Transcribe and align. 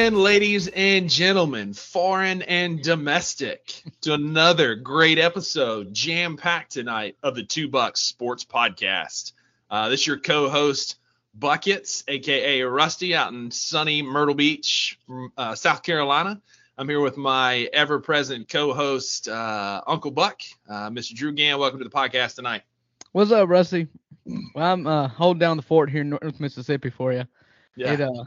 in, 0.00 0.14
ladies 0.14 0.66
and 0.68 1.10
gentlemen, 1.10 1.74
foreign 1.74 2.40
and 2.42 2.82
domestic, 2.82 3.82
to 4.00 4.14
another 4.14 4.74
great 4.74 5.18
episode, 5.18 5.92
jam 5.92 6.38
packed 6.38 6.72
tonight 6.72 7.18
of 7.22 7.34
the 7.34 7.42
Two 7.42 7.68
Bucks 7.68 8.00
Sports 8.00 8.42
Podcast. 8.42 9.32
Uh, 9.70 9.90
this 9.90 10.00
is 10.00 10.06
your 10.06 10.18
co-host 10.18 10.96
Buckets, 11.34 12.02
aka 12.08 12.62
Rusty, 12.62 13.14
out 13.14 13.34
in 13.34 13.50
sunny 13.50 14.00
Myrtle 14.00 14.34
Beach, 14.34 14.98
uh, 15.36 15.54
South 15.54 15.82
Carolina. 15.82 16.40
I'm 16.78 16.88
here 16.88 17.00
with 17.00 17.18
my 17.18 17.68
ever-present 17.74 18.48
co-host 18.48 19.28
uh, 19.28 19.82
Uncle 19.86 20.12
Buck, 20.12 20.40
uh, 20.66 20.88
Mr. 20.88 21.14
Drew 21.14 21.32
Gann. 21.32 21.58
Welcome 21.58 21.78
to 21.80 21.84
the 21.84 21.90
podcast 21.90 22.36
tonight. 22.36 22.62
What's 23.12 23.32
up, 23.32 23.50
Rusty? 23.50 23.86
Well, 24.24 24.72
I'm 24.72 24.86
uh, 24.86 25.08
holding 25.08 25.40
down 25.40 25.58
the 25.58 25.62
fort 25.62 25.90
here 25.90 26.00
in 26.00 26.10
North 26.10 26.40
Mississippi 26.40 26.88
for 26.88 27.12
you. 27.12 27.24
Yeah. 27.76 27.92
It, 27.92 28.00
uh, 28.00 28.24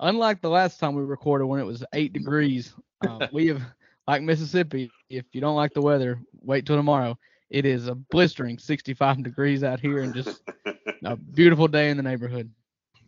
unlike 0.00 0.40
the 0.40 0.50
last 0.50 0.80
time 0.80 0.94
we 0.94 1.02
recorded 1.02 1.46
when 1.46 1.60
it 1.60 1.66
was 1.66 1.84
eight 1.92 2.12
degrees, 2.12 2.74
uh, 3.06 3.26
we 3.32 3.48
have 3.48 3.62
like 4.08 4.22
Mississippi. 4.22 4.90
If 5.08 5.24
you 5.32 5.40
don't 5.40 5.56
like 5.56 5.72
the 5.72 5.82
weather, 5.82 6.20
wait 6.42 6.66
till 6.66 6.76
tomorrow. 6.76 7.18
It 7.50 7.66
is 7.66 7.88
a 7.88 7.94
blistering 7.94 8.58
65 8.58 9.22
degrees 9.22 9.64
out 9.64 9.80
here 9.80 9.98
and 9.98 10.14
just 10.14 10.40
a 11.04 11.16
beautiful 11.16 11.68
day 11.68 11.90
in 11.90 11.96
the 11.96 12.02
neighborhood. 12.02 12.50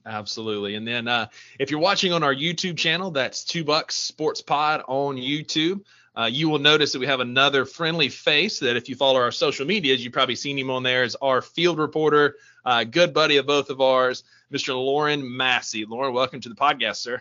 Absolutely. 0.04 0.74
And 0.74 0.86
then 0.86 1.06
uh, 1.06 1.28
if 1.60 1.70
you're 1.70 1.80
watching 1.80 2.12
on 2.12 2.24
our 2.24 2.34
YouTube 2.34 2.76
channel, 2.76 3.12
that's 3.12 3.44
Two 3.44 3.62
Bucks 3.62 3.94
Sports 3.94 4.42
Pod 4.42 4.82
on 4.88 5.16
YouTube. 5.16 5.82
Uh, 6.14 6.28
you 6.30 6.48
will 6.48 6.58
notice 6.58 6.92
that 6.92 6.98
we 6.98 7.06
have 7.06 7.20
another 7.20 7.64
friendly 7.64 8.08
face 8.08 8.58
that 8.58 8.76
if 8.76 8.88
you 8.88 8.94
follow 8.94 9.18
our 9.18 9.30
social 9.32 9.66
medias, 9.66 10.04
you've 10.04 10.12
probably 10.12 10.34
seen 10.34 10.58
him 10.58 10.70
on 10.70 10.82
there 10.82 11.02
as 11.02 11.16
our 11.22 11.40
field 11.40 11.78
reporter, 11.78 12.36
uh, 12.64 12.84
good 12.84 13.14
buddy 13.14 13.38
of 13.38 13.46
both 13.46 13.70
of 13.70 13.80
ours, 13.80 14.22
Mr. 14.52 14.74
Lauren 14.74 15.36
Massey. 15.36 15.84
Lauren, 15.86 16.12
welcome 16.12 16.40
to 16.40 16.48
the 16.50 16.54
podcast, 16.54 16.96
sir. 16.96 17.20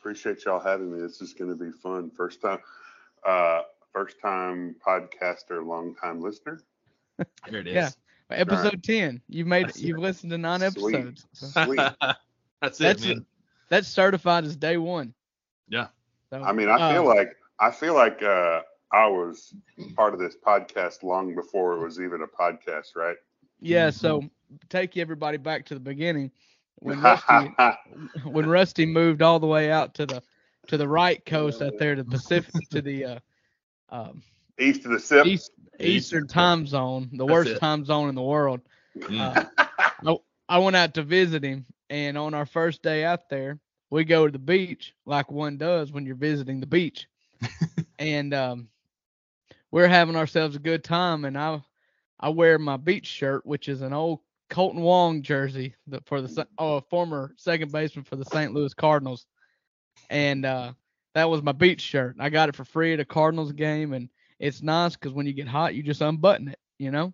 Appreciate 0.00 0.44
y'all 0.44 0.60
having 0.60 0.92
me. 0.92 1.00
This 1.00 1.20
is 1.22 1.32
going 1.32 1.50
to 1.50 1.56
be 1.56 1.70
fun. 1.70 2.10
First 2.10 2.42
time, 2.42 2.58
uh, 3.24 3.62
first 3.92 4.20
time 4.20 4.74
podcaster, 4.84 5.64
long 5.64 5.94
time 5.94 6.20
listener. 6.20 6.60
Here 7.48 7.60
it 7.60 7.68
is. 7.68 7.74
Yeah. 7.74 7.90
Episode 8.30 8.64
Right. 8.64 8.82
10. 8.82 9.22
You've 9.28 9.46
made 9.46 9.66
That's 9.68 9.80
you've 9.80 9.98
listened 9.98 10.32
to 10.32 10.38
nine 10.38 10.60
Sweet. 10.60 10.94
episodes. 10.94 11.26
So 11.32 11.46
Sweet. 11.64 11.78
That's 12.60 12.80
it, 12.80 12.82
That's 12.82 13.06
man. 13.06 13.26
that's 13.68 13.88
certified 13.88 14.44
as 14.44 14.56
day 14.56 14.76
one. 14.78 15.14
Yeah. 15.68 15.88
So, 16.30 16.42
I 16.42 16.52
mean, 16.52 16.68
I 16.68 16.92
feel 16.92 17.02
uh, 17.02 17.14
like 17.14 17.36
I 17.64 17.70
feel 17.70 17.94
like 17.94 18.22
uh, 18.22 18.60
I 18.92 19.08
was 19.08 19.54
part 19.96 20.14
of 20.14 20.20
this 20.20 20.36
podcast 20.46 21.02
long 21.02 21.34
before 21.34 21.74
it 21.74 21.82
was 21.82 22.00
even 22.00 22.22
a 22.22 22.26
podcast, 22.26 22.94
right? 22.96 23.16
Yeah, 23.60 23.90
so 23.90 24.22
take 24.68 24.96
everybody 24.96 25.38
back 25.38 25.66
to 25.66 25.74
the 25.74 25.80
beginning 25.80 26.30
when 26.76 27.00
Rusty 27.00 27.54
when 28.24 28.46
Rusty 28.46 28.86
moved 28.86 29.22
all 29.22 29.40
the 29.40 29.46
way 29.46 29.70
out 29.70 29.94
to 29.94 30.06
the 30.06 30.22
to 30.68 30.76
the 30.76 30.88
right 30.88 31.24
coast 31.24 31.62
out 31.62 31.78
there 31.78 31.94
to 31.94 32.02
the 32.02 32.10
Pacific 32.10 32.54
to 32.70 32.82
the 32.82 33.04
uh, 33.04 33.18
um, 33.90 34.22
East 34.58 34.84
of 34.84 34.92
the 34.92 35.00
Sip. 35.00 35.26
east 35.26 35.52
eastern 35.80 36.26
time 36.26 36.66
zone, 36.66 37.10
the 37.12 37.24
That's 37.26 37.32
worst 37.32 37.56
it. 37.56 37.58
time 37.58 37.84
zone 37.84 38.08
in 38.08 38.14
the 38.14 38.22
world. 38.22 38.60
Mm. 38.96 39.46
Uh, 40.04 40.14
I 40.48 40.58
went 40.58 40.76
out 40.76 40.94
to 40.94 41.02
visit 41.02 41.42
him, 41.44 41.64
and 41.88 42.18
on 42.18 42.34
our 42.34 42.46
first 42.46 42.82
day 42.82 43.04
out 43.04 43.28
there, 43.30 43.58
we 43.90 44.04
go 44.04 44.26
to 44.26 44.32
the 44.32 44.38
beach 44.38 44.94
like 45.06 45.30
one 45.30 45.56
does 45.56 45.92
when 45.92 46.06
you're 46.06 46.14
visiting 46.16 46.60
the 46.60 46.66
beach, 46.66 47.06
and 47.98 48.34
um, 48.34 48.68
we're 49.70 49.88
having 49.88 50.16
ourselves 50.16 50.56
a 50.56 50.60
good 50.60 50.84
time. 50.84 51.24
And 51.24 51.36
I 51.36 51.62
I 52.20 52.28
wear 52.30 52.58
my 52.58 52.76
beach 52.76 53.06
shirt, 53.06 53.44
which 53.44 53.68
is 53.68 53.82
an 53.82 53.92
old 53.92 54.20
Kolten 54.50 54.80
Wong 54.80 55.22
jersey 55.22 55.74
that 55.88 56.06
for 56.06 56.20
the 56.20 56.46
oh 56.58 56.76
a 56.76 56.80
former 56.82 57.34
second 57.36 57.72
baseman 57.72 58.04
for 58.04 58.16
the 58.16 58.24
St. 58.24 58.52
Louis 58.52 58.74
Cardinals, 58.74 59.26
and 60.10 60.44
uh, 60.44 60.72
that 61.14 61.28
was 61.28 61.42
my 61.42 61.52
beach 61.52 61.80
shirt. 61.80 62.16
I 62.20 62.30
got 62.30 62.48
it 62.48 62.56
for 62.56 62.64
free 62.64 62.92
at 62.92 63.00
a 63.00 63.04
Cardinals 63.04 63.52
game, 63.52 63.92
and 63.92 64.08
it's 64.38 64.62
nice 64.62 64.94
because 64.94 65.12
when 65.12 65.26
you 65.26 65.32
get 65.32 65.48
hot, 65.48 65.74
you 65.74 65.82
just 65.82 66.02
unbutton 66.02 66.48
it, 66.48 66.58
you 66.78 66.90
know. 66.90 67.12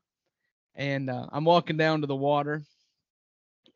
And 0.75 1.10
uh, 1.10 1.26
I'm 1.32 1.44
walking 1.44 1.76
down 1.76 2.00
to 2.00 2.06
the 2.06 2.16
water, 2.16 2.62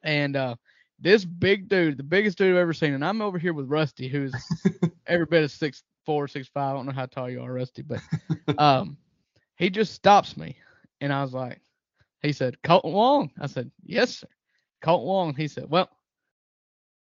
and 0.02 0.36
uh, 0.36 0.56
this 0.98 1.24
big 1.24 1.68
dude, 1.68 1.96
the 1.96 2.02
biggest 2.02 2.38
dude 2.38 2.52
I've 2.52 2.60
ever 2.60 2.72
seen, 2.72 2.94
and 2.94 3.04
I'm 3.04 3.22
over 3.22 3.38
here 3.38 3.52
with 3.52 3.68
Rusty, 3.68 4.08
who's 4.08 4.34
every 5.06 5.26
bit 5.26 5.44
of 5.44 5.50
six 5.50 5.82
four, 6.04 6.28
six 6.28 6.48
five. 6.48 6.70
I 6.70 6.76
don't 6.76 6.86
know 6.86 6.92
how 6.92 7.06
tall 7.06 7.30
you 7.30 7.42
are, 7.42 7.52
Rusty, 7.52 7.82
but 7.82 8.00
um, 8.58 8.96
he 9.56 9.70
just 9.70 9.94
stops 9.94 10.36
me, 10.36 10.56
and 11.00 11.12
I 11.12 11.22
was 11.22 11.32
like, 11.32 11.60
he 12.22 12.32
said, 12.32 12.56
Kolten 12.64 12.92
Wong. 12.92 13.30
I 13.38 13.46
said, 13.46 13.70
yes, 13.84 14.18
sir. 14.18 14.26
Kolten 14.82 15.04
Wong. 15.04 15.34
He 15.34 15.46
said, 15.46 15.68
well, 15.68 15.90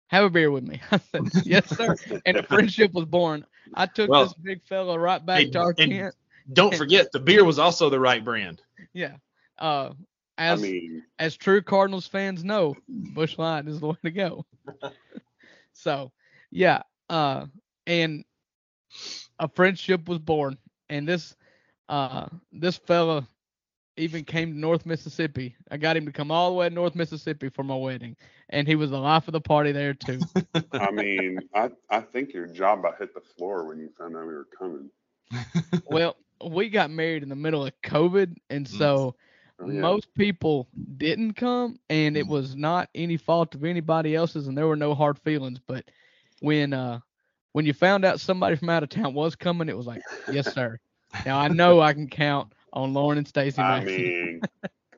have 0.07 0.25
a 0.25 0.29
beer 0.29 0.51
with 0.51 0.63
me. 0.63 0.81
I 0.91 0.97
said, 0.97 1.23
yes, 1.45 1.69
sir. 1.75 1.95
And 2.25 2.38
a 2.38 2.44
friendship 2.44 2.94
was 2.94 3.06
born. 3.06 3.45
I 3.73 3.85
took 3.85 4.09
Well, 4.09 4.25
this 4.25 4.33
big 4.33 4.61
fella 4.63 5.00
right 5.00 5.25
back 5.25 5.51
to 5.51 5.59
our 5.59 5.73
tent. 5.73 6.13
Don't 6.53 6.75
forget, 6.75 7.12
the 7.12 7.19
beer 7.19 7.44
was 7.44 7.57
also 7.59 7.89
the 7.89 8.00
right 8.00 8.23
brand. 8.23 8.62
Yeah. 8.94 9.16
Uh, 9.57 9.91
I 10.38 10.47
as 10.47 10.62
mean, 10.62 11.03
as 11.17 11.35
true 11.35 11.62
Cardinals 11.62 12.07
fans 12.07 12.44
know, 12.44 12.75
Busch 12.88 13.38
Light 13.38 13.67
is 13.67 13.79
the 13.79 13.88
way 13.88 13.95
to 14.03 14.12
go. 14.12 14.45
so, 15.73 16.12
yeah, 16.51 16.83
uh, 17.09 17.45
and 17.88 18.23
a 19.39 19.47
friendship 19.47 20.07
was 20.07 20.19
born, 20.19 20.57
and 20.89 21.07
this 21.07 21.35
uh 21.89 22.28
this 22.51 22.78
fella 22.78 23.28
even 23.97 24.23
came 24.23 24.51
to 24.53 24.57
North 24.59 24.85
Mississippi. 24.85 25.56
I 25.72 25.78
got 25.78 25.95
him 25.97 26.06
to 26.06 26.11
come 26.11 26.31
all 26.31 26.50
the 26.50 26.56
way 26.56 26.67
to 26.69 26.73
North 26.73 26.95
Mississippi 26.95 27.50
for 27.50 27.63
my 27.63 27.75
wedding, 27.75 28.16
and 28.50 28.67
he 28.67 28.75
was 28.75 28.89
the 28.91 29.00
life 29.00 29.28
of 29.28 29.31
the 29.33 29.41
party 29.41 29.72
there 29.72 29.94
too. 29.94 30.28
I 30.78 30.91
mean, 30.91 31.39
I 31.53 31.72
I 31.89 32.01
think 32.01 32.33
your 32.33 32.47
job 32.47 32.79
about 32.79 32.97
hit 33.00 33.13
the 33.13 33.22
floor 33.22 33.67
when 33.67 33.79
you 33.79 33.89
found 33.97 34.16
out 34.16 34.28
we 34.28 34.33
were 34.33 34.47
coming. 34.57 34.89
well, 35.85 36.16
we 36.50 36.69
got 36.69 36.89
married 36.89 37.23
in 37.23 37.29
the 37.29 37.35
middle 37.35 37.66
of 37.66 37.73
COVID, 37.83 38.35
and 38.50 38.67
so 38.67 39.16
Oh, 39.59 39.69
yeah. 39.69 39.81
most 39.81 40.13
people 40.16 40.67
didn't 40.97 41.33
come 41.33 41.79
and 41.89 42.17
it 42.17 42.27
was 42.27 42.56
not 42.56 42.89
any 42.94 43.16
fault 43.16 43.56
of 43.56 43.63
anybody 43.63 44.13
else's 44.13 44.47
and 44.47 44.57
there 44.57 44.67
were 44.67 44.75
no 44.75 44.94
hard 44.94 45.17
feelings 45.19 45.59
but 45.66 45.85
when 46.41 46.73
uh 46.73 47.00
when 47.56 47.66
you 47.66 47.72
found 47.74 48.04
out 48.04 48.20
somebody 48.20 48.58
from 48.58 48.70
out 48.70 48.84
of 48.84 48.90
town 48.90 49.14
was 49.14 49.34
coming 49.34 49.70
it 49.70 49.78
was 49.78 49.88
like 49.88 50.02
yes 50.30 50.54
sir 50.54 50.78
now 51.26 51.40
i 51.40 51.48
know 51.48 51.80
i 51.80 51.94
can 51.94 52.10
count 52.10 52.52
on 52.74 52.94
lauren 52.94 53.18
and 53.18 53.26
stacy 53.26 53.62
I 53.62 53.82
mean, 53.82 54.42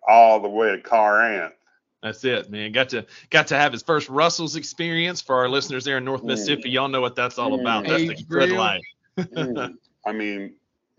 all 0.08 0.40
the 0.40 0.50
way 0.50 0.72
to 0.72 0.82
Car 0.82 1.54
That's 2.02 2.24
it, 2.24 2.50
man. 2.50 2.72
Got 2.72 2.90
to 2.90 3.06
got 3.30 3.46
to 3.48 3.56
have 3.56 3.72
his 3.74 3.84
first 3.84 4.10
Russell's 4.10 4.56
experience 4.56 5.22
for 5.22 5.36
our 5.36 5.48
listeners 5.48 5.86
there 5.86 6.00
in 6.00 6.06
North 6.06 6.24
Mm. 6.24 6.28
Mississippi. 6.30 6.72
Y'all 6.72 6.88
know 6.88 7.02
what 7.02 7.16
that's 7.16 7.38
all 7.38 7.52
Mm. 7.52 7.62
about. 7.62 7.86
That's 7.86 8.04
the 8.04 8.12
Aged 8.14 8.28
good 8.28 8.50
grill. 8.50 8.58
life. 8.58 8.82
Mm. 9.20 9.76
I 10.08 10.12
mean, 10.14 10.56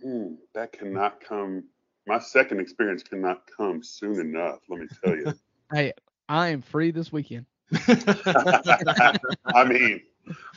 mm, 0.06 0.36
that 0.54 0.70
cannot 0.72 1.20
come. 1.20 1.64
My 2.06 2.20
second 2.20 2.60
experience 2.60 3.02
cannot 3.02 3.42
come 3.56 3.82
soon 3.82 4.20
enough. 4.20 4.60
Let 4.68 4.78
me 4.80 4.86
tell 5.02 5.16
you. 5.16 5.34
hey 5.72 5.92
i 6.28 6.48
am 6.48 6.62
free 6.62 6.90
this 6.90 7.12
weekend 7.12 7.46
I 7.86 9.64
mean, 9.66 10.00
I- 10.00 10.07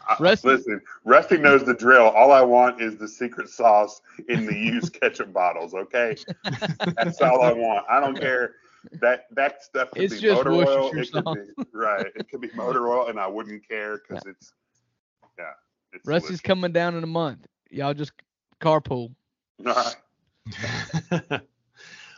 Uh, 0.09 0.15
Rusty- 0.19 0.47
listen, 0.47 0.81
Rusty 1.05 1.37
knows 1.37 1.63
the 1.63 1.73
drill. 1.73 2.09
All 2.09 2.31
I 2.31 2.41
want 2.41 2.81
is 2.81 2.97
the 2.97 3.07
secret 3.07 3.49
sauce 3.49 4.01
in 4.29 4.45
the 4.45 4.55
used 4.55 4.93
ketchup 4.99 5.31
bottles. 5.31 5.73
Okay, 5.73 6.15
that's 6.95 7.21
all 7.21 7.41
I 7.41 7.53
want. 7.53 7.85
I 7.89 7.99
don't 7.99 8.19
care. 8.19 8.55
That 8.99 9.27
that 9.35 9.63
stuff 9.63 9.91
could 9.91 10.03
It's 10.03 10.15
be 10.15 10.21
just 10.21 10.43
motor 10.43 10.53
oil. 10.53 10.91
It 10.95 11.11
could 11.11 11.25
be 11.25 11.63
right. 11.73 12.07
It 12.15 12.29
could 12.29 12.41
be 12.41 12.49
motor 12.55 12.87
oil, 12.89 13.07
and 13.07 13.19
I 13.19 13.27
wouldn't 13.27 13.67
care 13.67 13.99
because 13.99 14.25
it's 14.25 14.53
yeah. 15.37 15.51
It's 15.93 16.07
rusty's 16.07 16.41
coming 16.41 16.71
down 16.71 16.95
in 16.95 17.03
a 17.03 17.07
month 17.07 17.47
y'all 17.71 17.93
just 17.93 18.11
carpool 18.59 19.13
delicious. 19.61 19.95
All 21.11 21.19
right. 21.31 21.41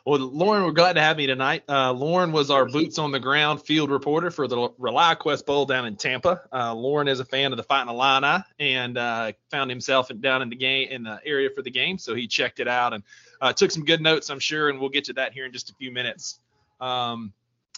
well, 0.05 0.19
Lauren, 0.19 0.65
we're 0.65 0.71
glad 0.71 0.93
to 0.93 1.01
have 1.01 1.19
you 1.21 1.27
tonight. 1.27 1.63
Uh, 1.69 1.93
Lauren 1.93 2.33
was 2.33 2.51
our 2.51 2.65
boots 2.65 2.99
on 2.99 3.11
the 3.11 3.19
ground 3.21 3.61
field 3.61 3.89
reporter 3.89 4.31
for 4.31 4.49
the 4.49 4.57
ReliaQuest 4.57 5.45
Bowl 5.45 5.65
down 5.65 5.85
in 5.85 5.95
Tampa. 5.95 6.41
Uh, 6.51 6.73
Lauren 6.73 7.07
is 7.07 7.21
a 7.21 7.25
fan 7.25 7.53
of 7.53 7.57
the 7.57 7.63
Fighting 7.63 7.93
Illini 7.93 8.43
and 8.59 8.97
uh, 8.97 9.31
found 9.49 9.69
himself 9.69 10.11
down 10.19 10.41
in 10.41 10.49
the 10.49 10.57
game 10.57 10.89
in 10.89 11.03
the 11.03 11.21
area 11.25 11.49
for 11.49 11.61
the 11.61 11.71
game, 11.71 11.97
so 11.97 12.13
he 12.15 12.27
checked 12.27 12.59
it 12.59 12.67
out 12.67 12.93
and 12.93 13.03
uh, 13.39 13.53
took 13.53 13.71
some 13.71 13.85
good 13.85 14.01
notes, 14.01 14.29
I'm 14.29 14.39
sure, 14.39 14.69
and 14.69 14.77
we'll 14.79 14.89
get 14.89 15.05
to 15.05 15.13
that 15.13 15.31
here 15.31 15.45
in 15.45 15.53
just 15.53 15.69
a 15.69 15.73
few 15.75 15.91
minutes. 15.91 16.39
Um, 16.81 17.31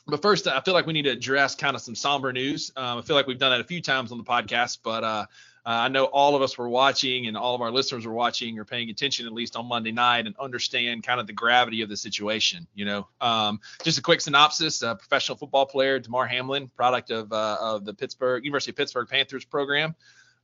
but 0.07 0.24
first, 0.24 0.48
I 0.48 0.62
feel 0.62 0.74
like 0.74 0.88
we 0.88 0.94
need 0.94 1.04
to 1.04 1.12
address 1.12 1.54
kind 1.54 1.75
of 1.75 1.81
some 1.81 1.95
somber 1.95 2.33
news. 2.33 2.72
Um, 2.75 2.98
I 2.98 3.01
feel 3.04 3.16
like 3.16 3.27
we've 3.27 3.39
done 3.39 3.51
that 3.51 3.62
a 3.62 3.66
few 3.66 3.81
times 3.81 4.12
on 4.12 4.18
the 4.18 4.24
podcast, 4.24 4.80
but 4.83 5.04
uh, 5.04 5.25
I 5.65 5.88
know 5.88 6.06
all 6.06 6.35
of 6.35 6.41
us 6.41 6.57
were 6.57 6.69
watching 6.69 7.27
and 7.27 7.35
all 7.35 7.56
of 7.56 7.62
our 7.62 7.71
listeners 7.71 8.06
were 8.06 8.13
watching 8.13 8.59
or 8.59 8.65
paying 8.65 8.89
attention 8.89 9.25
at 9.25 9.33
least 9.33 9.56
on 9.56 9.65
Monday 9.65 9.91
night 9.91 10.27
and 10.27 10.35
understand 10.38 11.03
kind 11.03 11.19
of 11.19 11.25
the 11.25 11.33
gravity 11.33 11.81
of 11.81 11.89
the 11.89 11.97
situation. 11.97 12.67
You 12.75 12.85
know, 12.85 13.07
um, 13.19 13.59
just 13.83 13.97
a 13.97 14.01
quick 14.01 14.21
synopsis: 14.21 14.83
uh, 14.83 14.95
professional 14.95 15.38
football 15.38 15.65
player 15.65 16.00
Damar 16.00 16.27
Hamlin, 16.27 16.69
product 16.75 17.12
of 17.12 17.33
uh, 17.33 17.57
of 17.59 17.85
the 17.85 17.94
Pittsburgh 17.94 18.45
University 18.45 18.71
of 18.71 18.77
Pittsburgh 18.77 19.07
Panthers 19.07 19.45
program. 19.45 19.95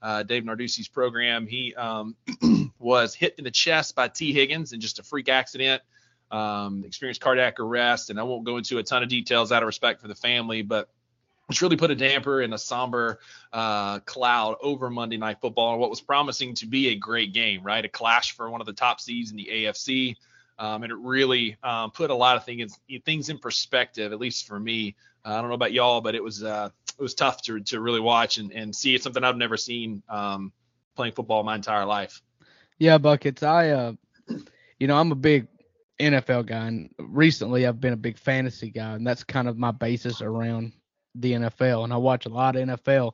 Uh, 0.02 0.24
Dave 0.24 0.44
Narduzzi's 0.44 0.88
program. 0.88 1.46
He 1.46 1.76
um, 1.76 2.16
was 2.80 3.14
hit 3.14 3.36
in 3.38 3.44
the 3.44 3.52
chest 3.52 3.94
by 3.94 4.08
Tee 4.08 4.34
Higgins 4.34 4.74
in 4.74 4.82
just 4.82 4.98
a 4.98 5.04
freak 5.04 5.30
accident 5.30 5.84
um, 6.32 6.84
experienced 6.86 7.22
cardiac 7.22 7.60
arrest, 7.60 8.10
and 8.10 8.20
I 8.20 8.24
won't 8.24 8.46
go 8.46 8.58
into 8.58 8.78
a 8.78 8.84
ton 8.84 9.04
of 9.04 9.10
details 9.10 9.52
out 9.52 9.64
of 9.64 9.68
respect 9.68 10.02
for 10.02 10.08
the 10.08 10.16
family, 10.16 10.62
but 10.62 10.90
which 11.52 11.62
really 11.62 11.76
put 11.76 11.92
a 11.92 11.96
damper 11.96 12.40
and 12.40 12.54
a 12.54 12.58
somber 12.58 13.20
uh, 13.52 14.00
cloud 14.00 14.56
over 14.62 14.90
Monday 14.90 15.18
Night 15.18 15.42
Football 15.42 15.74
and 15.74 15.82
what 15.82 15.90
was 15.90 16.00
promising 16.00 16.54
to 16.54 16.66
be 16.66 16.88
a 16.88 16.96
great 16.96 17.34
game, 17.34 17.62
right? 17.62 17.84
A 17.84 17.90
clash 17.90 18.38
for 18.38 18.50
one 18.50 18.62
of 18.62 18.68
the 18.68 18.72
top 18.72 19.02
seeds 19.02 19.32
in 19.32 19.36
the 19.36 19.50
AFC. 19.52 20.16
Um, 20.58 20.84
and 20.84 20.94
it 20.94 20.98
really 20.98 21.58
um, 21.62 21.92
put 21.92 22.10
a 22.10 22.16
lot 22.16 22.38
of 22.38 22.46
things 22.46 22.80
things 23.04 23.28
in 23.28 23.38
perspective, 23.38 24.14
at 24.14 24.20
least 24.20 24.48
for 24.48 24.58
me. 24.58 24.96
Uh, 25.26 25.34
I 25.34 25.42
don't 25.42 25.50
know 25.50 25.56
about 25.56 25.74
y'all, 25.74 26.00
but 26.00 26.16
it 26.16 26.24
was 26.24 26.42
uh, 26.42 26.70
it 26.88 27.02
was 27.02 27.16
tough 27.16 27.42
to 27.42 27.60
to 27.60 27.82
really 27.82 28.00
watch 28.00 28.38
and, 28.38 28.54
and 28.54 28.74
see. 28.74 28.96
It's 28.96 29.04
something 29.04 29.22
I've 29.22 29.36
never 29.36 29.58
seen 29.58 30.04
um, 30.08 30.54
playing 30.96 31.16
football 31.16 31.44
my 31.44 31.56
entire 31.56 31.86
life. 31.86 32.22
Yeah, 32.80 32.98
buckets. 32.98 33.44
I 33.44 33.72
uh, 33.72 33.94
you 34.80 34.88
know, 34.88 34.96
I'm 34.96 35.12
a 35.12 35.16
big 35.16 35.48
NFL 36.00 36.46
guy, 36.46 36.68
and 36.68 36.96
recently 36.98 37.68
I've 37.68 37.82
been 37.82 37.92
a 37.92 37.98
big 37.98 38.18
fantasy 38.18 38.70
guy, 38.70 38.94
and 38.94 39.06
that's 39.06 39.26
kind 39.26 39.50
of 39.50 39.58
my 39.58 39.72
basis 39.72 40.22
around 40.22 40.72
the 41.16 41.34
NFL. 41.34 41.84
And 41.84 41.94
I 41.94 41.98
watch 41.98 42.26
a 42.26 42.30
lot 42.30 42.56
of 42.56 42.68
NFL 42.68 43.14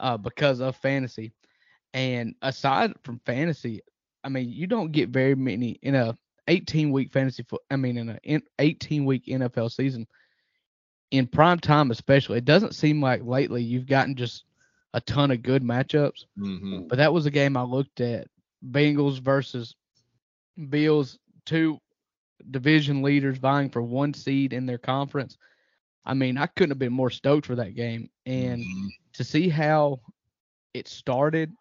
uh, 0.00 0.16
because 0.16 0.60
of 0.60 0.76
fantasy. 0.76 1.32
And 1.94 2.34
aside 2.42 2.94
from 3.04 3.20
fantasy, 3.24 3.80
I 4.22 4.28
mean, 4.28 4.50
you 4.50 4.66
don't 4.66 4.92
get 4.92 5.10
very 5.10 5.34
many 5.34 5.78
in 5.82 5.94
a 5.94 6.16
18 6.48 6.90
week 6.90 7.12
fantasy. 7.12 7.42
Fo- 7.42 7.58
I 7.70 7.76
mean, 7.76 7.96
in 7.96 8.10
a 8.10 8.40
18 8.58 9.04
week 9.04 9.26
NFL 9.26 9.72
season, 9.72 10.06
in 11.10 11.26
prime 11.26 11.58
time 11.58 11.90
especially, 11.90 12.38
it 12.38 12.44
doesn't 12.44 12.74
seem 12.74 13.00
like 13.00 13.22
lately 13.22 13.62
you've 13.62 13.86
gotten 13.86 14.14
just 14.16 14.44
a 14.94 15.00
ton 15.00 15.30
of 15.30 15.42
good 15.42 15.62
matchups. 15.62 16.24
Mm-hmm. 16.38 16.88
But 16.88 16.98
that 16.98 17.12
was 17.12 17.26
a 17.26 17.30
game 17.30 17.56
I 17.56 17.62
looked 17.62 18.00
at: 18.00 18.26
Bengals 18.70 19.20
versus 19.20 19.76
Bills, 20.68 21.18
two 21.44 21.78
division 22.50 23.02
leaders 23.02 23.38
vying 23.38 23.70
for 23.70 23.82
one 23.82 24.12
seed 24.14 24.52
in 24.52 24.66
their 24.66 24.78
conference. 24.78 25.36
I 26.06 26.14
mean, 26.14 26.38
I 26.38 26.46
couldn't 26.46 26.70
have 26.72 26.78
been 26.78 26.92
more 26.92 27.10
stoked 27.10 27.46
for 27.46 27.56
that 27.56 27.74
game. 27.74 28.10
And 28.26 28.62
Mhm. 28.62 28.90
to 29.14 29.24
see 29.24 29.48
how 29.48 30.00
it 30.74 30.88
started 30.88 31.52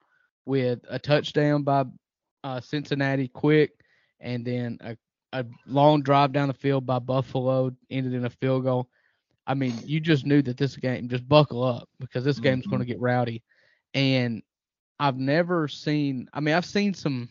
with 0.46 0.80
a 0.90 1.00
touchdown 1.00 1.64
by 1.64 1.86
uh, 2.44 2.62
Cincinnati 2.62 3.28
quick, 3.30 3.72
and 4.22 4.46
then 4.46 4.78
a, 4.82 4.98
a 5.34 5.46
long 5.66 6.02
drive 6.04 6.34
down 6.34 6.48
the 6.50 6.54
field 6.54 6.86
by 6.86 7.00
Buffalo 7.00 7.76
ended 7.90 8.14
in 8.14 8.26
a 8.26 8.30
field 8.30 8.64
goal. 8.64 8.90
I 9.48 9.56
mean, 9.56 9.82
you 9.86 10.00
just 10.00 10.26
knew 10.26 10.42
that 10.44 10.58
this 10.58 10.76
game 10.78 11.10
just 11.10 11.28
buckle 11.28 11.64
up 11.64 11.90
because 12.00 12.24
this 12.24 12.40
game's 12.40 12.68
going 12.68 12.82
to 12.82 12.86
get 12.86 13.00
rowdy. 13.02 13.44
And 13.94 14.44
I've 15.00 15.18
never 15.18 15.68
seen. 15.68 16.30
I 16.34 16.40
mean, 16.42 16.56
I've 16.56 16.66
seen 16.66 16.94
some. 16.94 17.30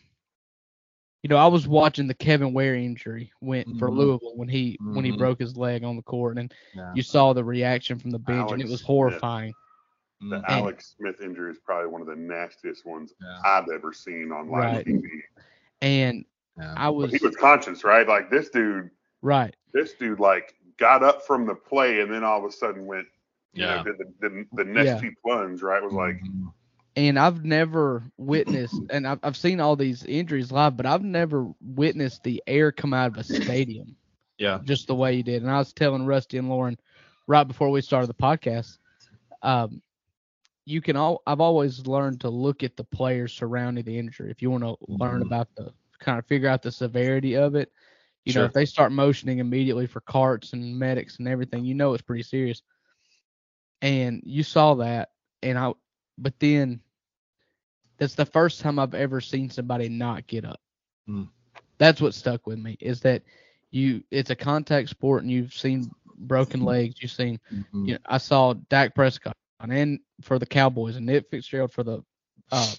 You 1.25 1.29
know, 1.29 1.37
I 1.37 1.47
was 1.47 1.67
watching 1.67 2.05
the 2.05 2.13
Kevin 2.13 2.53
Ware 2.53 2.75
injury 2.75 3.31
went 3.41 3.79
for 3.79 3.89
Mhm. 3.89 3.95
Louisville 3.97 4.35
when 4.35 4.47
he 4.47 4.77
when 4.79 5.03
he 5.03 5.11
Mhm. 5.11 5.17
broke 5.17 5.39
his 5.39 5.57
leg 5.57 5.83
on 5.83 5.95
the 5.95 6.03
court, 6.03 6.37
and 6.37 6.53
Yeah. 6.75 6.91
you 6.93 7.01
saw 7.01 7.33
the 7.33 7.43
reaction 7.43 7.97
from 7.97 8.11
the 8.11 8.19
bench, 8.19 8.51
and 8.51 8.61
it 8.61 8.65
Alex 8.65 8.69
was 8.69 8.79
Smith. 8.81 8.85
horrifying. 8.87 9.53
The 10.19 10.35
Mhm. 10.41 10.43
Alex 10.47 10.93
Smith 10.95 11.21
injury 11.21 11.49
is 11.49 11.57
probably 11.57 11.87
one 11.89 12.01
of 12.01 12.05
the 12.05 12.15
nastiest 12.15 12.85
ones 12.85 13.11
Yeah. 13.19 13.39
I've 13.43 13.67
ever 13.73 13.91
seen 13.91 14.31
on 14.31 14.49
live 14.49 14.75
Right. 14.75 14.85
TV. 14.85 15.23
And 15.81 16.25
Yeah. 16.59 16.75
I 16.77 16.85
But 16.89 16.93
was 16.93 17.11
he 17.15 17.25
was 17.25 17.35
conscious, 17.37 17.83
right? 17.83 18.07
Like 18.07 18.29
this 18.29 18.51
dude, 18.51 18.91
right. 19.23 19.55
this 19.73 19.95
dude, 19.95 20.19
like 20.19 20.53
got 20.77 21.01
up 21.01 21.23
from 21.25 21.47
the 21.47 21.55
play 21.55 22.01
and 22.01 22.13
then 22.13 22.23
all 22.23 22.37
of 22.37 22.45
a 22.45 22.51
sudden 22.51 22.85
went, 22.85 23.07
you 23.53 23.63
Yeah. 23.63 23.77
know, 23.77 23.83
did 23.85 23.97
the 23.97 24.13
the, 24.29 24.45
the 24.53 24.63
Nestea 24.63 25.11
plunge, 25.23 25.63
right? 25.63 25.81
Was 25.81 25.91
like, 25.91 26.17
Mhm. 26.23 26.53
And 26.95 27.19
I've 27.19 27.43
never 27.43 28.03
witnessed, 28.17 28.81
and 28.89 29.07
I've, 29.07 29.19
I've 29.23 29.37
seen 29.37 29.59
all 29.59 29.75
these 29.75 30.03
injuries 30.05 30.51
live, 30.51 30.77
but 30.77 30.85
I've 30.85 31.03
never 31.03 31.51
witnessed 31.61 32.23
the 32.23 32.41
air 32.47 32.71
come 32.71 32.93
out 32.93 33.07
of 33.07 33.17
a 33.17 33.23
stadium 33.23 33.95
yeah. 34.37 34.61
just 34.63 34.87
the 34.87 34.95
way 34.95 35.13
you 35.13 35.23
did. 35.23 35.41
And 35.41 35.51
I 35.51 35.57
was 35.57 35.73
telling 35.73 36.05
Rusty 36.05 36.37
and 36.37 36.49
Lauren 36.49 36.77
right 37.27 37.45
before 37.45 37.69
we 37.69 37.81
started 37.81 38.07
the 38.09 38.13
podcast, 38.13 38.77
um, 39.41 39.81
you 40.65 40.81
can 40.81 40.95
all 40.95 41.21
I've 41.25 41.41
always 41.41 41.87
learned 41.87 42.21
to 42.21 42.29
look 42.29 42.63
at 42.63 42.75
the 42.75 42.83
players 42.83 43.33
surrounding 43.33 43.83
the 43.85 43.97
injury. 43.97 44.31
If 44.31 44.41
you 44.41 44.51
want 44.51 44.63
to 44.63 44.75
learn 44.87 45.21
Mhm. 45.21 45.23
about 45.23 45.47
the 45.55 45.71
kind 45.99 46.19
of 46.19 46.25
figure 46.25 46.49
out 46.49 46.61
the 46.61 46.71
severity 46.71 47.35
of 47.35 47.55
it, 47.55 47.71
you 48.25 48.33
know, 48.33 48.45
if 48.45 48.53
they 48.53 48.65
start 48.65 48.91
motioning 48.91 49.39
immediately 49.39 49.87
for 49.87 50.01
carts 50.01 50.53
and 50.53 50.77
medics 50.77 51.17
and 51.19 51.27
everything, 51.27 51.65
you 51.65 51.75
know 51.75 51.93
it's 51.93 52.03
pretty 52.03 52.23
serious. 52.23 52.61
And 53.81 54.21
you 54.25 54.43
saw 54.43 54.75
that, 54.75 55.09
and 55.43 55.57
I, 55.57 55.73
but 56.17 56.39
then 56.39 56.81
that's 57.97 58.15
the 58.15 58.25
first 58.25 58.61
time 58.61 58.79
I've 58.79 58.93
ever 58.93 59.21
seen 59.21 59.49
somebody 59.49 59.89
not 59.89 60.27
get 60.27 60.45
up. 60.45 60.59
Mm. 61.07 61.29
That's 61.77 62.01
what 62.01 62.13
stuck 62.13 62.47
with 62.47 62.59
me 62.59 62.77
is 62.79 63.01
that 63.01 63.23
you 63.71 64.03
it's 64.11 64.29
a 64.29 64.35
contact 64.35 64.89
sport 64.89 65.23
and 65.23 65.31
you've 65.31 65.53
seen 65.53 65.91
broken 66.17 66.61
legs, 66.61 66.95
you've 67.01 67.11
seen 67.11 67.39
Mhm. 67.51 67.87
you 67.87 67.93
know, 67.93 67.99
I 68.05 68.17
saw 68.17 68.53
Dak 68.69 68.95
Prescott 68.95 69.35
and 69.59 69.99
for 70.21 70.39
the 70.39 70.45
Cowboys 70.45 70.95
and 70.95 71.05
Nick 71.05 71.29
Fitzgerald 71.29 71.71
for 71.71 71.83
the 71.83 72.03
uh, 72.51 72.73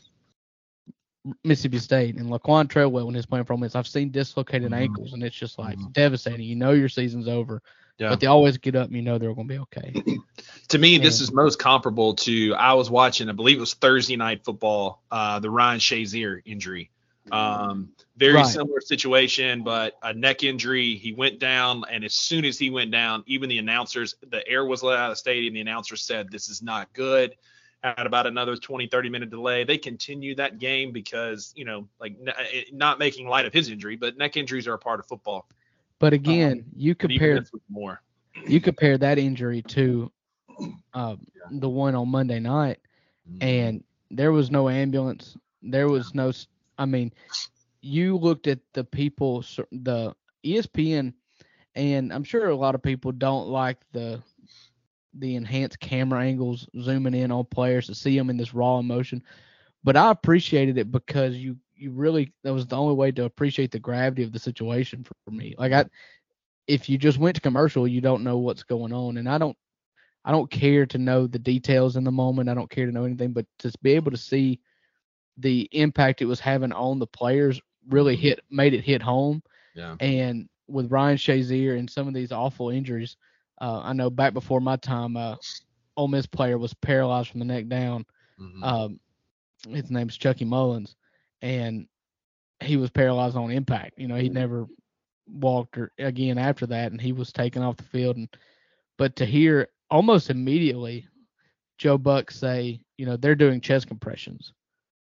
Mississippi 1.45 1.79
State 1.79 2.17
and 2.17 2.31
Laquan 2.31 2.69
Treadwell 2.69 3.07
when 3.07 3.15
he's 3.15 3.27
playing 3.27 3.45
for 3.45 3.55
Ole 3.55 3.59
Miss. 3.59 3.75
I've 3.75 3.89
seen 3.89 4.11
dislocated 4.11 4.71
Mhm. 4.71 4.77
ankles 4.77 5.13
and 5.13 5.23
it's 5.25 5.35
just 5.37 5.59
like 5.59 5.77
Mhm. 5.77 5.93
devastating. 5.93 6.47
You 6.47 6.55
know 6.57 6.73
your 6.73 6.89
season's 6.89 7.27
over, 7.27 7.63
Yeah. 7.99 8.11
but 8.11 8.21
they 8.21 8.27
always 8.27 8.59
get 8.59 8.77
up 8.77 8.89
and 8.89 8.97
you 8.97 9.03
know 9.03 9.19
they're 9.19 9.33
going 9.33 9.49
to 9.49 9.55
be 9.55 9.61
okay. 9.61 9.95
to 10.69 10.79
me, 10.79 10.99
this 10.99 11.21
is 11.21 11.33
most 11.33 11.59
comparable 11.59 12.15
to 12.15 12.55
I 12.55 12.75
was 12.75 12.91
watching, 12.91 13.29
I 13.29 13.33
believe 13.33 13.57
it 13.57 13.61
was 13.61 13.75
Thursday 13.75 14.17
night 14.17 14.45
football, 14.45 15.03
uh, 15.11 15.39
the 15.39 15.51
Ryan 15.51 15.81
Shazier 15.81 16.43
injury. 16.45 16.91
Um, 17.33 17.89
very 18.17 18.35
Right. 18.35 18.47
similar 18.47 18.81
situation, 18.81 19.65
but 19.65 19.99
a 20.03 20.13
neck 20.13 20.45
injury. 20.45 20.95
He 20.95 21.13
went 21.13 21.39
down, 21.41 21.85
and 21.91 22.05
as 22.05 22.15
soon 22.15 22.45
as 22.45 22.59
he 22.59 22.71
went 22.71 22.91
down, 22.93 23.25
even 23.27 23.49
the 23.49 23.59
announcers, 23.59 24.15
the 24.29 24.47
air 24.47 24.65
was 24.65 24.83
let 24.83 24.99
out 24.99 25.11
of 25.11 25.13
the 25.13 25.17
stadium. 25.17 25.55
The 25.55 25.61
announcer 25.61 25.97
said, 25.97 26.31
This 26.31 26.49
is 26.49 26.63
not 26.63 26.93
good. 26.93 27.35
Had 27.83 28.07
about 28.07 28.27
another 28.27 28.57
20, 28.57 28.87
30 28.87 29.09
minute 29.09 29.31
delay. 29.31 29.65
They 29.65 29.77
continued 29.79 30.37
that 30.37 30.59
game 30.59 30.93
because, 30.93 31.53
you 31.57 31.65
know, 31.65 31.89
like 32.01 32.17
n- 32.21 32.33
eh, 32.53 32.63
not 32.73 32.99
making 32.99 33.29
light 33.29 33.45
of 33.45 33.53
his 33.53 33.71
injury, 33.71 33.97
but 33.97 34.17
neck 34.17 34.37
injuries 34.37 34.69
are 34.69 34.75
a 34.75 34.79
part 34.79 35.01
of 35.01 35.07
football. 35.07 35.49
But 35.99 36.13
again, 36.13 36.65
you 36.75 36.95
compare 36.95 37.45
more. 37.69 38.03
you 38.47 38.61
compare 38.61 38.99
that 38.99 39.19
injury 39.19 39.63
to 39.63 40.13
uh, 40.95 41.17
the 41.51 41.69
one 41.69 41.95
on 41.95 42.09
Monday 42.09 42.39
night, 42.39 42.79
and 43.41 43.83
there 44.11 44.33
was 44.33 44.51
no 44.51 44.69
ambulance. 44.69 45.37
There 45.63 45.89
was 45.89 46.15
no. 46.15 46.33
I 46.79 46.85
mean, 46.85 47.13
you 47.81 48.17
looked 48.19 48.47
at 48.47 48.59
the 48.75 48.85
people, 48.85 49.43
the 49.73 50.15
ESPN, 50.45 51.15
and 51.75 52.13
I'm 52.13 52.25
sure 52.25 52.49
a 52.49 52.57
lot 52.57 52.75
of 52.75 52.83
people 52.83 53.13
don't 53.13 53.49
like 53.49 53.79
the 53.93 54.23
the 55.19 55.35
enhanced 55.35 55.81
camera 55.81 56.23
angles 56.23 56.69
zooming 56.81 57.15
in 57.15 57.33
on 57.33 57.47
players 57.47 57.87
to 57.87 57.95
see 57.95 58.17
them 58.17 58.29
in 58.29 58.37
this 58.37 58.53
raw 58.53 58.79
emotion. 58.79 59.23
But 59.83 59.97
I 59.97 60.11
appreciated 60.11 60.77
it 60.79 60.93
because 60.93 61.37
you 61.37 61.57
you 61.77 61.91
really 61.93 62.33
that 62.45 62.53
was 62.53 62.67
the 62.67 62.77
only 62.77 62.95
way 62.95 63.13
to 63.13 63.25
appreciate 63.25 63.71
the 63.71 63.79
gravity 63.79 64.23
of 64.23 64.33
the 64.33 64.39
situation 64.39 65.05
for, 65.05 65.15
for 65.25 65.31
me. 65.31 65.55
Like 65.59 65.73
I, 65.73 65.87
if 66.67 66.89
you 66.89 66.99
just 66.99 67.19
went 67.19 67.37
to 67.37 67.41
commercial, 67.41 67.87
you 67.87 68.01
don't 68.01 68.25
know 68.25 68.39
what's 68.39 68.63
going 68.65 68.93
on, 68.93 69.19
and 69.19 69.29
I 69.29 69.39
don't 69.39 69.57
I 70.25 70.33
don't 70.33 70.51
care 70.51 70.87
to 70.87 70.99
know 70.99 71.27
the 71.27 71.39
details 71.39 71.97
in 71.97 72.05
the 72.05 72.11
moment. 72.13 72.49
I 72.49 72.55
don't 72.55 72.71
care 72.71 72.87
to 72.87 72.93
know 72.93 73.05
anything, 73.05 73.33
but 73.33 73.47
to 73.61 73.73
be 73.83 73.93
able 73.93 74.11
to 74.11 74.17
see 74.17 74.61
the 75.39 75.69
impact 75.73 76.23
it 76.23 76.27
was 76.27 76.41
having 76.41 76.73
on 76.73 76.99
the 76.99 77.07
players 77.07 77.61
really 77.89 78.17
hit 78.17 78.41
made 78.51 78.75
it 78.75 78.85
hit 78.85 79.03
home. 79.03 79.43
Yeah. 79.75 79.97
And 80.01 80.49
with 80.69 80.91
Ryan 80.91 81.17
Shazier 81.17 81.79
and 81.79 81.89
some 81.89 82.09
of 82.09 82.15
these 82.15 82.33
awful 82.33 82.71
injuries, 82.71 83.17
uh, 83.61 83.81
I 83.85 83.93
know 83.93 84.11
back 84.11 84.33
before 84.35 84.61
my 84.61 84.77
time, 84.77 85.17
uh, 85.17 85.37
Ole 85.97 86.09
Miss 86.09 86.27
player 86.27 86.59
was 86.59 86.75
paralyzed 86.75 87.29
from 87.31 87.41
the 87.41 87.47
neck 87.47 87.69
down. 87.69 88.05
Mhm. 88.41 88.63
Um, 88.63 89.01
his 89.69 89.91
name's 89.91 90.17
Chucky 90.17 90.45
Mullins, 90.45 90.97
and 91.47 91.87
he 92.61 92.77
was 92.77 92.91
paralyzed 92.91 93.37
on 93.37 93.51
impact. 93.51 93.99
You 93.99 94.09
know, 94.09 94.17
he 94.17 94.29
never 94.29 94.67
walked 95.29 95.79
or, 95.79 95.93
again 95.99 96.39
after 96.39 96.67
that, 96.67 96.91
and 96.91 97.01
he 97.01 97.13
was 97.13 97.33
taken 97.33 97.63
off 97.63 97.77
the 97.77 97.85
field. 97.85 98.17
And 98.17 98.29
but 98.99 99.15
to 99.17 99.25
hear 99.25 99.69
almost 99.91 100.31
immediately 100.31 101.07
Joe 101.79 101.99
Buck 101.99 102.31
say, 102.31 102.81
you 102.97 103.07
know, 103.07 103.17
they're 103.17 103.35
doing 103.37 103.61
chest 103.61 103.87
compressions, 103.87 104.53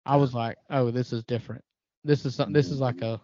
I 0.07 0.17
was 0.17 0.35
like, 0.35 0.57
oh, 0.71 0.91
this 0.91 1.13
is 1.13 1.25
different. 1.25 1.65
This 2.05 2.25
is 2.25 2.35
something. 2.35 2.53
This 2.55 2.71
is 2.71 2.81
like 2.81 3.03
a 3.03 3.21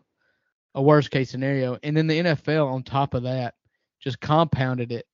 a 0.74 0.82
worst 0.82 1.10
case 1.10 1.30
scenario. 1.30 1.78
And 1.84 1.96
then 1.96 2.06
the 2.06 2.18
NFL 2.18 2.66
on 2.66 2.82
top 2.82 3.14
of 3.14 3.22
that 3.22 3.54
just 4.00 4.20
compounded 4.20 4.92
it 4.92 5.06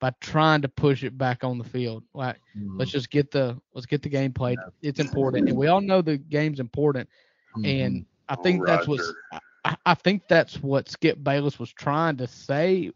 by 0.00 0.12
trying 0.20 0.62
to 0.62 0.68
push 0.68 1.04
it 1.04 1.16
back 1.18 1.44
on 1.44 1.58
the 1.58 1.64
field. 1.64 2.02
Like 2.14 2.36
Mhm. 2.56 2.78
let's 2.78 2.90
just 2.90 3.10
get 3.10 3.30
the 3.30 3.60
let's 3.74 3.86
get 3.86 4.02
the 4.02 4.08
game 4.08 4.32
played. 4.32 4.58
It's 4.82 5.00
important, 5.00 5.48
and 5.48 5.56
we 5.56 5.66
all 5.68 5.80
know 5.80 6.02
the 6.02 6.18
game's 6.18 6.60
important. 6.60 7.08
And 7.64 8.04
I 8.28 8.36
Oh, 8.36 8.42
think 8.42 8.64
that's 8.66 8.86
what 8.86 9.00
I, 9.64 9.76
I 9.86 9.94
think 9.94 10.22
that's 10.28 10.62
what 10.62 10.88
Skip 10.88 11.22
Bayless 11.22 11.58
was 11.58 11.70
trying 11.72 12.16
to 12.18 12.26
say 12.26 12.90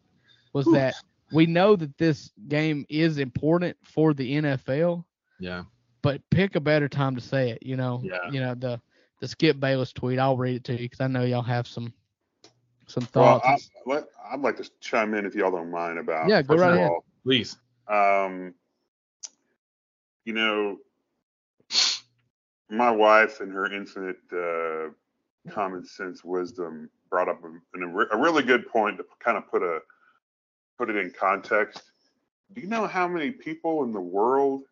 was 0.53 0.67
that 0.73 0.95
we 1.33 1.47
know 1.47 1.77
that 1.77 1.97
this 1.99 2.33
game 2.49 2.85
is 2.89 3.19
important 3.19 3.77
for 3.83 4.15
the 4.15 4.37
NFL, 4.37 5.05
yeah. 5.39 5.65
but 6.03 6.21
pick 6.31 6.55
a 6.57 6.61
better 6.61 6.89
time 6.89 7.15
to 7.17 7.21
say 7.21 7.51
it. 7.51 7.63
You 7.63 7.77
know, 7.77 8.01
Yeah. 8.03 8.19
you 8.31 8.41
know 8.41 8.55
the 8.55 8.81
the 9.21 9.29
Skip 9.29 9.59
Bayless 9.61 9.93
tweet. 9.93 10.19
I'll 10.19 10.37
read 10.37 10.57
it 10.57 10.65
to 10.65 10.73
you 10.73 10.79
because 10.81 11.01
I 11.01 11.07
know 11.09 11.25
y'all 11.25 11.43
have 11.43 11.67
some 11.67 11.93
some 12.87 13.07
Well, 13.15 13.41
thoughts. 13.41 13.71
I, 13.87 13.91
let, 13.91 14.05
I'd 14.33 14.41
like 14.41 14.57
to 14.57 14.71
chime 14.81 15.15
in 15.15 15.27
if 15.27 15.35
y'all 15.35 15.51
don't 15.51 15.71
mind 15.71 15.99
about. 15.99 16.29
Yeah, 16.29 16.43
go 16.43 16.57
right 16.57 16.75
ahead. 16.75 16.91
all, 16.91 17.05
Please. 17.25 17.57
Um, 17.89 18.55
you 20.25 20.33
know, 20.33 20.79
my 22.71 22.91
wife 22.91 23.41
and 23.41 23.53
her 23.53 23.73
infinite 23.73 24.19
uh, 24.33 24.91
common 25.51 25.85
sense 25.85 26.25
wisdom 26.25 26.91
brought 27.11 27.29
up 27.29 27.41
a, 27.45 27.79
a 27.79 28.19
really 28.19 28.43
good 28.43 28.69
point 28.69 28.97
to 28.99 29.05
kind 29.21 29.37
of 29.37 29.49
put 29.49 29.63
a 29.63 29.81
put 30.79 30.91
it 30.91 30.97
in 30.97 31.13
context. 31.19 31.83
Do 32.53 32.61
you 32.61 32.67
know 32.67 32.87
how 32.87 33.09
many 33.09 33.31
people 33.31 33.85
in 33.85 33.93
the 33.93 34.01
world 34.01 34.63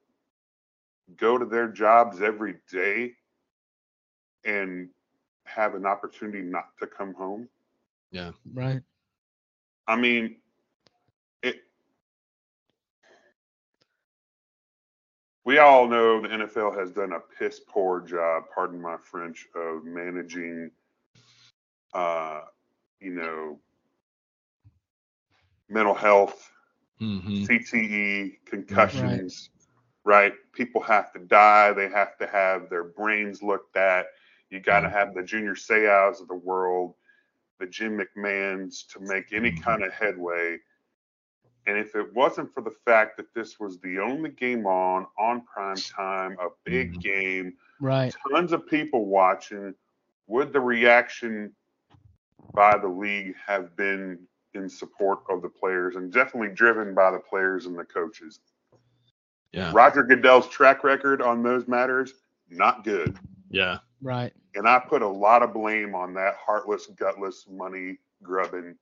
go 1.16 1.38
to 1.38 1.44
their 1.44 1.68
jobs 1.68 2.20
every 2.20 2.56
day 2.70 3.12
and 4.44 4.88
have 5.44 5.74
an 5.74 5.86
opportunity 5.86 6.42
not 6.42 6.68
to 6.80 6.86
come 6.86 7.14
home? 7.14 7.48
Yeah. 8.10 8.32
Right. 8.52 8.80
I 9.86 9.96
mean, 9.96 10.36
We 15.44 15.58
all 15.58 15.86
know 15.88 16.20
the 16.20 16.28
NFL 16.28 16.78
has 16.78 16.90
done 16.90 17.12
a 17.12 17.20
piss 17.20 17.60
poor 17.68 18.00
job, 18.00 18.44
pardon 18.54 18.80
my 18.80 18.96
French, 18.96 19.46
of 19.54 19.84
managing, 19.84 20.70
uh, 21.92 22.42
you 23.00 23.12
know, 23.12 23.60
mental 25.68 25.94
health, 25.94 26.50
Mm-hmm. 27.00 27.44
CTE, 27.44 28.38
concussions, 28.46 29.50
right. 30.04 30.32
People 30.52 30.80
have 30.82 31.12
to 31.12 31.18
die. 31.18 31.72
They 31.72 31.88
have 31.88 32.16
to 32.18 32.26
have 32.26 32.70
their 32.70 32.84
brains 32.84 33.42
looked 33.42 33.76
at. 33.76 34.06
You 34.50 34.60
got 34.60 34.80
to 34.80 34.88
Mhm. 34.88 34.92
have 34.92 35.14
the 35.14 35.22
Junior 35.22 35.54
Seau's 35.54 36.20
of 36.20 36.28
the 36.28 36.34
world, 36.34 36.94
the 37.58 37.66
Jim 37.66 37.98
McMahons 37.98 38.86
to 38.92 39.00
make 39.00 39.32
any 39.32 39.50
Mhm. 39.50 39.62
kind 39.62 39.82
of 39.82 39.92
headway. 39.92 40.58
And 41.66 41.78
if 41.78 41.94
it 41.94 42.12
wasn't 42.14 42.52
for 42.52 42.60
the 42.60 42.70
fact 42.84 43.16
that 43.16 43.32
this 43.34 43.58
was 43.58 43.78
the 43.80 43.98
only 43.98 44.30
game 44.30 44.66
on, 44.66 45.06
on 45.18 45.42
prime 45.42 45.76
time, 45.76 46.36
a 46.40 46.48
big 46.64 46.94
Mhm. 46.94 47.00
game, 47.02 47.58
Right. 47.80 48.14
tons 48.30 48.52
of 48.52 48.66
people 48.66 49.06
watching, 49.06 49.74
would 50.26 50.52
the 50.52 50.60
reaction 50.60 51.54
by 52.52 52.76
the 52.76 52.88
league 52.88 53.34
have 53.36 53.74
been 53.76 54.26
in 54.52 54.68
support 54.68 55.20
of 55.28 55.42
the 55.42 55.48
players 55.48 55.96
and 55.96 56.12
definitely 56.12 56.54
driven 56.54 56.94
by 56.94 57.10
the 57.10 57.18
players 57.18 57.66
and 57.66 57.78
the 57.78 57.84
coaches? 57.84 58.40
Yeah. 59.52 59.72
Roger 59.74 60.02
Goodell's 60.02 60.48
track 60.48 60.84
record 60.84 61.22
on 61.22 61.42
those 61.42 61.66
matters, 61.66 62.12
not 62.50 62.84
good. 62.84 63.18
Yeah. 63.50 63.78
Right. 64.02 64.32
And 64.54 64.68
I 64.68 64.78
put 64.80 65.02
a 65.02 65.08
lot 65.08 65.42
of 65.42 65.52
blame 65.54 65.94
on 65.94 66.12
that 66.14 66.34
heartless, 66.36 66.86
gutless, 66.88 67.46
money 67.48 67.98
grubbing 68.22 68.76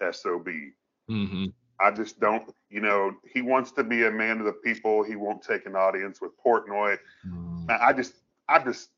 SOB. 0.00 0.72
Mm-hmm. 1.10 1.46
I 1.80 1.90
just 1.90 2.20
don't, 2.20 2.50
you 2.70 2.80
know, 2.80 3.12
he 3.32 3.40
wants 3.42 3.72
to 3.72 3.84
be 3.84 4.04
a 4.04 4.10
man 4.10 4.38
of 4.38 4.46
the 4.46 4.52
people. 4.52 5.02
He 5.04 5.16
won't 5.16 5.42
take 5.42 5.66
an 5.66 5.76
audience 5.76 6.20
with 6.20 6.32
Portnoy. 6.44 6.96
Mm-hmm. 7.26 7.70
I 7.70 7.88
I 7.88 7.92
just, 7.92 8.14
I 8.48 8.58
just, 8.62 8.90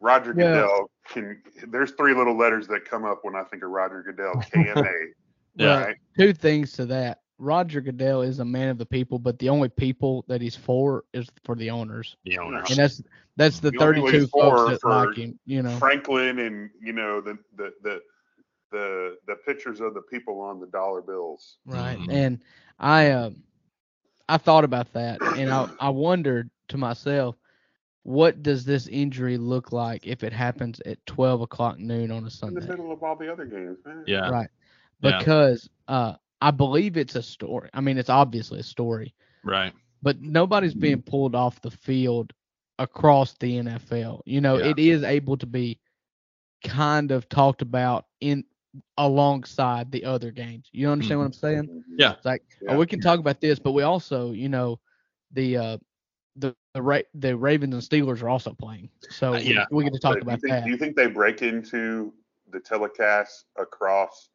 Roger 0.00 0.34
Yeah. 0.36 0.54
Goodell 0.54 0.90
can. 1.08 1.42
There's 1.68 1.92
three 1.92 2.14
little 2.14 2.36
letters 2.36 2.66
that 2.68 2.84
come 2.84 3.04
up 3.04 3.20
when 3.22 3.34
I 3.36 3.44
think 3.44 3.62
of 3.62 3.70
Roger 3.70 4.02
Goodell. 4.02 4.34
KMA, 4.54 4.92
Yeah. 5.56 5.84
right? 5.84 5.96
Two 6.18 6.32
things 6.32 6.72
to 6.72 6.86
that. 6.86 7.20
Roger 7.38 7.80
Goodell 7.80 8.22
is 8.22 8.38
a 8.38 8.44
man 8.44 8.68
of 8.68 8.78
the 8.78 8.86
people, 8.86 9.18
but 9.18 9.38
the 9.38 9.48
only 9.48 9.68
people 9.68 10.24
that 10.28 10.40
he's 10.40 10.54
for 10.56 11.04
is 11.12 11.28
for 11.44 11.54
the 11.56 11.68
owners, 11.70 12.16
The 12.24 12.38
owners. 12.38 12.70
and 12.70 12.78
that's 12.78 13.02
that's 13.36 13.58
the 13.60 13.70
The 13.72 13.78
32 13.78 14.06
he's 14.06 14.30
folks 14.30 14.70
that 14.70 14.80
for 14.80 15.06
like 15.06 15.16
him. 15.16 15.38
You 15.44 15.62
know. 15.62 15.76
Franklin 15.76 16.38
and 16.38 16.70
you 16.80 16.92
know 16.92 17.20
the 17.20 17.36
the 17.56 17.72
the 17.82 18.00
the 18.74 19.20
the 19.28 19.36
pictures 19.46 19.80
of 19.80 19.94
the 19.94 20.02
people 20.02 20.42
on 20.42 20.60
the 20.60 20.68
dollar 20.68 21.02
bills. 21.02 21.60
Right. 21.66 22.00
Mhm. 22.00 22.12
And 22.12 22.44
I 22.80 23.10
uh, 23.10 23.30
I 24.28 24.38
thought 24.38 24.64
about 24.64 24.92
that 24.94 25.22
and 25.34 25.52
I, 25.52 25.68
I 25.80 25.90
wondered 25.90 26.50
to 26.70 26.78
myself, 26.78 27.36
what 28.04 28.42
does 28.42 28.64
this 28.66 28.88
injury 28.88 29.38
look 29.38 29.72
like 29.72 30.06
if 30.06 30.24
it 30.24 30.32
happens 30.32 30.80
at 30.86 31.04
twelve 31.06 31.42
o'clock 31.42 31.78
noon 31.78 32.12
on 32.12 32.24
a 32.26 32.30
Sunday? 32.30 32.48
In 32.48 32.54
the 32.54 32.60
Sunday? 32.62 32.82
middle 32.82 32.92
of 32.92 33.02
all 33.02 33.16
the 33.16 33.32
other 33.32 33.46
games, 33.46 33.78
man. 33.86 34.04
Yeah. 34.06 34.30
Right. 34.30 34.50
Yeah. 35.00 35.20
Because 35.20 35.68
uh 35.88 36.14
I 36.42 36.50
believe 36.50 36.96
it's 36.96 37.16
a 37.16 37.22
story. 37.22 37.70
I 37.74 37.80
mean 37.80 37.98
it's 37.98 38.10
obviously 38.10 38.60
a 38.60 38.64
story, 38.64 39.14
Right. 39.44 39.74
but 40.02 40.20
nobody's 40.20 40.74
being 40.74 41.02
pulled 41.02 41.34
off 41.34 41.60
the 41.62 41.70
field 41.70 42.32
across 42.78 43.34
the 43.38 43.56
NFL. 43.56 44.22
You 44.26 44.40
know, 44.40 44.58
Yeah. 44.58 44.70
it 44.70 44.78
is 44.78 45.02
able 45.04 45.36
to 45.38 45.46
be 45.46 45.80
kind 46.64 47.12
of 47.12 47.28
talked 47.28 47.62
about 47.62 48.06
in 48.20 48.44
alongside 48.98 49.90
the 49.92 50.04
other 50.04 50.30
games. 50.30 50.68
You 50.72 50.88
understand 50.90 51.20
what 51.20 51.26
I'm 51.26 51.32
saying? 51.32 51.64
Mhm. 51.68 51.82
Yeah. 51.98 52.12
It's 52.14 52.24
like, 52.24 52.42
Yeah. 52.60 52.72
oh, 52.72 52.78
we 52.78 52.86
can 52.86 53.00
talk 53.00 53.18
about 53.20 53.40
this, 53.40 53.58
but 53.58 53.72
we 53.72 53.82
also, 53.82 54.32
you 54.32 54.48
know, 54.48 54.80
the 55.32 55.56
uh 55.56 55.78
the 56.36 56.54
the 56.74 56.82
Ra- 56.82 57.08
the 57.14 57.36
Ravens 57.36 57.74
and 57.74 57.82
Steelers 57.82 58.22
are 58.22 58.28
also 58.28 58.52
playing, 58.52 58.88
so 59.10 59.34
Uh, 59.34 59.38
yeah. 59.38 59.64
we, 59.70 59.78
we 59.78 59.84
get 59.84 59.92
to 59.92 60.00
talk 60.00 60.14
But 60.14 60.22
about 60.22 60.40
do 60.40 60.48
think, 60.48 60.52
that. 60.52 60.64
Do 60.64 60.70
you 60.70 60.76
think 60.76 60.96
they 60.96 61.06
break 61.06 61.42
into 61.42 62.12
the 62.50 62.58
telecast 62.60 63.46
across 63.56 64.30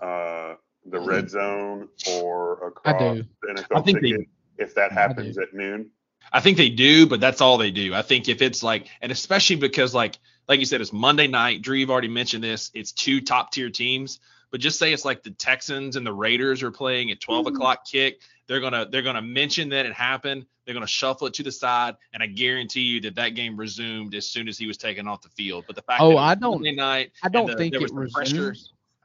uh, 0.00 0.54
the 0.86 1.00
red 1.00 1.28
zone 1.28 1.88
or 2.10 2.68
across 2.68 3.16
do. 3.16 3.24
the 3.42 3.48
NFL 3.54 3.76
I 3.78 3.82
think 3.82 4.00
they- 4.00 4.12
ticket 4.12 4.28
if 4.58 4.74
that 4.74 4.92
happens 4.92 5.36
at 5.38 5.52
noon? 5.52 5.90
I 6.32 6.40
think 6.40 6.56
they 6.56 6.68
do, 6.68 7.06
but 7.06 7.20
that's 7.20 7.40
all 7.40 7.58
they 7.58 7.70
do. 7.70 7.94
I 7.94 8.02
think 8.02 8.28
if 8.28 8.42
it's 8.42 8.62
like, 8.62 8.88
and 9.00 9.10
especially 9.12 9.56
because 9.56 9.94
like, 9.94 10.18
like 10.48 10.60
you 10.60 10.66
said, 10.66 10.80
it's 10.80 10.92
Monday 10.92 11.26
night. 11.26 11.62
Drew, 11.62 11.76
you've 11.76 11.90
already 11.90 12.08
mentioned 12.08 12.44
this. 12.44 12.70
It's 12.74 12.92
two 12.92 13.20
top 13.20 13.52
tier 13.52 13.70
teams, 13.70 14.20
but 14.50 14.60
just 14.60 14.78
say 14.78 14.92
it's 14.92 15.04
like 15.04 15.22
the 15.22 15.30
Texans 15.30 15.96
and 15.96 16.06
the 16.06 16.12
Raiders 16.12 16.62
are 16.62 16.70
playing 16.70 17.10
at 17.10 17.20
12 17.20 17.46
Mhm. 17.46 17.54
o'clock 17.54 17.84
kick. 17.86 18.20
They're 18.46 18.60
gonna 18.60 18.86
they're 18.88 19.02
gonna 19.02 19.22
mention 19.22 19.70
that 19.70 19.86
it 19.86 19.92
happened. 19.92 20.46
They're 20.64 20.74
gonna 20.74 20.86
shuffle 20.86 21.26
it 21.26 21.34
to 21.34 21.42
the 21.42 21.50
side, 21.50 21.96
and 22.12 22.22
I 22.22 22.26
guarantee 22.26 22.82
you 22.82 23.00
that 23.02 23.16
that 23.16 23.30
game 23.30 23.56
resumed 23.56 24.14
as 24.14 24.28
soon 24.28 24.46
as 24.48 24.56
he 24.56 24.66
was 24.68 24.76
taken 24.76 25.08
off 25.08 25.22
the 25.22 25.28
field. 25.30 25.64
But 25.66 25.74
the 25.74 25.82
fact 25.82 26.00
Oh, 26.00 26.10
that 26.10 26.16
I 26.18 26.34
don't- 26.36 26.54
Monday 26.62 26.74
night, 26.76 27.10
I 27.24 27.28
don't 27.28 27.46
the- 27.48 27.56
think 27.56 27.72
there 27.72 27.82
it 27.82 27.92
was 27.92 28.12
pressure. 28.12 28.54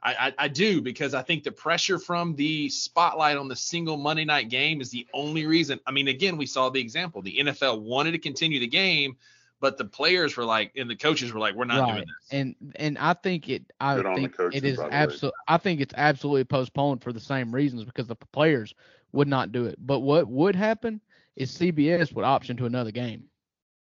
Resumes. 0.02 0.16
I, 0.18 0.44
I, 0.44 0.44
I 0.44 0.48
do 0.48 0.80
because 0.82 1.14
I 1.14 1.22
think 1.22 1.44
the 1.44 1.52
pressure 1.52 1.98
from 1.98 2.34
the 2.36 2.68
spotlight 2.68 3.36
on 3.36 3.48
the 3.48 3.56
single 3.56 3.96
Monday 3.96 4.24
night 4.24 4.48
game 4.48 4.80
is 4.80 4.90
the 4.90 5.06
only 5.12 5.46
reason. 5.46 5.80
I 5.86 5.90
mean, 5.92 6.08
again, 6.08 6.36
we 6.36 6.46
saw 6.46 6.70
the 6.70 6.80
example. 6.80 7.22
The 7.22 7.38
NFL 7.38 7.82
wanted 7.82 8.12
to 8.12 8.18
continue 8.18 8.60
the 8.60 8.66
game, 8.66 9.16
but 9.60 9.78
the 9.78 9.84
players 9.84 10.36
were 10.36 10.44
like, 10.44 10.72
and 10.76 10.90
the 10.90 10.96
coaches 10.96 11.32
were 11.32 11.40
like, 11.40 11.54
we're 11.54 11.64
not 11.64 11.80
right. 11.80 11.94
doing 11.94 12.06
this. 12.06 12.32
And 12.32 12.54
and 12.76 12.98
I 12.98 13.14
think 13.14 13.48
it 13.48 13.64
I 13.80 13.96
Good 13.96 14.14
think 14.14 14.36
coaches, 14.36 14.62
it 14.62 14.66
is 14.68 14.76
by 14.78 14.84
the 14.84 14.88
way. 14.88 14.94
absolutely 14.96 15.38
I 15.48 15.56
think 15.58 15.80
it's 15.80 15.94
absolutely 15.96 16.44
postponed 16.44 17.02
for 17.02 17.12
the 17.12 17.20
same 17.20 17.54
reasons 17.54 17.84
because 17.84 18.08
the 18.08 18.16
players 18.16 18.74
would 19.12 19.28
not 19.28 19.52
do 19.52 19.66
it. 19.66 19.76
But 19.78 20.00
what 20.00 20.28
would 20.28 20.56
happen 20.56 21.00
is 21.36 21.50
CBS 21.50 22.12
would 22.14 22.24
option 22.24 22.56
to 22.58 22.66
another 22.66 22.90
game. 22.90 23.30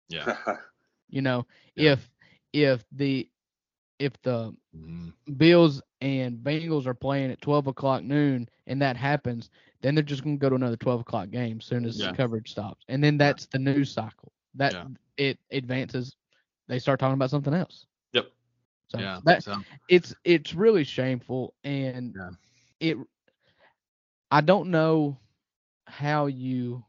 Yeah. 0.09 0.37
You 1.11 1.23
know, 1.23 1.47
Yeah. 1.75 1.93
if 1.93 2.11
if 2.53 2.85
the 2.93 3.31
if 3.99 4.21
the 4.23 4.55
Mhm. 4.77 5.13
Bills 5.39 5.83
and 6.01 6.39
Bengals 6.39 6.87
are 6.87 6.95
playing 6.95 7.31
at 7.31 7.41
12 7.41 7.67
o'clock 7.69 8.03
noon 8.03 8.49
and 8.67 8.81
that 8.83 8.97
happens, 8.97 9.51
then 9.81 9.95
they're 9.95 10.03
just 10.05 10.23
going 10.25 10.39
to 10.39 10.41
go 10.41 10.49
to 10.49 10.57
another 10.57 10.77
12 10.77 11.01
o'clock 11.01 11.31
game 11.31 11.59
as 11.61 11.67
soon 11.67 11.85
as 11.85 11.99
Yeah. 11.99 12.11
the 12.11 12.17
coverage 12.17 12.51
stops. 12.51 12.85
And 12.89 13.03
then 13.03 13.17
that's 13.19 13.47
the 13.47 13.59
news 13.59 13.91
cycle. 13.93 14.33
That 14.55 14.73
Yeah. 14.73 14.87
it 15.17 15.39
advances. 15.51 16.17
They 16.69 16.79
start 16.79 17.01
talking 17.01 17.15
about 17.15 17.31
something 17.31 17.55
else. 17.55 17.87
Yep. 18.13 18.31
So 18.89 18.99
yeah. 18.99 19.21
that 19.25 19.43
so, 19.43 19.57
it's 19.89 20.15
it's 20.25 20.55
really 20.55 20.85
shameful 20.85 21.55
and 21.65 22.15
Yeah. 22.17 22.31
it 22.81 22.97
I 24.31 24.41
don't 24.41 24.71
know 24.71 25.19
how 25.87 26.27
you 26.27 26.85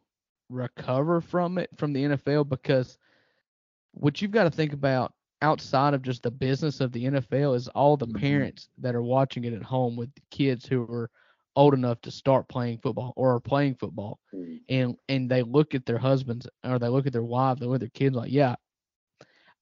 recover 0.50 1.22
from 1.22 1.58
it 1.58 1.70
from 1.78 1.94
the 1.94 2.04
NFL 2.04 2.44
because 2.48 2.98
what 3.92 4.22
you've 4.22 4.32
got 4.32 4.44
to 4.44 4.52
think 4.52 4.74
about 4.74 5.14
outside 5.42 5.94
of 5.94 6.02
just 6.02 6.24
the 6.24 6.32
business 6.32 6.80
of 6.82 6.92
the 6.92 7.06
NFL 7.06 7.54
is 7.54 7.68
all 7.70 7.98
the 7.98 8.08
Mhm. 8.08 8.20
parents 8.20 8.70
that 8.80 8.96
are 8.96 9.04
watching 9.04 9.44
it 9.46 9.54
at 9.54 9.64
home 9.64 9.96
with 9.96 10.14
the 10.16 10.22
kids 10.32 10.66
who 10.66 10.84
are 10.84 11.10
old 11.56 11.74
enough 11.74 12.02
to 12.02 12.12
start 12.12 12.48
playing 12.48 12.78
football 12.80 13.14
or 13.16 13.34
are 13.36 13.40
playing 13.40 13.76
football 13.76 14.20
Mhm. 14.34 14.62
and 14.70 14.96
and 15.10 15.30
they 15.30 15.42
look 15.44 15.74
at 15.76 15.86
their 15.86 15.98
husbands 15.98 16.48
or 16.64 16.80
they 16.80 16.88
look 16.88 17.08
at 17.08 17.14
their 17.14 17.24
wives, 17.24 17.60
they 17.60 17.66
look 17.66 17.76
at 17.76 17.82
their 17.82 17.90
kids 17.90 18.16
like, 18.16 18.32
yeah, 18.32 18.56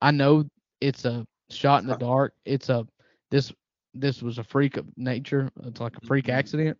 I 0.01 0.11
know 0.11 0.45
it's 0.81 1.05
a 1.05 1.25
shot 1.49 1.81
in 1.81 1.87
the 1.87 1.95
dark. 1.95 2.33
It's 2.45 2.69
a 2.69 2.85
this 3.29 3.53
this 3.93 4.21
was 4.21 4.37
a 4.37 4.43
freak 4.43 4.77
of 4.77 4.85
nature. 4.97 5.49
It's 5.63 5.79
like 5.79 5.95
a 5.97 6.01
freak 6.01 6.27
Mhm. 6.27 6.33
accident, 6.33 6.77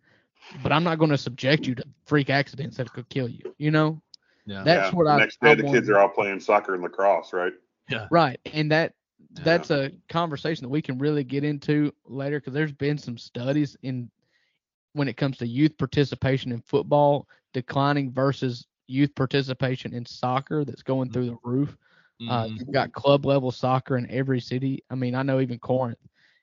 but 0.62 0.72
I'm 0.72 0.84
not 0.84 0.98
going 0.98 1.10
to 1.10 1.18
subject 1.18 1.66
you 1.66 1.74
to 1.76 1.84
freak 2.06 2.30
accidents 2.30 2.76
that 2.76 2.92
could 2.92 3.08
kill 3.08 3.28
you. 3.28 3.42
You 3.58 3.70
know, 3.70 4.00
yeah. 4.46 4.64
that's 4.64 4.92
Yeah, 4.92 4.92
what 4.92 5.06
the 5.06 5.12
I. 5.12 5.18
Next 5.18 5.40
day, 5.40 5.50
I 5.50 5.54
the 5.54 5.62
kids 5.62 5.88
are 5.88 5.98
all 5.98 6.08
playing 6.08 6.40
soccer 6.40 6.74
and 6.74 6.82
lacrosse, 6.82 7.32
right? 7.32 7.52
Yeah. 7.88 8.08
right, 8.10 8.38
and 8.52 8.70
that 8.72 8.94
Yeah. 9.36 9.44
that's 9.44 9.70
a 9.70 9.92
conversation 10.08 10.62
that 10.64 10.68
we 10.70 10.82
can 10.82 10.98
really 10.98 11.24
get 11.24 11.44
into 11.44 11.92
later 12.06 12.40
because 12.40 12.54
there's 12.54 12.72
been 12.72 12.98
some 12.98 13.18
studies 13.18 13.76
in 13.82 14.10
when 14.94 15.08
it 15.08 15.16
comes 15.16 15.36
to 15.38 15.46
youth 15.46 15.76
participation 15.78 16.52
in 16.52 16.60
football 16.62 17.28
declining 17.52 18.10
versus 18.12 18.66
youth 18.86 19.14
participation 19.14 19.92
in 19.92 20.04
soccer 20.04 20.64
that's 20.64 20.82
going 20.82 21.10
through 21.10 21.26
the 21.26 21.38
roof. 21.44 21.76
Uh, 22.28 22.46
Mhm. 22.46 22.58
you've 22.58 22.72
got 22.72 22.92
club 22.92 23.24
level 23.26 23.50
soccer 23.50 23.96
in 23.96 24.10
every 24.10 24.40
city. 24.40 24.82
I 24.90 24.94
mean, 24.94 25.14
I 25.14 25.22
know 25.22 25.40
even 25.40 25.58
Corinth 25.58 25.98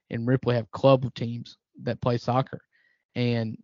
and 0.10 0.28
Ripley 0.28 0.56
have 0.56 0.72
club 0.72 1.12
teams 1.16 1.58
that 1.84 2.02
play 2.02 2.18
soccer, 2.18 2.62
and 3.16 3.58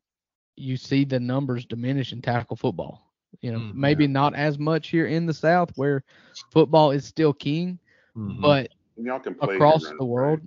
you 0.55 0.77
see 0.77 1.05
the 1.05 1.19
numbers 1.19 1.65
diminish 1.65 2.11
in 2.11 2.21
tackle 2.21 2.55
football. 2.57 3.10
You 3.39 3.51
know, 3.51 3.59
Mm, 3.59 3.73
maybe 3.75 4.07
not 4.07 4.35
as 4.35 4.59
much 4.59 4.89
here 4.89 5.07
in 5.07 5.25
the 5.25 5.33
South 5.33 5.71
where 5.75 6.03
football 6.51 6.91
is 6.91 7.05
still 7.05 7.33
king, 7.33 7.79
Mhm. 8.15 8.41
but 8.41 8.69
y'all 8.97 9.19
can 9.19 9.35
play 9.35 9.55
across 9.55 9.87
the 9.97 10.05
world, 10.05 10.41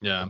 Yeah. 0.00 0.28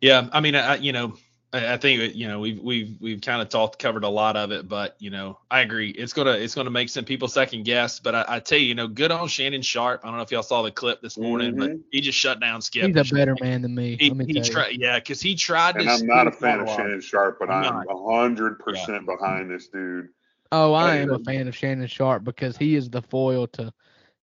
Yeah. 0.00 0.28
I 0.32 0.40
mean, 0.40 0.54
I, 0.54 0.76
you 0.76 0.92
know, 0.92 1.14
I, 1.52 1.74
I 1.74 1.76
think 1.76 2.14
you 2.14 2.28
know 2.28 2.40
we've 2.40 2.60
we've 2.60 2.96
we've 3.00 3.20
kind 3.20 3.40
of 3.40 3.48
talked 3.48 3.78
covered 3.78 4.04
a 4.04 4.08
lot 4.08 4.36
of 4.36 4.52
it, 4.52 4.68
but 4.68 4.96
you 4.98 5.10
know, 5.10 5.38
I 5.50 5.60
agree. 5.60 5.90
It's 5.90 6.12
gonna 6.12 6.32
it's 6.32 6.54
gonna 6.54 6.70
make 6.70 6.88
some 6.88 7.04
people 7.04 7.28
second 7.28 7.64
guess. 7.64 8.00
But 8.00 8.14
I, 8.14 8.24
I 8.28 8.40
tell 8.40 8.58
you, 8.58 8.66
you 8.66 8.74
know, 8.74 8.88
good 8.88 9.10
on 9.10 9.28
Shannon 9.28 9.62
Sharpe. 9.62 10.00
I 10.04 10.08
don't 10.08 10.16
know 10.16 10.22
if 10.22 10.30
y'all 10.30 10.42
saw 10.42 10.62
the 10.62 10.70
clip 10.70 11.00
this 11.02 11.16
morning, 11.18 11.56
but 11.56 11.70
Mhm. 11.70 11.80
he 11.90 12.00
just 12.00 12.18
shut 12.18 12.40
down 12.40 12.60
Skip. 12.62 12.86
he's 12.94 13.10
a 13.10 13.14
better 13.14 13.36
man 13.40 13.62
than 13.62 13.74
me. 13.74 13.96
He, 13.98 14.08
let 14.08 14.16
me 14.16 14.26
he 14.26 14.32
tell 14.34 14.44
tried, 14.44 14.76
yeah, 14.78 14.98
because 14.98 15.20
he 15.20 15.34
tried 15.34 15.76
And 15.76 15.88
to. 15.88 15.94
I'm 15.94 16.06
not 16.06 16.26
a 16.26 16.32
fan 16.32 16.60
of. 16.60 16.68
Shannon 16.68 17.00
Sharpe, 17.00 17.38
but 17.38 17.50
I'm 17.50 17.76
I'm 17.76 17.88
a 17.88 18.10
hundred 18.12 18.58
percent 18.58 19.06
behind 19.06 19.50
this 19.50 19.68
dude. 19.68 20.08
Oh, 20.52 20.72
I 20.72 20.96
am 20.96 21.12
a 21.12 21.18
fan 21.20 21.48
of 21.48 21.56
Shannon 21.56 21.86
Sharpe 21.86 22.24
because 22.24 22.56
he 22.56 22.74
is 22.76 22.88
the 22.90 23.02
foil 23.02 23.46
to 23.48 23.72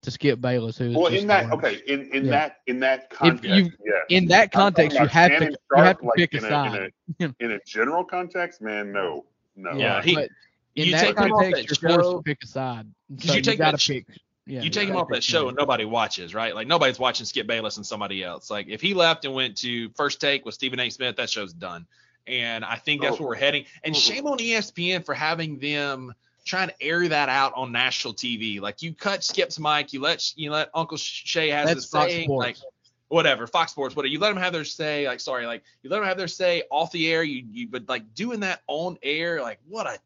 to 0.02 0.10
Skip 0.10 0.40
Bayless, 0.40 0.76
who 0.78 0.86
is 0.90 0.96
Well, 0.96 1.06
in 1.06 1.28
that 1.28 1.44
worst. 1.44 1.64
okay, 1.64 1.80
in 1.86 2.10
in 2.12 2.24
Yeah. 2.24 2.30
that 2.32 2.56
in 2.66 2.80
that 2.80 3.08
context, 3.10 3.44
you- 3.56 3.70
yes. 3.84 4.04
In 4.08 4.26
that 4.28 4.50
context, 4.50 4.96
you 4.96 5.02
about 5.02 5.12
have 5.12 5.30
to 5.30 5.34
Shannon 5.36 5.52
you 5.70 5.76
have 5.76 5.86
Sharp, 5.86 6.00
to 6.00 6.06
like, 6.06 6.16
pick 6.16 6.34
a 6.34 6.36
in 6.38 6.42
side. 6.42 6.92
In 7.20 7.30
a, 7.30 7.34
in 7.44 7.50
a 7.52 7.58
general 7.66 8.04
context, 8.04 8.60
man, 8.60 8.90
no, 8.92 9.24
no. 9.54 9.72
Yeah, 9.74 10.02
he- 10.02 10.14
but 10.16 10.28
in 10.74 10.86
you 10.86 10.92
that 10.92 11.00
take 11.00 11.18
him 11.18 11.32
off 11.32 11.40
context, 11.42 11.68
that 11.68 11.82
you're 11.82 11.90
forced 11.96 12.04
show- 12.10 12.16
to 12.16 12.22
pick 12.22 12.38
a 12.42 12.46
side. 12.48 12.86
'Cause 13.16 13.28
So 13.28 13.34
you 13.34 13.42
take 13.42 13.58
gotta 13.58 13.76
that 13.76 13.80
pick. 13.86 14.06
Yeah, 14.44 14.62
you 14.62 14.70
take 14.70 14.88
him 14.88 14.96
off 14.96 15.06
that 15.12 15.22
show 15.22 15.46
and 15.46 15.56
nobody 15.56 15.84
watches, 15.84 16.34
right? 16.34 16.52
Like 16.52 16.66
nobody's 16.66 16.98
watching 16.98 17.24
Skip 17.24 17.46
Bayless 17.46 17.76
and 17.76 17.86
somebody 17.86 18.24
else. 18.24 18.50
Like 18.50 18.66
if 18.68 18.80
he 18.80 18.94
left 18.94 19.24
and 19.24 19.32
went 19.34 19.56
to 19.58 19.88
First 19.90 20.20
Take 20.20 20.44
with 20.44 20.54
Stephen 20.54 20.80
A. 20.80 20.90
Smith, 20.90 21.14
that 21.14 21.30
show's 21.30 21.52
done. 21.52 21.86
And 22.26 22.64
I 22.64 22.76
think 22.76 23.02
that's 23.02 23.16
Oh. 23.16 23.20
where 23.24 23.28
we're 23.30 23.34
heading. 23.36 23.64
And 23.84 23.94
Mhm. 23.94 23.98
shame 24.06 24.26
on 24.26 24.38
ESPN 24.38 25.02
for 25.04 25.14
having 25.14 25.58
them 25.58 26.14
trying 26.44 26.68
to 26.68 26.82
air 26.82 27.06
that 27.08 27.28
out 27.28 27.52
on 27.54 27.70
national 27.72 28.14
TV. 28.14 28.60
Like 28.60 28.82
you 28.82 28.92
cut 28.94 29.22
Skip's 29.24 29.58
mic, 29.60 29.92
you 29.92 30.00
let 30.00 30.32
you 30.36 30.50
let 30.50 30.70
Uncle 30.74 30.96
Shay 30.96 31.48
has 31.50 31.66
That's 31.66 31.82
his 31.84 31.86
Fox 31.90 32.10
say, 32.12 32.24
Sports. 32.24 32.46
like 32.46 32.56
whatever, 33.08 33.46
Fox 33.46 33.70
Sports, 33.72 33.94
whatever. 33.94 34.10
You 34.10 34.18
let 34.18 34.30
them 34.34 34.42
have 34.42 34.52
their 34.52 34.64
say, 34.64 35.06
like 35.06 35.20
sorry, 35.20 35.46
like 35.46 35.62
you 35.82 35.90
let 35.90 35.98
them 35.98 36.06
have 36.08 36.16
their 36.18 36.26
say 36.28 36.64
off 36.70 36.90
the 36.92 37.10
air. 37.12 37.22
You 37.22 37.44
you 37.50 37.68
but 37.68 37.88
like 37.88 38.14
doing 38.14 38.40
that 38.40 38.62
on 38.66 38.98
air, 39.02 39.40
like 39.40 39.60
what 39.68 39.86
a 39.86 39.98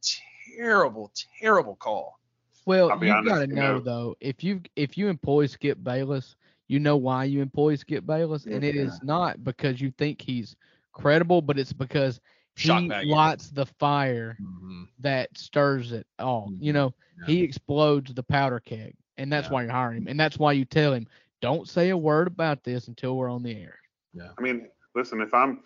terrible, 0.56 1.10
terrible 1.40 1.76
call. 1.76 2.18
Well, 2.64 2.88
you've 3.02 3.10
honest, 3.14 3.28
got 3.28 3.38
to 3.40 3.48
you 3.48 3.54
know 3.54 3.74
know- 3.74 3.80
though, 3.80 4.16
if 4.20 4.42
you 4.42 4.60
if 4.74 4.98
you 4.98 5.08
employ 5.08 5.46
Skip 5.46 5.82
Bayless, 5.82 6.34
you 6.68 6.80
know 6.80 6.96
why 6.96 7.24
you 7.24 7.40
employ 7.40 7.76
Skip 7.76 8.04
Bayless, 8.04 8.44
and 8.46 8.64
it 8.64 8.74
is 8.76 9.02
not 9.02 9.42
because 9.44 9.80
you 9.80 9.90
think 9.92 10.20
he's 10.20 10.56
credible, 10.96 11.42
but 11.42 11.58
it's 11.58 11.72
because 11.72 12.20
Shock 12.56 12.80
he 12.82 12.88
value. 12.88 13.14
lights 13.14 13.50
the 13.50 13.66
fire 13.66 14.36
Mhm. 14.40 14.88
that 15.00 15.36
stirs 15.36 15.92
it 15.92 16.06
all. 16.18 16.54
You 16.58 16.72
Mhm. 16.72 16.74
know, 16.74 16.94
Yeah. 17.18 17.26
he 17.26 17.42
explodes 17.42 18.14
the 18.14 18.22
powder 18.22 18.60
keg, 18.60 18.96
and 19.16 19.32
that's 19.32 19.48
Yeah. 19.48 19.52
why 19.52 19.62
you're 19.62 19.72
hiring 19.72 19.98
him, 20.02 20.08
and 20.08 20.18
that's 20.18 20.38
why 20.38 20.52
you 20.52 20.64
tell 20.64 20.92
him, 20.94 21.06
don't 21.40 21.68
say 21.68 21.90
a 21.90 21.96
word 21.96 22.26
about 22.26 22.64
this 22.64 22.88
until 22.88 23.16
we're 23.16 23.30
on 23.30 23.42
the 23.42 23.54
air. 23.56 23.78
Yeah. 24.14 24.32
I 24.38 24.42
mean, 24.42 24.68
listen, 24.94 25.20
if 25.20 25.34
I'm 25.34 25.62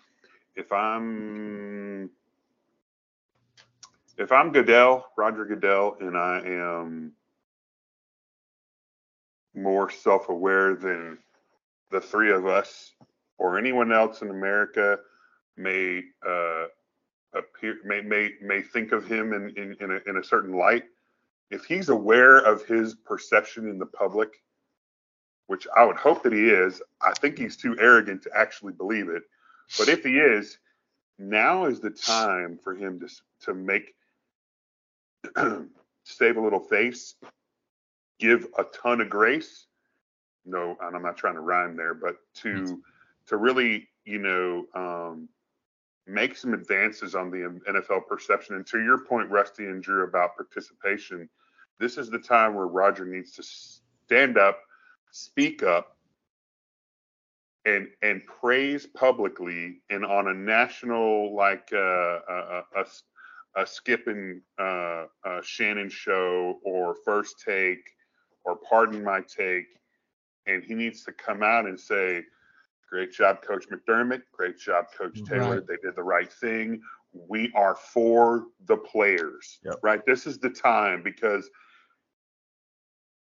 if 0.55 0.71
I'm 0.71 2.09
if 4.17 4.31
I'm 4.31 4.51
Goodell, 4.51 5.11
Roger 5.17 5.45
Goodell, 5.45 5.97
and 5.99 6.17
I 6.17 6.39
am 6.41 7.15
more 9.53 9.89
self-aware 9.89 10.75
than 10.75 11.23
the 11.89 12.01
three 12.01 12.31
of 12.31 12.45
us 12.45 12.93
or 13.37 13.57
anyone 13.57 13.91
else 13.91 14.21
in 14.21 14.29
America 14.29 14.99
may 15.61 16.03
uh, 16.27 16.65
appear 17.33 17.77
may 17.83 18.01
may 18.01 18.33
may 18.41 18.61
think 18.61 18.91
of 18.91 19.05
him 19.07 19.33
in 19.33 19.49
in 19.57 19.75
in 19.79 19.91
a, 19.91 20.09
in 20.09 20.17
a 20.17 20.23
certain 20.23 20.55
light. 20.55 20.83
If 21.49 21.65
he's 21.65 21.89
aware 21.89 22.37
of 22.37 22.65
his 22.65 22.95
perception 22.95 23.67
in 23.67 23.77
the 23.77 23.85
public, 23.85 24.41
which 25.47 25.67
I 25.75 25.83
would 25.83 25.97
hope 25.97 26.23
that 26.23 26.33
he 26.33 26.49
is, 26.49 26.81
I 27.01 27.11
think 27.19 27.37
he's 27.37 27.57
too 27.57 27.77
arrogant 27.79 28.23
to 28.23 28.31
actually 28.33 28.73
believe 28.73 29.09
it. 29.09 29.23
But 29.77 29.89
if 29.89 30.03
he 30.03 30.17
is, 30.17 30.57
now 31.19 31.65
is 31.65 31.79
the 31.79 31.89
time 31.89 32.57
for 32.63 32.73
him 32.73 32.99
to 32.99 33.07
to 33.45 33.53
make 33.53 33.93
save 36.03 36.37
a 36.37 36.41
little 36.41 36.59
face, 36.59 37.15
give 38.19 38.47
a 38.57 38.63
ton 38.63 39.01
of 39.01 39.09
grace. 39.09 39.67
No, 40.45 40.77
and 40.81 40.95
I'm 40.95 41.03
not 41.03 41.17
trying 41.17 41.35
to 41.35 41.41
rhyme 41.41 41.75
there, 41.75 41.93
but 41.93 42.15
to 42.35 42.81
to 43.27 43.37
really, 43.37 43.87
you 44.05 44.19
know, 44.19 44.65
um, 44.73 45.29
make 46.13 46.35
some 46.35 46.53
advances 46.53 47.15
on 47.15 47.31
the 47.31 47.59
NFL 47.69 48.07
perception. 48.07 48.55
And 48.55 48.65
to 48.67 48.81
your 48.81 48.99
point, 49.05 49.29
Rusty 49.29 49.65
and 49.65 49.81
Drew, 49.81 50.03
about 50.03 50.35
participation, 50.35 51.29
this 51.79 51.97
is 51.97 52.09
the 52.09 52.19
time 52.19 52.53
where 52.53 52.67
Roger 52.67 53.05
needs 53.05 53.31
to 53.33 53.43
stand 53.43 54.37
up, 54.37 54.59
speak 55.11 55.63
up, 55.63 55.97
and 57.65 57.87
and 58.01 58.21
praise 58.25 58.87
publicly 58.87 59.81
and 59.89 60.03
on 60.03 60.27
a 60.27 60.33
national 60.33 61.35
like 61.35 61.69
uh, 61.73 61.77
a, 61.77 62.63
a, 62.75 62.85
a 63.55 63.67
skipping 63.67 64.41
uh, 64.59 65.05
uh, 65.23 65.41
Shannon 65.43 65.89
show 65.89 66.59
or 66.63 66.95
first 67.05 67.43
take 67.45 67.91
or 68.43 68.57
pardon 68.67 69.03
my 69.03 69.21
take, 69.21 69.67
and 70.47 70.63
he 70.63 70.73
needs 70.73 71.03
to 71.03 71.11
come 71.11 71.43
out 71.43 71.65
and 71.65 71.79
say, 71.79 72.23
"Great 72.91 73.11
job, 73.11 73.41
Coach 73.41 73.65
McDermott. 73.69 74.23
Great 74.31 74.57
job, 74.59 74.85
Coach 74.97 75.13
mm-hmm. 75.13 75.33
Taylor. 75.33 75.55
Right. 75.55 75.67
They 75.67 75.77
did 75.77 75.95
the 75.95 76.03
right 76.03 76.31
thing. 76.31 76.81
We 77.13 77.51
are 77.55 77.75
for 77.75 78.47
the 78.65 78.77
players, 78.77 79.59
Yep. 79.63 79.79
right? 79.81 80.05
This 80.05 80.27
is 80.27 80.37
the 80.37 80.49
time 80.49 81.01
because." 81.03 81.49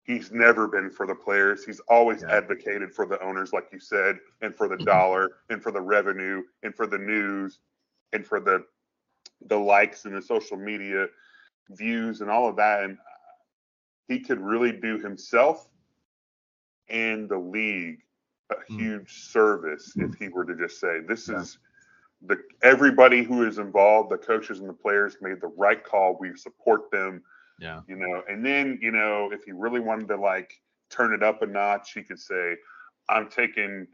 He's 0.04 0.30
never 0.30 0.68
been 0.68 0.88
for 0.88 1.04
the 1.04 1.16
players. 1.16 1.64
He's 1.64 1.80
always 1.88 2.22
Yeah. 2.22 2.36
advocated 2.36 2.94
for 2.94 3.06
the 3.06 3.20
owners, 3.20 3.52
like 3.52 3.72
you 3.72 3.80
said, 3.80 4.20
and 4.40 4.54
for 4.54 4.68
the 4.68 4.76
mm-hmm. 4.76 4.84
dollar, 4.84 5.38
and 5.50 5.60
for 5.60 5.72
the 5.72 5.80
revenue, 5.80 6.44
and 6.62 6.72
for 6.76 6.86
the 6.86 6.98
news, 6.98 7.58
and 8.12 8.24
for 8.24 8.38
the 8.38 8.64
the 9.42 9.58
likes 9.58 10.04
and 10.04 10.14
the 10.14 10.22
social 10.22 10.56
media 10.56 11.08
views 11.70 12.20
and 12.20 12.30
all 12.30 12.48
of 12.48 12.56
that. 12.56 12.84
And 12.84 12.98
he 14.08 14.20
could 14.20 14.40
really 14.40 14.72
do 14.72 14.98
himself 14.98 15.68
and 16.88 17.28
the 17.28 17.38
league 17.38 18.02
a 18.50 18.54
Mm. 18.70 18.78
huge 18.78 19.12
service 19.28 19.94
if 19.96 20.14
he 20.14 20.28
were 20.28 20.44
to 20.44 20.54
just 20.56 20.78
say, 20.80 21.00
"This 21.00 21.28
Yeah. 21.28 21.40
is 21.40 21.58
the 22.22 22.42
everybody 22.62 23.22
who 23.22 23.44
is 23.46 23.58
involved, 23.58 24.10
the 24.10 24.18
coaches 24.18 24.60
and 24.60 24.68
the 24.68 24.72
players 24.74 25.20
made 25.20 25.40
the 25.40 25.48
right 25.48 25.82
call. 25.82 26.16
We 26.18 26.34
support 26.36 26.90
them." 26.90 27.22
Yeah. 27.58 27.80
you 27.88 27.96
know 27.96 28.22
and 28.28 28.44
then 28.44 28.78
you 28.82 28.90
know 28.90 29.30
if 29.32 29.44
he 29.44 29.52
really 29.52 29.80
wanted 29.80 30.08
to 30.08 30.16
like 30.16 30.60
turn 30.90 31.14
it 31.14 31.22
up 31.22 31.40
a 31.40 31.46
notch 31.46 31.94
he 31.94 32.02
could 32.02 32.18
say 32.20 32.54
i'm 33.08 33.30
taking 33.30 33.86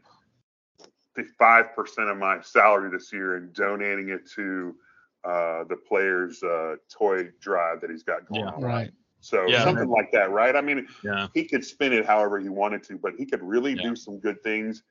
five 1.37 1.73
percent 1.75 2.09
of 2.09 2.17
my 2.17 2.41
salary 2.41 2.89
this 2.91 3.13
year 3.13 3.37
and 3.37 3.53
donating 3.53 4.09
it 4.09 4.29
to 4.31 4.75
uh, 5.23 5.63
the 5.65 5.77
players 5.77 6.43
uh, 6.43 6.75
toy 6.91 7.29
drive 7.39 7.79
that 7.79 7.89
he's 7.89 8.03
got 8.03 8.27
going 8.27 8.41
Yeah. 8.41 8.49
on 8.49 8.61
Right. 8.61 8.91
So 9.23 9.47
Yeah. 9.47 9.63
something 9.63 9.89
like 9.89 10.11
that 10.11 10.29
right 10.31 10.55
i 10.55 10.61
mean 10.61 10.87
Yeah. 11.03 11.27
he 11.33 11.45
could 11.45 11.63
spin 11.65 11.93
it 11.93 12.05
however 12.05 12.39
he 12.39 12.49
wanted 12.49 12.83
to 12.83 12.97
but 12.97 13.13
he 13.17 13.25
could 13.25 13.41
really 13.41 13.75
Yeah. 13.75 13.81
do 13.83 13.95
some 13.95 14.19
good 14.19 14.41
things 14.43 14.83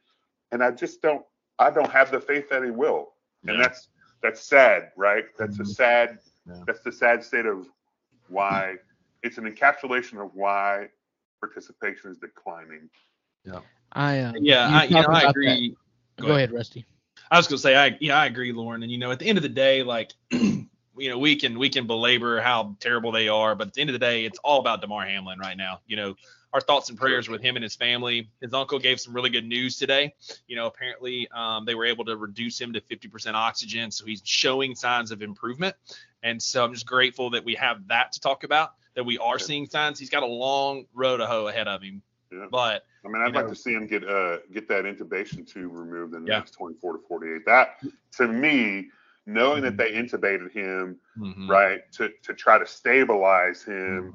and 0.52 0.62
i 0.64 0.70
just 0.70 1.02
don't 1.02 1.24
i 1.58 1.70
don't 1.70 1.90
have 1.90 2.10
the 2.10 2.20
faith 2.20 2.48
that 2.50 2.64
he 2.64 2.70
will 2.70 3.14
and 3.46 3.60
that's 3.60 3.88
that's 4.22 4.40
sad 4.42 4.90
right 4.96 5.24
that's 5.38 5.58
a 5.60 5.62
Mhm. 5.62 5.66
sad 5.66 6.18
Yeah. 6.46 6.62
that's 6.66 6.80
the 6.80 6.92
sad 6.92 7.22
state 7.22 7.46
of 7.46 7.66
why 8.28 8.76
it's 9.22 9.38
an 9.38 9.44
encapsulation 9.44 10.24
of 10.24 10.34
why 10.34 10.88
participation 11.40 12.10
is 12.10 12.18
declining 12.18 12.88
Yeah, 13.44 13.60
I 13.92 14.20
um, 14.20 14.34
Yeah, 14.40 14.66
I, 14.66 14.84
you 14.84 14.94
know, 14.94 15.08
I 15.10 15.24
agree. 15.24 15.76
that. 16.16 16.24
Go, 16.24 16.36
ahead. 16.36 16.52
Rusty. 16.52 16.86
I 17.30 17.36
was 17.36 17.48
gonna 17.48 17.58
say, 17.58 17.74
I 17.76 17.96
yeah, 18.00 18.18
I 18.18 18.26
agree, 18.26 18.52
Lauren. 18.52 18.82
And 18.82 18.90
you 18.90 18.98
know, 18.98 19.10
at 19.10 19.18
the 19.18 19.26
end 19.26 19.38
of 19.38 19.42
the 19.42 19.48
day, 19.48 19.82
like, 19.82 20.12
you 20.96 21.08
know, 21.08 21.18
we 21.18 21.36
can 21.36 21.58
we 21.58 21.68
can 21.68 21.86
belabor 21.86 22.40
how 22.40 22.76
terrible 22.80 23.12
they 23.12 23.28
are, 23.28 23.54
but 23.54 23.68
at 23.68 23.74
the 23.74 23.80
end 23.80 23.90
of 23.90 23.94
the 23.94 23.98
day, 23.98 24.24
it's 24.24 24.38
all 24.40 24.60
about 24.60 24.80
Damar 24.80 25.06
Hamlin 25.06 25.38
right 25.38 25.56
now. 25.56 25.80
You 25.86 25.96
know, 25.96 26.14
our 26.52 26.60
thoughts 26.60 26.90
and 26.90 26.98
prayers 26.98 27.28
with 27.28 27.40
him 27.40 27.56
and 27.56 27.62
his 27.62 27.74
family. 27.74 28.28
His 28.40 28.52
uncle 28.52 28.78
gave 28.78 29.00
some 29.00 29.14
really 29.14 29.30
good 29.30 29.46
news 29.46 29.78
today. 29.78 30.14
You 30.46 30.56
know, 30.56 30.66
apparently 30.66 31.26
um, 31.34 31.64
they 31.64 31.74
were 31.74 31.86
able 31.86 32.04
to 32.04 32.16
reduce 32.16 32.60
him 32.60 32.72
to 32.74 32.80
50% 32.82 33.32
oxygen, 33.34 33.90
so 33.90 34.04
he's 34.04 34.20
showing 34.24 34.74
signs 34.74 35.10
of 35.10 35.22
improvement. 35.22 35.74
And 36.22 36.40
so 36.42 36.62
I'm 36.62 36.72
just 36.74 36.86
grateful 36.86 37.30
that 37.30 37.44
we 37.44 37.54
have 37.54 37.88
that 37.88 38.12
to 38.12 38.20
talk 38.20 38.44
about. 38.44 38.74
That 38.94 39.04
we 39.04 39.16
are 39.16 39.38
seeing 39.38 39.64
signs. 39.66 39.98
He's 39.98 40.10
got 40.10 40.22
a 40.22 40.26
long 40.26 40.84
road 40.92 41.16
to 41.18 41.26
hoe 41.26 41.46
ahead 41.46 41.66
of 41.68 41.80
him, 41.82 42.02
Yeah. 42.30 42.46
but 42.50 42.84
I 43.02 43.08
mean, 43.08 43.22
I'd 43.22 43.34
like 43.34 43.46
know- 43.46 43.50
to 43.50 43.56
see 43.56 43.72
him 43.72 43.86
get 43.86 44.06
uh 44.06 44.40
get 44.52 44.68
that 44.68 44.84
intubation 44.84 45.50
tube 45.50 45.72
removed 45.72 46.14
in 46.14 46.24
the 46.24 46.30
Yeah. 46.30 46.38
next 46.40 46.50
24 46.50 46.92
to 46.92 46.98
48. 47.08 47.46
That 47.46 47.78
to 48.18 48.28
me, 48.28 48.90
knowing 49.26 49.62
that 49.62 49.76
they 49.76 49.92
intubated 49.92 50.52
him 50.52 50.98
mhm, 51.16 51.48
right 51.48 51.80
to 51.92 52.10
to 52.22 52.34
try 52.34 52.58
to 52.58 52.66
stabilize 52.66 53.62
Mm-hmm. 53.88 54.10
him 54.10 54.14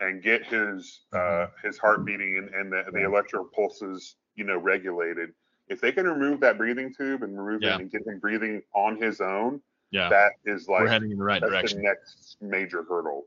and 0.00 0.22
get 0.22 0.44
his 0.44 1.02
uh 1.14 1.46
his 1.62 1.78
heart 1.78 2.04
beating 2.06 2.36
and, 2.38 2.48
and 2.54 2.72
the, 2.72 2.84
the 2.92 3.02
Yeah. 3.02 3.06
electro 3.06 3.44
pulses 3.54 4.16
you 4.34 4.44
know 4.44 4.58
regulated. 4.58 5.30
If 5.68 5.80
they 5.80 5.92
can 5.92 6.06
remove 6.06 6.40
that 6.40 6.58
breathing 6.58 6.92
tube 6.96 7.22
and 7.22 7.36
remove 7.38 7.64
Yeah. 7.64 7.76
it 7.76 7.78
and 7.80 7.90
get 7.90 8.06
him 8.06 8.18
breathing 8.20 8.62
on 8.74 9.00
his 9.00 9.20
own, 9.20 9.60
yeah, 9.90 10.10
that 10.10 10.32
is 10.44 10.68
like 10.68 10.84
we're 10.84 10.88
heading 10.90 11.10
in 11.12 11.18
the 11.18 11.24
right 11.24 11.40
that's 11.40 11.60
direction. 11.60 11.78
the 11.78 11.82
next 11.82 12.36
major 12.40 12.84
hurdle. 12.88 13.24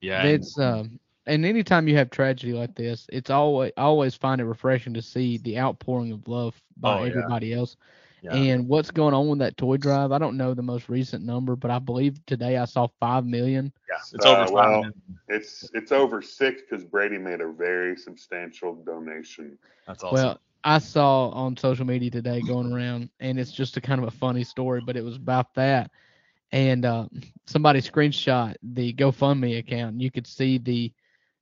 Yeah. 0.00 0.28
It's 0.28 0.58
um, 0.58 1.00
and 1.26 1.44
anytime 1.44 1.88
you 1.88 1.96
have 1.96 2.10
tragedy 2.10 2.52
like 2.52 2.74
this, 2.74 3.06
it's 3.12 3.30
always 3.30 3.72
I 3.76 3.82
always 3.82 4.14
find 4.14 4.40
it 4.40 4.44
refreshing 4.44 4.94
to 4.94 5.02
see 5.02 5.38
the 5.38 5.58
outpouring 5.58 6.12
of 6.12 6.28
love 6.28 6.60
by 6.76 6.98
Oh, 6.98 7.04
yeah. 7.04 7.28
everybody 7.28 7.52
else. 7.52 7.76
Yeah. 8.24 8.34
And 8.34 8.68
what's 8.68 8.90
going 8.90 9.14
on 9.14 9.28
with 9.28 9.38
that 9.40 9.56
toy 9.56 9.76
drive? 9.76 10.12
I 10.12 10.18
don't 10.18 10.36
know 10.36 10.54
the 10.54 10.62
most 10.62 10.88
recent 10.88 11.24
number, 11.24 11.56
but 11.56 11.70
I 11.70 11.78
believe 11.78 12.24
today 12.26 12.56
I 12.56 12.64
saw 12.64 12.88
five 13.00 13.24
million. 13.26 13.72
yeah. 13.88 13.96
It's 14.12 14.24
Uh, 14.24 14.28
over 14.30 14.44
five 14.46 14.52
well, 14.52 14.70
million. 14.82 14.94
It's 15.28 15.70
it's 15.74 15.92
over 15.92 16.22
six 16.22 16.62
because 16.62 16.84
Brady 16.84 17.18
made 17.18 17.40
a 17.40 17.48
very 17.52 17.96
substantial 17.96 18.74
donation. 18.74 19.58
That's 19.86 20.02
awesome. 20.02 20.14
Well, 20.14 20.40
I 20.64 20.78
saw 20.78 21.28
on 21.30 21.56
social 21.58 21.84
media 21.84 22.10
today 22.10 22.40
going 22.40 22.72
around, 22.72 23.10
and 23.20 23.38
it's 23.38 23.52
just 23.52 23.76
a 23.76 23.80
kind 23.82 24.00
of 24.00 24.08
a 24.08 24.10
funny 24.10 24.44
story, 24.44 24.80
but 24.84 24.96
it 24.96 25.04
was 25.04 25.16
about 25.16 25.52
that. 25.54 25.90
And 26.52 26.84
uh, 26.86 27.06
somebody 27.46 27.80
screenshot 27.80 28.54
the 28.62 28.92
GoFundMe 28.94 29.58
account, 29.58 29.92
and 29.92 30.02
you 30.02 30.10
could 30.10 30.26
see 30.26 30.58
the 30.58 30.92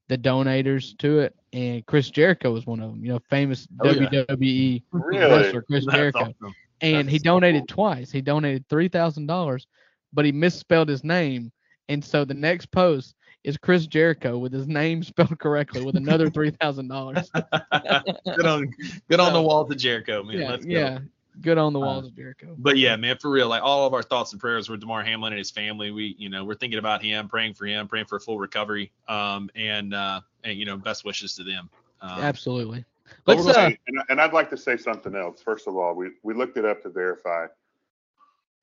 the 0.09 0.19
donators 0.19 0.97
to 0.99 1.21
it, 1.21 1.35
and 1.53 1.87
Chris 1.87 2.11
Jericho 2.11 2.53
was 2.53 2.67
one 2.67 2.81
of 2.81 2.91
them. 2.91 3.05
You 3.05 3.13
know, 3.13 3.19
famous 3.31 3.69
Oh, 3.81 3.89
yeah. 3.91 4.09
WWE 4.25 4.83
Really? 4.91 5.19
wrestler 5.43 5.63
Chris 5.63 5.85
That's 5.87 5.97
Jericho, 5.97 6.19
awesome. 6.21 6.55
And 6.83 7.09
he 7.09 7.17
That's 7.19 7.25
so 7.25 7.31
donated 7.31 7.63
cool. 7.63 7.75
twice. 7.77 8.11
He 8.11 8.21
donated 8.21 8.67
three 8.69 8.89
thousand 8.89 9.27
dollars, 9.27 9.67
but 10.13 10.25
he 10.25 10.33
misspelled 10.33 10.89
his 10.89 11.05
name, 11.05 11.51
and 11.89 12.05
so 12.05 12.25
the 12.25 12.35
next 12.35 12.67
post 12.73 13.15
is 13.45 13.57
Chris 13.57 13.87
Jericho 13.87 14.39
with 14.39 14.53
his 14.53 14.69
name 14.69 15.03
spelled 15.05 15.39
correctly 15.39 15.83
with 15.85 15.97
another 15.97 16.29
three 16.31 16.51
thousand 16.51 16.89
dollars. 16.89 17.31
good 17.33 18.47
on 18.47 18.73
good 19.09 19.21
on 19.21 19.33
the 19.33 19.39
So, 19.39 19.43
wall 19.43 19.65
to 19.67 19.75
Jericho, 19.75 20.23
man. 20.23 20.39
yeah, 20.39 20.51
Let's 20.51 20.65
go. 20.65 20.71
yeah. 20.71 20.99
Good 21.41 21.57
on 21.57 21.73
the 21.73 21.81
Uh, 21.81 21.85
walls 21.87 22.07
of 22.09 22.15
Jericho. 22.15 22.55
But 22.59 22.77
yeah, 22.77 22.95
man, 22.97 23.17
for 23.17 23.31
real, 23.31 23.49
like 23.49 23.63
all 23.63 23.87
of 23.87 23.95
our 23.95 24.03
thoughts 24.03 24.33
and 24.33 24.41
prayers 24.41 24.69
were 24.69 24.77
Damar 24.77 25.03
Hamlin 25.03 25.33
and 25.33 25.39
his 25.39 25.51
family. 25.51 25.91
We, 25.91 26.15
you 26.19 26.29
know, 26.29 26.45
we're 26.45 26.55
thinking 26.57 26.79
about 26.79 27.03
him, 27.03 27.27
praying 27.27 27.55
for 27.55 27.65
him, 27.65 27.89
praying 27.89 28.05
for 28.05 28.17
a 28.17 28.21
full 28.21 28.39
recovery, 28.39 28.93
um, 29.09 29.49
and 29.55 29.95
uh, 29.95 30.21
and 30.45 30.59
you 30.59 30.67
know, 30.67 30.77
best 30.77 31.07
wishes 31.07 31.35
to 31.37 31.43
them. 31.45 31.71
Um, 32.03 32.21
Absolutely. 32.21 32.85
But 33.25 33.37
Let's 33.37 33.57
we're 33.57 33.65
uh, 33.65 33.71
and, 33.87 33.99
and 34.09 34.21
I'd 34.21 34.33
like 34.33 34.51
to 34.51 34.57
say 34.57 34.77
something 34.77 35.15
else. 35.15 35.43
First 35.43 35.69
of 35.69 35.77
all, 35.77 35.95
we, 35.95 36.11
we 36.23 36.35
looked 36.35 36.57
it 36.57 36.65
up 36.65 36.83
to 36.83 36.91
verify. 36.91 37.47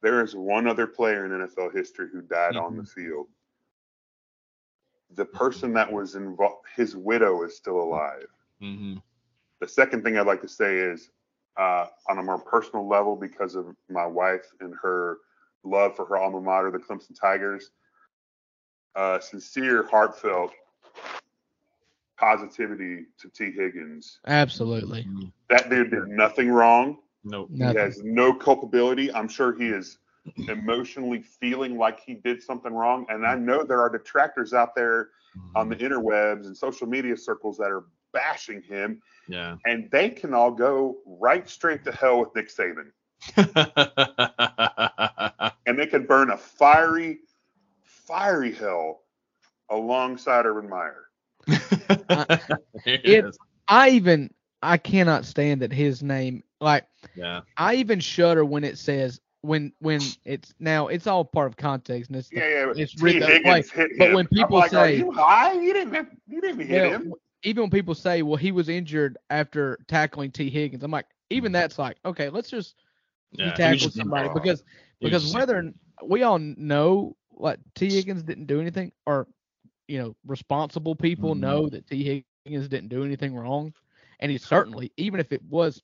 There 0.02 0.24
is 0.24 0.36
one 0.36 0.68
other 0.68 0.88
player 0.88 1.26
in 1.26 1.32
NFL 1.32 1.74
history 1.74 2.08
who 2.12 2.22
died 2.22 2.56
on 2.56 2.78
the 2.78 2.84
field. 2.84 3.28
The 5.16 5.26
person 5.26 5.74
that 5.74 5.92
was 5.92 6.16
involved, 6.16 6.66
his 6.76 6.96
widow 6.96 7.44
is 7.44 7.56
still 7.58 7.82
alive. 7.82 8.28
mhm. 8.62 9.02
The 9.60 9.68
second 9.68 10.04
thing 10.04 10.18
I'd 10.18 10.28
like 10.28 10.42
to 10.42 10.48
say 10.48 10.78
is, 10.78 11.10
uh, 11.58 11.88
on 12.08 12.20
a 12.20 12.24
more 12.24 12.40
personal 12.40 12.88
level, 12.88 13.18
because 13.18 13.56
of 13.56 13.76
my 13.90 14.06
wife 14.06 14.46
and 14.62 14.74
her 14.82 15.18
love 15.64 15.96
for 15.98 16.06
her 16.06 16.18
alma 16.18 16.40
mater, 16.40 16.72
the 16.72 16.80
Clemson 16.80 17.20
Tigers, 17.20 17.72
uh, 18.96 19.20
sincere, 19.20 19.84
heartfelt 19.84 20.54
positivity 22.20 23.06
to 23.20 23.30
Tee 23.30 23.52
Higgins. 23.52 24.20
absolutely. 24.28 25.08
That 25.50 25.70
dude 25.70 25.92
did 25.92 26.08
nothing 26.10 26.50
wrong. 26.50 26.98
Nope. 27.24 27.50
Nothing. 27.52 27.76
He 27.76 27.80
has 27.82 28.02
no 28.04 28.34
culpability. 28.34 29.14
I'm 29.14 29.28
sure 29.28 29.58
he 29.58 29.68
is 29.70 29.98
emotionally 30.48 31.22
feeling 31.22 31.78
like 31.78 32.00
he 32.00 32.14
did 32.16 32.42
something 32.44 32.74
wrong. 32.74 33.06
And 33.10 33.26
I 33.26 33.36
know 33.36 33.64
there 33.64 33.82
are 33.82 33.90
detractors 33.90 34.54
out 34.54 34.76
there 34.76 35.10
on 35.56 35.70
the 35.70 35.76
interwebs 35.76 36.46
and 36.46 36.56
social 36.56 36.88
media 36.88 37.16
circles 37.16 37.58
that 37.58 37.72
are 37.72 37.86
bashing 38.14 38.62
him, 38.62 39.02
Yeah. 39.28 39.58
and 39.66 39.90
they 39.92 40.10
can 40.10 40.34
all 40.34 40.52
go 40.52 40.98
right 41.06 41.48
straight 41.48 41.84
to 41.86 41.92
hell 41.92 42.20
with 42.20 42.36
Nick 42.36 42.50
Saban. 42.50 42.92
And 45.66 45.78
they 45.78 45.86
can 45.86 46.06
burn 46.06 46.32
a 46.32 46.38
fiery, 46.38 47.20
fiery 47.84 48.54
hell 48.54 49.02
alongside 49.70 50.46
Urban 50.48 50.68
Meyer. 50.70 51.06
There 51.50 52.96
it 52.96 53.02
It- 53.06 53.26
is. 53.26 53.38
I 53.68 53.90
even 53.90 54.34
I 54.62 54.78
cannot 54.78 55.26
stand 55.26 55.62
that 55.62 55.72
his 55.72 56.02
name 56.04 56.44
like 56.60 56.86
yeah. 57.16 57.42
I 57.58 57.76
even 57.76 58.00
shudder 58.00 58.44
when 58.44 58.64
it 58.64 58.78
says 58.78 59.20
when 59.42 59.72
when 59.80 60.02
it's 60.26 60.54
now 60.60 60.88
it's 60.88 61.08
all 61.08 61.24
part 61.24 61.48
of 61.48 61.56
context 61.58 62.10
and 62.10 62.18
it's 62.18 62.30
the- 62.30 62.38
Yeah, 62.38 62.50
yeah. 62.66 62.74
it's 62.76 62.96
T. 62.96 63.04
written 63.04 63.22
that 63.22 63.44
way. 63.44 63.64
Higgins 63.64 63.72
hit 63.72 63.92
but 63.98 64.10
him. 64.10 64.14
when 64.16 64.26
I'm 64.26 64.28
people 64.38 64.58
like, 64.58 64.74
are 64.74 64.88
say- 64.88 64.98
you 64.98 65.12
high? 65.12 65.54
You 65.54 65.74
didn't. 65.74 65.94
Have, 65.94 66.08
you 66.28 66.42
didn't 66.42 66.66
hit 66.68 66.82
Well, 66.82 66.92
him. 66.92 67.14
even 67.44 67.62
when 67.64 67.70
people 67.70 67.96
say, 67.96 68.22
well, 68.22 68.36
he 68.36 68.52
was 68.52 68.68
injured 68.70 69.18
after 69.30 69.78
tackling 69.88 70.32
Tee 70.32 70.50
Higgins, 70.50 70.84
I'm 70.84 70.92
like, 70.92 71.06
even 71.30 71.52
hmm. 71.52 71.54
that's 71.54 71.78
like, 71.80 71.98
okay, 72.06 72.30
let's 72.30 72.50
just 72.50 72.76
Yeah. 73.32 73.46
he 73.46 73.52
He 73.52 73.56
tackled 73.58 73.80
just 73.80 73.96
somebody 73.96 74.28
involved. 74.28 74.44
because 74.44 74.64
because 75.00 75.34
whether 75.34 75.72
we 76.04 76.24
all 76.24 76.40
know 76.40 77.16
like 77.38 77.60
Tee 77.76 77.94
Higgins 77.94 78.24
didn't 78.24 78.48
do 78.48 78.60
anything, 78.60 78.92
or 79.06 79.28
you 79.90 79.98
know, 80.00 80.16
responsible 80.26 80.96
people 80.96 81.34
Mhm. 81.36 81.40
know 81.40 81.68
that 81.70 81.88
Tee 81.88 82.24
Higgins 82.46 82.68
didn't 82.68 82.90
do 82.90 83.04
anything 83.04 83.36
wrong, 83.36 83.74
and 84.20 84.32
he 84.32 84.38
certainly, 84.38 84.94
even 84.98 85.20
if 85.20 85.32
it 85.34 85.42
was, 85.44 85.82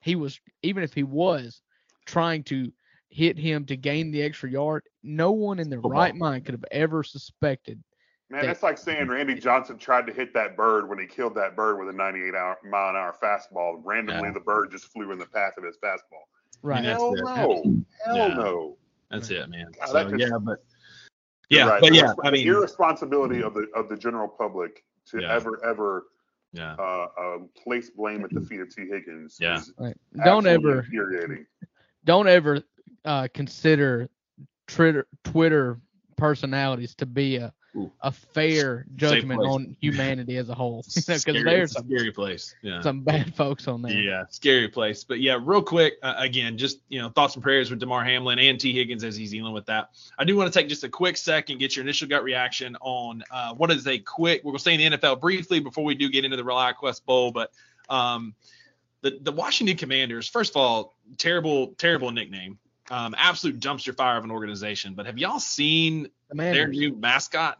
he 0.00 0.14
was, 0.14 0.38
even 0.62 0.82
if 0.82 0.92
he 0.92 1.02
was 1.02 1.62
trying 2.04 2.44
to 2.44 2.70
hit 3.08 3.38
him 3.38 3.64
to 3.64 3.76
gain 3.76 4.10
the 4.10 4.22
extra 4.22 4.50
yard, 4.50 4.82
no 5.02 5.32
one 5.32 5.58
in 5.58 5.70
their 5.70 5.78
Football. 5.80 5.98
right 6.00 6.14
mind 6.14 6.44
could 6.44 6.52
have 6.54 6.64
ever 6.70 7.02
suspected. 7.02 7.82
Man, 8.28 8.40
that- 8.42 8.46
that's 8.48 8.62
like 8.62 8.76
saying 8.76 9.08
Randy 9.08 9.34
Johnson 9.36 9.78
tried 9.78 10.06
to 10.08 10.12
hit 10.12 10.34
that 10.34 10.54
bird 10.56 10.88
when 10.88 10.98
he 10.98 11.06
killed 11.06 11.34
that 11.36 11.56
bird 11.56 11.78
with 11.78 11.88
a 11.88 11.96
98 11.96 12.34
hour, 12.34 12.58
mile 12.64 12.90
an 12.90 12.96
hour 12.96 13.16
fastball. 13.22 13.80
Randomly, 13.84 14.28
Yeah. 14.28 14.32
the 14.32 14.40
bird 14.40 14.70
just 14.70 14.86
flew 14.92 15.10
in 15.12 15.18
the 15.18 15.26
path 15.26 15.56
of 15.56 15.64
his 15.64 15.78
fastball. 15.78 16.24
Right. 16.62 16.82
that's 16.82 17.00
Hell 17.00 17.14
it. 17.14 17.20
no. 17.22 17.84
Hell 18.04 18.16
Yeah. 18.16 18.34
no. 18.34 18.78
That's 19.10 19.30
it, 19.30 19.48
man. 19.48 19.70
God, 19.78 19.88
So, 19.88 20.10
just- 20.10 20.20
yeah, 20.30 20.38
but 20.38 20.58
You're 20.68 20.75
yeah, 21.48 21.68
right. 21.68 21.80
but 21.80 21.94
yeah, 21.94 22.12
resp- 22.14 22.16
I 22.24 22.30
mean, 22.30 22.46
irresponsibility 22.46 23.42
of 23.42 23.54
the 23.54 23.66
of 23.74 23.88
the 23.88 23.96
general 23.96 24.28
public 24.28 24.84
to 25.06 25.20
Yeah. 25.20 25.34
ever 25.34 25.64
ever 25.64 26.06
yeah, 26.52 26.74
uh, 26.78 27.06
uh, 27.20 27.38
place 27.62 27.90
blame 27.90 28.24
at 28.24 28.30
the 28.30 28.40
feet 28.40 28.60
of 28.60 28.74
Tee 28.74 28.86
Higgins 28.88 29.38
Yeah. 29.40 29.58
is 29.58 29.72
Right. 29.78 29.96
Don't 30.24 30.46
ever 30.46 30.78
infuriating. 30.80 31.46
don't 32.04 32.28
ever 32.28 32.62
uh, 33.04 33.28
consider 33.34 34.08
Twitter 34.66 35.06
Twitter 35.24 35.80
personalities 36.16 36.94
to 36.96 37.06
be 37.06 37.36
a 37.36 37.52
Ooh. 37.76 37.92
a 38.00 38.10
fair 38.10 38.86
judgment 38.96 39.40
on 39.42 39.76
humanity 39.80 40.36
as 40.36 40.48
a 40.48 40.54
whole. 40.54 40.84
Because 41.06 41.24
there's 41.24 41.76
a 41.76 41.80
scary 41.80 42.10
place. 42.10 42.54
Yeah. 42.62 42.80
some 42.80 43.00
bad 43.00 43.34
folks 43.34 43.68
on 43.68 43.82
there. 43.82 43.92
Yeah, 43.92 44.24
scary 44.30 44.68
place. 44.68 45.04
But 45.04 45.20
yeah, 45.20 45.38
real 45.40 45.62
quick, 45.62 45.94
uh, 46.02 46.14
again, 46.18 46.58
just 46.58 46.80
you 46.88 47.00
know, 47.00 47.08
thoughts 47.08 47.34
and 47.34 47.42
prayers 47.42 47.70
with 47.70 47.78
Damar 47.78 48.04
Hamlin 48.04 48.38
and 48.38 48.58
Tee 48.58 48.72
Higgins 48.72 49.04
as 49.04 49.16
he's 49.16 49.30
dealing 49.30 49.52
with 49.52 49.66
that. 49.66 49.90
I 50.18 50.24
do 50.24 50.36
want 50.36 50.52
to 50.52 50.58
take 50.58 50.68
just 50.68 50.84
a 50.84 50.88
quick 50.88 51.16
second, 51.16 51.58
get 51.58 51.76
your 51.76 51.84
initial 51.84 52.08
gut 52.08 52.24
reaction 52.24 52.76
on 52.80 53.22
uh, 53.30 53.54
what 53.54 53.70
is 53.70 53.86
a 53.86 53.98
quick. 53.98 54.42
We're 54.44 54.52
gonna 54.52 54.58
stay 54.60 54.74
in 54.74 54.92
the 54.92 54.98
NFL 54.98 55.20
briefly 55.20 55.60
before 55.60 55.84
we 55.84 55.94
do 55.94 56.08
get 56.08 56.24
into 56.24 56.36
the 56.36 56.44
ReliaQuest 56.44 57.04
Bowl, 57.04 57.30
but 57.32 57.52
um, 57.88 58.34
the 59.02 59.18
the 59.20 59.32
Washington 59.32 59.76
Commanders. 59.76 60.28
First 60.28 60.52
of 60.52 60.56
all, 60.56 60.96
terrible, 61.18 61.68
terrible 61.78 62.10
nickname. 62.10 62.58
Um, 62.90 63.14
absolute 63.18 63.58
dumpster 63.58 63.96
fire 63.96 64.16
of 64.16 64.24
an 64.24 64.30
organization. 64.30 64.94
But 64.94 65.06
have 65.06 65.18
y'all 65.18 65.40
seen 65.40 66.08
the 66.30 66.36
their 66.36 66.68
new 66.68 66.94
mascot? 66.94 67.58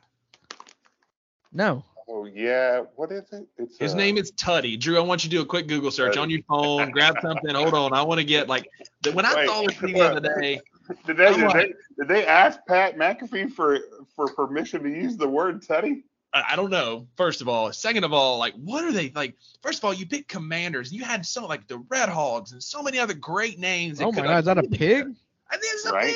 No. 1.57 1.83
Oh 2.09 2.27
yeah, 2.27 2.83
what 2.95 3.11
is 3.11 3.25
it? 3.33 3.49
It's 3.57 3.79
His 3.79 3.95
uh, 3.95 3.97
name 3.97 4.17
is 4.19 4.31
Tuddy. 4.33 4.79
Drew, 4.79 4.97
I 4.97 5.01
want 5.01 5.25
you 5.25 5.31
to 5.31 5.37
do 5.37 5.43
a 5.43 5.47
quick 5.47 5.67
Google 5.67 5.91
search 5.91 6.15
Tuddy. 6.17 6.23
on 6.23 6.31
your 6.31 6.43
phone. 6.49 6.91
grab 6.93 7.17
something. 7.23 7.55
Hold 7.55 7.75
on. 7.75 7.93
I 7.95 8.03
want 8.03 8.21
to 8.21 8.25
get 8.25 8.47
like 8.49 8.69
when 9.13 9.25
I 9.25 9.35
Wait, 9.35 9.49
saw 9.49 9.63
this 9.63 9.77
thing 9.79 9.95
the 9.95 10.01
other 10.01 10.41
day. 10.41 10.61
Did 11.05 11.17
they, 11.17 11.33
did, 11.33 11.41
like- 11.41 11.53
they 11.55 11.73
did 11.99 12.09
they 12.09 12.27
ask 12.27 12.61
Pat 12.69 12.97
McAfee 12.97 13.51
for 13.53 13.81
for 14.15 14.29
permission 14.29 14.85
to 14.85 14.89
use 14.89 15.17
the 15.17 15.27
word 15.27 15.63
Teddy? 15.63 16.05
I 16.33 16.45
I 16.53 16.57
don't 16.57 16.71
know. 16.71 17.09
First 17.17 17.41
of 17.41 17.49
all, 17.49 17.73
second 17.73 18.05
of 18.05 18.13
all, 18.13 18.39
like 18.39 18.55
what 18.55 18.85
are 18.85 18.93
they 18.93 19.11
like? 19.13 19.35
First 19.63 19.79
of 19.81 19.85
all, 19.87 19.93
you 19.95 20.07
picked 20.07 20.29
Commanders. 20.29 20.93
You 20.93 21.03
had 21.05 21.27
so 21.27 21.47
like 21.47 21.67
the 21.67 21.79
Red 21.89 22.09
Hogs 22.09 22.53
and 22.53 22.63
so 22.63 22.85
many 22.85 23.01
other 23.01 23.15
great 23.15 23.59
names. 23.59 24.01
Oh 24.01 24.13
my 24.13 24.23
god, 24.23 24.39
is 24.39 24.45
that 24.45 24.59
a 24.59 24.63
pig? 24.63 25.09
I 25.51 25.57
think 25.57 25.75
it's 25.75 25.87
a 25.87 25.93
Right? 25.93 26.15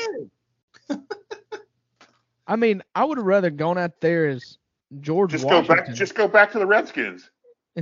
pig. 0.88 1.00
I 2.46 2.54
mean, 2.56 2.82
I 2.94 3.04
would 3.04 3.18
have 3.18 3.26
rather 3.26 3.50
gone 3.50 3.76
out 3.78 4.00
there 4.00 4.28
as 4.28 4.56
George 5.00 5.30
Just 5.30 5.48
go 5.48 5.62
back. 5.62 5.92
Just 5.94 6.14
go 6.14 6.26
back 6.26 6.52
to 6.52 6.58
the 6.58 6.66
Redskins. 6.66 7.30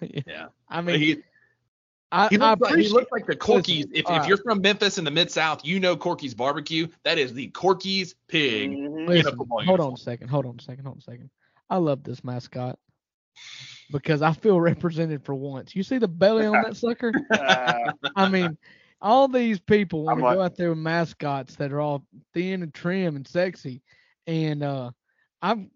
Yeah. 0.00 0.48
I 0.68 0.80
mean, 0.80 0.98
he, 0.98 1.16
I, 2.10 2.28
he, 2.28 2.38
I 2.38 2.50
looks 2.54 2.60
like, 2.60 2.78
he 2.78 2.88
looks 2.88 3.12
like 3.12 3.26
the 3.26 3.36
Corky's. 3.36 3.86
If, 3.94 4.04
if 4.08 4.26
you're 4.26 4.38
from 4.38 4.60
Memphis 4.60 4.98
in 4.98 5.04
the 5.04 5.10
Mid 5.12 5.30
South, 5.30 5.64
you 5.64 5.78
know 5.78 5.96
Corky's 5.96 6.34
barbecue. 6.34 6.88
That 7.04 7.18
is 7.18 7.32
the 7.32 7.48
Corky's 7.48 8.16
pig. 8.28 8.70
Mhm. 8.72 8.84
in 8.84 9.02
a 9.02 9.06
Listen, 9.06 9.36
football 9.36 9.62
hold 9.64 9.80
on 9.80 9.92
a 9.92 9.96
second. 9.96 10.28
Hold 10.28 10.46
on 10.46 10.56
a 10.58 10.62
second. 10.62 10.84
Hold 10.84 10.96
on 10.96 10.98
a 10.98 11.02
second. 11.02 11.30
I 11.70 11.76
love 11.76 12.02
this 12.02 12.24
mascot 12.24 12.78
because 13.92 14.22
I 14.22 14.32
feel 14.32 14.60
represented 14.60 15.24
for 15.24 15.34
once. 15.34 15.76
You 15.76 15.82
see 15.84 15.98
the 15.98 16.08
belly 16.08 16.46
on 16.46 16.60
that 16.62 16.76
sucker? 16.76 17.12
Uh, 17.30 17.92
I 18.16 18.28
mean, 18.28 18.56
all 19.00 19.28
these 19.28 19.60
people 19.60 20.02
want 20.04 20.18
to 20.18 20.24
like- 20.24 20.36
go 20.36 20.42
out 20.42 20.56
there 20.56 20.70
with 20.70 20.78
mascots 20.78 21.54
that 21.56 21.72
are 21.72 21.80
all 21.80 22.04
thin 22.34 22.62
and 22.62 22.74
trim 22.74 23.14
and 23.16 23.26
sexy, 23.26 23.82
and 24.26 24.62
uh, 24.64 24.90
I'm 25.42 25.70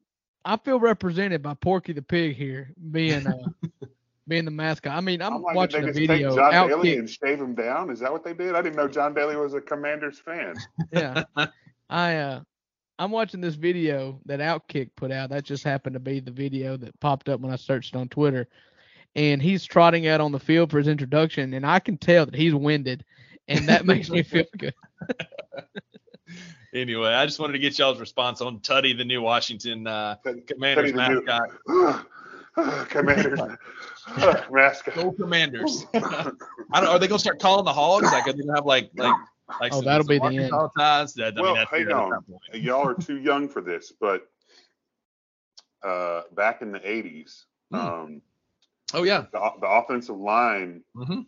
I 0.44 0.56
feel 0.56 0.80
represented 0.80 1.42
by 1.42 1.54
Porky 1.54 1.92
the 1.92 2.02
Pig 2.02 2.36
here 2.36 2.72
being 2.90 3.26
uh, 3.26 3.36
being 4.28 4.44
the 4.44 4.50
mascot. 4.50 4.96
I 4.96 5.00
mean, 5.00 5.20
I'm, 5.20 5.34
I'm 5.34 5.42
like, 5.42 5.54
watching 5.54 5.88
a 5.88 5.92
video. 5.92 6.34
John 6.34 6.52
Daly 6.52 6.90
Outkick, 6.90 6.98
and 6.98 7.10
shave 7.10 7.40
him 7.40 7.54
down? 7.54 7.90
Is 7.90 8.00
that 8.00 8.12
what 8.12 8.24
they 8.24 8.32
did? 8.32 8.54
I 8.54 8.62
didn't 8.62 8.76
know 8.76 8.88
John 8.88 9.12
Daly 9.12 9.36
was 9.36 9.54
a 9.54 9.60
Commanders 9.60 10.18
fan. 10.18 10.54
yeah. 10.92 11.24
I 11.90 12.16
uh, 12.16 12.40
I'm 12.98 13.10
watching 13.10 13.40
this 13.40 13.56
video 13.56 14.20
that 14.26 14.40
Outkick 14.40 14.90
put 14.96 15.10
out. 15.10 15.30
That 15.30 15.44
just 15.44 15.64
happened 15.64 15.94
to 15.94 16.00
be 16.00 16.20
the 16.20 16.30
video 16.30 16.76
that 16.76 16.98
popped 17.00 17.28
up 17.28 17.40
when 17.40 17.52
I 17.52 17.56
searched 17.56 17.96
on 17.96 18.08
Twitter. 18.08 18.46
And 19.16 19.42
he's 19.42 19.64
trotting 19.64 20.06
out 20.06 20.20
on 20.20 20.30
the 20.30 20.38
field 20.38 20.70
for 20.70 20.78
his 20.78 20.86
introduction, 20.86 21.54
and 21.54 21.66
I 21.66 21.80
can 21.80 21.98
tell 21.98 22.26
that 22.26 22.34
he's 22.34 22.54
winded, 22.54 23.04
and 23.48 23.68
that 23.68 23.84
makes 23.84 24.08
me 24.08 24.22
feel 24.22 24.44
good. 24.58 24.74
Anyway, 26.72 27.08
I 27.08 27.26
just 27.26 27.40
wanted 27.40 27.54
to 27.54 27.58
get 27.58 27.78
y'all's 27.78 27.98
response 27.98 28.40
on 28.40 28.60
Tuddy, 28.60 28.96
the 28.96 29.04
new 29.04 29.20
Washington 29.22 29.86
uh, 29.86 30.16
Commanders 30.46 30.92
Teddy 30.92 30.92
the 30.92 31.08
new- 31.08 31.24
mascot. 31.24 32.06
Commanders 32.90 33.40
mascot. 34.50 34.94
Go 34.94 35.12
Commanders. 35.12 35.84
I 35.94 36.80
don't, 36.80 36.86
are 36.86 36.98
they 36.98 37.08
gonna 37.08 37.18
start 37.18 37.40
calling 37.40 37.64
the 37.64 37.72
Hogs? 37.72 38.12
Like, 38.12 38.26
are 38.28 38.32
they 38.32 38.42
gonna 38.42 38.54
have 38.56 38.66
like 38.66 38.90
like 38.94 39.14
like 39.60 39.72
Oh, 39.72 39.76
some, 39.76 39.84
that'll 39.84 40.04
some 40.04 40.08
be 40.08 40.18
the 40.18 40.44
end. 40.44 40.52
ties? 40.78 41.14
That, 41.14 41.36
I 41.36 41.40
Well, 41.40 41.54
mean, 41.54 41.54
that's 41.56 41.70
hang 41.70 41.84
the 41.86 41.90
end 41.92 42.00
on. 42.00 42.22
point. 42.22 42.62
Y'all 42.62 42.86
are 42.86 42.94
too 42.94 43.18
young 43.18 43.48
for 43.48 43.60
this, 43.60 43.92
but 44.00 44.28
uh, 45.82 46.22
back 46.34 46.62
in 46.62 46.70
the 46.72 46.78
80s, 46.80 47.44
Hmm. 47.72 47.76
um, 47.76 48.22
Oh 48.92 49.02
yeah. 49.04 49.24
the, 49.32 49.50
the 49.60 49.66
offensive 49.68 50.16
line 50.16 50.82
hmm 50.94 51.20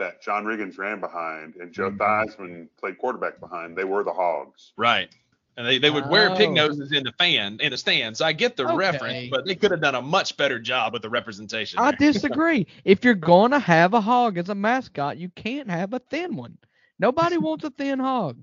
that 0.00 0.20
John 0.22 0.44
Riggins 0.44 0.76
ran 0.78 1.00
behind 1.00 1.54
and 1.56 1.72
Joe 1.72 1.90
Mhm. 1.90 1.98
Theismann 1.98 2.68
played 2.78 2.98
quarterback 2.98 3.38
behind, 3.40 3.76
they 3.76 3.84
were 3.84 4.02
the 4.02 4.12
Hogs. 4.12 4.72
Right. 4.76 5.08
And 5.56 5.66
they, 5.66 5.78
they 5.78 5.90
would 5.90 6.08
wear 6.08 6.34
pig 6.36 6.48
Oh. 6.50 6.52
noses 6.54 6.90
in 6.92 7.02
the 7.04 7.12
fan 7.12 7.58
in 7.60 7.70
the 7.70 7.76
stands. 7.76 8.20
I 8.20 8.32
get 8.32 8.56
the 8.56 8.64
Okay. 8.64 8.76
reference, 8.76 9.28
but 9.30 9.44
they 9.46 9.54
could 9.54 9.70
have 9.72 9.80
done 9.82 9.94
a 9.94 10.00
much 10.02 10.36
better 10.36 10.58
job 10.58 10.92
with 10.92 11.02
the 11.02 11.10
representation. 11.10 11.78
I 11.80 11.92
disagree. 11.98 12.66
if 12.84 13.04
you're 13.04 13.14
going 13.14 13.50
to 13.52 13.58
have 13.58 13.92
a 13.94 14.00
hog 14.00 14.38
as 14.38 14.48
a 14.48 14.54
mascot, 14.54 15.18
you 15.18 15.28
can't 15.30 15.70
have 15.70 15.92
a 15.92 15.98
thin 15.98 16.34
one. 16.36 16.56
Nobody 16.98 17.36
wants 17.38 17.64
a 17.64 17.70
thin 17.70 17.98
hog. 17.98 18.42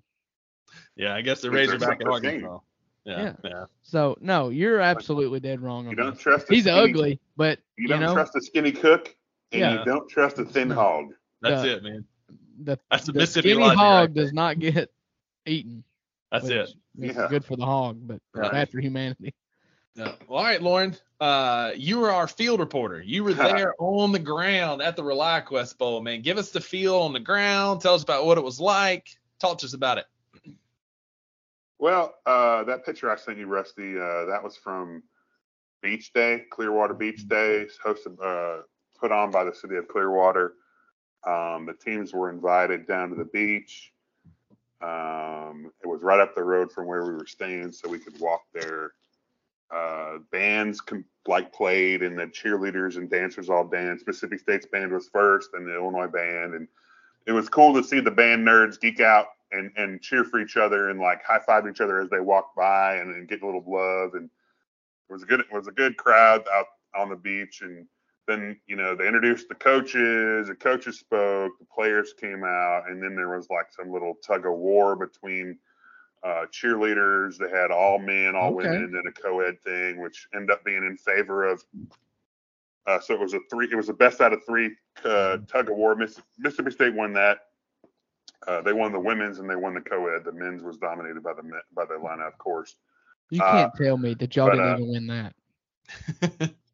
Yeah, 0.95 1.15
I 1.15 1.21
guess 1.21 1.41
the 1.41 1.49
Razorback 1.49 2.01
at 2.01 2.07
such. 2.07 2.07
Arkansas. 2.25 2.59
Yeah, 3.05 3.33
yeah. 3.43 3.65
So 3.83 4.17
no, 4.19 4.49
you're 4.49 4.81
absolutely 4.81 5.39
dead 5.39 5.61
wrong 5.61 5.89
You 5.89 5.95
don't 5.95 6.13
that. 6.15 6.19
trust 6.19 6.49
a 6.51 6.53
He's 6.53 6.63
skinny, 6.65 6.77
ugly, 6.77 7.19
but 7.37 7.59
You 7.77 7.83
you, 7.83 7.87
don't 7.87 8.01
know 8.01 8.13
trust 8.13 8.35
a 8.35 8.41
skinny 8.41 8.73
cook, 8.73 9.15
and 9.53 9.61
Yeah. 9.61 9.79
you 9.79 9.85
don't 9.85 10.09
trust 10.09 10.39
a 10.39 10.45
thin 10.45 10.69
hog. 10.69 11.13
That's 11.41 11.65
Yeah. 11.65 11.73
it, 11.73 11.83
man. 11.83 12.05
the, 12.59 12.79
That's 12.89 13.05
the 13.05 13.11
the 13.11 13.19
Mississippi 13.19 13.49
skinny 13.51 13.63
logic 13.63 13.77
hog 13.77 13.99
right 14.09 14.13
does 14.13 14.33
not 14.33 14.59
get 14.59 14.91
eaten. 15.45 15.83
That's 16.31 16.47
it. 16.49 16.69
Yeah. 16.97 17.27
good 17.29 17.45
for 17.45 17.55
the 17.55 17.65
hog, 17.65 17.99
but 18.07 18.19
Right. 18.33 18.51
bad 18.51 18.69
for 18.69 18.79
humanity. 18.79 19.33
Yeah. 19.95 20.15
Well, 20.27 20.39
all 20.39 20.43
right, 20.43 20.61
Lauren. 20.61 20.95
Uh, 21.19 21.71
you 21.75 21.99
were 21.99 22.11
our 22.11 22.27
field 22.27 22.59
reporter. 22.59 23.01
You 23.01 23.23
were 23.23 23.33
there 23.69 23.73
on 23.79 24.11
the 24.11 24.19
ground 24.19 24.81
at 24.81 24.95
the 24.95 25.03
ReliaQuest 25.03 25.77
Bowl, 25.77 26.01
man. 26.01 26.21
Give 26.21 26.37
us 26.37 26.51
the 26.51 26.61
feel 26.61 26.95
on 26.97 27.13
the 27.13 27.19
ground. 27.19 27.81
Tell 27.81 27.93
us 27.93 28.03
about 28.03 28.25
what 28.25 28.37
it 28.37 28.43
was 28.43 28.59
like. 28.59 29.07
Talk 29.39 29.59
to 29.59 29.65
us 29.65 29.73
about 29.73 29.97
it. 29.99 30.05
Well, 31.79 32.15
uh, 32.25 32.63
that 32.65 32.85
picture 32.85 33.09
I 33.11 33.15
sent 33.17 33.37
you, 33.37 33.45
Rusty, 33.47 33.97
uh, 33.97 34.25
that 34.25 34.41
was 34.43 34.57
from 34.57 35.03
Beach 35.81 36.11
Day, 36.11 36.43
Clearwater 36.51 36.95
Beach 36.95 37.27
Day, 37.27 37.67
hosted, 37.85 38.17
uh, 38.21 38.63
put 38.99 39.11
on 39.11 39.29
by 39.29 39.43
the 39.43 39.53
city 39.53 39.75
of 39.75 39.87
Clearwater. 39.87 40.53
Um, 41.27 41.65
the 41.65 41.73
teams 41.73 42.13
were 42.13 42.29
invited 42.29 42.87
down 42.87 43.09
to 43.09 43.15
the 43.15 43.25
beach. 43.25 43.91
Um, 44.81 45.71
it 45.83 45.87
was 45.87 46.01
right 46.01 46.19
up 46.19 46.35
the 46.35 46.43
road 46.43 46.71
from 46.71 46.85
where 46.85 47.03
we 47.03 47.13
were 47.13 47.25
staying, 47.25 47.71
so 47.71 47.89
we 47.89 47.99
could 47.99 48.19
walk 48.19 48.43
there. 48.53 48.93
Uh, 49.69 50.19
bands 50.31 50.79
com- 50.79 51.03
like 51.27 51.51
played, 51.51 52.01
and 52.01 52.17
the 52.17 52.27
cheerleaders 52.27 52.95
and 52.95 53.09
dancers 53.09 53.49
all 53.49 53.67
danced. 53.67 54.07
Mississippi 54.07 54.37
State's 54.37 54.65
band 54.65 54.93
was 54.93 55.09
first, 55.09 55.49
and 55.53 55.67
the 55.67 55.75
Illinois 55.75 56.07
band, 56.07 56.53
and 56.53 56.67
it 57.25 57.33
was 57.33 57.49
cool 57.49 57.73
to 57.73 57.83
see 57.83 57.99
the 57.99 58.09
band 58.09 58.47
nerds 58.47 58.79
geek 58.79 59.01
out 59.01 59.27
and 59.51 59.71
and 59.75 60.01
cheer 60.01 60.23
for 60.23 60.39
each 60.39 60.57
other 60.57 60.89
and 60.89 60.99
like 60.99 61.23
high 61.23 61.39
five 61.39 61.67
each 61.67 61.81
other 61.81 62.01
as 62.01 62.09
they 62.09 62.19
walked 62.19 62.55
by 62.55 62.95
and, 62.95 63.15
and 63.15 63.27
get 63.27 63.41
a 63.41 63.45
little 63.45 63.63
love 63.67 64.13
and 64.13 64.29
it 65.09 65.13
was 65.13 65.23
a 65.23 65.25
good 65.25 65.39
it 65.39 65.51
was 65.51 65.67
a 65.67 65.71
good 65.71 65.95
crowd 65.97 66.43
out 66.53 66.65
on 66.95 67.09
the 67.09 67.15
beach 67.15 67.61
and 67.61 67.85
then 68.27 68.59
you 68.67 68.75
know 68.75 68.95
they 68.95 69.07
introduced 69.07 69.47
the 69.49 69.55
coaches 69.55 70.47
the 70.47 70.55
coaches 70.55 70.99
spoke 70.99 71.51
the 71.59 71.65
players 71.73 72.13
came 72.19 72.43
out 72.43 72.83
and 72.89 73.01
then 73.01 73.15
there 73.15 73.35
was 73.35 73.49
like 73.49 73.67
some 73.71 73.91
little 73.91 74.15
tug 74.25 74.45
of 74.45 74.53
war 74.53 74.95
between 74.95 75.57
uh, 76.23 76.45
cheerleaders 76.51 77.37
they 77.37 77.49
had 77.49 77.71
all 77.71 77.99
men 77.99 78.35
all 78.35 78.53
Okay. 78.53 78.55
women 78.55 78.83
and 78.83 78.93
then 78.93 79.03
a 79.07 79.11
co-ed 79.21 79.55
thing 79.63 80.01
which 80.01 80.27
ended 80.35 80.51
up 80.51 80.63
being 80.65 80.83
in 80.85 80.97
favor 80.97 81.45
of 81.45 81.61
uh, 82.87 82.99
so 82.99 83.13
it 83.13 83.19
was 83.19 83.33
a 83.33 83.39
three 83.49 83.67
it 83.71 83.75
was 83.75 83.87
the 83.87 83.93
best 83.93 84.21
out 84.21 84.33
of 84.33 84.43
three 84.45 84.71
uh, 85.05 85.37
tug 85.47 85.69
of 85.69 85.77
war 85.77 85.95
Miss, 85.95 86.19
mississippi 86.39 86.71
state 86.71 86.93
won 86.93 87.13
that 87.13 87.39
uh, 88.47 88.61
they 88.61 88.73
won 88.73 88.91
the 88.91 88.99
women's 88.99 89.39
and 89.39 89.49
they 89.49 89.55
won 89.55 89.73
the 89.73 89.81
co-ed. 89.81 90.23
The 90.23 90.31
men's 90.31 90.63
was 90.63 90.77
dominated 90.77 91.23
by 91.23 91.33
the 91.33 91.43
men, 91.43 91.61
by 91.75 91.85
the 91.85 91.95
Atlanta, 91.95 92.23
of 92.23 92.37
course. 92.37 92.75
You 93.29 93.41
Uh, 93.41 93.43
can't 93.43 93.73
tell 93.75 93.97
me 93.97 94.13
that 94.15 94.35
y'all 94.35 94.49
but, 94.49 94.59
didn't 94.59 94.67
uh, 94.67 94.77
even 94.77 94.87
win 94.89 95.07
that. 95.07 95.33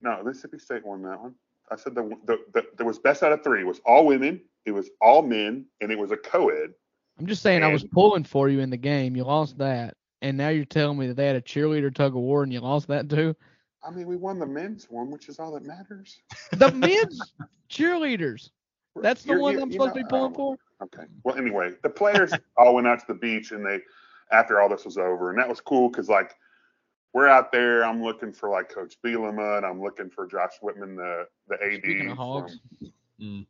No, 0.00 0.22
Mississippi 0.22 0.58
State 0.58 0.86
won 0.86 1.02
that 1.02 1.20
one. 1.20 1.34
I 1.70 1.76
said 1.76 1.94
the, 1.94 2.16
the, 2.24 2.38
the 2.54 2.64
there 2.76 2.86
was 2.86 2.98
best 2.98 3.22
out 3.22 3.32
of 3.32 3.42
three. 3.44 3.60
It 3.60 3.66
was 3.66 3.80
all 3.84 4.06
women, 4.06 4.40
it 4.64 4.72
was 4.72 4.90
all 5.00 5.22
men, 5.22 5.66
and 5.80 5.90
it 5.92 5.98
was 5.98 6.10
a 6.12 6.16
co-ed. 6.16 6.70
I'm 7.18 7.26
just 7.26 7.42
saying 7.42 7.62
I 7.64 7.68
was 7.68 7.84
pulling 7.84 8.24
for 8.24 8.48
you 8.48 8.60
in 8.60 8.70
the 8.70 8.76
game. 8.76 9.16
You 9.16 9.24
lost 9.24 9.58
that. 9.58 9.94
And 10.22 10.36
now 10.36 10.48
you're 10.48 10.64
telling 10.64 10.98
me 10.98 11.08
that 11.08 11.14
they 11.14 11.26
had 11.26 11.36
a 11.36 11.40
cheerleader 11.40 11.94
tug 11.94 12.12
of 12.14 12.20
war 12.22 12.42
and 12.42 12.52
you 12.52 12.60
lost 12.60 12.88
that 12.88 13.08
too? 13.08 13.34
I 13.84 13.90
mean, 13.90 14.06
we 14.06 14.16
won 14.16 14.38
the 14.38 14.46
men's 14.46 14.86
one, 14.90 15.10
which 15.10 15.28
is 15.28 15.38
all 15.38 15.52
that 15.52 15.64
matters. 15.64 16.20
The 16.52 16.72
men's 16.72 17.32
cheerleaders. 17.70 18.50
That's 18.96 19.22
the 19.22 19.30
You're- 19.30 19.42
one 19.42 19.54
you- 19.54 19.62
I'm 19.62 19.72
supposed 19.72 19.94
to 19.94 20.00
be 20.00 20.08
pulling 20.08 20.26
um, 20.26 20.34
for? 20.34 20.56
Okay. 20.82 21.04
Well, 21.24 21.36
anyway, 21.36 21.74
the 21.82 21.90
players 21.90 22.32
all 22.56 22.74
went 22.76 22.86
out 22.86 23.00
to 23.00 23.04
the 23.08 23.14
beach, 23.14 23.50
and 23.52 23.66
they 23.66 23.80
after 24.30 24.60
all 24.60 24.68
this 24.68 24.84
was 24.84 24.96
over, 24.96 25.30
and 25.30 25.38
that 25.38 25.48
was 25.48 25.60
cool 25.60 25.88
because 25.88 26.08
like 26.08 26.34
we're 27.14 27.26
out 27.28 27.50
there. 27.52 27.84
I'm 27.84 28.02
looking 28.02 28.32
for 28.32 28.48
like 28.50 28.68
Coach 28.68 28.96
Bielema, 29.04 29.58
and 29.58 29.66
I'm 29.66 29.80
looking 29.82 30.10
for 30.10 30.26
Josh 30.26 30.52
Whitman, 30.62 30.96
the 30.96 31.26
the 31.48 31.54
AD. 31.62 31.78
Speaking 31.82 32.10
of 32.10 32.16
hogs. 32.16 32.60
from- 32.80 32.92
Mm. 33.20 33.44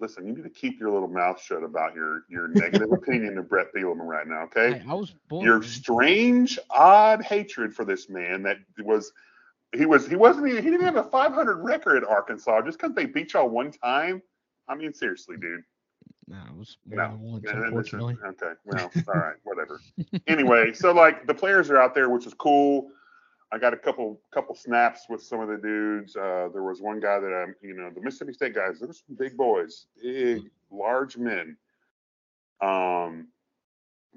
listen, 0.00 0.26
you 0.26 0.34
need 0.34 0.42
to 0.44 0.50
keep 0.50 0.78
your 0.78 0.90
little 0.90 1.08
mouth 1.08 1.40
shut 1.40 1.62
about 1.62 1.94
your 1.94 2.24
your 2.28 2.46
negative 2.48 2.92
opinion 2.92 3.38
of 3.38 3.48
Bret 3.48 3.72
Bielema 3.74 4.06
right 4.06 4.26
now, 4.26 4.42
okay? 4.42 4.74
Hey, 4.80 4.84
I 4.86 4.92
was 4.92 5.14
pulling 5.30 5.46
Your 5.46 5.56
you. 5.56 5.62
strange, 5.62 6.58
odd 6.68 7.22
hatred 7.22 7.72
for 7.74 7.86
this 7.86 8.10
man 8.10 8.42
that 8.42 8.58
was 8.80 9.12
he 9.74 9.86
was 9.86 10.06
he 10.06 10.14
wasn't 10.16 10.46
even 10.48 10.62
he 10.62 10.70
didn't 10.70 10.84
have 10.84 10.96
a 10.96 11.04
500 11.10 11.56
record 11.64 11.96
at 12.02 12.04
Arkansas 12.08 12.60
just 12.62 12.78
because 12.78 12.94
they 12.94 13.06
beat 13.06 13.32
y'all 13.32 13.48
one 13.48 13.70
time. 13.72 14.22
I 14.68 14.74
mean, 14.74 14.92
seriously, 14.92 15.36
dude. 15.38 15.62
No, 16.28 16.38
it 16.48 16.56
was 16.56 16.76
No, 16.86 17.16
once, 17.20 17.44
Yeah, 17.44 17.52
that- 17.52 17.58
that's- 17.58 17.64
unfortunately. 17.92 18.16
Okay, 18.24 18.52
well, 18.64 18.90
all 19.08 19.14
right, 19.14 19.36
whatever. 19.44 19.80
Anyway, 20.26 20.72
so 20.72 20.92
like 20.92 21.26
the 21.26 21.34
players 21.34 21.70
are 21.70 21.76
out 21.78 21.94
there, 21.94 22.10
which 22.10 22.26
is 22.26 22.34
cool. 22.34 22.90
I 23.52 23.58
got 23.58 23.72
a 23.72 23.76
couple 23.76 24.20
couple 24.32 24.56
snaps 24.56 25.06
with 25.08 25.22
some 25.22 25.38
of 25.40 25.48
the 25.48 25.56
dudes. 25.56 26.16
Uh, 26.16 26.48
there 26.52 26.64
was 26.64 26.80
one 26.82 26.98
guy 26.98 27.20
that 27.20 27.32
I'm, 27.32 27.54
you 27.62 27.74
know, 27.76 27.90
the 27.94 28.00
Mississippi 28.00 28.32
State 28.32 28.54
guys. 28.54 28.80
There 28.80 28.88
were 28.88 28.94
some 28.94 29.14
big 29.16 29.36
boys, 29.36 29.86
big, 30.02 30.42
large 30.70 31.16
men. 31.16 31.56
Um, 32.60 33.28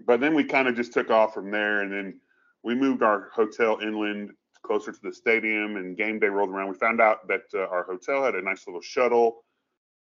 but 0.08 0.20
then 0.20 0.34
we 0.34 0.44
kind 0.44 0.68
of 0.68 0.76
just 0.76 0.94
took 0.94 1.12
off 1.12 1.34
from 1.34 1.52
there, 1.52 1.82
and 1.82 1.92
then 1.92 2.20
we 2.64 2.74
moved 2.74 3.04
our 3.04 3.30
hotel 3.34 3.80
inland 3.84 4.32
closer 4.64 4.92
to 4.92 5.00
the 5.04 5.14
stadium. 5.14 5.76
And 5.78 5.96
game 5.96 6.18
day 6.20 6.28
rolled 6.28 6.50
around. 6.50 6.70
We 6.70 6.76
found 6.76 7.00
out 7.00 7.28
that 7.28 7.44
uh, 7.54 7.68
our 7.68 7.84
hotel 7.84 8.24
had 8.24 8.34
a 8.36 8.42
nice 8.42 8.66
little 8.66 8.82
shuttle 8.82 9.44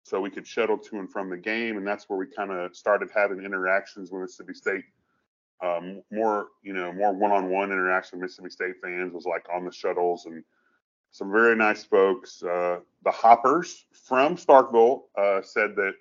so 0.07 0.21
we 0.21 0.31
could 0.31 0.47
shuttle 0.47 0.79
to 0.79 1.01
and 1.01 1.11
from 1.11 1.29
the 1.29 1.37
game, 1.37 1.77
and 1.79 1.87
that's 1.87 2.09
where 2.09 2.17
we 2.17 2.27
kind 2.27 2.53
of 2.53 2.77
started 2.77 3.09
having 3.13 3.43
interactions 3.43 4.13
with 4.13 4.23
Mississippi 4.23 4.55
State. 4.55 4.85
Um, 5.61 6.01
more, 6.13 6.49
you 6.63 6.75
know, 6.75 6.93
more 6.93 7.13
one-on-one 7.13 7.73
interaction 7.73 8.21
with 8.21 8.27
Mississippi 8.27 8.51
State 8.51 8.75
fans 8.81 9.13
was 9.13 9.25
like 9.25 9.45
on 9.53 9.65
the 9.65 9.73
shuttles, 9.73 10.27
and 10.27 10.45
some 11.11 11.33
very 11.33 11.57
nice 11.57 11.83
folks. 11.83 12.41
Uh, 12.41 12.79
the 13.05 13.11
Hoppers 13.11 13.87
from 14.07 14.37
Starkville 14.37 15.03
uh, 15.19 15.43
said 15.43 15.75
that 15.75 15.95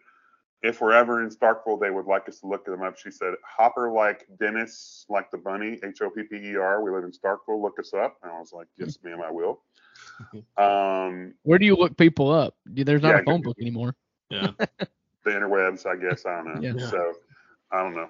if 0.62 0.82
we're 0.82 0.92
ever 0.94 1.24
in 1.24 1.30
Starkville, 1.30 1.82
they 1.82 1.90
would 1.90 2.06
like 2.06 2.30
us 2.30 2.42
to 2.42 2.48
look 2.48 2.64
them 2.64 2.84
up. 2.84 3.00
She 3.00 3.10
said, 3.10 3.34
"Hopper 3.44 3.90
like 3.90 4.28
Dennis, 4.40 5.08
like 5.10 5.32
the 5.32 5.40
bunny, 5.40 5.80
H 5.84 6.04
O 6.04 6.12
P 6.12 6.22
P 6.24 6.36
E 6.36 6.56
R. 6.58 6.84
We 6.84 6.92
live 6.92 7.06
in 7.06 7.12
Starkville. 7.12 7.60
Look 7.60 7.80
us 7.80 7.96
up." 7.96 8.18
And 8.22 8.32
I 8.32 8.40
was 8.40 8.54
like, 8.54 8.68
"Yes, 8.78 9.00
ma'am, 9.04 9.22
I 9.26 9.32
will." 9.32 9.62
Um, 10.58 11.34
Where 11.44 11.60
do 11.60 11.66
you 11.66 11.76
look 11.76 11.98
people 11.98 12.32
up? 12.32 12.56
There's 12.66 13.02
not 13.02 13.10
Yeah, 13.10 13.20
a 13.20 13.24
phone 13.24 13.42
book 13.42 13.58
anymore. 13.60 13.96
Yeah. 14.30 14.52
the 14.58 14.88
interwebs, 15.32 15.86
I 15.86 15.96
guess. 15.96 16.26
I 16.26 16.38
don't 16.44 16.62
know. 16.62 16.74
Yeah. 16.78 16.90
So 16.90 17.14
I 17.72 17.82
don't 17.84 17.96
know. 17.96 18.10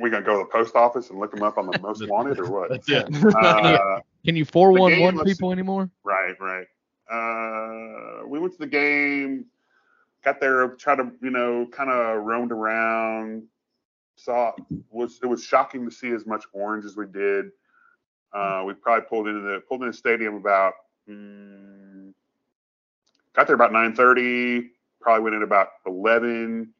We 0.00 0.10
gonna 0.10 0.24
go 0.24 0.38
to 0.38 0.44
the 0.44 0.50
post 0.50 0.74
office 0.76 1.10
and 1.10 1.18
look 1.18 1.32
them 1.32 1.42
up 1.42 1.58
on 1.58 1.66
the 1.66 1.78
most 1.80 2.06
wanted 2.08 2.38
or 2.38 2.50
what? 2.50 2.70
That's 2.70 2.88
it. 2.88 3.06
Uh, 3.34 4.00
Can 4.24 4.36
you 4.36 4.44
411 4.44 4.98
game 4.98 5.14
was- 5.16 5.32
people 5.32 5.52
anymore? 5.52 5.90
right, 6.04 6.34
right. 6.40 6.66
Uh, 7.10 8.26
we 8.26 8.38
went 8.38 8.52
to 8.52 8.58
the 8.58 8.66
game, 8.66 9.46
got 10.22 10.40
there, 10.40 10.68
tried 10.68 10.96
to, 10.96 11.10
you 11.22 11.30
know, 11.30 11.66
kind 11.72 11.90
of 11.90 12.24
roamed 12.24 12.52
around. 12.52 13.44
Saw 14.16 14.52
was 14.90 15.20
it 15.22 15.26
was 15.26 15.42
shocking 15.42 15.84
to 15.84 15.90
see 15.94 16.10
as 16.10 16.26
much 16.26 16.44
orange 16.52 16.84
as 16.84 16.96
we 16.96 17.06
did. 17.06 17.46
Uh, 18.32 18.62
we 18.66 18.74
probably 18.74 19.06
pulled 19.08 19.28
into 19.28 19.40
the 19.40 19.60
pulled 19.68 19.80
in 19.82 19.86
the 19.88 19.92
stadium 19.92 20.34
about 20.34 20.74
mm, 21.08 22.12
got 23.34 23.46
there 23.46 23.54
about 23.54 23.72
9:30. 23.72 24.70
Probably 25.00 25.22
went 25.22 25.36
in 25.36 25.42
about 25.42 25.68
11. 25.86 26.74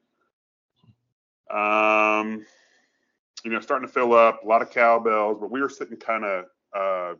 Um, 1.50 2.44
you 3.44 3.50
know, 3.50 3.60
starting 3.60 3.86
to 3.86 3.92
fill 3.92 4.12
up, 4.12 4.42
a 4.42 4.46
lot 4.46 4.60
of 4.60 4.70
cowbells, 4.70 5.38
but 5.40 5.50
we 5.50 5.60
were 5.60 5.68
sitting 5.68 5.96
kind 5.96 6.24
of. 6.24 6.44
Uh, 6.74 7.14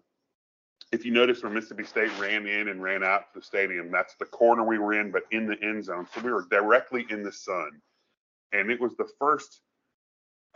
if 0.90 1.04
you 1.04 1.12
notice, 1.12 1.42
when 1.42 1.52
Mississippi 1.52 1.84
State 1.84 2.10
ran 2.18 2.46
in 2.46 2.68
and 2.68 2.82
ran 2.82 3.04
out 3.04 3.32
to 3.32 3.40
the 3.40 3.44
stadium, 3.44 3.90
that's 3.90 4.14
the 4.14 4.24
corner 4.24 4.64
we 4.64 4.78
were 4.78 4.94
in, 4.94 5.10
but 5.10 5.24
in 5.30 5.46
the 5.46 5.56
end 5.62 5.84
zone. 5.84 6.06
So 6.14 6.20
we 6.22 6.32
were 6.32 6.46
directly 6.50 7.06
in 7.10 7.22
the 7.22 7.32
sun, 7.32 7.80
and 8.52 8.70
it 8.70 8.80
was 8.80 8.96
the 8.96 9.08
first. 9.18 9.60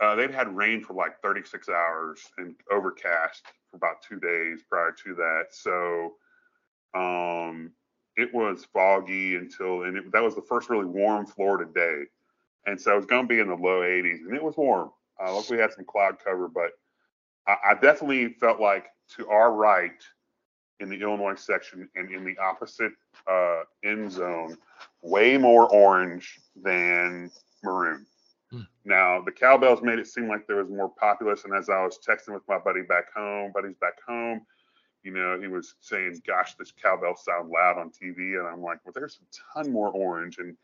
Uh, 0.01 0.15
they'd 0.15 0.31
had 0.31 0.53
rain 0.55 0.81
for 0.81 0.93
like 0.93 1.21
36 1.21 1.69
hours 1.69 2.19
and 2.37 2.55
overcast 2.71 3.43
for 3.69 3.77
about 3.77 4.01
two 4.01 4.19
days 4.19 4.63
prior 4.67 4.91
to 5.03 5.13
that. 5.13 5.45
So 5.51 6.15
um, 6.93 7.71
it 8.15 8.33
was 8.33 8.65
foggy 8.71 9.35
until, 9.35 9.83
and 9.83 9.97
it, 9.97 10.11
that 10.11 10.23
was 10.23 10.35
the 10.35 10.41
first 10.41 10.69
really 10.69 10.85
warm 10.85 11.25
Florida 11.25 11.69
day. 11.73 12.03
And 12.65 12.79
so 12.79 12.93
it 12.93 12.97
was 12.97 13.05
going 13.05 13.23
to 13.23 13.27
be 13.27 13.39
in 13.39 13.47
the 13.47 13.55
low 13.55 13.81
80s, 13.81 14.19
and 14.19 14.35
it 14.35 14.43
was 14.43 14.55
warm. 14.55 14.91
Uh, 15.21 15.33
luckily, 15.33 15.57
we 15.57 15.61
had 15.61 15.73
some 15.73 15.85
cloud 15.85 16.17
cover, 16.23 16.47
but 16.47 16.71
I, 17.47 17.71
I 17.71 17.73
definitely 17.73 18.29
felt 18.39 18.59
like 18.59 18.87
to 19.17 19.27
our 19.27 19.51
right 19.51 20.01
in 20.79 20.89
the 20.89 21.01
Illinois 21.01 21.35
section 21.35 21.89
and 21.95 22.11
in 22.11 22.23
the 22.23 22.37
opposite 22.37 22.93
uh, 23.29 23.61
end 23.83 24.11
zone, 24.11 24.57
way 25.01 25.37
more 25.37 25.69
orange 25.69 26.39
than 26.61 27.31
maroon. 27.63 28.05
Hmm. 28.51 28.61
Now, 28.85 29.21
the 29.21 29.31
cowbells 29.31 29.81
made 29.81 29.99
it 29.99 30.07
seem 30.07 30.27
like 30.27 30.47
there 30.47 30.57
was 30.57 30.69
more 30.69 30.89
populace. 30.99 31.45
And 31.45 31.53
as 31.53 31.69
I 31.69 31.83
was 31.83 31.99
texting 32.07 32.33
with 32.33 32.43
my 32.47 32.59
buddy 32.59 32.81
back 32.81 33.13
home, 33.15 33.51
buddy's 33.53 33.77
back 33.79 33.95
home, 34.07 34.45
you 35.03 35.11
know, 35.11 35.39
he 35.39 35.47
was 35.47 35.75
saying, 35.81 36.21
gosh, 36.25 36.55
this 36.55 36.71
cowbell 36.71 37.15
sound 37.15 37.49
loud 37.49 37.77
on 37.77 37.89
TV. 37.89 38.39
And 38.39 38.47
I'm 38.47 38.61
like, 38.61 38.79
well, 38.85 38.93
there's 38.95 39.19
a 39.21 39.61
ton 39.61 39.71
more 39.71 39.89
orange. 39.89 40.37
And, 40.37 40.55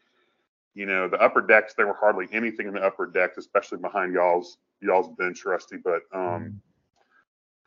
you 0.74 0.86
know, 0.86 1.08
the 1.10 1.22
upper 1.22 1.42
decks, 1.42 1.74
there 1.74 1.88
were 1.88 1.98
hardly 2.00 2.28
anything 2.32 2.68
in 2.68 2.74
the 2.74 2.82
upper 2.82 3.06
decks, 3.06 3.38
especially 3.38 3.80
behind 3.80 4.14
y'all's 4.14 4.58
y'all's 4.82 5.10
bench, 5.18 5.44
Rusty. 5.46 5.78
But 5.78 6.02
um, 6.14 6.62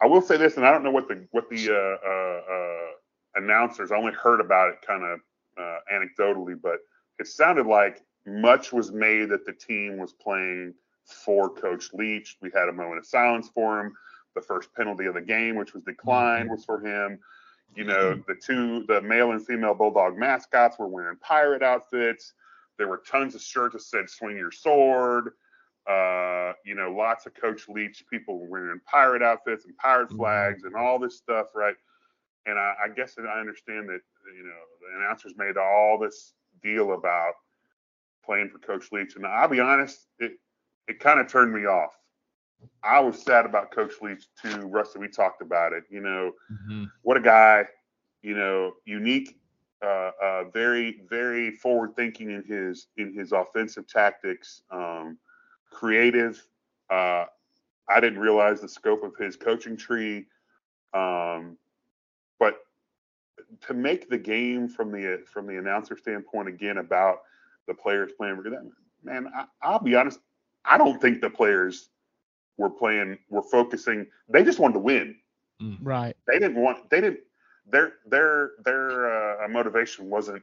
I 0.00 0.06
will 0.06 0.22
say 0.22 0.36
this, 0.36 0.56
and 0.56 0.66
I 0.66 0.72
don't 0.72 0.82
know 0.82 0.90
what 0.90 1.08
the 1.08 1.26
what 1.30 1.48
the 1.50 1.70
uh, 1.70 2.08
uh, 2.08 2.52
uh, 2.54 3.42
announcers. 3.42 3.92
I 3.92 3.96
only 3.96 4.12
heard 4.12 4.40
about 4.40 4.70
it 4.70 4.76
kind 4.86 5.04
of 5.04 5.20
uh, 5.58 5.78
anecdotally, 5.92 6.56
but 6.60 6.78
it 7.18 7.26
sounded 7.26 7.66
like 7.66 8.02
much 8.26 8.72
was 8.72 8.92
made 8.92 9.28
that 9.28 9.44
the 9.44 9.52
team 9.52 9.98
was 9.98 10.12
playing 10.12 10.74
for 11.04 11.50
Coach 11.50 11.92
Leach. 11.92 12.36
We 12.40 12.50
had 12.54 12.68
a 12.68 12.72
moment 12.72 12.98
of 12.98 13.06
silence 13.06 13.50
for 13.52 13.80
him. 13.80 13.94
The 14.34 14.40
first 14.40 14.74
penalty 14.74 15.06
of 15.06 15.14
the 15.14 15.20
game, 15.20 15.56
which 15.56 15.74
was 15.74 15.82
declined, 15.82 16.50
was 16.50 16.64
for 16.64 16.80
him. 16.80 17.18
You 17.74 17.84
know, 17.84 18.14
the 18.26 18.34
two, 18.34 18.84
the 18.86 19.00
male 19.00 19.32
and 19.32 19.44
female 19.44 19.74
Bulldog 19.74 20.16
mascots 20.18 20.78
were 20.78 20.88
wearing 20.88 21.16
pirate 21.18 21.62
outfits. 21.62 22.34
There 22.78 22.88
were 22.88 23.02
tons 23.06 23.34
of 23.34 23.40
shirts 23.42 23.74
that 23.74 23.82
said 23.82 24.10
"Swing 24.10 24.36
Your 24.36 24.50
Sword." 24.50 25.32
Uh, 25.86 26.52
you 26.64 26.74
know, 26.74 26.92
lots 26.92 27.26
of 27.26 27.34
Coach 27.34 27.68
Leach 27.68 28.04
people 28.08 28.38
were 28.38 28.46
wearing 28.46 28.80
pirate 28.84 29.22
outfits 29.22 29.64
and 29.64 29.76
pirate 29.78 30.10
Mhm. 30.10 30.16
flags 30.16 30.64
and 30.64 30.76
all 30.76 30.98
this 30.98 31.16
stuff, 31.18 31.48
right? 31.54 31.76
And 32.46 32.58
I, 32.58 32.74
I 32.84 32.88
guess 32.88 33.14
that 33.16 33.26
I 33.26 33.40
understand 33.40 33.88
that 33.88 34.00
you 34.34 34.44
know 34.44 34.60
the 34.80 34.96
announcers 34.98 35.36
made 35.36 35.56
all 35.56 35.98
this 35.98 36.34
deal 36.62 36.92
about 36.92 37.34
playing 38.24 38.48
for 38.50 38.58
Coach 38.58 38.92
Leach, 38.92 39.16
and 39.16 39.26
I'll 39.26 39.48
be 39.48 39.60
honest, 39.60 40.08
it 40.18 40.38
it 40.88 41.00
kind 41.00 41.20
of 41.20 41.28
turned 41.28 41.52
me 41.52 41.66
off. 41.66 41.96
I 42.82 43.00
was 43.00 43.22
sad 43.22 43.46
about 43.46 43.70
Coach 43.70 43.94
Leach 44.02 44.26
too, 44.40 44.66
Rusty. 44.68 44.98
We 44.98 45.08
talked 45.08 45.42
about 45.42 45.72
it. 45.72 45.84
You 45.90 46.00
know, 46.00 46.32
Mhm. 46.50 46.90
what 47.02 47.16
a 47.16 47.20
guy, 47.20 47.68
you 48.22 48.34
know, 48.36 48.74
unique, 48.84 49.38
uh, 49.82 50.12
uh, 50.22 50.44
very, 50.50 51.02
very 51.08 51.50
forward 51.50 51.94
thinking 51.96 52.30
in 52.30 52.42
his 52.44 52.88
in 52.96 53.12
his 53.12 53.32
offensive 53.32 53.86
tactics, 53.86 54.62
um, 54.70 55.18
creative. 55.70 56.46
Uh, 56.90 57.26
I 57.88 58.00
didn't 58.00 58.20
realize 58.20 58.60
the 58.60 58.68
scope 58.68 59.02
of 59.02 59.16
his 59.16 59.36
coaching 59.36 59.76
tree, 59.76 60.26
um, 60.94 61.58
but 62.38 62.58
to 63.62 63.74
make 63.74 64.08
the 64.08 64.18
game 64.18 64.68
from 64.68 64.90
the 64.92 65.22
from 65.26 65.46
the 65.46 65.58
announcer 65.58 65.96
standpoint 65.96 66.48
again 66.48 66.78
about 66.78 67.18
the 67.66 67.74
players 67.74 68.12
playing 68.12 68.42
for 68.42 68.50
them, 68.50 68.72
man, 69.02 69.30
I, 69.34 69.46
I'll 69.62 69.78
be 69.78 69.94
honest, 69.94 70.20
I 70.64 70.78
don't 70.78 71.00
think 71.00 71.20
the 71.20 71.30
players 71.30 71.90
were 72.62 72.70
playing 72.70 73.18
were 73.28 73.42
focusing. 73.42 74.06
They 74.28 74.44
just 74.44 74.58
wanted 74.58 74.74
to 74.74 74.80
win 74.80 75.16
Right. 75.80 76.16
they 76.26 76.40
didn't 76.40 76.56
want 76.56 76.90
they 76.90 77.00
didn't 77.00 77.20
their 77.70 77.92
their 78.06 78.52
their 78.64 79.42
uh, 79.44 79.48
motivation 79.48 80.10
wasn't 80.10 80.42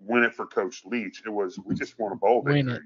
win 0.00 0.24
it 0.24 0.34
for 0.34 0.46
Coach 0.46 0.82
Leach. 0.84 1.22
It 1.24 1.30
was 1.30 1.58
we 1.64 1.74
just 1.74 1.98
want 1.98 2.12
a 2.12 2.16
bowl 2.16 2.42
Win 2.42 2.66
victory. 2.66 2.74
it. 2.76 2.82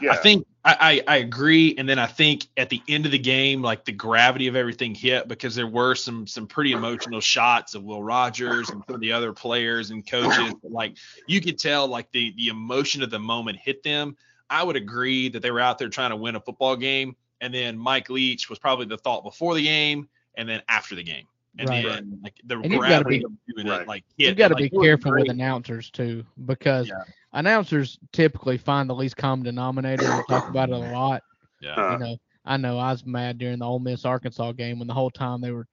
Yeah, 0.00 0.12
I 0.12 0.16
think 0.16 0.46
I, 0.64 1.02
I 1.08 1.14
I 1.14 1.16
agree, 1.18 1.74
and 1.78 1.88
then 1.88 1.98
I 1.98 2.06
think 2.06 2.46
at 2.56 2.68
the 2.70 2.80
end 2.88 3.06
of 3.06 3.12
the 3.12 3.18
game, 3.18 3.62
like 3.62 3.84
the 3.84 3.92
gravity 3.92 4.46
of 4.48 4.56
everything 4.56 4.94
hit 4.94 5.26
because 5.28 5.54
there 5.54 5.66
were 5.66 5.94
some 5.94 6.26
some 6.26 6.46
pretty 6.46 6.72
emotional 6.72 7.20
shots 7.20 7.74
of 7.74 7.82
Will 7.84 8.02
Rogers 8.02 8.70
and 8.70 8.82
some 8.86 8.94
of 8.94 9.00
the 9.00 9.12
other 9.12 9.32
players 9.32 9.90
and 9.90 10.06
coaches. 10.06 10.54
Like 10.62 10.96
you 11.26 11.40
could 11.40 11.58
tell, 11.58 11.86
like 11.88 12.10
the 12.12 12.32
the 12.36 12.48
emotion 12.48 13.02
of 13.02 13.10
the 13.10 13.18
moment 13.18 13.58
hit 13.58 13.82
them. 13.82 14.16
I 14.48 14.62
would 14.62 14.76
agree 14.76 15.28
that 15.30 15.40
they 15.42 15.50
were 15.50 15.60
out 15.60 15.78
there 15.78 15.88
trying 15.88 16.10
to 16.10 16.16
win 16.16 16.34
a 16.36 16.40
football 16.40 16.76
game, 16.76 17.14
and 17.40 17.52
then 17.52 17.76
Mike 17.78 18.10
Leach 18.10 18.48
was 18.50 18.58
probably 18.58 18.86
the 18.86 18.98
thought 18.98 19.22
before 19.24 19.54
the 19.54 19.62
game 19.62 20.08
and 20.36 20.48
then 20.48 20.62
after 20.68 20.94
the 20.94 21.02
game, 21.02 21.26
and 21.58 21.68
Right. 21.68 21.84
then 21.84 22.20
like 22.22 22.40
the 22.44 22.54
And 22.56 22.72
you've 22.72 22.82
gotta 22.82 23.04
gravity 23.04 23.18
be- 23.18 23.24
of 23.24 23.32
doing 23.54 23.66
Right. 23.66 23.82
it, 23.82 23.88
like 23.88 24.04
You've 24.16 24.36
got 24.36 24.48
to 24.48 24.54
Like, 24.54 24.70
be 24.70 24.78
careful 24.80 25.12
with 25.12 25.28
announcers 25.30 25.90
too, 25.90 26.24
because 26.46 26.88
Yeah. 26.88 27.02
announcers 27.32 27.98
typically 28.12 28.58
find 28.58 28.88
the 28.88 28.94
least 28.94 29.16
common 29.16 29.44
denominator. 29.44 30.12
We 30.12 30.22
talk 30.24 30.48
about 30.48 30.68
it 30.68 30.74
a 30.74 30.78
lot. 30.78 31.22
Yeah. 31.60 31.74
Uh, 31.74 31.92
You 31.92 31.98
know, 31.98 32.16
I 32.44 32.56
know 32.56 32.78
I 32.78 32.92
was 32.92 33.04
mad 33.04 33.38
during 33.38 33.58
the 33.58 33.66
Ole 33.66 33.78
Miss 33.80 34.04
Arkansas 34.04 34.52
game 34.52 34.78
when 34.78 34.88
the 34.88 34.94
whole 34.94 35.10
time 35.10 35.40
they 35.40 35.50
were 35.52 35.66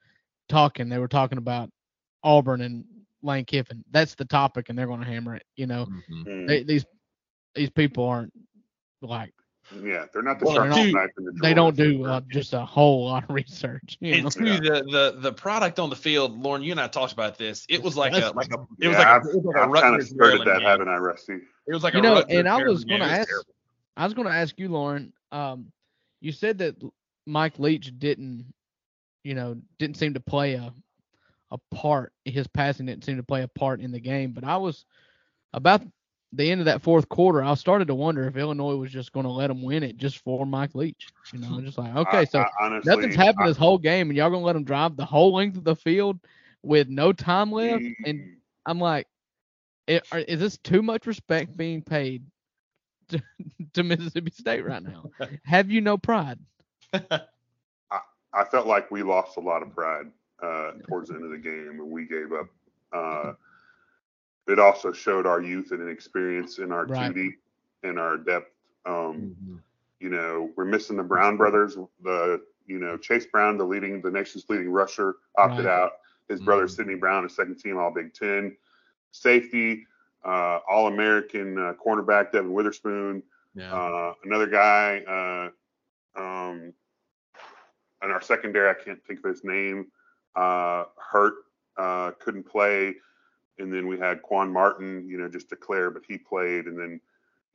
talking, 0.50 0.90
they 0.90 0.98
were 1.00 1.08
talking 1.08 1.38
about 1.38 1.70
Auburn 2.24 2.62
and 2.62 2.84
Lane 3.22 3.46
Kiffin. 3.46 3.84
That's 3.92 4.16
the 4.16 4.26
topic, 4.26 4.70
and 4.70 4.78
they're 4.78 4.88
going 4.88 5.00
to 5.02 5.06
hammer 5.06 5.36
it. 5.36 5.46
You 5.56 5.68
know, 5.68 5.86
Mhm. 5.86 6.26
mm, 6.26 6.48
they, 6.48 6.64
these 6.64 6.86
these 7.56 7.70
people 7.70 8.06
aren't 8.06 8.34
like 9.02 9.34
yeah, 9.84 10.06
they're 10.14 10.22
not 10.22 10.40
the 10.40 10.46
Well, 10.46 10.56
sharpest 10.56 10.80
dude, 10.82 10.94
knife 10.96 11.10
in 11.18 11.26
the 11.26 11.32
they 11.42 11.54
don't 11.54 11.76
do 11.76 12.06
uh, 12.06 12.22
just 12.30 12.54
a 12.54 12.64
whole 12.66 13.06
lot 13.06 13.24
of 13.26 13.30
research. 13.36 13.98
You 14.00 14.12
know? 14.12 14.18
And 14.24 14.32
two, 14.32 14.44
the, 14.46 14.84
the 14.90 15.18
the 15.20 15.34
product 15.34 15.80
on 15.80 15.90
the 15.90 15.96
field, 15.96 16.40
Lauren, 16.42 16.64
you 16.64 16.72
and 16.72 16.80
I 16.80 16.88
talked 16.88 17.14
about 17.14 17.38
this. 17.38 17.66
It 17.70 17.82
was 17.84 17.98
like 17.98 18.14
a 18.14 18.32
like 18.36 18.52
a 18.52 18.66
it 18.80 18.88
was 18.88 18.98
Yeah, 18.98 19.00
like 19.00 19.08
I've, 19.08 19.26
a, 19.26 19.30
it 19.30 19.36
was 19.36 19.46
like 19.46 19.56
a 19.56 19.60
I've 19.60 19.74
kind 19.74 19.76
of 19.76 19.92
Rutgers 19.94 20.10
skirted 20.10 20.18
Maryland 20.18 20.48
that, 20.50 20.60
game. 20.60 20.68
haven't 20.68 20.88
I, 20.88 20.98
Rusty? 20.98 21.34
It 21.68 21.74
was 21.74 21.84
like 21.84 21.94
You 21.94 22.00
a 22.00 22.04
know, 22.04 22.14
Rutgers 22.16 22.38
and 22.38 22.48
I 22.50 22.64
was 22.64 22.84
gonna 22.86 23.06
ask- 23.06 23.28
terrible. 23.30 23.54
I 23.98 24.04
was 24.04 24.14
going 24.14 24.28
to 24.28 24.34
ask 24.34 24.60
you, 24.60 24.70
Lauren. 24.70 25.12
Um, 25.32 25.72
you 26.22 26.32
said 26.32 26.60
that 26.60 26.76
Mike 27.26 27.58
Leach 27.58 27.92
didn't, 27.98 28.54
you 29.24 29.34
know, 29.34 29.58
didn't 29.80 29.98
seem 29.98 30.14
to 30.14 30.20
play 30.20 30.54
a 30.54 30.72
a 31.50 31.58
part. 31.74 32.14
His 32.24 32.46
passing 32.46 32.86
didn't 32.86 33.06
seem 33.06 33.18
to 33.18 33.24
play 33.24 33.42
a 33.42 33.48
part 33.48 33.82
in 33.82 33.92
the 33.92 34.00
game. 34.00 34.34
But 34.34 34.44
I 34.44 34.58
was 34.58 34.86
about 35.54 35.82
the 36.34 36.50
end 36.52 36.62
of 36.62 36.66
that 36.66 36.82
fourth 36.82 37.08
quarter. 37.10 37.44
I 37.44 37.54
started 37.56 37.88
to 37.88 37.96
wonder 37.96 38.26
if 38.26 38.38
Illinois 38.38 38.76
was 38.76 38.92
just 38.92 39.12
going 39.12 39.26
to 39.26 39.32
let 39.32 39.48
them 39.48 39.62
win 39.62 39.84
it 39.84 39.98
just 39.98 40.20
for 40.20 40.46
Mike 40.46 40.76
Leach. 40.76 41.12
You 41.32 41.40
know, 41.40 41.60
just 41.62 41.78
like 41.78 41.96
okay, 41.96 42.26
I- 42.26 42.26
so 42.26 42.46
I, 42.46 42.50
honestly, 42.62 42.86
nothing's 42.86 43.16
happened 43.16 43.46
I- 43.46 43.48
this 43.48 43.58
whole 43.58 43.78
game, 43.78 44.10
and 44.10 44.18
y'all 44.18 44.30
gonna 44.30 44.44
let 44.46 44.54
them 44.54 44.64
drive 44.64 44.96
the 44.96 45.06
whole 45.06 45.34
length 45.34 45.58
of 45.58 45.64
the 45.64 45.76
field 45.76 46.20
with 46.64 46.88
no 46.90 47.12
time 47.14 47.52
left. 47.52 47.90
And 48.04 48.24
mm, 48.24 48.38
I'm 48.66 48.80
like, 48.80 49.08
i- 49.90 50.02
are- 50.12 50.20
is 50.20 50.40
this 50.40 50.58
too 50.58 50.82
much 50.82 51.06
respect 51.08 51.56
being 51.58 51.82
paid 51.82 52.24
to, 53.10 53.22
to 53.74 53.84
Mississippi 53.84 54.32
State 54.32 54.66
right 54.66 54.84
now? 54.84 55.08
Have 55.44 55.70
you 55.72 55.82
no 55.82 55.98
pride? 55.98 56.40
I 58.34 58.44
felt 58.46 58.68
like 58.68 58.92
we 58.92 59.04
lost 59.04 59.38
a 59.38 59.42
lot 59.42 59.62
of 59.64 59.74
pride 59.74 60.08
uh, 60.42 60.72
towards 60.84 61.10
the 61.10 61.16
end 61.16 61.26
of 61.26 61.32
the 61.32 61.38
game, 61.38 61.80
and 61.80 61.90
we 61.90 62.06
gave 62.06 62.32
up. 62.32 62.48
Uh, 62.94 63.34
it 64.48 64.60
also 64.60 64.92
showed 64.92 65.26
our 65.26 65.42
youth 65.42 65.72
and 65.72 65.82
inexperience 65.82 66.60
in 66.60 66.72
our 66.72 66.86
Right. 66.86 67.14
QD 67.14 67.38
and 67.84 68.00
our 68.00 68.18
depth. 68.18 68.52
Um, 68.86 69.36
Mhm. 69.44 69.60
you 70.00 70.10
know, 70.10 70.52
we're 70.56 70.66
missing 70.66 70.98
the 70.98 71.04
Brown 71.04 71.38
brothers. 71.38 71.78
The 72.02 72.42
you 72.66 72.80
know 72.80 72.98
Chase 72.98 73.26
Brown, 73.26 73.58
the 73.58 73.66
leading, 73.66 74.02
the 74.02 74.12
nation's 74.12 74.50
leading 74.50 74.70
rusher, 74.72 75.16
opted 75.38 75.66
Right. 75.66 75.72
out. 75.74 75.94
His 76.28 76.42
brother 76.42 76.66
Mhm. 76.66 76.70
Sydney 76.72 76.96
Brown, 76.96 77.26
a 77.26 77.30
second 77.30 77.56
team 77.56 77.78
All 77.78 77.92
Big 77.92 78.14
Ten 78.14 78.58
safety, 79.12 79.88
uh, 80.26 80.60
All 80.68 80.88
American 80.88 81.58
uh, 81.58 81.74
cornerback 81.74 82.32
Devon 82.32 82.54
Witherspoon. 82.54 83.24
Yeah. 83.54 83.74
Uh, 83.74 84.14
another 84.24 84.46
guy, 84.48 85.00
uh, 85.08 86.20
um, 86.22 86.74
in 88.04 88.12
our 88.12 88.22
secondary, 88.22 88.70
I 88.70 88.74
can't 88.74 89.04
think 89.06 89.20
of 89.20 89.26
his 89.26 89.44
name, 89.44 89.92
uh, 90.36 90.86
hurt, 90.98 91.36
uh, 91.78 92.12
couldn't 92.20 92.44
play. 92.44 92.98
And 93.60 93.74
then 93.74 93.88
we 93.88 93.98
had 93.98 94.22
Quan 94.22 94.52
Martin, 94.52 95.08
you 95.08 95.18
know, 95.18 95.28
just 95.28 95.50
declare, 95.50 95.90
but 95.90 96.04
he 96.08 96.18
played. 96.18 96.66
And 96.66 96.78
then, 96.78 97.02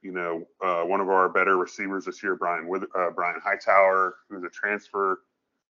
you 0.03 0.12
know, 0.12 0.46
uh, 0.64 0.82
one 0.82 1.00
of 1.00 1.09
our 1.09 1.28
better 1.28 1.57
receivers 1.57 2.05
this 2.05 2.22
year, 2.22 2.34
Brian 2.34 2.66
with 2.66 2.84
uh, 2.96 3.11
Brian 3.11 3.40
Hightower, 3.42 4.16
who's 4.28 4.42
a 4.44 4.50
transfer 4.50 5.20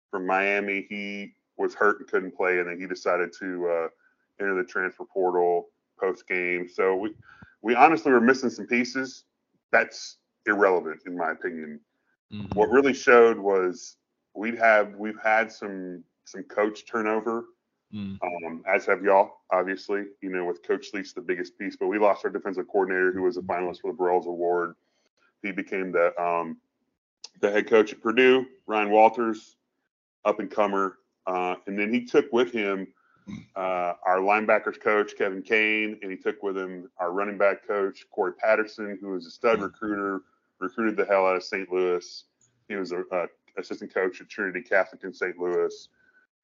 from 0.10 0.26
Miami, 0.26 0.86
he 0.90 1.34
was 1.58 1.74
hurt 1.74 2.00
and 2.00 2.08
couldn't 2.10 2.36
play, 2.36 2.60
and 2.60 2.68
then 2.70 2.80
he 2.80 2.88
decided 2.88 3.32
to 3.40 3.68
uh, 3.68 3.88
enter 4.40 4.56
the 4.56 4.64
transfer 4.64 5.06
portal 5.06 5.70
post 6.00 6.28
game. 6.28 6.68
So 6.68 6.96
we 6.96 7.14
we 7.62 7.76
honestly 7.76 8.12
were 8.12 8.22
missing 8.22 8.50
some 8.50 8.68
pieces. 8.68 9.24
That's 9.72 10.18
irrelevant 10.46 11.02
in 11.06 11.18
my 11.18 11.32
opinion. 11.32 11.80
Mhm. 12.34 12.56
what 12.56 12.72
really 12.72 12.94
showed 12.94 13.38
was 13.38 13.98
we'd 14.34 14.58
have 14.58 14.96
we've 14.96 15.20
had 15.22 15.52
some 15.52 16.04
some 16.26 16.44
coach 16.44 16.86
turnover, 16.88 17.46
Mm. 17.94 18.18
um, 18.22 18.64
as 18.68 18.86
have 18.88 19.04
y'all, 19.04 19.42
obviously. 19.52 20.06
You 20.22 20.30
know, 20.30 20.46
with 20.46 20.64
Coach 20.64 20.88
Leach 20.94 21.14
the 21.14 21.22
biggest 21.22 21.58
piece, 21.58 21.76
but 21.76 21.88
we 21.88 22.00
lost 22.00 22.26
our 22.26 22.32
defensive 22.32 22.68
coordinator 22.68 23.12
who 23.12 23.22
was 23.22 23.38
a 23.38 23.42
finalist 23.42 23.82
for 23.82 23.92
the 23.92 23.98
Broyles 23.98 24.26
Award. 24.26 24.76
He 25.44 25.52
became 25.52 25.92
the 25.92 26.20
um, 26.22 26.58
the 27.42 27.52
head 27.52 27.70
coach 27.70 27.94
at 27.94 28.02
Purdue, 28.02 28.46
Ryan 28.66 28.90
Walters, 28.90 29.56
up 30.24 30.40
and 30.40 30.50
comer, 30.50 30.98
uh, 31.28 31.56
and 31.68 31.78
then 31.78 31.94
he 31.94 32.06
took 32.06 32.32
with 32.34 32.52
him 32.52 32.88
uh, 33.56 33.94
our 34.06 34.20
linebackers 34.20 34.80
coach 34.80 35.14
Kevin 35.18 35.42
Kane, 35.42 35.98
and 36.02 36.12
he 36.12 36.18
took 36.18 36.44
with 36.44 36.58
him 36.58 36.90
our 37.00 37.12
running 37.12 37.38
back 37.38 37.66
coach 37.68 38.06
Corey 38.12 38.34
Patterson, 38.34 38.98
who 39.02 39.10
was 39.10 39.26
a 39.26 39.32
stud 39.32 39.62
recruiter, 39.62 40.22
recruited 40.60 40.96
the 40.96 41.06
hell 41.06 41.26
out 41.26 41.36
of 41.36 41.44
St. 41.44 41.72
Louis. 41.72 42.24
He 42.68 42.76
was 42.76 42.92
a, 42.92 43.02
a 43.12 43.28
assistant 43.58 43.94
coach 43.94 44.22
at 44.22 44.30
Trinity 44.30 44.62
Catholic 44.62 45.04
in 45.04 45.14
St. 45.14 45.38
Louis, 45.38 45.88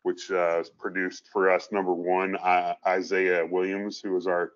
which 0.04 0.32
uh, 0.32 0.64
produced 0.80 1.30
for 1.32 1.50
us 1.52 1.70
number 1.72 1.94
one 1.94 2.36
uh, 2.38 2.74
Isaiah 2.88 3.46
Williams, 3.46 4.00
who 4.02 4.14
was 4.14 4.28
our 4.28 4.52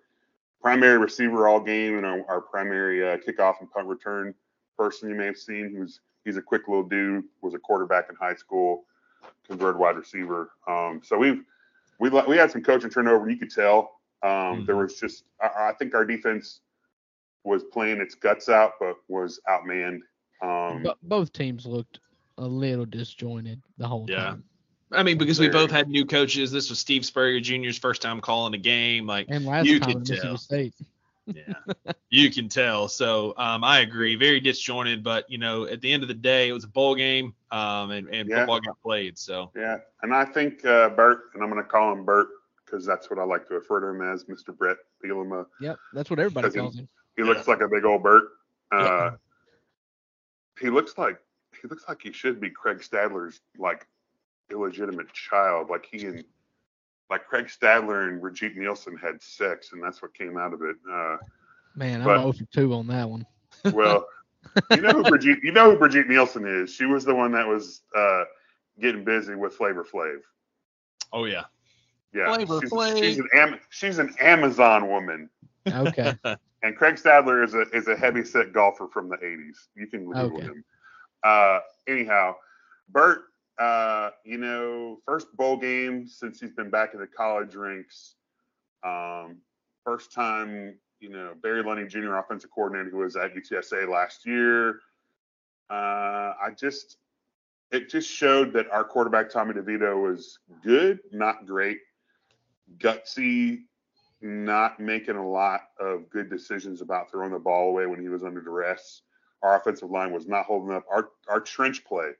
primary 0.60 0.98
receiver 0.98 1.46
all 1.48 1.60
game 1.60 1.96
and 1.96 2.06
our, 2.06 2.24
our 2.28 2.40
primary 2.40 3.06
uh, 3.06 3.16
kickoff 3.18 3.60
and 3.60 3.70
punt 3.70 3.86
return 3.86 4.34
person 4.78 5.08
you 5.08 5.14
may 5.14 5.26
have 5.26 5.36
seen. 5.36 5.72
Who's 5.76 6.00
he's 6.24 6.36
a 6.36 6.42
quick 6.42 6.62
little 6.68 6.82
dude, 6.84 7.24
was 7.42 7.54
a 7.54 7.58
quarterback 7.58 8.06
in 8.10 8.16
high 8.16 8.34
school, 8.34 8.84
converted 9.46 9.80
wide 9.80 9.96
receiver. 9.96 10.50
Um, 10.66 11.00
so 11.04 11.16
we've 11.16 11.42
we 12.00 12.10
we 12.10 12.36
had 12.36 12.50
some 12.50 12.62
coaching 12.62 12.90
turnover. 12.90 13.28
You 13.30 13.36
could 13.36 13.50
tell 13.50 14.00
um, 14.22 14.64
there 14.66 14.74
Mhm. 14.74 14.82
was 14.82 14.98
just 14.98 15.24
I, 15.40 15.68
I 15.68 15.72
think 15.78 15.94
our 15.94 16.04
defense 16.04 16.60
was 17.44 17.62
playing 17.62 18.00
its 18.00 18.16
guts 18.16 18.48
out, 18.48 18.72
but 18.80 18.96
was 19.08 19.38
outmanned. 19.48 20.00
Um, 20.42 20.82
Bo- 20.82 20.96
both 21.04 21.32
teams 21.32 21.64
looked 21.64 22.00
a 22.38 22.46
little 22.46 22.84
disjointed 22.84 23.62
the 23.78 23.86
whole 23.86 24.04
Yeah. 24.08 24.16
time. 24.30 24.44
I 24.92 25.02
mean, 25.02 25.18
because 25.18 25.40
we 25.40 25.48
both 25.48 25.70
had 25.70 25.88
new 25.88 26.04
coaches. 26.06 26.52
This 26.52 26.70
was 26.70 26.78
Steve 26.78 27.04
Spurrier 27.04 27.40
Jr.'s 27.40 27.78
first 27.78 28.02
time 28.02 28.20
calling 28.20 28.54
a 28.54 28.58
game. 28.58 29.06
Like, 29.06 29.26
And 29.28 29.44
last 29.44 29.66
You 29.66 29.80
time 29.80 29.88
could 29.88 29.96
at 29.96 30.00
Mississippi 30.08 30.26
tell. 30.28 30.36
State. 30.38 30.74
yeah, 31.26 31.92
you 32.10 32.30
can 32.30 32.48
tell. 32.48 32.86
So 32.86 33.34
um, 33.36 33.64
I 33.64 33.80
agree, 33.80 34.14
very 34.14 34.38
disjointed. 34.38 35.02
But 35.02 35.28
you 35.28 35.38
know, 35.38 35.66
at 35.66 35.80
the 35.80 35.92
end 35.92 36.02
of 36.04 36.08
the 36.08 36.14
day, 36.14 36.48
it 36.48 36.52
was 36.52 36.62
a 36.64 36.68
bowl 36.68 36.94
game, 36.94 37.34
um, 37.50 37.90
and, 37.90 38.08
and 38.10 38.28
Yeah. 38.28 38.36
football 38.38 38.60
got 38.60 38.80
played. 38.80 39.18
So 39.18 39.50
Yeah, 39.56 39.78
and 40.02 40.14
I 40.14 40.24
think 40.24 40.64
uh, 40.64 40.90
Bert, 40.90 41.30
and 41.34 41.42
I'm 41.42 41.50
going 41.50 41.60
to 41.62 41.68
call 41.68 41.92
him 41.92 42.04
Bert 42.04 42.28
because 42.64 42.86
that's 42.86 43.10
what 43.10 43.18
I 43.18 43.24
like 43.24 43.48
to 43.48 43.54
refer 43.54 43.80
to 43.80 43.86
him 43.88 44.02
as, 44.12 44.24
Mr. 44.26 44.56
Bret 44.56 44.76
Bielema. 45.04 45.46
Yep, 45.60 45.78
that's 45.94 46.10
what 46.10 46.18
everybody 46.20 46.42
Because 46.46 46.54
he- 46.54 46.60
calls 46.60 46.76
him. 46.76 46.88
He 47.16 47.22
Yeah. 47.22 47.28
looks 47.30 47.48
like 47.48 47.60
a 47.60 47.68
big 47.68 47.84
old 47.84 48.04
Bert. 48.04 48.24
Uh, 48.72 48.76
Yeah. 48.78 49.10
He 50.60 50.70
looks 50.70 50.96
like 50.96 51.18
he 51.60 51.66
looks 51.68 51.84
like 51.88 52.00
he 52.02 52.12
should 52.12 52.40
be 52.40 52.50
Craig 52.50 52.78
Stadler's 52.78 53.40
like 53.58 53.86
illegitimate 54.50 55.12
child. 55.12 55.68
Like 55.70 55.86
he 55.90 56.06
and 56.06 56.24
like 57.10 57.26
Craig 57.26 57.46
Stadler 57.46 58.08
and 58.08 58.20
Brigitte 58.20 58.56
Nielsen 58.56 58.96
had 58.96 59.22
sex, 59.22 59.70
and 59.72 59.82
that's 59.82 60.02
what 60.02 60.14
came 60.14 60.36
out 60.36 60.52
of 60.52 60.62
it. 60.62 60.76
Uh, 60.90 61.16
Man, 61.74 62.00
I'm 62.00 62.06
but- 62.06 62.18
0 62.20 62.32
for 62.32 62.44
2 62.52 62.72
on 62.74 62.86
that 62.88 63.08
one. 63.08 63.26
well, 63.72 64.06
you 64.70 64.80
know 64.80 64.90
who 64.90 65.02
Brigitte, 65.04 65.42
you 65.42 65.52
know 65.52 65.70
who 65.72 65.78
Brigitte 65.78 66.08
Nielsen 66.08 66.46
is. 66.46 66.72
She 66.74 66.84
was 66.84 67.04
the 67.04 67.14
one 67.14 67.32
that 67.32 67.46
was 67.46 67.82
uh, 67.96 68.24
getting 68.80 69.04
busy 69.04 69.34
with 69.34 69.54
Flavor 69.54 69.84
Flav. 69.84 70.18
oh 71.12 71.24
yeah, 71.24 71.44
Yeah, 72.12 72.32
Flavor 72.34 72.60
she's, 72.60 72.70
Flav. 72.72 72.98
she's 72.98 73.18
an 73.18 73.28
Am- 73.34 73.60
she's 73.70 73.98
an 73.98 74.14
Amazon 74.20 74.88
woman, 74.88 75.30
Okay. 75.66 76.14
and 76.62 76.76
Craig 76.76 76.96
Stadler 76.96 77.44
is 77.44 77.54
a 77.54 77.62
is 77.70 77.88
a 77.88 77.96
heavy 77.96 78.24
set 78.24 78.52
golfer 78.52 78.86
from 78.88 79.08
the 79.08 79.16
'80s. 79.16 79.56
You 79.74 79.86
can 79.86 80.04
Google 80.04 80.22
Okay. 80.36 80.42
him. 80.46 80.64
Uh, 81.24 81.60
anyhow, 81.88 82.34
Bert, 82.90 83.24
uh, 83.58 84.10
you 84.24 84.38
know, 84.38 84.98
first 85.06 85.34
bowl 85.36 85.56
game 85.56 86.06
since 86.06 86.40
he's 86.40 86.52
been 86.52 86.70
back 86.70 86.94
in 86.94 87.00
the 87.00 87.06
college 87.06 87.54
ranks. 87.54 88.14
Um, 88.84 89.38
first 89.84 90.12
time, 90.12 90.78
you 91.00 91.08
know, 91.08 91.32
Barry 91.42 91.62
Lunney 91.62 91.88
Jr., 91.88 92.16
offensive 92.16 92.50
coordinator, 92.50 92.90
who 92.90 92.98
was 92.98 93.16
at 93.16 93.34
UTSA 93.34 93.88
last 93.88 94.26
year. 94.26 94.80
Uh, 95.70 96.34
I 96.40 96.50
just, 96.58 96.98
it 97.72 97.88
just 97.88 98.10
showed 98.10 98.52
that 98.52 98.70
our 98.70 98.84
quarterback 98.84 99.30
Tommy 99.30 99.54
DeVito 99.54 100.00
was 100.00 100.38
good, 100.62 101.00
not 101.12 101.46
great, 101.46 101.78
gutsy, 102.78 103.62
not 104.20 104.80
making 104.80 105.16
a 105.16 105.28
lot 105.28 105.62
of 105.78 106.08
good 106.10 106.30
decisions 106.30 106.80
about 106.80 107.10
throwing 107.10 107.32
the 107.32 107.38
ball 107.38 107.70
away 107.70 107.86
when 107.86 108.00
he 108.00 108.08
was 108.08 108.22
under 108.22 108.40
duress. 108.40 109.02
Our 109.42 109.58
offensive 109.58 109.90
line 109.90 110.12
was 110.12 110.26
not 110.26 110.46
holding 110.46 110.74
up. 110.74 110.84
Our 110.90 111.10
our 111.28 111.40
trench 111.40 111.84
play, 111.84 112.12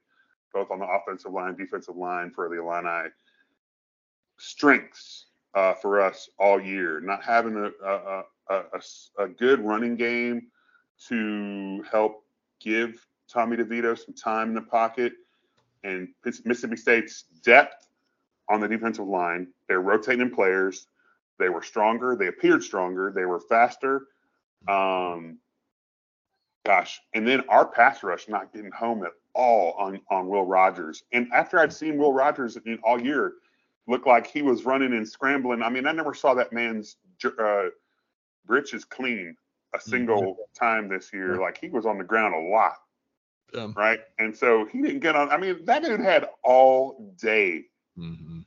both 0.53 0.71
on 0.71 0.79
the 0.79 0.85
offensive 0.85 1.31
line, 1.31 1.55
defensive 1.55 1.95
line 1.95 2.31
for 2.31 2.49
the 2.49 2.59
Illini, 2.59 3.09
strengths 4.37 5.27
uh, 5.53 5.73
for 5.73 6.01
us 6.01 6.29
all 6.39 6.59
year. 6.59 6.99
Not 6.99 7.23
having 7.23 7.55
a 7.55 8.21
a 9.17 9.27
good 9.27 9.59
running 9.59 9.95
game 9.95 10.47
to 11.07 11.83
help 11.91 12.23
give 12.59 13.05
Tommy 13.31 13.57
DeVito 13.57 13.97
some 13.97 14.15
time 14.15 14.49
in 14.49 14.55
the 14.55 14.61
pocket, 14.61 15.13
and 15.83 16.07
Miss- 16.25 16.45
Mississippi 16.45 16.77
State's 16.77 17.23
depth 17.43 17.87
on 18.49 18.61
the 18.61 18.67
defensive 18.67 19.07
line. 19.07 19.47
They're 19.67 19.81
rotating 19.81 20.33
players. 20.33 20.87
They 21.39 21.49
were 21.49 21.61
stronger. 21.61 22.15
They 22.15 22.27
appeared 22.27 22.63
stronger. 22.63 23.11
They 23.13 23.25
were 23.25 23.39
faster. 23.39 24.07
Um, 24.67 25.37
gosh, 26.65 26.99
and 27.13 27.27
then 27.27 27.43
our 27.49 27.65
pass 27.65 28.03
rush 28.03 28.27
not 28.27 28.53
getting 28.53 28.71
home 28.71 29.03
at 29.03 29.11
all 29.37 29.73
on 29.77 30.01
on 30.11 30.27
Will 30.27 30.43
Rogers. 30.43 31.03
And 31.11 31.31
after 31.33 31.59
I'd 31.59 31.71
seen 31.71 31.97
Will 31.97 32.13
Rogers 32.13 32.57
in, 32.65 32.79
all 32.83 32.99
year 32.99 33.33
look 33.87 34.05
like 34.05 34.27
he 34.27 34.41
was 34.41 34.65
running 34.65 34.93
and 34.93 35.07
scrambling, 35.07 35.61
I 35.61 35.69
mean, 35.69 35.87
I 35.87 35.91
never 35.93 36.13
saw 36.13 36.33
that 36.33 36.51
man's 36.51 36.97
uh, 37.23 37.65
britches 38.45 38.83
clean 38.83 39.35
a 39.73 39.79
single 39.79 40.37
time 40.59 40.89
this 40.89 41.11
year. 41.13 41.39
Like 41.39 41.57
he 41.57 41.69
was 41.69 41.85
on 41.85 41.97
the 41.97 42.03
ground 42.03 42.35
a 42.35 42.49
lot, 42.49 42.75
um, 43.55 43.73
right? 43.77 43.99
And 44.19 44.35
so 44.35 44.65
he 44.65 44.81
didn't 44.81 44.99
get 44.99 45.15
on. 45.15 45.29
I 45.29 45.37
mean, 45.37 45.63
that 45.65 45.83
dude 45.83 46.01
had 46.01 46.27
all 46.43 47.13
day, 47.17 47.65
mhm. 47.97 48.43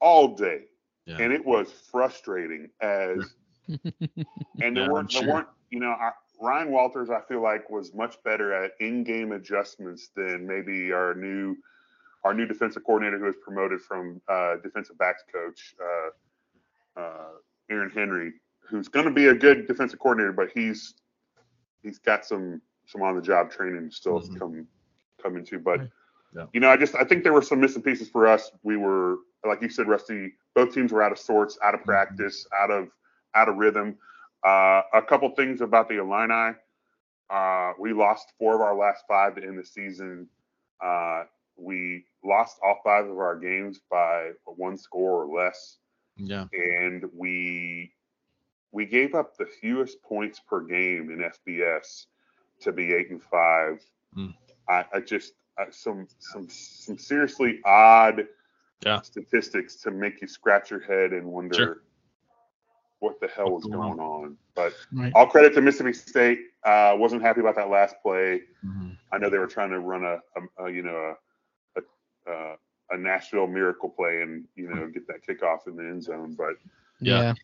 all 0.00 0.36
day 0.36 0.62
yeah. 1.08 1.16
and 1.18 1.32
it 1.32 1.44
was 1.44 1.72
frustrating 1.90 2.68
as 2.80 3.34
and 3.68 4.76
there 4.76 4.84
I'm 4.84 4.90
weren't 4.90 5.12
there 5.12 5.28
weren't 5.28 5.48
you 5.70 5.80
know 5.80 5.90
I, 5.90 6.12
Ryan 6.40 6.70
Walters 6.70 7.10
I 7.10 7.20
feel 7.20 7.42
like 7.42 7.68
was 7.70 7.94
much 7.94 8.22
better 8.22 8.52
at 8.52 8.72
in-game 8.80 9.32
adjustments 9.32 10.10
than 10.14 10.46
maybe 10.46 10.92
our 10.92 11.14
new 11.14 11.56
our 12.24 12.34
new 12.34 12.46
defensive 12.46 12.84
coordinator 12.84 13.18
who 13.18 13.24
was 13.26 13.36
promoted 13.42 13.80
from 13.80 14.20
uh, 14.28 14.56
defensive 14.62 14.98
backs 14.98 15.22
coach 15.32 15.74
uh, 15.82 17.00
uh, 17.00 17.28
Aaron 17.70 17.90
Henry 17.90 18.32
who's 18.68 18.88
going 18.88 19.06
to 19.06 19.12
be 19.12 19.26
a 19.28 19.34
good 19.34 19.66
defensive 19.66 19.98
coordinator 19.98 20.32
but 20.32 20.50
he's 20.52 20.94
he's 21.82 21.98
got 21.98 22.24
some 22.24 22.60
some 22.86 23.02
on 23.02 23.16
the 23.16 23.22
job 23.22 23.50
training 23.50 23.90
still 23.90 24.20
Mhm. 24.20 24.32
to 24.32 24.38
come 24.38 24.68
come 25.22 25.36
into 25.36 25.58
but 25.58 25.80
Yeah. 26.34 26.46
you 26.52 26.60
know 26.60 26.70
I 26.70 26.76
just 26.76 26.94
I 26.94 27.04
think 27.04 27.24
there 27.24 27.32
were 27.32 27.42
some 27.42 27.60
missing 27.60 27.82
pieces 27.82 28.08
for 28.08 28.26
us 28.26 28.50
we 28.62 28.76
were 28.76 29.16
like 29.44 29.62
you 29.62 29.68
said 29.70 29.88
Rusty 29.88 30.34
both 30.54 30.72
teams 30.74 30.92
were 30.92 31.02
out 31.02 31.12
of 31.12 31.18
sorts 31.18 31.58
out 31.62 31.74
of 31.74 31.82
practice 31.84 32.46
out 32.56 32.70
of 32.70 32.90
out 33.34 33.48
of 33.48 33.56
rhythm 33.56 33.96
uh, 34.44 34.82
a 34.94 35.02
couple 35.02 35.28
things 35.30 35.60
about 35.60 35.88
the 35.88 35.98
Illini. 35.98 36.56
Uh, 37.30 37.72
we 37.78 37.92
lost 37.92 38.32
four 38.38 38.54
of 38.54 38.60
our 38.60 38.74
last 38.76 39.04
five 39.06 39.34
to 39.36 39.42
end 39.42 39.58
the 39.58 39.64
season. 39.64 40.28
Uh, 40.82 41.24
we 41.56 42.04
lost 42.24 42.58
all 42.64 42.80
five 42.84 43.06
of 43.06 43.18
our 43.18 43.36
games 43.38 43.80
by 43.90 44.30
one 44.44 44.76
score 44.76 45.24
or 45.24 45.44
less, 45.44 45.78
yeah, 46.16 46.46
and 46.52 47.04
we 47.14 47.92
we 48.70 48.86
gave 48.86 49.14
up 49.14 49.36
the 49.36 49.46
fewest 49.60 50.02
points 50.02 50.40
per 50.40 50.60
game 50.60 51.10
in 51.10 51.18
FBS 51.18 52.06
to 52.60 52.72
be 52.72 52.92
eight 52.92 53.10
and 53.10 53.22
five. 53.22 53.82
Hmm. 54.14 54.28
I, 54.68 54.84
I 54.94 55.00
just 55.00 55.34
I, 55.58 55.64
some 55.70 56.06
some 56.20 56.46
some 56.48 56.96
seriously 56.98 57.60
odd 57.64 58.26
Yeah. 58.84 59.00
statistics 59.00 59.74
to 59.82 59.90
make 59.90 60.22
you 60.22 60.28
scratch 60.28 60.70
your 60.70 60.80
head 60.80 61.12
and 61.12 61.26
wonder 61.26 61.54
Sure. 61.54 61.82
What 63.00 63.20
the 63.20 63.28
hell 63.28 63.50
was 63.52 63.64
going 63.64 63.96
going 63.96 64.00
on. 64.00 64.36
But 64.54 64.74
Right. 64.92 65.12
all 65.14 65.26
credit 65.26 65.54
to 65.54 65.60
Mississippi 65.60 65.92
State. 65.92 66.40
Uh, 66.64 66.94
wasn't 66.96 67.22
happy 67.22 67.40
about 67.40 67.54
that 67.56 67.70
last 67.70 67.96
play. 68.02 68.42
Mhm. 68.64 68.96
I 69.12 69.18
know 69.18 69.30
they 69.30 69.38
were 69.38 69.46
trying 69.46 69.70
to 69.70 69.78
run 69.80 70.04
a, 70.04 70.18
a, 70.36 70.64
a 70.66 70.70
you 70.70 70.82
know 70.82 71.14
a, 71.76 71.80
a 71.80 72.32
uh, 72.32 72.56
a 72.90 72.96
Nashville 72.98 73.46
miracle 73.46 73.88
play 73.88 74.22
and 74.22 74.44
you 74.56 74.68
know 74.68 74.88
get 74.88 75.06
that 75.08 75.24
kickoff 75.26 75.66
in 75.66 75.76
the 75.76 75.82
end 75.84 76.02
zone, 76.02 76.34
but 76.36 76.54
Yeah. 77.00 77.20
Yeah. 77.20 77.34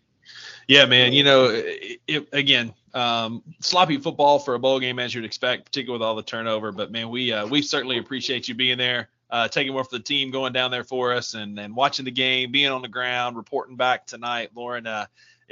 Yeah, 0.68 0.86
man. 0.86 1.12
You 1.12 1.22
know, 1.22 1.44
it, 1.50 2.00
it, 2.09 2.28
again, 2.32 2.72
um, 2.94 3.42
sloppy 3.61 3.98
football 3.98 4.38
for 4.38 4.55
a 4.55 4.59
bowl 4.59 4.80
game 4.80 4.98
as 4.98 5.14
you'd 5.14 5.26
expect, 5.26 5.66
particularly 5.66 5.98
with 6.00 6.07
all 6.07 6.14
the 6.14 6.22
turnover. 6.22 6.72
But 6.72 6.90
man, 6.90 7.11
we 7.11 7.30
uh, 7.30 7.46
we 7.46 7.61
certainly 7.61 7.98
appreciate 7.98 8.48
you 8.48 8.55
being 8.55 8.78
there. 8.78 9.11
uh, 9.30 9.48
taking 9.48 9.72
more 9.74 9.84
for 9.84 9.98
the 9.98 10.02
team, 10.02 10.30
going 10.30 10.52
down 10.55 10.70
there 10.70 10.84
for 10.84 11.12
us, 11.12 11.34
and 11.34 11.59
and 11.59 11.76
watching 11.76 12.07
the 12.07 12.11
game, 12.11 12.50
being 12.52 12.70
on 12.70 12.80
the 12.82 12.88
ground, 12.88 13.36
reporting 13.36 13.76
back 13.76 14.07
tonight, 14.07 14.50
Lauren. 14.55 14.86
Uh, 14.86 15.05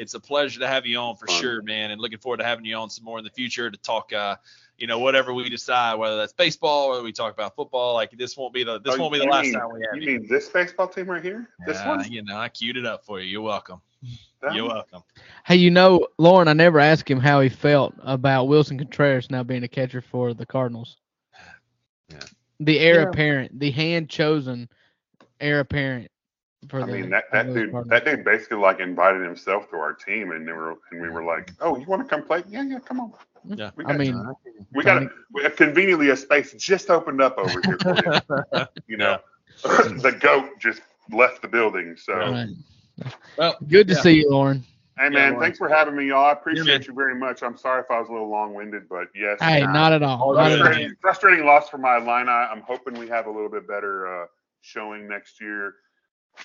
it's 0.03 0.15
a 0.15 0.21
pleasure 0.21 0.61
to 0.61 0.69
have 0.69 0.85
you 0.85 0.99
on 0.99 1.17
for 1.17 1.27
Fun. 1.27 1.41
sure, 1.41 1.63
man, 1.63 1.91
and 1.93 2.01
looking 2.01 2.19
forward 2.19 2.39
to 2.39 2.45
having 2.45 2.65
you 2.65 2.77
on 2.77 2.91
some 2.91 3.05
more 3.05 3.19
in 3.19 3.25
the 3.25 3.31
future 3.31 3.71
to 3.71 3.79
talk. 3.79 4.13
Uh, 4.13 4.37
you 4.79 4.87
know, 4.89 4.99
whatever 4.99 5.33
we 5.33 5.49
decide, 5.49 5.95
whether 5.95 6.17
that's 6.17 6.33
baseball, 6.33 6.91
whether 6.91 7.03
we 7.05 7.13
talk 7.13 7.33
about 7.33 7.55
football, 7.55 7.95
like 7.95 8.11
this 8.19 8.37
won't 8.37 8.53
be 8.53 8.65
the 8.65 8.81
this 8.81 8.97
Oh, 8.97 9.01
won't 9.01 9.13
be 9.13 9.21
the 9.21 9.27
last 9.27 9.45
mean- 9.45 9.55
time 9.55 9.69
we 9.73 9.81
have 9.87 9.95
You 9.95 10.11
you. 10.13 10.19
mean 10.21 10.29
this 10.29 10.49
baseball 10.49 10.89
team 10.89 11.07
right 11.09 11.23
here? 11.23 11.49
This 11.67 11.79
Uh, 11.79 11.85
one? 11.97 12.11
you 12.13 12.23
know, 12.23 12.37
I 12.37 12.49
queued 12.49 12.77
it 12.77 12.85
up 12.85 13.05
for 13.05 13.21
you. 13.21 13.27
You're 13.27 13.43
welcome. 13.43 13.81
That 14.41 14.55
You're 14.55 14.67
welcome. 14.67 15.05
Hey, 15.47 15.55
you 15.57 15.71
know, 15.71 16.09
Lauren, 16.19 16.49
I 16.49 16.53
never 16.53 16.81
asked 16.81 17.09
him 17.09 17.21
how 17.21 17.41
he 17.41 17.49
felt 17.49 17.95
about 18.03 18.49
Willson 18.49 18.77
Contreras 18.77 19.31
now 19.31 19.45
being 19.45 19.63
a 19.63 19.69
catcher 19.69 20.01
for 20.01 20.35
the 20.35 20.45
Cardinals. 20.45 20.97
Yeah. 22.11 22.19
The 22.59 22.81
heir 22.81 23.03
Yeah. 23.03 23.09
apparent, 23.09 23.61
the 23.61 23.71
hand 23.71 24.11
chosen 24.11 24.69
heir 25.39 25.61
apparent 25.61 26.11
for 26.11 26.11
I 26.73 26.87
the 26.87 26.87
mean 26.87 27.11
that, 27.11 27.25
that 27.33 27.47
dude 27.53 27.73
Cardinals. 27.73 27.89
that 27.89 28.05
dude 28.05 28.25
basically 28.25 28.59
like 28.59 28.81
invited 28.81 29.23
himself 29.23 29.69
to 29.71 29.77
our 29.77 29.93
team 29.93 30.31
and 30.33 30.47
they 30.47 30.53
were 30.53 30.77
and 30.91 31.03
we 31.03 31.09
were 31.09 31.25
like, 31.25 31.53
Oh, 31.61 31.77
you 31.77 31.87
wanna 31.87 32.05
come 32.05 32.23
play? 32.23 32.43
Yeah, 32.49 32.63
yeah, 32.63 32.79
come 32.79 33.01
on. 33.01 33.13
Yeah. 33.45 33.71
We 33.77 33.85
I 33.85 33.97
mean, 33.97 34.17
we 34.73 34.85
got 34.85 35.03
a, 35.03 35.11
we- 35.33 35.49
conveniently 35.51 36.11
a 36.11 36.17
space 36.17 36.53
just 36.53 36.89
opened 36.91 37.21
up 37.21 37.37
over 37.39 37.61
here 37.65 37.79
for 37.79 37.97
you. 38.55 38.67
You 38.87 38.97
know. 38.97 39.19
the 39.63 40.17
goat 40.21 40.59
just 40.59 40.81
left 41.11 41.43
the 41.43 41.49
building. 41.49 41.97
So 41.97 42.15
right. 42.15 42.49
Well, 43.37 43.57
good 43.69 43.89
to 43.89 43.95
yeah. 43.95 44.01
see 44.01 44.13
you, 44.21 44.31
Lauren. 44.31 44.65
hey 44.99 45.05
Yeah, 45.05 45.09
man, 45.11 45.33
Lauren. 45.33 45.41
thanks 45.41 45.59
for 45.59 45.69
having 45.69 45.97
me, 45.97 46.07
y'all. 46.09 46.25
I 46.25 46.29
man. 46.29 46.37
appreciate 46.37 46.87
you 46.87 46.95
very 46.95 47.15
much. 47.15 47.43
I'm 47.43 47.57
sorry 47.57 47.81
if 47.83 47.91
I 47.91 47.99
was 48.01 48.09
a 48.09 48.13
little 48.13 48.29
long 48.31 48.55
winded, 48.55 48.89
but 48.89 49.09
yes. 49.15 49.39
Hey, 49.41 49.63
uh, 49.63 49.73
not 49.73 49.93
at 49.93 50.03
all. 50.03 50.35
Not 50.35 50.53
at 50.53 50.59
all. 50.59 50.65
frustrating, 50.67 50.97
frustrating 51.01 51.45
loss 51.47 51.69
for 51.69 51.79
my 51.79 51.97
Illini. 51.99 52.31
I'm 52.31 52.63
hoping 52.63 52.95
we 52.99 53.09
have 53.09 53.27
a 53.27 53.31
little 53.31 53.49
bit 53.51 53.67
better 53.69 54.23
uh, 54.23 54.27
showing 54.63 55.09
next 55.09 55.41
year. 55.41 55.75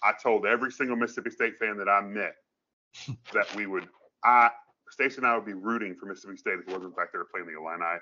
I 0.04 0.14
told 0.22 0.46
every 0.46 0.72
single 0.72 0.96
Mississippi 0.96 1.32
State 1.32 1.58
fan 1.58 1.78
that 1.78 1.90
I 1.90 2.02
met 2.02 2.36
that 3.34 3.54
we 3.56 3.66
would, 3.66 3.88
I, 4.24 4.50
Stacy 4.90 5.18
and 5.18 5.28
I 5.28 5.36
would 5.36 5.46
be 5.46 5.54
rooting 5.54 5.96
for 5.96 6.06
Mississippi 6.06 6.38
State 6.38 6.56
if 6.56 6.62
it 6.62 6.68
wasn't 6.68 6.96
the 6.96 6.96
fact 6.96 7.14
they 7.14 7.20
were 7.20 7.28
playing 7.32 7.48
the 7.48 7.60
Illini. 7.60 8.00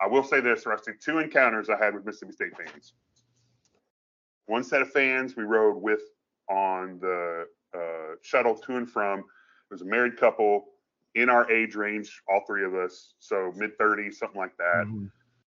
I 0.00 0.06
will 0.06 0.24
say 0.24 0.40
this, 0.40 0.66
Rusty, 0.66 0.92
two 1.00 1.18
encounters 1.18 1.68
I 1.68 1.76
had 1.76 1.94
with 1.94 2.04
Mississippi 2.04 2.32
State 2.32 2.52
fans. 2.56 2.94
One 4.46 4.64
set 4.64 4.82
of 4.82 4.90
fans 4.90 5.36
we 5.36 5.44
rode 5.44 5.80
with 5.80 6.00
on 6.50 6.98
the 7.00 7.46
uh, 7.74 8.16
shuttle 8.22 8.56
to 8.56 8.76
and 8.76 8.90
from. 8.90 9.20
It 9.20 9.24
was 9.70 9.82
a 9.82 9.86
married 9.86 10.16
couple 10.16 10.64
in 11.14 11.28
our 11.28 11.50
age 11.50 11.74
range, 11.74 12.22
all 12.28 12.42
three 12.46 12.64
of 12.64 12.74
us, 12.74 13.14
so 13.18 13.52
mid 13.56 13.76
30s, 13.78 14.14
something 14.14 14.40
like 14.40 14.56
that. 14.56 14.86
Mhm. 14.86 15.10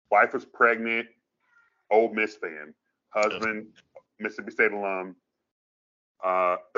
Wife 0.10 0.34
was 0.34 0.46
pregnant, 0.46 1.08
Ole 1.90 2.14
Miss 2.14 2.36
fan. 2.36 2.74
Husband, 3.10 3.68
Mississippi 4.20 4.52
State 4.52 4.72
alum. 4.72 5.16
Uh, 6.24 6.58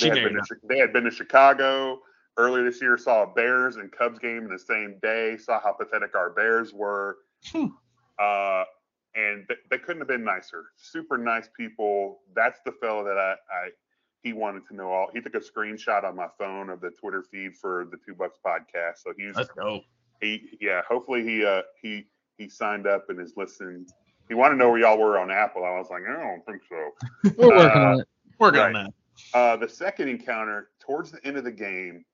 they, 0.00 0.08
had 0.08 0.14
been 0.14 0.34
to, 0.34 0.56
they 0.68 0.78
had 0.78 0.92
been 0.92 1.04
to 1.04 1.10
Chicago 1.10 2.00
earlier 2.36 2.64
this 2.64 2.80
year, 2.80 2.96
saw 2.96 3.24
a 3.24 3.26
Bears 3.26 3.76
and 3.76 3.90
Cubs 3.92 4.18
game 4.18 4.44
in 4.44 4.48
the 4.48 4.58
same 4.58 4.96
day, 5.02 5.36
saw 5.36 5.60
how 5.60 5.72
pathetic 5.72 6.14
our 6.14 6.30
Bears 6.30 6.72
were. 6.72 7.18
Hmm. 7.46 7.66
Uh, 8.18 8.64
and 9.14 9.46
th- 9.48 9.60
they 9.70 9.78
couldn't 9.78 10.00
have 10.00 10.08
been 10.08 10.24
nicer. 10.24 10.66
Super 10.76 11.18
nice 11.18 11.48
people. 11.56 12.20
That's 12.34 12.60
the 12.64 12.72
fellow 12.72 13.04
that 13.04 13.18
I, 13.18 13.32
I 13.32 13.68
he 14.22 14.32
wanted 14.32 14.62
to 14.68 14.76
know 14.76 14.90
all. 14.90 15.08
He 15.12 15.20
took 15.20 15.34
a 15.34 15.40
screenshot 15.40 16.04
on 16.04 16.16
my 16.16 16.28
phone 16.38 16.70
of 16.70 16.80
the 16.80 16.90
Twitter 16.90 17.22
feed 17.22 17.56
for 17.56 17.88
the 17.90 17.98
Two 18.06 18.14
Bucks 18.14 18.38
podcast. 18.44 18.98
So 19.04 19.12
he's 19.16 19.34
Let's 19.34 19.50
go. 19.50 19.80
he 20.20 20.56
yeah 20.60 20.82
hopefully 20.88 21.22
he 21.24 21.44
uh 21.44 21.62
he 21.80 22.06
he 22.38 22.48
signed 22.48 22.86
up 22.86 23.10
and 23.10 23.20
is 23.20 23.34
listening 23.36 23.86
he 24.28 24.34
wanted 24.34 24.54
to 24.54 24.58
know 24.58 24.70
where 24.70 24.80
y'all 24.80 24.98
were 24.98 25.18
on 25.18 25.30
apple 25.30 25.64
i 25.64 25.70
was 25.78 25.88
like 25.90 26.02
i 26.08 26.12
don't 26.12 26.44
think 26.46 26.62
so 26.68 27.32
We're 27.36 27.56
working 27.56 27.82
Uh, 27.82 27.84
on 27.86 28.00
it. 28.00 28.08
Working 28.38 28.60
on 28.60 28.72
Right. 28.74 28.86
that. 29.32 29.38
uh 29.38 29.56
the 29.56 29.68
second 29.68 30.08
encounter 30.08 30.68
towards 30.80 31.10
the 31.10 31.24
end 31.26 31.36
of 31.36 31.44
the 31.44 31.52
game 31.52 32.04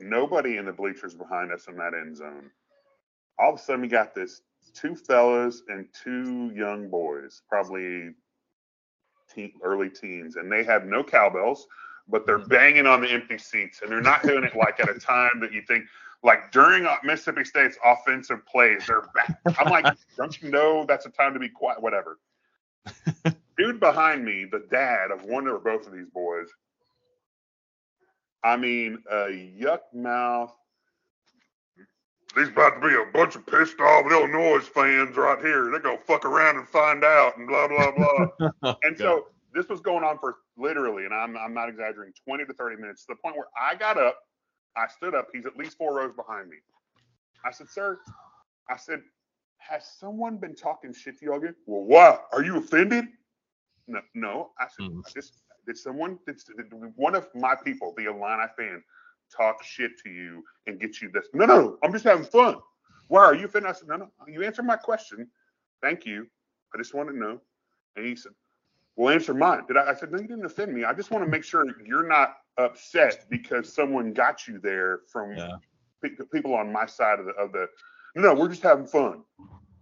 nobody 0.00 0.56
in 0.58 0.66
the 0.66 0.72
bleachers 0.72 1.14
behind 1.14 1.52
us 1.52 1.66
in 1.68 1.76
that 1.76 1.94
end 1.94 2.16
zone 2.16 2.50
all 3.38 3.52
of 3.52 3.58
a 3.58 3.62
sudden 3.62 3.80
we 3.82 3.88
got 3.88 4.14
this 4.14 4.42
two 4.74 4.94
fellas 4.96 5.62
and 5.68 5.86
two 5.92 6.50
young 6.54 6.88
boys 6.88 7.42
probably 7.48 8.10
teen, 9.32 9.52
early 9.62 9.88
teens 9.90 10.36
and 10.36 10.50
they 10.50 10.64
have 10.64 10.84
no 10.84 11.02
cowbells 11.02 11.66
but 12.08 12.26
they're 12.26 12.38
banging 12.46 12.86
on 12.86 13.00
the 13.00 13.08
empty 13.10 13.38
seats 13.38 13.80
and 13.82 13.90
they're 13.90 14.00
not 14.02 14.22
doing 14.22 14.44
it 14.44 14.54
like 14.56 14.78
at 14.80 14.88
a 14.90 14.98
time 14.98 15.30
that 15.40 15.52
you 15.52 15.62
think 15.66 15.84
like 16.24 16.50
during 16.50 16.86
uh, 16.86 16.96
Mississippi 17.04 17.44
State's 17.44 17.76
offensive 17.84 18.44
plays, 18.46 18.86
they're 18.86 19.02
back. 19.14 19.38
I'm 19.58 19.70
like, 19.70 19.94
don't 20.16 20.42
you 20.42 20.50
know 20.50 20.84
that's 20.88 21.06
a 21.06 21.10
time 21.10 21.34
to 21.34 21.38
be 21.38 21.50
quiet? 21.50 21.80
Whatever. 21.80 22.18
Dude 23.58 23.78
behind 23.78 24.24
me, 24.24 24.46
the 24.50 24.64
dad 24.70 25.10
of 25.10 25.22
one 25.24 25.46
or 25.46 25.58
both 25.58 25.86
of 25.86 25.92
these 25.92 26.08
boys. 26.12 26.48
I 28.42 28.56
mean, 28.56 28.98
a 29.10 29.26
yuck 29.60 29.80
mouth. 29.92 30.52
There's 32.34 32.48
about 32.48 32.80
to 32.80 32.88
be 32.88 32.94
a 32.94 33.12
bunch 33.12 33.36
of 33.36 33.46
pissed 33.46 33.78
off 33.78 34.10
Illinois 34.10 34.58
fans 34.58 35.16
right 35.16 35.38
here. 35.38 35.70
They're 35.70 35.78
gonna 35.78 35.98
fuck 35.98 36.24
around 36.24 36.56
and 36.56 36.68
find 36.68 37.04
out 37.04 37.36
and 37.36 37.46
blah 37.46 37.68
blah 37.68 37.92
blah. 37.92 38.74
And 38.82 38.98
so 38.98 39.26
this 39.54 39.68
was 39.68 39.80
going 39.80 40.02
on 40.02 40.18
for 40.18 40.36
literally, 40.56 41.04
and 41.04 41.14
I'm 41.14 41.36
I'm 41.36 41.54
not 41.54 41.68
exaggerating, 41.68 42.14
20 42.26 42.46
to 42.46 42.54
30 42.54 42.76
minutes 42.76 43.04
to 43.06 43.12
the 43.12 43.16
point 43.16 43.36
where 43.36 43.46
I 43.60 43.76
got 43.76 43.98
up, 43.98 44.18
I 44.76 44.86
stood 44.88 45.14
up. 45.14 45.28
He's 45.32 45.46
at 45.46 45.56
least 45.56 45.76
four 45.78 45.94
rows 45.94 46.12
behind 46.14 46.48
me. 46.48 46.56
I 47.44 47.50
said, 47.50 47.68
"Sir," 47.68 47.98
I 48.68 48.76
said, 48.76 49.02
"Has 49.58 49.86
someone 49.86 50.36
been 50.38 50.54
talking 50.54 50.92
shit 50.92 51.18
to 51.18 51.24
you 51.26 51.34
again?" 51.34 51.54
Well, 51.66 51.84
why? 51.84 52.18
Are 52.32 52.42
you 52.42 52.56
offended? 52.56 53.06
No, 53.86 54.00
no. 54.14 54.50
I 54.58 54.66
said, 54.68 54.86
Hmm. 54.86 55.00
I 55.06 55.10
just 55.10 55.42
did 55.66 55.76
someone 55.78 56.18
did, 56.26 56.40
did 56.56 56.72
one 56.96 57.14
of 57.14 57.28
my 57.34 57.54
people, 57.54 57.94
the 57.96 58.06
Illini 58.06 58.46
fan, 58.56 58.82
talk 59.34 59.62
shit 59.62 59.92
to 60.02 60.10
you 60.10 60.42
and 60.66 60.80
get 60.80 61.00
you 61.00 61.10
this? 61.10 61.26
No, 61.32 61.46
no, 61.46 61.78
I'm 61.82 61.92
just 61.92 62.04
having 62.04 62.24
fun. 62.24 62.56
Why 63.08 63.24
are 63.24 63.34
you 63.34 63.44
offended? 63.46 63.70
I 63.70 63.74
said, 63.74 63.88
no, 63.88 63.96
no. 63.96 64.10
You 64.26 64.42
answered 64.42 64.64
my 64.64 64.76
question. 64.76 65.28
Thank 65.82 66.06
you. 66.06 66.26
I 66.74 66.78
just 66.78 66.94
want 66.94 67.08
to 67.10 67.16
know. 67.16 67.40
And 67.96 68.06
he 68.06 68.16
said, 68.16 68.32
well, 68.96 69.14
answer 69.14 69.34
mine. 69.34 69.62
Did 69.68 69.76
I? 69.76 69.90
I 69.90 69.94
said, 69.94 70.12
no, 70.12 70.18
you 70.18 70.26
didn't 70.26 70.44
offend 70.44 70.72
me. 70.72 70.84
I 70.84 70.92
just 70.92 71.10
want 71.10 71.24
to 71.24 71.30
make 71.30 71.44
sure 71.44 71.64
you're 71.84 72.08
not 72.08 72.36
upset 72.58 73.24
because 73.30 73.72
someone 73.72 74.12
got 74.12 74.46
you 74.46 74.58
there 74.58 75.00
from 75.10 75.36
Yeah. 75.36 75.56
pe- 76.02 76.16
people 76.32 76.54
on 76.54 76.72
my 76.72 76.86
side 76.86 77.18
of 77.20 77.26
the 77.26 77.32
of 77.32 77.52
the. 77.52 77.68
No, 78.16 78.34
we're 78.34 78.48
just 78.48 78.62
having 78.62 78.86
fun. 78.86 79.24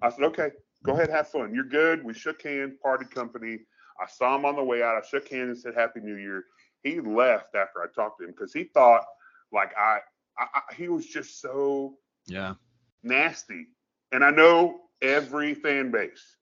I 0.01 0.09
said, 0.11 0.25
okay, 0.25 0.51
go 0.85 0.93
ahead, 0.95 1.11
have 1.11 1.29
fun. 1.29 1.55
You're 1.55 1.65
good. 1.65 2.03
We 2.05 2.15
shook 2.15 2.43
hands, 2.43 2.75
parted 2.83 3.11
company. 3.11 3.59
I 4.03 4.07
saw 4.07 4.35
him 4.35 4.45
on 4.47 4.57
the 4.57 4.65
way 4.65 4.83
out. 4.83 4.97
I 4.97 5.07
shook 5.07 5.29
hands 5.29 5.49
and 5.49 5.59
said 5.59 5.75
Happy 5.75 6.01
New 6.01 6.17
Year. 6.17 6.45
He 6.83 7.01
left 7.01 7.55
after 7.55 7.83
I 7.83 7.87
talked 7.95 8.19
to 8.21 8.25
him 8.25 8.31
because 8.31 8.53
he 8.53 8.65
thought 8.65 9.05
like 9.53 9.73
I, 9.77 9.99
I, 10.39 10.47
I 10.55 10.75
he 10.75 10.89
was 10.89 11.07
just 11.07 11.41
so 11.41 11.99
Yeah. 12.27 12.55
nasty. 13.03 13.67
And 14.13 14.25
I 14.25 14.31
know 14.31 14.81
every 15.03 15.55
fan 15.55 15.91
base 15.91 16.37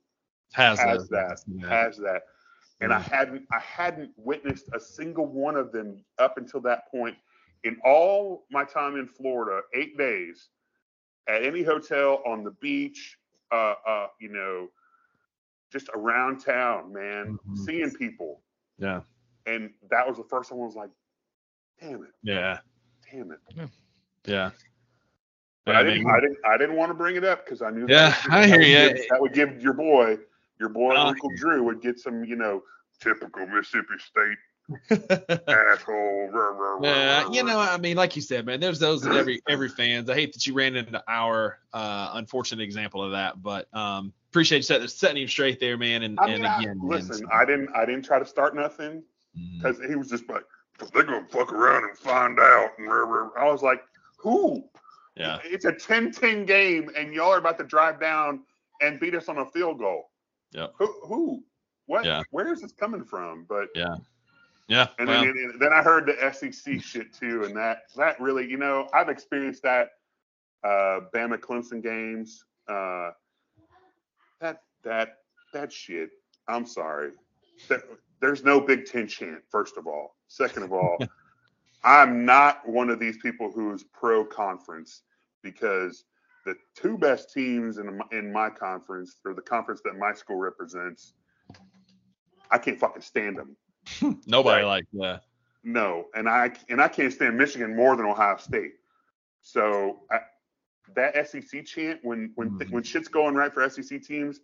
Has, 0.52 0.78
has 0.78 1.08
that. 1.08 1.40
that, 1.46 1.68
has 1.68 1.96
that. 1.98 2.22
And 2.82 2.92
I 2.92 2.98
hadn't 2.98 3.46
I 3.52 3.58
hadn't 3.58 4.10
witnessed 4.16 4.70
a 4.74 4.80
single 4.80 5.26
one 5.26 5.56
of 5.56 5.70
them 5.72 6.02
up 6.18 6.38
until 6.38 6.60
that 6.62 6.90
point 6.90 7.16
in 7.64 7.76
all 7.84 8.46
my 8.50 8.64
time 8.64 8.96
in 8.96 9.06
Florida, 9.06 9.60
eight 9.74 9.98
days, 9.98 10.48
at 11.28 11.42
any 11.42 11.62
hotel, 11.62 12.22
on 12.26 12.42
the 12.42 12.52
beach, 12.52 13.18
uh, 13.52 13.74
uh, 13.86 14.06
you 14.18 14.30
know, 14.30 14.68
just 15.70 15.90
around 15.94 16.38
town, 16.42 16.90
man, 16.92 17.38
Mhm. 17.46 17.58
seeing 17.58 17.90
people. 17.92 18.42
Yeah. 18.78 19.02
And 19.46 19.74
that 19.90 20.08
was 20.08 20.16
the 20.16 20.24
first 20.24 20.50
one 20.50 20.62
I 20.62 20.64
was 20.66 20.74
like, 20.74 20.90
damn 21.80 22.02
it, 22.04 22.12
Yeah. 22.22 22.60
damn 23.10 23.30
it. 23.32 23.40
Yeah. 24.24 24.50
But 25.66 25.76
I 25.76 25.82
didn't, 25.82 26.08
I 26.08 26.20
didn't, 26.20 26.38
I 26.46 26.56
didn't 26.56 26.76
want 26.76 26.90
to 26.90 26.94
bring 26.94 27.16
it 27.16 27.24
up 27.24 27.44
because 27.44 27.60
I 27.60 27.70
knew. 27.70 27.86
Yeah, 27.88 28.10
that 28.10 28.24
would, 28.24 28.32
I 28.32 28.40
that 28.40 28.48
hear 28.48 28.58
would 28.58 28.68
ya. 28.68 28.88
give- 28.94 29.08
that 29.10 29.20
would 29.20 29.32
give 29.34 29.62
your 29.62 29.74
boy, 29.74 30.18
your 30.60 30.68
boy 30.68 30.94
Uh, 30.94 31.06
Uncle 31.06 31.30
Drew, 31.36 31.64
would 31.64 31.80
get 31.80 31.98
some, 31.98 32.22
you 32.22 32.36
know, 32.36 32.62
typical 33.00 33.46
Mississippi 33.46 33.94
State 33.98 34.36
asshole. 35.48 36.28
rah, 36.32 36.50
rah, 36.50 36.74
rah, 36.76 36.82
Yeah, 36.82 37.32
you 37.32 37.42
know, 37.42 37.58
I 37.58 37.76
mean, 37.78 37.96
like 37.96 38.14
you 38.14 38.22
said, 38.22 38.46
man, 38.46 38.60
there's 38.60 38.78
those 38.78 39.04
in 39.04 39.12
every 39.14 39.40
every 39.48 39.68
fans. 39.68 40.08
I 40.08 40.14
hate 40.14 40.32
that 40.34 40.46
you 40.46 40.54
ran 40.54 40.76
into 40.76 41.02
our 41.08 41.58
uh, 41.72 42.10
unfortunate 42.14 42.62
example 42.62 43.02
of 43.02 43.12
that, 43.12 43.42
but 43.42 43.66
um, 43.74 44.12
appreciate 44.30 44.58
you 44.58 44.62
setting, 44.62 44.86
setting 44.88 45.22
him 45.22 45.28
straight 45.28 45.58
there, 45.58 45.76
man. 45.76 46.02
And, 46.02 46.20
I 46.20 46.28
and 46.28 46.42
mean, 46.42 46.50
I- 46.50 46.60
again, 46.60 46.78
man, 46.82 46.88
listen, 46.90 47.26
I 47.32 47.44
didn't, 47.44 47.70
I 47.74 47.84
didn't 47.84 48.04
try 48.04 48.18
to 48.18 48.26
start 48.26 48.54
nothing 48.54 49.02
because 49.56 49.78
he 49.88 49.96
was 49.96 50.08
just 50.08 50.28
like, 50.28 50.44
they're 50.92 51.02
gonna 51.02 51.26
fuck 51.30 51.52
around 51.52 51.84
and 51.84 51.96
find 51.98 52.38
out. 52.38 52.70
And. 52.78 52.88
I 53.36 53.50
was 53.50 53.62
like, 53.62 53.82
who? 54.18 54.64
yeah, 55.16 55.38
It's 55.44 55.64
a 55.64 55.72
10-10 55.72 56.46
game, 56.46 56.90
and 56.96 57.12
y'all 57.12 57.32
are 57.32 57.38
about 57.38 57.58
to 57.58 57.64
drive 57.64 58.00
down 58.00 58.40
and 58.80 59.00
beat 59.00 59.14
us 59.14 59.28
on 59.28 59.38
a 59.38 59.46
field 59.46 59.78
goal. 59.78 60.09
Yep. 60.52 60.74
Who? 60.78 60.86
Who? 61.04 61.44
What? 61.86 62.04
Yeah. 62.04 62.22
Where 62.30 62.52
is 62.52 62.62
this 62.62 62.72
coming 62.72 63.04
from? 63.04 63.46
But 63.48 63.68
yeah, 63.74 63.96
yeah. 64.68 64.88
And 64.98 65.08
well, 65.08 65.20
then, 65.24 65.30
and 65.30 65.60
then 65.60 65.72
I 65.72 65.82
heard 65.82 66.06
the 66.06 66.32
SEC 66.32 66.80
shit 66.82 67.12
too, 67.12 67.44
and 67.44 67.56
that 67.56 67.82
that 67.96 68.20
really, 68.20 68.48
you 68.48 68.56
know, 68.56 68.88
I've 68.92 69.08
experienced 69.08 69.62
that 69.62 69.90
uh, 70.64 71.00
Bama 71.14 71.38
Clemson 71.38 71.82
games. 71.82 72.44
Uh, 72.68 73.10
that 74.40 74.62
that 74.84 75.18
that 75.52 75.72
shit. 75.72 76.10
I'm 76.48 76.66
sorry. 76.66 77.10
There's 78.20 78.44
no 78.44 78.60
Big 78.60 78.86
Ten 78.86 79.06
chant. 79.06 79.42
First 79.50 79.76
of 79.76 79.86
all, 79.86 80.16
second 80.28 80.64
of 80.64 80.72
all, 80.72 80.98
I'm 81.84 82.24
not 82.24 82.68
one 82.68 82.90
of 82.90 82.98
these 82.98 83.18
people 83.18 83.50
who's 83.50 83.84
pro 83.84 84.24
conference 84.24 85.02
because 85.42 86.04
the 86.44 86.54
two 86.74 86.96
best 86.98 87.32
teams 87.32 87.78
in 87.78 87.98
my, 87.98 88.04
in 88.12 88.32
my 88.32 88.50
conference 88.50 89.16
or 89.24 89.34
the 89.34 89.42
conference 89.42 89.80
that 89.84 89.96
my 89.98 90.12
school 90.14 90.36
represents, 90.36 91.12
I 92.50 92.58
can't 92.58 92.78
fucking 92.78 93.02
stand 93.02 93.36
them. 93.38 93.56
Nobody 94.26 94.62
Right. 94.62 94.68
like 94.68 94.86
that. 94.94 95.22
No, 95.62 96.06
and 96.14 96.28
I 96.28 96.52
and 96.70 96.80
I 96.80 96.88
can't 96.88 97.12
stand 97.12 97.36
Michigan 97.36 97.76
more 97.76 97.94
than 97.96 98.06
Ohio 98.06 98.36
State. 98.38 98.72
So 99.42 100.00
I, 100.10 100.20
that 100.94 101.28
SEC 101.28 101.64
chant 101.66 102.00
when 102.02 102.32
when 102.34 102.50
Mhm. 102.50 102.70
when 102.70 102.82
shit's 102.82 103.08
going 103.08 103.34
right 103.34 103.52
for 103.52 103.68
SEC 103.68 104.02
teams, 104.02 104.40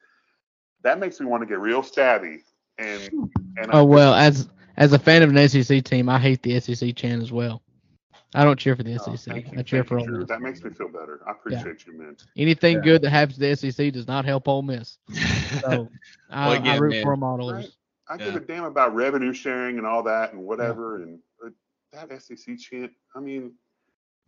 that 0.82 0.98
makes 0.98 1.18
me 1.18 1.26
want 1.26 1.42
to 1.42 1.46
get 1.46 1.58
real 1.58 1.82
stabby. 1.82 2.42
And 2.78 3.10
and 3.56 3.70
I- 3.70 3.80
Oh 3.80 3.84
well, 3.84 4.12
as 4.14 4.48
as 4.76 4.92
a 4.92 4.98
fan 4.98 5.22
of 5.22 5.30
an 5.30 5.48
SEC 5.48 5.82
team, 5.82 6.10
I 6.10 6.18
hate 6.18 6.42
the 6.42 6.60
SEC 6.60 6.92
chant 6.94 7.22
as 7.22 7.32
well. 7.32 7.62
I 8.34 8.44
don't 8.44 8.58
cheer 8.58 8.76
for 8.76 8.82
the 8.82 8.98
Oh, 8.98 9.14
SEC. 9.16 9.32
thank 9.32 9.52
you, 9.52 9.58
I 9.58 9.62
cheer 9.62 9.84
for 9.84 9.98
you, 9.98 10.04
Ole 10.12 10.18
Miss. 10.20 10.28
That 10.28 10.42
makes 10.42 10.62
me 10.62 10.70
feel 10.70 10.88
better. 10.88 11.20
I 11.26 11.30
appreciate 11.32 11.86
you, 11.86 11.98
man. 11.98 12.16
Anything 12.36 12.76
Yeah. 12.76 12.82
good 12.82 13.02
that 13.02 13.10
happens 13.10 13.38
to 13.38 13.40
the 13.40 13.56
SEC 13.56 13.90
does 13.90 14.06
not 14.06 14.24
help 14.24 14.48
Ole 14.48 14.62
Miss. 14.62 14.98
So 15.62 15.90
I, 16.30 16.56
again, 16.56 16.66
I 16.66 16.76
root 16.76 16.92
man. 16.94 17.02
for 17.02 17.10
them 17.12 17.22
all 17.22 17.36
to 17.38 17.44
Right. 17.44 17.64
lose. 17.64 17.76
I 18.08 18.16
give 18.18 18.34
a 18.36 18.40
damn 18.40 18.64
about 18.64 18.94
revenue 18.94 19.32
sharing 19.32 19.78
and 19.78 19.86
all 19.86 20.02
that 20.04 20.32
and 20.32 20.42
whatever. 20.42 20.96
And 21.02 21.18
uh, 21.44 21.50
that 21.92 22.22
SEC 22.22 22.58
chant, 22.58 22.92
I 23.14 23.20
mean, 23.20 23.52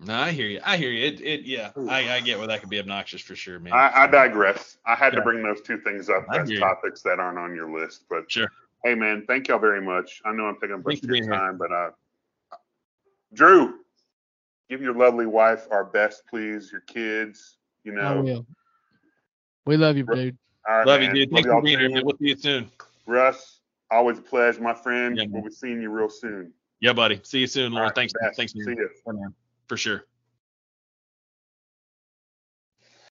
No, 0.01 0.14
I 0.14 0.30
hear 0.32 0.46
you. 0.46 0.61
I 0.64 0.76
hear 0.76 0.90
you. 0.90 1.05
It, 1.07 1.20
it 1.20 1.40
yeah. 1.42 1.70
I, 1.88 2.14
I 2.14 2.20
get 2.20 2.38
where 2.38 2.46
that 2.49 2.61
could 2.61 2.70
be 2.70 2.78
obnoxious 2.78 3.20
for 3.20 3.34
sure, 3.36 3.59
man. 3.59 3.74
I, 3.74 4.05
I 4.05 4.07
digress. 4.07 4.78
I 4.86 4.94
had 4.94 5.12
Yeah. 5.12 5.18
to 5.18 5.22
bring 5.22 5.42
those 5.42 5.61
two 5.61 5.78
things 5.78 6.09
up 6.09 6.24
I 6.30 6.40
as 6.40 6.49
hear 6.49 6.59
you. 6.59 6.61
topics 6.61 7.03
that 7.03 7.18
aren't 7.20 7.38
on 7.38 7.55
your 7.55 7.70
list. 7.70 8.05
But 8.09 8.30
Sure. 8.30 8.49
hey, 8.84 8.94
man, 8.94 9.24
thank 9.28 9.49
y'all 9.49 9.59
very 9.59 9.80
much. 9.82 10.22
I 10.24 10.32
know 10.32 10.44
I'm 10.46 10.57
taking 10.61 10.74
a 10.76 10.78
bunch 10.78 10.99
of 10.99 11.09
your 11.09 11.12
being 11.18 11.24
here. 11.24 11.32
time, 11.34 11.59
but 11.59 11.72
uh, 11.72 11.90
Drew, 13.34 13.74
give 14.69 14.83
your 14.83 14.95
lovely 14.95 15.27
wife 15.27 15.66
our 15.71 15.85
best, 15.85 16.23
please. 16.29 16.71
Your 16.71 16.83
kids, 16.83 17.57
you 17.85 17.93
know. 17.93 18.01
I 18.01 18.14
know. 18.14 18.23
will. 18.23 18.47
We 19.66 19.77
love 19.77 19.97
you, 19.97 20.05
dude. 20.05 20.39
All 20.69 20.79
right, 20.79 20.87
Love 20.87 21.01
man. 21.01 21.14
you, 21.14 21.27
dude. 21.27 21.33
Love 21.33 21.37
Thanks 21.37 21.47
y'all 21.49 21.61
for 21.61 21.64
being 21.64 21.79
here, 21.79 21.91
man. 21.91 22.03
We'll 22.05 22.16
see 22.19 22.29
you 22.29 22.37
soon. 22.37 22.71
Russ, 23.07 23.61
always 23.91 24.19
a 24.19 24.23
pleasure, 24.23 24.62
my 24.62 24.75
friend. 24.75 25.16
Yeah, 25.16 25.25
we'll 25.29 25.43
be 25.43 25.51
seeing 25.51 25.81
you 25.81 25.91
real 25.91 26.11
soon. 26.11 26.53
Yeah, 26.81 26.93
buddy. 26.93 27.21
See 27.23 27.41
you 27.41 27.47
soon, 27.47 27.73
All 27.73 27.79
Lauren. 27.79 27.89
right, 27.89 27.95
Thanks. 27.95 28.12
best. 28.21 28.37
Thanks, 28.37 28.53
See 28.53 28.61
man. 28.64 28.77
you. 29.07 29.35
For 29.66 29.77
sure. 29.77 30.05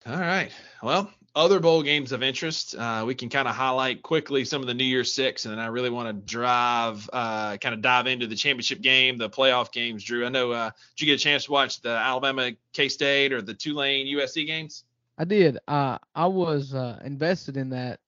All 0.05 0.19
right. 0.19 0.51
Well, 0.81 1.11
other 1.35 1.59
bowl 1.59 1.81
games 1.83 2.11
of 2.11 2.21
interest. 2.23 2.75
Uh, 2.75 3.03
we 3.07 3.15
can 3.15 3.29
kind 3.29 3.47
of 3.47 3.55
highlight 3.55 4.01
quickly 4.03 4.43
some 4.43 4.61
of 4.61 4.67
the 4.67 4.73
New 4.73 4.83
Year's 4.83 5.13
Six, 5.13 5.45
and 5.45 5.51
then 5.53 5.59
I 5.59 5.67
really 5.67 5.89
want 5.89 6.07
to 6.09 6.13
drive, 6.33 7.09
uh, 7.13 7.57
kind 7.57 7.73
of 7.73 7.81
dive 7.81 8.07
into 8.07 8.27
the 8.27 8.35
championship 8.35 8.81
game, 8.81 9.17
the 9.17 9.29
playoff 9.29 9.71
games. 9.71 10.03
Drew, 10.03 10.25
I 10.25 10.29
know. 10.29 10.51
Uh, 10.51 10.71
did 10.95 11.05
you 11.05 11.13
get 11.13 11.21
a 11.21 11.23
chance 11.23 11.45
to 11.45 11.51
watch 11.51 11.81
the 11.81 11.89
Alabama 11.89 12.51
K 12.73 12.89
State 12.89 13.31
or 13.33 13.41
the 13.41 13.53
Tulane 13.53 14.07
USC 14.07 14.45
games? 14.45 14.83
I 15.17 15.23
did. 15.25 15.57
Uh, 15.67 15.97
I 16.15 16.25
was 16.25 16.73
uh, 16.73 16.99
invested 17.05 17.55
in 17.57 17.69
that 17.69 17.99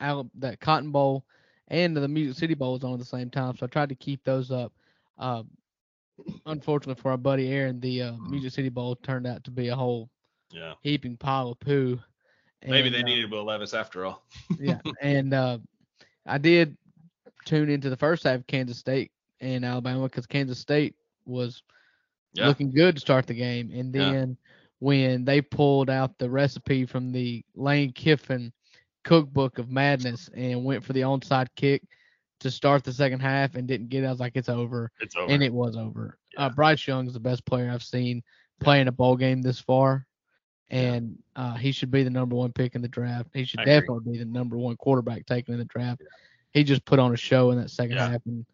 Al- 0.00 0.30
that 0.36 0.60
Cotton 0.60 0.90
Bowl 0.90 1.24
and 1.68 1.96
the 1.96 2.06
Music 2.08 2.38
City 2.38 2.54
Bowls 2.54 2.84
on 2.84 2.92
at 2.94 2.98
the 2.98 3.04
same 3.04 3.30
time, 3.30 3.56
so 3.56 3.64
I 3.66 3.68
tried 3.68 3.88
to 3.90 3.94
keep 3.94 4.22
those 4.24 4.50
up. 4.50 4.72
Uh, 5.18 5.42
unfortunately 6.46 7.00
for 7.00 7.10
our 7.10 7.16
buddy 7.16 7.48
Aaron, 7.50 7.80
the 7.80 8.02
uh, 8.02 8.12
Music 8.28 8.52
City 8.52 8.68
Bowl 8.68 8.96
turned 8.96 9.26
out 9.26 9.44
to 9.44 9.50
be 9.50 9.68
a 9.68 9.76
whole 9.76 10.08
Yeah. 10.50 10.74
heaping 10.82 11.16
pile 11.16 11.50
of 11.50 11.60
poo. 11.60 12.00
Maybe 12.66 12.88
And, 12.88 12.94
they 12.96 13.00
uh, 13.00 13.04
needed 13.04 13.30
Will 13.30 13.44
Levis 13.44 13.74
after 13.74 14.04
all. 14.04 14.24
yeah, 14.58 14.80
and 15.02 15.32
uh, 15.34 15.58
I 16.26 16.38
did 16.38 16.76
tune 17.44 17.70
into 17.70 17.88
the 17.90 17.96
first 17.96 18.24
half 18.24 18.36
of 18.36 18.46
Kansas 18.46 18.78
State 18.78 19.10
and 19.40 19.64
Alabama 19.64 20.02
because 20.04 20.26
Kansas 20.26 20.58
State 20.58 20.94
was 21.24 21.62
Yeah. 22.34 22.46
looking 22.48 22.70
good 22.70 22.96
to 22.96 23.00
start 23.00 23.26
the 23.26 23.34
game, 23.34 23.70
and 23.72 23.94
Yeah. 23.94 24.12
then 24.12 24.36
when 24.80 25.24
they 25.24 25.40
pulled 25.40 25.90
out 25.90 26.16
the 26.18 26.30
recipe 26.30 26.84
from 26.86 27.10
the 27.12 27.44
Lane 27.54 27.92
Kiffin 27.92 28.52
cookbook 29.04 29.58
of 29.58 29.70
madness 29.70 30.28
and 30.34 30.64
went 30.64 30.84
for 30.84 30.92
the 30.92 31.00
onside 31.00 31.48
kick 31.56 31.82
to 32.40 32.50
start 32.50 32.84
the 32.84 32.92
second 32.92 33.20
half 33.20 33.54
and 33.56 33.66
didn't 33.66 33.88
get 33.88 34.04
it, 34.04 34.06
I 34.06 34.10
was 34.10 34.20
like, 34.20 34.36
it's 34.36 34.48
over, 34.48 34.90
It's 35.00 35.16
over. 35.16 35.32
and 35.32 35.42
it 35.42 35.52
was 35.52 35.76
over. 35.76 36.18
Yeah. 36.34 36.46
Uh, 36.46 36.50
Bryce 36.50 36.86
Young 36.86 37.06
is 37.06 37.12
the 37.14 37.18
best 37.20 37.44
player 37.44 37.70
I've 37.70 37.82
seen 37.82 38.22
playing 38.60 38.86
a 38.88 38.92
bowl 38.92 39.16
game 39.16 39.42
this 39.42 39.58
far. 39.60 40.06
Yeah. 40.70 40.78
And 40.94 41.18
uh, 41.36 41.54
he 41.54 41.72
should 41.72 41.90
be 41.90 42.02
the 42.02 42.10
number 42.10 42.34
one 42.36 42.52
pick 42.52 42.74
in 42.74 42.82
the 42.82 42.88
draft. 42.88 43.28
He 43.32 43.44
should 43.44 43.60
I 43.60 43.62
agree. 43.62 43.72
definitely 43.74 44.12
be 44.12 44.18
the 44.18 44.24
number 44.26 44.56
one 44.58 44.76
quarterback 44.76 45.24
taken 45.26 45.54
in 45.54 45.58
the 45.58 45.64
draft. 45.64 46.02
He 46.52 46.64
just 46.64 46.84
put 46.84 46.98
on 46.98 47.12
a 47.12 47.16
show 47.16 47.50
in 47.50 47.58
that 47.58 47.70
second 47.70 47.96
Yeah. 47.96 48.10
half, 48.10 48.20
and 48.26 48.44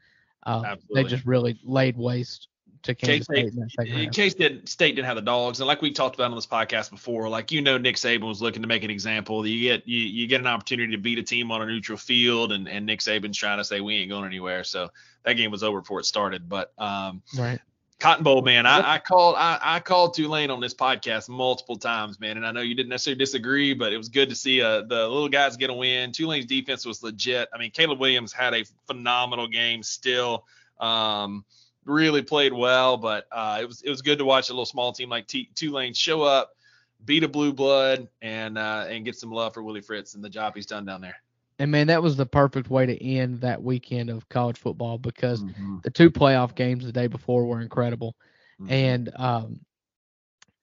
uh, 0.45 0.77
they 0.95 1.05
just 1.05 1.25
really 1.25 1.59
laid 1.65 1.97
waste 1.97 2.49
to 2.83 2.95
Kansas 2.95 3.27
K-State- 3.27 3.49
State 3.49 3.55
in 3.55 3.61
that 3.61 3.71
second 3.71 3.95
in 3.99 4.05
half. 4.05 4.13
case 4.15 4.35
didn't 4.35 4.69
state 4.69 4.95
didn't 4.95 5.07
have 5.07 5.17
the 5.17 5.23
dogs, 5.23 5.59
and 5.61 5.67
like 5.67 5.81
we 5.81 5.91
talked 5.91 6.17
about 6.17 6.31
on 6.31 6.37
this 6.37 6.47
podcast 6.47 6.91
before, 6.91 7.29
like 7.31 7.51
you 7.51 7.63
know 7.63 7.79
Nick 7.79 7.97
Saban 7.97 8.29
was 8.29 8.43
looking 8.43 8.61
to 8.63 8.69
make 8.69 8.85
an 8.85 8.91
example. 8.91 9.47
You 9.47 9.61
get 9.63 9.89
you, 9.89 10.01
you 10.01 10.27
get 10.27 10.41
an 10.41 10.47
opportunity 10.47 10.93
to 10.93 10.99
beat 10.99 11.19
a 11.19 11.23
team 11.23 11.51
on 11.51 11.63
a 11.63 11.67
neutral 11.67 11.97
field, 11.97 12.53
and, 12.53 12.69
and 12.69 12.85
Nick 12.85 13.01
Saban's 13.01 13.39
trying 13.39 13.57
to 13.59 13.65
say 13.65 13.81
we 13.81 13.97
ain't 13.97 14.11
going 14.11 14.27
anywhere. 14.27 14.65
So 14.65 14.91
that 15.25 15.33
game 15.33 15.51
was 15.51 15.63
over 15.63 15.81
before 15.81 15.99
it 16.01 16.05
started. 16.05 16.47
But 16.49 16.73
um, 16.79 17.23
Right. 17.39 17.59
Cotton 18.01 18.25
Bowl, 18.25 18.43
man, 18.43 18.67
I, 18.67 18.95
I 18.95 18.99
called 18.99 19.37
I, 19.39 19.59
I 19.63 19.81
called 19.81 20.15
Tulane 20.15 20.51
on 20.51 20.61
this 20.61 20.75
podcast 20.75 21.29
multiple 21.29 21.77
times, 21.77 22.21
man, 22.21 22.37
and 22.37 22.47
I 22.47 22.53
know 22.53 22.61
you 22.61 22.75
didn't 22.75 22.91
necessarily 22.91 23.19
disagree, 23.19 23.73
but 23.73 23.93
it 23.93 23.97
was 23.97 24.09
good 24.09 24.29
to 24.29 24.35
see 24.35 24.61
uh, 24.61 24.83
the 24.83 25.09
little 25.09 25.29
guys 25.29 25.57
get 25.57 25.71
a 25.71 25.75
win. 25.75 26.13
Tulane's 26.13 26.47
defense 26.47 26.85
was 26.85 27.03
legit. 27.03 27.49
I 27.55 27.59
mean, 27.59 27.71
Caleb 27.71 28.01
Williams 28.01 28.33
had 28.33 28.53
a 28.53 28.65
phenomenal 28.87 29.47
game 29.47 29.83
still. 29.83 30.45
Um, 30.81 31.45
really 31.85 32.23
played 32.23 32.53
well, 32.53 32.97
but 32.97 33.27
uh, 33.31 33.59
it 33.61 33.67
was 33.67 33.83
it 33.83 33.91
was 33.91 34.03
good 34.03 34.19
to 34.19 34.25
watch 34.25 34.49
a 34.51 34.53
little 34.53 34.67
small 34.67 34.93
team 34.93 35.09
like 35.09 35.27
T- 35.27 35.51
Tulane 35.55 35.95
show 35.95 36.23
up, 36.23 36.57
beat 37.05 37.25
a 37.25 37.29
blue 37.29 37.53
blood, 37.53 38.09
and 38.23 38.59
uh, 38.59 38.87
and 38.89 39.05
get 39.05 39.17
some 39.17 39.31
love 39.31 39.55
for 39.55 39.63
Willie 39.63 39.81
Fritz 39.81 40.15
and 40.15 40.25
the 40.25 40.31
job 40.31 40.55
he's 40.55 40.67
done 40.67 40.85
down 40.85 41.01
there. 41.01 41.17
And 41.59 41.71
man, 41.71 41.87
that 41.89 42.03
was 42.03 42.17
the 42.17 42.27
perfect 42.27 42.71
way 42.71 42.87
to 42.87 43.03
end 43.05 43.41
that 43.41 43.63
weekend 43.63 44.11
of 44.11 44.29
college 44.29 44.59
football 44.59 44.99
because 44.99 45.45
Mm-hmm. 45.45 45.79
the 45.83 45.91
two 45.91 46.11
playoff 46.11 46.55
games 46.55 46.85
the 46.85 46.93
day 46.93 47.07
before 47.07 47.47
were 47.47 47.61
incredible. 47.61 48.17
Mhm. 48.59 48.69
And 48.69 49.11
um, 49.17 49.61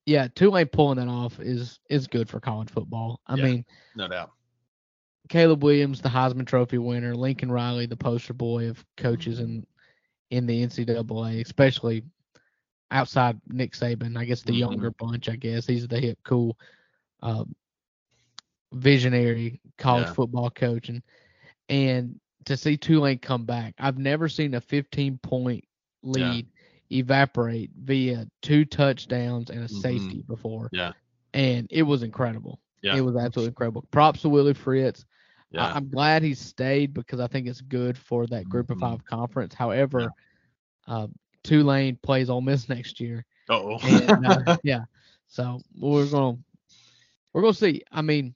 yeah, 0.06 0.28
Tulane 0.34 0.68
pulling 0.68 0.98
that 0.98 1.08
off 1.08 1.40
is 1.40 1.80
is 1.90 2.08
good 2.08 2.30
for 2.30 2.40
college 2.40 2.70
football. 2.70 3.20
I 3.28 3.36
Yeah. 3.36 3.46
mean, 3.46 3.66
no 3.96 4.08
doubt. 4.08 4.32
Caleb 5.30 5.64
Williams, 5.64 6.02
the 6.02 6.10
Heisman 6.10 6.46
Trophy 6.46 6.78
winner, 6.78 7.16
Lincoln 7.16 7.52
Riley, 7.52 7.86
the 7.86 7.98
poster 7.98 8.34
boy 8.34 8.70
of 8.70 8.84
coaches 8.98 9.40
in 9.40 9.66
in 10.32 10.46
the 10.48 10.62
NCAA, 10.62 11.42
especially 11.42 12.04
outside 12.92 13.40
Nick 13.48 13.74
Saban. 13.74 14.18
I 14.18 14.26
guess 14.26 14.44
the 14.44 14.54
Mhm. 14.54 14.54
younger 14.54 14.92
bunch. 14.92 15.30
I 15.30 15.36
guess 15.36 15.66
he's 15.68 15.88
the 15.88 16.00
hip, 16.00 16.20
cool, 16.24 16.58
um, 17.22 17.56
visionary 18.74 19.62
college 19.78 20.08
Yeah. 20.08 20.14
football 20.14 20.50
coach, 20.50 20.90
and 20.90 21.02
and 21.70 22.20
to 22.46 22.58
see 22.58 22.78
Tulane 22.78 23.20
come 23.20 23.46
back, 23.46 23.76
I've 23.80 23.98
never 23.98 24.28
seen 24.28 24.56
a 24.56 24.62
15 24.62 25.18
point 25.20 25.64
lead 26.04 26.48
evaporate 26.92 27.72
via 27.78 28.28
two 28.42 28.66
touchdowns 28.66 29.50
and 29.50 29.64
a 29.64 29.68
Mhm. 29.68 29.82
safety 29.82 30.24
before. 30.28 30.70
Yeah. 30.74 30.92
And 31.34 31.68
it 31.70 31.84
was 31.84 32.04
incredible. 32.04 32.60
Yeah. 32.82 32.98
It 32.98 33.02
was 33.02 33.16
absolutely 33.16 33.50
incredible. 33.50 33.86
Props 33.92 34.22
to 34.24 34.30
Willie 34.30 34.54
Fritz. 34.54 35.06
Yeah. 35.52 35.68
I, 35.68 35.78
am 35.78 35.90
glad 35.90 36.24
he 36.24 36.34
stayed 36.34 36.94
because 36.94 37.20
I 37.20 37.28
think 37.28 37.48
it's 37.48 37.62
good 37.62 37.98
for 37.98 38.26
that 38.28 38.50
group 38.50 38.72
of 38.72 38.78
Mhm. 38.78 38.82
five 38.82 39.06
conference. 39.06 39.54
However, 39.54 40.12
uh, 40.88 41.08
Tulane 41.44 41.98
plays 41.98 42.30
Ole 42.30 42.42
Miss 42.42 42.68
next 42.70 43.00
year, 43.00 43.26
oh. 43.50 43.76
uh, 43.76 43.78
yeah, 44.64 44.86
so 45.28 45.60
we're 45.78 46.10
gonna 46.10 46.38
we're 47.34 47.42
gonna 47.42 47.54
see. 47.54 47.84
I 47.92 48.02
mean, 48.02 48.36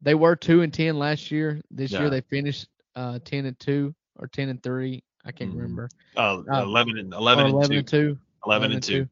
they 0.00 0.14
were 0.14 0.36
two 0.36 0.62
and 0.62 0.72
ten 0.72 0.98
last 0.98 1.30
year. 1.30 1.60
This 1.70 1.92
Yeah. 1.92 2.00
year 2.00 2.10
they 2.10 2.20
finished 2.20 2.68
uh, 2.94 3.18
ten 3.24 3.46
and 3.46 3.58
two 3.58 3.94
or 4.16 4.26
ten 4.28 4.48
and 4.48 4.62
three. 4.62 5.02
I 5.24 5.32
can't 5.32 5.50
Mhm. 5.52 5.56
remember. 5.56 5.88
Oh, 6.16 6.44
uh, 6.50 6.62
11 6.62 6.98
and 6.98 7.12
11 7.12 7.46
and 7.46 7.54
11 7.54 7.70
2. 7.72 7.78
and 7.78 7.88
two. 7.88 8.18
11 8.46 8.72
and 8.72 8.82
2. 8.82 9.08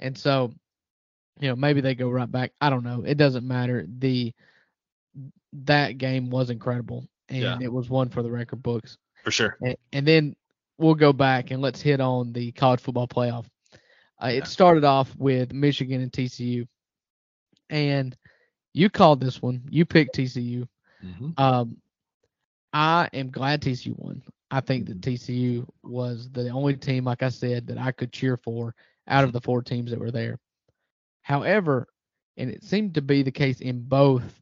And 0.00 0.18
so, 0.18 0.52
you 1.40 1.48
know, 1.48 1.56
maybe 1.56 1.80
they 1.80 1.94
go 1.94 2.10
right 2.10 2.30
back. 2.30 2.52
I 2.60 2.68
don't 2.68 2.82
know. 2.84 3.04
It 3.04 3.16
doesn't 3.16 3.46
matter. 3.46 3.86
The 3.98 4.32
that 5.52 5.98
game 5.98 6.30
was 6.30 6.50
incredible, 6.50 7.06
and 7.28 7.38
Yeah. 7.42 7.58
it 7.60 7.72
was 7.72 7.88
one 7.90 8.08
for 8.08 8.22
the 8.22 8.30
record 8.30 8.62
books. 8.62 8.96
For 9.22 9.30
sure. 9.30 9.56
And, 9.60 9.76
and 9.92 10.06
then 10.06 10.36
we'll 10.78 10.94
go 10.94 11.12
back 11.12 11.50
and 11.50 11.60
let's 11.62 11.80
hit 11.80 12.00
on 12.00 12.32
the 12.32 12.50
college 12.52 12.80
football 12.80 13.06
playoff. 13.06 13.46
Uh, 14.20 14.26
Yeah. 14.28 14.38
It 14.38 14.46
started 14.46 14.84
off 14.84 15.14
with 15.16 15.52
Michigan 15.52 16.00
and 16.00 16.12
TCU, 16.12 16.66
and 17.70 18.16
you 18.74 18.90
called 18.90 19.20
this 19.20 19.42
one. 19.42 19.62
You 19.70 19.84
picked 19.84 20.14
TCU. 20.14 20.68
Mhm. 21.02 21.38
Um, 21.38 21.76
I 22.72 23.08
am 23.12 23.30
glad 23.30 23.62
TCU 23.62 23.94
won. 23.98 24.22
I 24.50 24.60
think 24.60 24.86
that 24.86 24.98
Mhm. 24.98 25.02
TCU 25.02 25.66
was 25.82 26.30
the 26.30 26.48
only 26.50 26.76
team, 26.76 27.04
like 27.04 27.22
I 27.22 27.28
said, 27.28 27.66
that 27.68 27.78
I 27.78 27.92
could 27.92 28.12
cheer 28.12 28.36
for 28.36 28.74
out 29.06 29.24
of 29.24 29.32
the 29.32 29.40
four 29.40 29.62
teams 29.62 29.90
that 29.90 30.00
were 30.00 30.10
there. 30.10 30.38
However, 31.22 31.88
and 32.36 32.50
it 32.50 32.62
seemed 32.64 32.94
to 32.94 33.02
be 33.02 33.22
the 33.22 33.30
case 33.30 33.60
in 33.60 33.82
both 33.82 34.40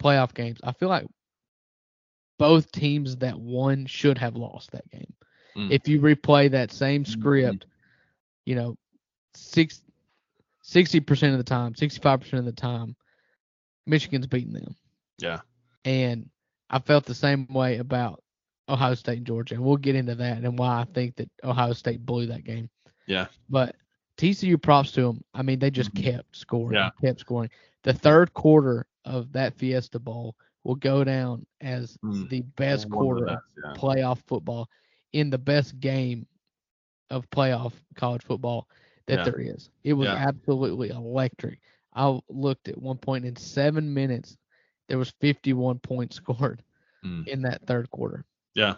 playoff 0.00 0.34
games, 0.34 0.60
I 0.62 0.72
feel 0.72 0.88
like 0.88 1.06
both 2.38 2.70
teams 2.72 3.16
that 3.16 3.38
won 3.38 3.86
should 3.86 4.18
have 4.18 4.36
lost 4.36 4.70
that 4.72 4.88
game. 4.90 5.12
Mm. 5.56 5.70
If 5.70 5.88
you 5.88 6.00
replay 6.00 6.50
that 6.50 6.70
same 6.70 7.04
script, 7.04 7.66
you 8.44 8.54
know, 8.54 8.76
six, 9.34 9.82
60% 10.62 11.32
of 11.32 11.38
the 11.38 11.44
time, 11.44 11.74
65% 11.74 12.40
of 12.40 12.44
the 12.44 12.52
time, 12.52 12.96
Michigan's 13.86 14.26
beating 14.26 14.52
them. 14.52 14.76
Yeah. 15.18 15.40
And 15.84 16.28
I 16.70 16.78
felt 16.80 17.04
the 17.04 17.14
same 17.14 17.46
way 17.52 17.78
about 17.78 18.22
Ohio 18.68 18.94
State 18.94 19.18
and 19.18 19.26
Georgia. 19.26 19.54
And 19.54 19.64
we'll 19.64 19.76
get 19.76 19.94
into 19.94 20.14
that 20.16 20.38
and 20.38 20.58
why 20.58 20.80
I 20.80 20.84
think 20.92 21.16
that 21.16 21.30
Ohio 21.44 21.72
State 21.72 22.04
blew 22.04 22.26
that 22.26 22.44
game. 22.44 22.68
Yeah. 23.06 23.26
But 23.48 23.76
TCU 24.18 24.60
props 24.60 24.92
to 24.92 25.02
them. 25.02 25.22
I 25.34 25.42
mean, 25.42 25.58
they 25.58 25.70
just 25.70 25.94
Mhm. 25.94 26.02
kept 26.02 26.36
scoring, 26.36 26.74
Yeah. 26.74 26.90
kept 27.00 27.20
scoring. 27.20 27.50
The 27.82 27.92
third 27.92 28.32
quarter 28.34 28.86
of 29.04 29.30
that 29.32 29.54
Fiesta 29.54 29.98
Bowl 30.00 30.34
will 30.64 30.74
go 30.74 31.04
down 31.04 31.46
as 31.60 31.96
Mm. 31.98 32.28
the 32.28 32.40
best 32.56 32.86
One 32.86 32.86
of 32.86 32.90
the 32.90 32.96
quarter 32.96 33.26
of 33.26 33.34
best, 33.34 33.44
yeah. 33.64 33.72
playoff 33.74 34.18
football 34.26 34.68
in 35.12 35.30
the 35.30 35.38
best 35.38 35.78
game 35.78 36.26
of 37.10 37.30
playoff 37.30 37.72
college 37.94 38.22
football 38.22 38.68
that 39.06 39.18
Yeah. 39.18 39.24
there 39.24 39.38
is. 39.40 39.70
It 39.84 39.92
was 39.92 40.08
absolutely 40.08 40.88
electric. 40.88 41.60
I 41.96 42.20
looked 42.28 42.68
at 42.68 42.80
one 42.80 42.98
point 42.98 43.24
in 43.24 43.34
seven 43.36 43.92
minutes, 43.94 44.36
there 44.88 44.98
was 44.98 45.12
51 45.20 45.78
points 45.80 46.16
scored 46.22 46.62
Mm. 47.04 47.26
in 47.28 47.42
that 47.42 47.66
third 47.66 47.90
quarter. 47.90 48.24
Yeah. 48.54 48.74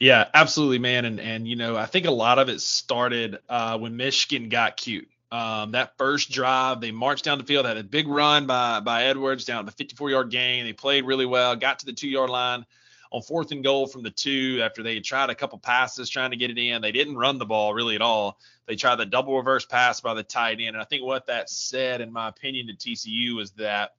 Yeah, 0.00 0.26
absolutely, 0.34 0.78
man. 0.78 1.04
And 1.04 1.20
and 1.20 1.46
you 1.46 1.54
know, 1.56 1.76
I 1.76 1.86
think 1.86 2.06
a 2.06 2.10
lot 2.10 2.38
of 2.38 2.48
it 2.48 2.60
started 2.60 3.38
uh, 3.48 3.78
when 3.78 3.96
Michigan 3.96 4.48
got 4.48 4.76
cute. 4.76 5.08
Um, 5.30 5.70
that 5.72 5.96
first 5.96 6.30
drive, 6.30 6.80
they 6.80 6.90
marched 6.90 7.24
down 7.24 7.38
the 7.38 7.44
field, 7.44 7.64
had 7.64 7.76
a 7.78 7.84
big 7.84 8.06
run 8.08 8.46
by 8.46 8.80
by 8.80 9.04
Edwards 9.04 9.44
down 9.44 9.64
the 9.64 9.72
54 9.72 10.10
yard 10.10 10.30
gain. 10.30 10.64
They 10.64 10.72
played 10.72 11.04
really 11.04 11.24
well, 11.26 11.56
got 11.56 11.78
to 11.80 11.86
the 11.86 11.92
two 11.92 12.08
yard 12.08 12.30
line 12.30 12.66
on 13.12 13.22
fourth 13.22 13.52
and 13.52 13.62
goal 13.62 13.86
from 13.86 14.02
the 14.02 14.10
two 14.10 14.60
after 14.62 14.82
they 14.82 14.94
had 14.94 15.04
tried 15.04 15.30
a 15.30 15.34
couple 15.34 15.58
passes 15.58 16.08
trying 16.08 16.30
to 16.30 16.36
get 16.36 16.50
it 16.50 16.58
in. 16.58 16.80
They 16.80 16.92
didn't 16.92 17.16
run 17.16 17.38
the 17.38 17.46
ball 17.46 17.74
really 17.74 17.94
at 17.94 18.02
all. 18.02 18.38
They 18.66 18.74
tried 18.74 18.96
the 18.96 19.06
double 19.06 19.36
reverse 19.36 19.66
pass 19.66 20.00
by 20.00 20.14
the 20.14 20.22
tight 20.22 20.60
end. 20.60 20.70
And 20.70 20.78
I 20.78 20.84
think 20.84 21.04
what 21.04 21.26
that 21.26 21.50
said, 21.50 22.00
in 22.00 22.12
my 22.12 22.28
opinion, 22.28 22.68
to 22.68 22.74
TCU 22.74 23.40
is 23.40 23.50
that 23.52 23.92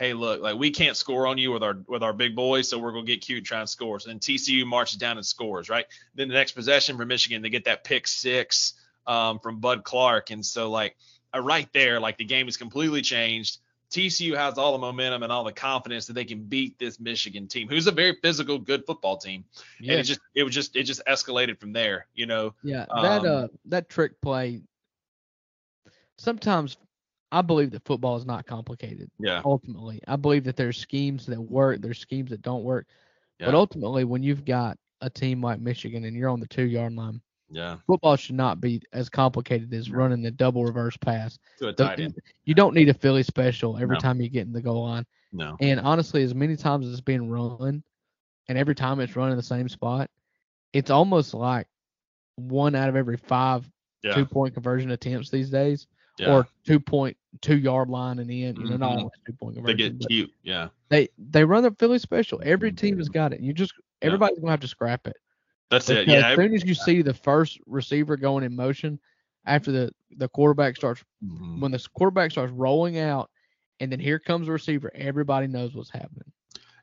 hey, 0.00 0.14
look, 0.14 0.40
like 0.40 0.56
we 0.56 0.70
can't 0.70 0.96
score 0.96 1.26
on 1.26 1.36
you 1.36 1.52
with 1.52 1.62
our 1.62 1.76
with 1.86 2.02
our 2.02 2.12
big 2.14 2.34
boys, 2.34 2.68
so 2.68 2.78
we're 2.78 2.92
gonna 2.92 3.04
get 3.04 3.20
cute 3.20 3.38
and 3.38 3.46
try 3.46 3.60
and 3.60 3.68
score. 3.68 3.98
Then 4.04 4.18
TCU 4.18 4.66
marches 4.66 4.98
down 4.98 5.18
and 5.18 5.26
scores, 5.26 5.68
right? 5.68 5.84
Then 6.14 6.28
the 6.28 6.34
next 6.34 6.52
possession 6.52 6.96
for 6.96 7.04
Michigan, 7.04 7.42
they 7.42 7.50
get 7.50 7.66
that 7.66 7.84
pick 7.84 8.08
six 8.08 8.74
um, 9.06 9.38
from 9.38 9.60
Bud 9.60 9.84
Clark, 9.84 10.30
and 10.30 10.44
so 10.44 10.70
like 10.70 10.96
uh, 11.34 11.40
right 11.40 11.68
there, 11.72 12.00
like 12.00 12.16
the 12.16 12.24
game 12.24 12.48
is 12.48 12.56
completely 12.56 13.02
changed. 13.02 13.58
TCU 13.90 14.36
has 14.36 14.56
all 14.56 14.72
the 14.72 14.78
momentum 14.78 15.22
and 15.22 15.32
all 15.32 15.42
the 15.42 15.52
confidence 15.52 16.06
that 16.06 16.12
they 16.12 16.24
can 16.24 16.44
beat 16.44 16.78
this 16.78 17.00
Michigan 17.00 17.48
team, 17.48 17.68
who's 17.68 17.86
a 17.86 17.92
very 17.92 18.16
physical, 18.22 18.58
good 18.58 18.86
football 18.86 19.16
team. 19.16 19.44
And 19.80 19.90
it 19.90 20.04
just 20.04 20.20
it 20.34 20.44
was 20.44 20.54
just 20.54 20.76
it 20.76 20.84
just 20.84 21.02
escalated 21.06 21.58
from 21.58 21.72
there, 21.72 22.06
you 22.14 22.26
know. 22.26 22.54
Yeah, 22.62 22.86
that 23.02 23.20
Um, 23.22 23.26
uh 23.26 23.46
that 23.66 23.88
trick 23.88 24.20
play. 24.20 24.62
Sometimes 26.18 26.76
I 27.32 27.42
believe 27.42 27.70
that 27.72 27.84
football 27.84 28.16
is 28.16 28.26
not 28.26 28.46
complicated. 28.46 29.10
Yeah. 29.18 29.42
Ultimately, 29.44 30.00
I 30.06 30.16
believe 30.16 30.44
that 30.44 30.56
there's 30.56 30.76
schemes 30.76 31.26
that 31.26 31.40
work, 31.40 31.80
there's 31.80 31.98
schemes 31.98 32.30
that 32.30 32.42
don't 32.42 32.64
work. 32.64 32.86
Yeah. 33.38 33.46
But 33.46 33.54
ultimately, 33.54 34.04
when 34.04 34.22
you've 34.22 34.44
got 34.44 34.78
a 35.00 35.10
team 35.10 35.42
like 35.42 35.60
Michigan 35.60 36.04
and 36.04 36.16
you're 36.16 36.28
on 36.28 36.40
the 36.40 36.48
two 36.48 36.64
yard 36.64 36.94
line, 36.94 37.20
Yeah. 37.50 37.78
football 37.86 38.16
should 38.16 38.36
not 38.36 38.60
be 38.60 38.80
as 38.92 39.08
complicated 39.08 39.72
as 39.74 39.90
running 39.90 40.22
the 40.22 40.30
double 40.30 40.64
reverse 40.64 40.96
pass. 40.96 41.38
To 41.58 41.68
a 41.68 41.72
tight 41.72 41.98
end. 42.00 42.16
You 42.44 42.54
don't 42.54 42.74
need 42.74 42.88
a 42.88 42.94
Philly 42.94 43.22
special 43.24 43.76
every 43.76 43.96
No. 43.96 44.00
time 44.00 44.20
you 44.20 44.28
get 44.28 44.46
in 44.46 44.52
the 44.52 44.62
goal 44.62 44.84
line. 44.84 45.04
No. 45.32 45.56
And 45.60 45.80
honestly, 45.80 46.22
as 46.22 46.34
many 46.34 46.56
times 46.56 46.86
as 46.86 46.92
it's 46.92 47.00
being 47.00 47.28
run, 47.28 47.82
and 48.48 48.58
every 48.58 48.74
time 48.74 49.00
it's 49.00 49.16
run 49.16 49.30
in 49.30 49.36
the 49.36 49.42
same 49.42 49.68
spot, 49.68 50.10
it's 50.72 50.90
almost 50.90 51.34
like 51.34 51.66
one 52.36 52.74
out 52.74 52.88
of 52.88 52.96
every 52.96 53.16
five 53.16 53.68
Yeah. 54.02 54.14
two 54.14 54.24
point 54.26 54.54
conversion 54.54 54.90
attempts 54.92 55.30
these 55.30 55.50
days, 55.50 55.86
yeah. 56.18 56.32
or 56.32 56.48
two 56.64 56.80
point 56.80 57.16
two 57.42 57.58
yard 57.58 57.88
line 57.88 58.18
and 58.18 58.30
in. 58.30 58.56
You 58.56 58.70
know, 58.70 58.76
not 58.76 58.92
Mhm. 58.92 58.98
always 58.98 59.12
two 59.26 59.32
point 59.34 59.64
they 59.64 59.74
get 59.74 60.00
cute. 60.08 60.32
Yeah. 60.42 60.68
they 60.88 61.08
they 61.18 61.44
run 61.44 61.62
the 61.64 61.70
Philly 61.72 61.98
special. 61.98 62.40
Every 62.44 62.72
team 62.72 62.98
has 62.98 63.08
got 63.08 63.32
it. 63.32 63.40
You 63.40 63.52
just 63.52 63.74
everybody's 64.02 64.38
gonna 64.38 64.50
have 64.52 64.60
to 64.60 64.68
scrap 64.68 65.06
it. 65.06 65.16
That's 65.70 65.88
it. 65.88 66.08
Yeah. 66.08 66.30
As 66.30 66.36
soon 66.36 66.54
as 66.54 66.64
you 66.64 66.74
see 66.74 67.02
the 67.02 67.14
first 67.14 67.58
receiver 67.66 68.16
going 68.16 68.44
in 68.44 68.54
motion, 68.54 68.98
after 69.46 69.72
the 69.72 69.92
the 70.16 70.28
quarterback 70.28 70.76
starts 70.76 71.04
Mhm. 71.24 71.60
when 71.60 71.70
the 71.70 71.86
quarterback 71.94 72.32
starts 72.32 72.52
rolling 72.52 72.98
out, 72.98 73.30
and 73.78 73.90
then 73.90 74.00
here 74.00 74.18
comes 74.18 74.46
the 74.46 74.52
receiver, 74.52 74.90
everybody 74.94 75.46
knows 75.46 75.74
what's 75.74 75.90
happening. 75.90 76.30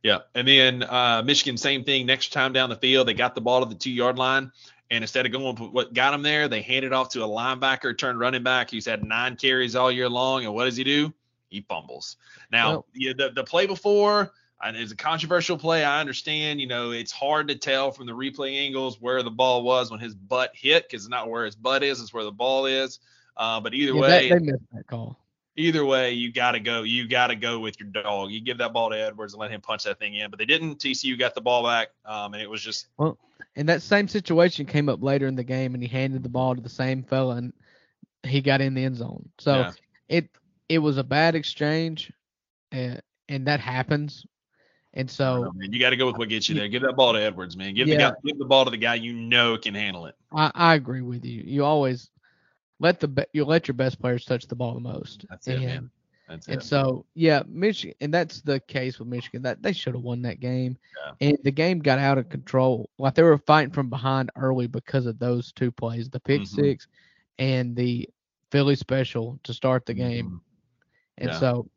Yeah, 0.03 0.19
and 0.35 0.47
then 0.47 0.83
uh, 0.83 1.21
Michigan, 1.25 1.57
same 1.57 1.83
thing. 1.83 2.05
Next 2.05 2.31
time 2.31 2.53
down 2.53 2.69
the 2.69 2.77
field, 2.77 3.07
they 3.07 3.13
got 3.13 3.35
the 3.35 3.41
ball 3.41 3.59
to 3.61 3.67
the 3.67 3.75
two 3.75 3.91
yard 3.91 4.17
line, 4.17 4.51
and 4.89 5.03
instead 5.03 5.25
of 5.25 5.33
going 5.33 5.55
with 5.59 5.71
what 5.71 5.93
got 5.93 6.13
him 6.13 6.21
there, 6.21 6.47
they 6.47 6.61
handed 6.61 6.93
off 6.93 7.09
to 7.09 7.23
a 7.23 7.27
linebacker, 7.27 7.97
turned 7.97 8.19
running 8.19 8.43
back 8.43 8.71
who's 8.71 8.85
had 8.85 9.03
nine 9.03 9.35
carries 9.35 9.75
all 9.75 9.91
year 9.91 10.07
long. 10.07 10.45
And 10.45 10.53
what 10.53 10.63
does 10.65 10.77
he 10.77 10.83
do? 10.85 11.13
He 11.49 11.61
fumbles. 11.61 12.15
Now, 12.51 12.69
Well- 12.69 12.85
yeah, 12.95 13.13
the 13.17 13.31
the 13.31 13.43
play 13.43 13.65
before 13.65 14.31
it's 14.63 14.91
a 14.91 14.95
controversial 14.95 15.57
play. 15.57 15.83
I 15.83 15.99
understand. 15.99 16.59
You 16.59 16.67
know, 16.67 16.91
it's 16.91 17.11
hard 17.11 17.47
to 17.49 17.55
tell 17.55 17.91
from 17.91 18.07
the 18.07 18.13
replay 18.13 18.55
angles 18.57 18.99
where 18.99 19.21
the 19.23 19.31
ball 19.31 19.63
was 19.63 19.91
when 19.91 19.99
his 19.99 20.15
butt 20.15 20.51
hit 20.55 20.89
because 20.89 21.03
it's 21.03 21.09
not 21.11 21.29
where 21.29 21.45
his 21.45 21.55
butt 21.55 21.83
is; 21.83 22.01
it's 22.01 22.13
where 22.13 22.23
the 22.23 22.31
ball 22.31 22.65
is. 22.65 22.99
Uh, 23.35 23.59
but 23.59 23.73
either 23.73 23.93
Yeah, 23.93 24.01
way, 24.01 24.29
that, 24.29 24.39
they 24.39 24.51
missed 24.51 24.63
that 24.73 24.87
call. 24.87 25.19
either 25.55 25.85
way, 25.85 26.13
you 26.13 26.31
got 26.31 26.51
to 26.53 26.59
go. 26.59 26.81
You 26.83 27.07
got 27.07 27.27
to 27.27 27.35
go 27.35 27.59
with 27.59 27.79
your 27.79 27.89
dog. 27.89 28.31
You 28.31 28.41
give 28.41 28.57
that 28.57 28.73
ball 28.73 28.89
to 28.89 28.97
Edwards 28.97 29.33
and 29.33 29.39
let 29.39 29.51
him 29.51 29.61
punch 29.61 29.83
that 29.83 29.99
thing 29.99 30.15
in. 30.15 30.29
But 30.31 30.39
they 30.39 30.45
didn't. 30.45 30.79
TCU 30.79 31.17
got 31.19 31.35
the 31.35 31.41
ball 31.41 31.63
back, 31.63 31.89
um, 32.05 32.33
and 32.33 32.41
it 32.41 32.49
was 32.49 32.61
just 32.61 32.87
well. 32.97 33.17
And 33.55 33.69
that 33.69 33.81
same 33.81 34.07
situation 34.07 34.65
came 34.65 34.89
up 34.89 35.01
later 35.03 35.27
in 35.27 35.35
the 35.35 35.43
game, 35.43 35.73
and 35.73 35.81
he 35.83 35.89
handed 35.89 36.23
the 36.23 36.29
ball 36.29 36.55
to 36.55 36.61
the 36.61 36.69
same 36.69 37.03
fella, 37.03 37.35
and 37.35 37.53
he 38.23 38.41
got 38.41 38.61
in 38.61 38.73
the 38.73 38.83
end 38.83 38.95
zone. 38.97 39.29
So 39.39 39.55
Yeah. 39.55 39.71
it 40.09 40.29
it 40.69 40.79
was 40.79 40.97
a 40.97 41.03
bad 41.03 41.35
exchange, 41.35 42.11
and 42.71 43.01
and 43.29 43.45
that 43.47 43.59
happens. 43.59 44.25
And 44.97 45.09
so 45.09 45.43
know, 45.43 45.51
man, 45.55 45.73
you 45.73 45.79
got 45.79 45.91
to 45.91 45.97
go 45.97 46.07
with 46.07 46.17
what 46.17 46.29
gets 46.29 46.49
you 46.49 46.55
there. 46.55 46.67
Give 46.67 46.81
that 46.83 46.95
ball 46.95 47.13
to 47.13 47.19
Edwards, 47.21 47.57
man. 47.57 47.73
Give 47.75 47.87
the 47.87 47.97
guy, 47.97 48.11
give 48.25 48.37
the 48.39 48.45
ball 48.45 48.65
to 48.65 48.71
the 48.71 48.77
guy 48.77 48.95
you 48.95 49.13
know 49.13 49.57
can 49.57 49.75
handle 49.75 50.05
it. 50.07 50.15
I, 50.31 50.51
I 50.55 50.75
agree 50.75 51.01
with 51.01 51.25
you. 51.25 51.43
You 51.45 51.65
always 51.65 52.11
let 52.79 52.99
the 52.99 53.07
be- 53.07 53.25
you 53.33 53.45
let 53.45 53.67
your 53.67 53.75
best 53.75 53.99
players 53.99 54.25
touch 54.25 54.47
the 54.47 54.55
ball 54.55 54.73
the 54.75 54.81
most. 54.81 55.25
That's 55.29 55.47
it, 55.47 55.61
and, 55.61 55.65
man. 55.65 55.91
That's 56.27 56.47
And 56.47 56.61
it. 56.61 56.63
so 56.63 57.05
yeah, 57.15 57.43
Michigan, 57.47 57.95
and 58.01 58.13
that's 58.13 58.41
the 58.41 58.59
case 58.61 58.99
with 58.99 59.07
Michigan. 59.07 59.43
That 59.43 59.61
they 59.61 59.73
should 59.73 59.93
have 59.95 60.03
won 60.03 60.21
that 60.23 60.39
game, 60.39 60.77
Yeah. 61.05 61.13
and 61.21 61.37
the 61.43 61.51
game 61.51 61.79
got 61.79 61.99
out 61.99 62.17
of 62.17 62.29
control. 62.29 62.89
Like 62.97 63.15
they 63.15 63.23
were 63.23 63.37
fighting 63.37 63.71
from 63.73 63.89
behind 63.89 64.31
early 64.35 64.67
because 64.67 65.05
of 65.05 65.19
those 65.19 65.51
two 65.53 65.71
plays, 65.71 66.09
the 66.09 66.19
pick 66.19 66.41
Mhm. 66.41 66.47
six 66.47 66.87
and 67.39 67.75
the 67.75 68.09
Philly 68.51 68.75
special 68.75 69.39
to 69.43 69.53
start 69.53 69.85
the 69.85 69.93
game. 69.93 70.31
Mhm. 70.31 70.39
And 71.19 71.29
Yeah. 71.29 71.39
so 71.39 71.69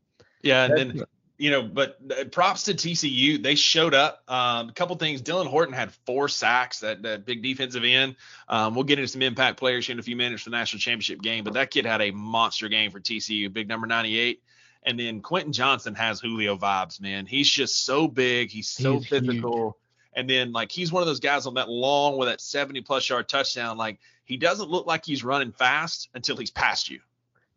Yeah, 0.43 0.65
and 0.65 0.77
then 0.77 1.03
you 1.41 1.51
know, 1.51 1.63
but 1.63 1.97
uh, 2.11 2.25
props 2.25 2.65
to 2.65 2.75
TCU. 2.75 3.43
They 3.43 3.55
showed 3.55 3.95
up. 3.95 4.23
Um, 4.29 4.69
a 4.69 4.73
couple 4.73 4.95
things. 4.97 5.23
Dylan 5.23 5.47
Horton 5.47 5.73
had 5.75 5.91
four 6.05 6.29
sacks. 6.29 6.81
That, 6.81 7.03
that 7.03 7.25
big 7.25 7.43
defensive 7.43 7.83
end. 7.83 8.17
Um, 8.47 8.75
we'll 8.75 8.85
get 8.85 8.99
into 8.99 9.09
some 9.09 9.23
impact 9.23 9.59
players 9.59 9.87
here 9.87 9.95
in 9.95 9.99
a 9.99 10.03
few 10.03 10.17
minutes 10.17 10.43
for 10.43 10.51
the 10.51 10.57
national 10.57 10.81
championship 10.81 11.23
game. 11.23 11.43
But 11.43 11.55
that 11.55 11.71
kid 11.71 11.87
had 11.87 12.03
a 12.03 12.11
monster 12.11 12.69
game 12.69 12.91
for 12.91 13.01
TCU. 13.01 13.51
Big 13.51 13.69
number 13.69 13.87
98. 13.87 14.43
And 14.83 15.01
then 15.01 15.23
Quentin 15.23 15.53
Johnston 15.55 15.95
has 15.95 16.21
Julio 16.21 16.57
vibes, 16.59 17.01
man. 17.01 17.25
He's 17.25 17.49
just 17.49 17.87
so 17.87 18.07
big. 18.07 18.51
He's 18.51 18.69
so 18.69 18.99
He's 18.99 19.07
huge. 19.07 19.27
physical. 19.27 19.79
And 20.13 20.29
then 20.29 20.53
like 20.53 20.71
he's 20.71 20.93
one 20.93 21.03
of 21.03 21.07
those 21.07 21.21
guys 21.21 21.47
on 21.47 21.55
that 21.55 21.71
long 21.71 22.19
with 22.19 22.29
that 22.29 22.43
70 22.43 22.83
plus 22.83 23.09
yard 23.09 23.29
touchdown. 23.31 23.79
Like 23.79 23.99
he 24.25 24.37
doesn't 24.37 24.69
look 24.69 24.87
like 24.87 25.07
he's 25.07 25.25
running 25.25 25.53
fast 25.53 26.11
until 26.15 26.37
he's 26.37 26.51
past 26.51 26.91
you. 26.91 27.01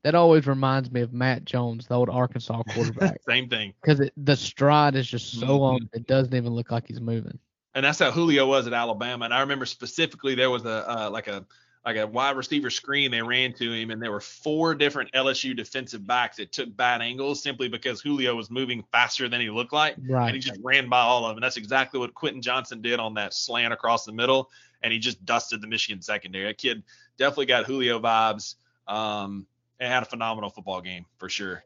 That 0.03 0.15
always 0.15 0.45
reminds 0.47 0.91
me 0.91 1.01
of 1.01 1.13
Matt 1.13 1.45
Jones, 1.45 1.87
the 1.87 1.95
old 1.95 2.09
Arkansas 2.09 2.61
quarterback, 2.73 3.21
Same 3.27 3.47
thing. 3.49 3.73
because 3.81 4.09
the 4.17 4.35
stride 4.35 4.95
is 4.95 5.07
just 5.07 5.39
so 5.39 5.47
Mhm. 5.47 5.59
long 5.59 5.89
it 5.93 6.07
doesn't 6.07 6.33
even 6.35 6.53
look 6.53 6.71
like 6.71 6.87
he's 6.87 7.01
moving. 7.01 7.39
and 7.75 7.83
that's 7.83 7.97
how 7.99 8.11
Julio 8.11 8.45
was 8.45 8.67
at 8.67 8.73
Alabama. 8.73 9.25
And 9.25 9.33
I 9.33 9.39
remember 9.39 9.65
specifically 9.65 10.35
there 10.35 10.49
was 10.51 10.63
a 10.65 10.87
uh, 11.05 11.09
like 11.09 11.27
a 11.27 11.45
like 11.85 11.97
a 11.97 12.05
wide 12.07 12.37
receiver 12.37 12.69
screen 12.69 13.11
they 13.11 13.21
ran 13.21 13.51
to 13.53 13.73
him, 13.73 13.91
and 13.91 14.01
there 14.01 14.11
were 14.11 14.21
four 14.21 14.73
different 14.75 15.11
LSU 15.13 15.53
defensive 15.55 16.05
backs 16.07 16.37
that 16.37 16.51
took 16.53 16.73
bad 16.77 17.01
angles 17.01 17.41
simply 17.43 17.67
because 17.67 17.99
Julio 17.99 18.35
was 18.35 18.49
moving 18.51 18.83
faster 18.91 19.27
than 19.27 19.41
he 19.41 19.49
looked 19.49 19.73
like, 19.73 19.97
and 19.97 20.29
he 20.33 20.39
just 20.39 20.59
ran 20.63 20.87
by 20.87 20.99
all 21.01 21.25
of 21.25 21.31
them. 21.31 21.37
And 21.37 21.43
that's 21.43 21.57
exactly 21.57 21.99
what 21.99 22.13
Quentin 22.13 22.41
Johnston 22.41 22.81
did 22.81 22.99
on 23.01 23.15
that 23.15 23.33
slant 23.33 23.73
across 23.73 24.05
the 24.05 24.13
middle, 24.13 24.49
and 24.81 24.93
he 24.93 24.99
just 24.99 25.25
dusted 25.25 25.59
the 25.61 25.67
Michigan 25.67 26.01
secondary. 26.01 26.45
That 26.45 26.57
kid 26.57 26.83
definitely 27.17 27.47
got 27.47 27.65
Julio 27.65 27.99
vibes. 27.99 28.55
Um, 28.87 29.45
and 29.83 29.91
had 29.91 30.01
a 30.03 30.05
phenomenal 30.05 30.49
football 30.49 30.79
game 30.81 31.05
for 31.17 31.27
sure. 31.27 31.63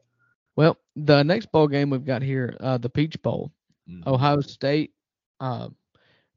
Well, 0.56 0.76
the 0.96 1.22
next 1.22 1.52
bowl 1.52 1.68
game 1.68 1.88
we've 1.88 2.04
got 2.04 2.20
here, 2.20 2.56
uh, 2.60 2.78
the 2.78 2.90
Peach 2.90 3.20
Bowl. 3.22 3.52
Ohio 4.06 4.40
State 4.40 4.92
uh, 5.40 5.68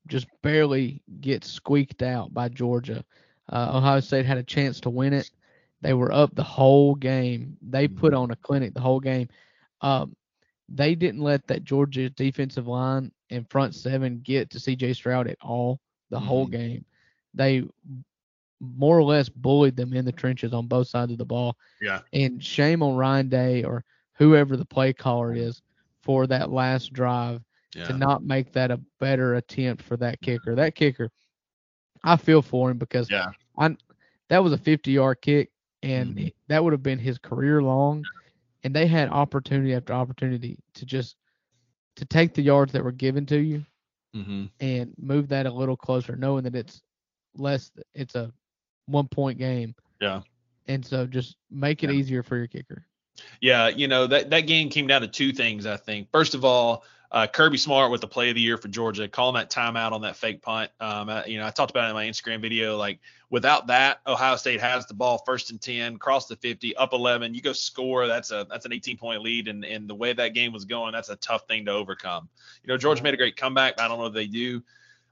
just 0.07 0.27
barely 0.41 1.01
gets 1.19 1.49
squeaked 1.49 2.01
out 2.01 2.33
by 2.33 2.47
Georgia. 2.49 3.03
Uh, 3.51 3.71
Ohio 3.73 3.99
State 3.99 4.25
had 4.25 4.37
a 4.37 4.43
chance 4.43 4.79
to 4.81 4.89
win 4.89 5.11
it. 5.11 5.29
They 5.81 5.93
were 5.93 6.11
up 6.13 6.33
the 6.35 6.43
whole 6.43 6.95
game. 6.95 7.57
They 7.61 7.87
put 7.87 8.13
on 8.13 8.31
a 8.31 8.35
clinic 8.35 8.73
the 8.73 8.79
whole 8.79 8.99
game. 8.99 9.27
Um, 9.81 10.15
they 10.69 10.95
didn't 10.95 11.21
let 11.21 11.45
that 11.47 11.63
Georgia 11.63 12.09
defensive 12.11 12.67
line 12.67 13.11
and 13.31 13.49
front 13.49 13.75
seven 13.75 14.21
get 14.23 14.49
to 14.51 14.59
C.J. 14.59 14.93
Stroud 14.93 15.27
at 15.27 15.37
all 15.41 15.79
the 16.09 16.19
whole 16.19 16.47
Mhm. 16.47 16.51
game. 16.51 16.85
They 17.33 17.63
more 18.61 18.97
or 18.97 19.03
less 19.03 19.29
bullied 19.29 19.77
them 19.77 19.93
in 19.93 20.05
the 20.05 20.13
trenches 20.13 20.53
on 20.53 20.67
both 20.67 20.87
sides 20.87 21.11
of 21.11 21.17
the 21.19 21.25
ball. 21.25 21.57
Yeah. 21.81 22.01
And 22.13 22.43
shame 22.43 22.83
on 22.83 22.95
Ryan 22.95 23.29
Day 23.29 23.63
or 23.63 23.85
whoever 24.17 24.57
the 24.57 24.65
play 24.65 24.93
caller 24.93 25.33
is 25.33 25.61
for 26.03 26.27
that 26.27 26.51
last 26.51 26.93
drive 26.93 27.41
Yeah. 27.75 27.85
to 27.85 27.93
not 27.93 28.23
make 28.23 28.53
that 28.53 28.71
a 28.71 28.81
better 28.99 29.35
attempt 29.35 29.83
for 29.83 29.97
that 29.97 30.21
kicker. 30.21 30.55
That 30.55 30.75
kicker, 30.75 31.11
I 32.03 32.17
feel 32.17 32.41
for 32.41 32.71
him 32.71 32.77
because 32.77 33.11
Yeah. 33.11 33.31
I 33.57 33.75
that 34.29 34.43
was 34.43 34.53
a 34.53 34.57
50 34.57 34.91
yard 34.91 35.21
kick 35.21 35.51
and 35.83 36.15
Mhm. 36.15 36.31
that 36.47 36.63
would 36.63 36.73
have 36.73 36.83
been 36.83 36.99
his 36.99 37.17
career 37.19 37.61
long. 37.61 38.07
And 38.63 38.75
they 38.75 38.87
had 38.87 39.09
opportunity 39.09 39.73
after 39.73 39.93
opportunity 39.93 40.57
to 40.75 40.85
just 40.85 41.17
to 41.97 42.05
take 42.05 42.33
the 42.33 42.41
yards 42.43 42.73
that 42.73 42.83
were 42.83 42.91
given 42.91 43.25
to 43.27 43.39
you 43.39 43.65
hmm 44.13 44.45
and 44.59 44.93
move 44.97 45.29
that 45.29 45.45
a 45.47 45.51
little 45.51 45.77
closer, 45.77 46.15
knowing 46.15 46.43
that 46.43 46.55
it's 46.55 46.83
less 47.35 47.71
it's 47.93 48.15
a 48.15 48.31
one 48.85 49.07
point 49.07 49.37
game. 49.37 49.75
Yeah. 49.99 50.21
And 50.67 50.85
so 50.85 51.05
just 51.05 51.37
make 51.49 51.83
it 51.83 51.89
Yeah. 51.91 51.97
easier 51.97 52.23
for 52.23 52.37
your 52.37 52.47
kicker. 52.47 52.85
Yeah, 53.39 53.67
you 53.67 53.87
know 53.87 54.07
that 54.07 54.29
that 54.29 54.41
game 54.41 54.69
came 54.69 54.87
down 54.87 55.01
to 55.01 55.07
two 55.07 55.31
things. 55.31 55.65
I 55.65 55.77
think. 55.77 56.09
First 56.11 56.33
of 56.33 56.45
all, 56.45 56.83
uh, 57.11 57.27
Kirby 57.27 57.57
Smart 57.57 57.91
with 57.91 58.01
the 58.01 58.07
play 58.07 58.29
of 58.29 58.35
the 58.35 58.41
year 58.41 58.57
for 58.57 58.69
Georgia, 58.69 59.07
calling 59.07 59.35
that 59.35 59.51
timeout 59.51 59.91
on 59.91 60.01
that 60.01 60.15
fake 60.15 60.41
punt. 60.41 60.71
Um, 60.79 61.09
uh, 61.09 61.23
you 61.27 61.37
know, 61.39 61.45
I 61.45 61.51
talked 61.51 61.69
about 61.71 61.85
it 61.85 61.89
in 61.89 61.93
my 61.93 62.05
Instagram 62.05 62.41
video. 62.41 62.77
Like 62.77 62.99
without 63.29 63.67
that, 63.67 63.99
Ohio 64.07 64.37
State 64.37 64.61
has 64.61 64.85
the 64.87 64.93
ball 64.93 65.21
first 65.25 65.51
and 65.51 65.59
ten, 65.61 65.97
cross 65.97 66.27
the 66.27 66.37
50, 66.37 66.75
up 66.77 66.93
11. 66.93 67.35
You 67.35 67.41
go 67.41 67.53
score. 67.53 68.07
That's 68.07 68.31
a 68.31 68.47
that's 68.49 68.65
an 68.65 68.71
18 68.73 68.97
point 68.97 69.21
lead, 69.21 69.49
and 69.49 69.65
and 69.65 69.89
the 69.89 69.95
way 69.95 70.13
that 70.13 70.33
game 70.33 70.53
was 70.53 70.65
going, 70.65 70.93
that's 70.93 71.09
a 71.09 71.17
tough 71.17 71.45
thing 71.47 71.65
to 71.65 71.71
overcome. 71.71 72.29
You 72.63 72.69
know, 72.69 72.77
Georgia 72.77 73.03
made 73.03 73.13
a 73.13 73.17
great 73.17 73.35
comeback. 73.35 73.79
I 73.79 73.87
don't 73.87 73.99
know 73.99 74.05
if 74.05 74.13
they 74.13 74.27
do. 74.27 74.63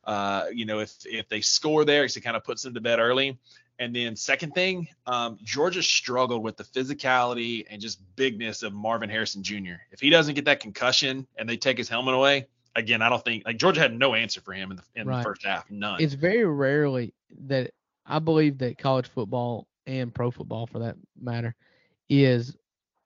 Uh, 0.04 0.45
you 0.54 0.66
know, 0.66 0.80
if 0.80 0.93
if 1.06 1.28
they 1.30 1.41
score 1.41 1.86
there, 1.86 2.06
it 2.06 2.24
kind 2.24 2.38
of 2.38 2.43
puts 2.43 2.64
them 2.64 2.74
to 2.74 2.82
bed 2.82 3.00
early. 3.00 3.38
And 3.80 3.95
then 3.95 4.16
second 4.18 4.54
thing, 4.54 4.89
um, 5.06 5.38
Georgia 5.41 5.82
struggled 5.82 6.43
with 6.43 6.58
the 6.58 6.66
physicality 6.66 7.66
and 7.70 7.82
just 7.82 8.02
bigness 8.18 8.62
of 8.62 8.74
Marvin 8.74 9.10
Harrison 9.10 9.41
Jr. 9.41 9.76
If 9.91 10.02
he 10.02 10.10
doesn't 10.10 10.36
get 10.36 10.45
that 10.45 10.60
concussion 10.60 11.26
and 11.38 11.47
they 11.47 11.56
take 11.56 11.78
his 11.78 11.88
helmet 11.88 12.14
away, 12.14 12.47
again, 12.76 13.02
I 13.02 13.08
don't 13.08 13.24
think 13.24 13.45
like 13.45 13.58
Georgia 13.58 13.80
had 13.80 13.97
no 13.97 14.16
answer 14.16 14.41
for 14.41 14.52
him 14.52 14.72
in 14.72 14.78
the 14.78 14.84
in 14.95 15.08
Right. 15.08 15.18
the 15.18 15.24
first 15.24 15.45
half, 15.45 15.70
none. 15.72 16.02
It's 16.02 16.14
very 16.14 16.45
rarely 16.45 17.14
that 17.47 17.72
I 18.06 18.20
believe 18.20 18.58
that 18.58 18.78
college 18.78 19.08
football 19.08 19.68
and 19.88 20.14
pro 20.14 20.30
football, 20.30 20.68
for 20.68 20.80
that 20.80 20.97
matter, 21.20 21.56
is 22.10 22.58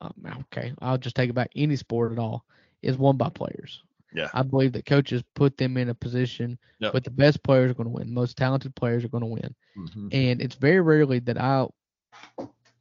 um, 0.02 0.14
okay. 0.52 0.74
I'll 0.82 0.98
just 0.98 1.16
take 1.16 1.30
it 1.30 1.34
back. 1.34 1.52
Any 1.56 1.76
sport 1.76 2.12
at 2.12 2.20
all 2.20 2.46
is 2.82 2.98
won 2.98 3.18
by 3.18 3.30
players. 3.30 3.84
Yeah. 4.14 4.30
I 4.34 4.44
believe 4.44 4.74
that 4.74 4.86
coaches 4.86 5.24
put 5.36 5.58
them 5.58 5.78
in 5.78 5.90
a 5.90 5.96
position, 5.96 6.58
Yep. 6.80 6.94
but 6.94 7.04
the 7.04 7.12
best 7.12 7.42
players 7.44 7.72
are 7.72 7.74
going 7.74 7.86
to 7.86 7.92
win. 7.94 8.08
The 8.08 8.14
most 8.14 8.38
talented 8.38 8.76
players 8.76 9.04
are 9.04 9.10
going 9.10 9.22
to 9.24 9.28
win. 9.28 9.56
Mhm. 9.78 10.14
And 10.14 10.42
it's 10.42 10.56
very 10.56 10.82
rarely 10.82 11.20
that 11.20 11.38
I 11.40 11.68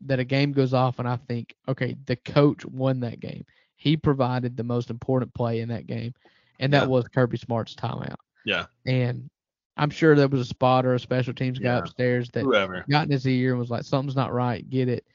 that 0.04 0.18
a 0.18 0.24
game 0.24 0.50
goes 0.52 0.74
off 0.74 0.98
and 0.98 1.06
I 1.08 1.16
think, 1.16 1.54
okay, 1.68 1.96
the 2.06 2.16
coach 2.16 2.66
won 2.66 2.98
that 3.00 3.20
game. 3.20 3.44
He 3.76 3.96
provided 3.96 4.56
the 4.56 4.64
most 4.64 4.90
important 4.90 5.32
play 5.32 5.60
in 5.60 5.68
that 5.68 5.86
game, 5.86 6.12
and 6.58 6.72
that 6.72 6.82
Yeah. 6.82 6.88
was 6.88 7.06
Kirby 7.08 7.36
Smart's 7.38 7.74
timeout. 7.76 8.16
Yeah. 8.44 8.66
And 8.84 9.30
I'm 9.76 9.90
sure 9.90 10.14
there 10.16 10.26
was 10.28 10.40
a 10.40 10.44
spotter, 10.44 10.94
a 10.94 10.98
special 10.98 11.32
teams 11.32 11.58
guy 11.60 11.74
Yeah. 11.74 11.78
upstairs 11.78 12.30
that 12.32 12.42
Whoever. 12.42 12.84
got 12.90 13.04
in 13.06 13.12
his 13.12 13.26
ear 13.26 13.50
and 13.52 13.60
was 13.60 13.70
like, 13.70 13.84
something's 13.84 14.16
not 14.16 14.32
right, 14.32 14.68
get 14.68 14.88
it. 14.88 15.06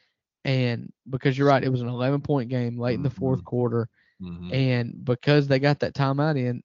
And 0.46 0.92
because 1.10 1.38
you're 1.38 1.50
right, 1.50 1.64
it 1.64 1.70
was 1.70 1.82
an 1.82 1.90
11 1.90 2.22
point 2.22 2.50
game 2.50 2.80
late 2.80 2.96
in 2.96 3.04
the 3.04 3.10
fourth 3.10 3.42
Mhm. 3.42 3.46
quarter. 3.46 3.90
Mhm. 4.22 4.54
And 4.54 5.06
because 5.06 5.48
they 5.48 5.60
got 5.60 5.80
that 5.80 5.94
timeout 5.94 6.38
in, 6.38 6.64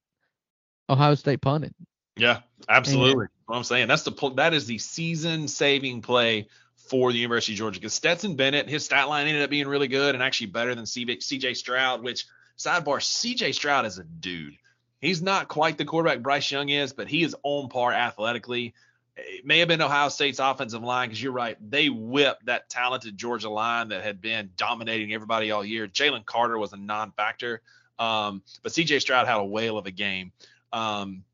Ohio 0.88 1.14
State 1.14 1.40
punted. 1.40 1.74
Yeah, 2.16 2.40
absolutely. 2.68 3.26
What 3.46 3.56
I'm 3.56 3.64
saying 3.64 3.88
that's 3.88 4.02
the 4.02 4.32
that 4.36 4.54
is 4.54 4.66
the 4.66 4.78
season 4.78 5.48
saving 5.48 6.02
play 6.02 6.48
for 6.76 7.12
the 7.12 7.18
University 7.18 7.54
of 7.54 7.58
Georgia 7.58 7.80
because 7.80 7.94
Stetson 7.94 8.36
Bennett 8.36 8.68
his 8.68 8.84
stat 8.84 9.08
line 9.08 9.26
ended 9.26 9.42
up 9.42 9.50
being 9.50 9.68
really 9.68 9.88
good 9.88 10.14
and 10.14 10.22
actually 10.22 10.48
better 10.48 10.74
than 10.74 10.84
CJ, 10.84 11.18
CJ 11.18 11.56
Stroud. 11.56 12.02
Which 12.02 12.26
sidebar, 12.58 13.00
CJ 13.00 13.54
Stroud 13.54 13.86
is 13.86 13.98
a 13.98 14.04
dude. 14.04 14.56
He's 15.00 15.22
not 15.22 15.48
quite 15.48 15.78
the 15.78 15.84
quarterback 15.84 16.22
Bryce 16.22 16.50
Young 16.50 16.68
is, 16.68 16.92
but 16.92 17.08
he 17.08 17.22
is 17.22 17.34
on 17.42 17.68
par 17.68 17.92
athletically. 17.92 18.74
It 19.16 19.44
may 19.44 19.58
have 19.58 19.68
been 19.68 19.82
Ohio 19.82 20.08
State's 20.08 20.38
offensive 20.38 20.82
line 20.82 21.08
because 21.08 21.22
you're 21.22 21.32
right. 21.32 21.56
They 21.70 21.88
whipped 21.88 22.46
that 22.46 22.70
talented 22.70 23.16
Georgia 23.16 23.50
line 23.50 23.88
that 23.88 24.02
had 24.02 24.20
been 24.22 24.50
dominating 24.56 25.12
everybody 25.12 25.50
all 25.50 25.64
year. 25.64 25.86
Jalen 25.86 26.24
Carter 26.24 26.58
was 26.58 26.72
a 26.72 26.78
non-factor, 26.78 27.60
um, 27.98 28.42
but 28.62 28.72
CJ 28.72 29.02
Stroud 29.02 29.26
had 29.26 29.36
a 29.36 29.44
whale 29.44 29.76
of 29.76 29.86
a 29.86 29.90
game. 29.90 30.32
Um, 30.72 31.24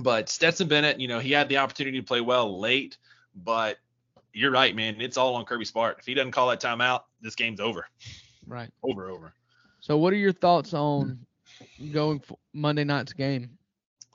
but 0.00 0.28
Stetson 0.28 0.66
Bennett, 0.66 0.98
you 0.98 1.06
know, 1.06 1.20
he 1.20 1.30
had 1.30 1.48
the 1.48 1.58
opportunity 1.58 2.00
to 2.00 2.06
play 2.06 2.20
well 2.20 2.58
late, 2.58 2.98
but 3.36 3.78
you're 4.32 4.50
right, 4.50 4.74
man. 4.74 5.00
It's 5.00 5.16
all 5.16 5.36
on 5.36 5.44
Kirby 5.44 5.64
Smart. 5.64 5.98
If 6.00 6.06
he 6.06 6.14
doesn't 6.14 6.32
call 6.32 6.48
that 6.48 6.60
timeout, 6.60 7.02
this 7.20 7.34
game's 7.34 7.60
over. 7.60 7.86
Right. 8.46 8.70
Over, 8.82 9.10
over. 9.10 9.34
So, 9.80 9.96
what 9.96 10.12
are 10.12 10.16
your 10.16 10.32
thoughts 10.32 10.74
on 10.74 11.20
going 11.92 12.20
for 12.20 12.38
Monday 12.52 12.84
night's 12.84 13.12
game? 13.12 13.58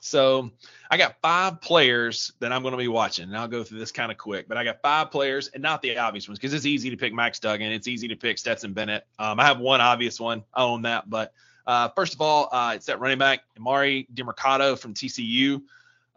So 0.00 0.50
I 0.90 0.96
got 0.96 1.16
five 1.20 1.60
players 1.60 2.32
that 2.40 2.52
I'm 2.52 2.62
going 2.62 2.72
to 2.72 2.78
be 2.78 2.88
watching, 2.88 3.24
and 3.24 3.36
I'll 3.36 3.48
go 3.48 3.64
through 3.64 3.78
this 3.78 3.92
kind 3.92 4.12
of 4.12 4.18
quick. 4.18 4.48
But 4.48 4.56
I 4.56 4.64
got 4.64 4.80
five 4.80 5.10
players, 5.10 5.48
and 5.48 5.62
not 5.62 5.82
the 5.82 5.98
obvious 5.98 6.28
ones, 6.28 6.38
because 6.38 6.54
it's 6.54 6.66
easy 6.66 6.90
to 6.90 6.96
pick 6.96 7.12
Max 7.12 7.38
Duggan. 7.40 7.72
It's 7.72 7.88
easy 7.88 8.08
to 8.08 8.16
pick 8.16 8.38
Stetson 8.38 8.72
Bennett. 8.72 9.06
Um, 9.18 9.40
I 9.40 9.46
have 9.46 9.58
one 9.58 9.80
obvious 9.80 10.20
one. 10.20 10.44
I 10.54 10.62
own 10.62 10.82
that. 10.82 11.10
But 11.10 11.32
uh, 11.66 11.88
first 11.94 12.14
of 12.14 12.20
all, 12.20 12.48
uh, 12.52 12.72
it's 12.76 12.86
that 12.86 13.00
running 13.00 13.18
back, 13.18 13.40
Emari 13.58 14.06
Demercado 14.14 14.78
from 14.78 14.94
TCU. 14.94 15.62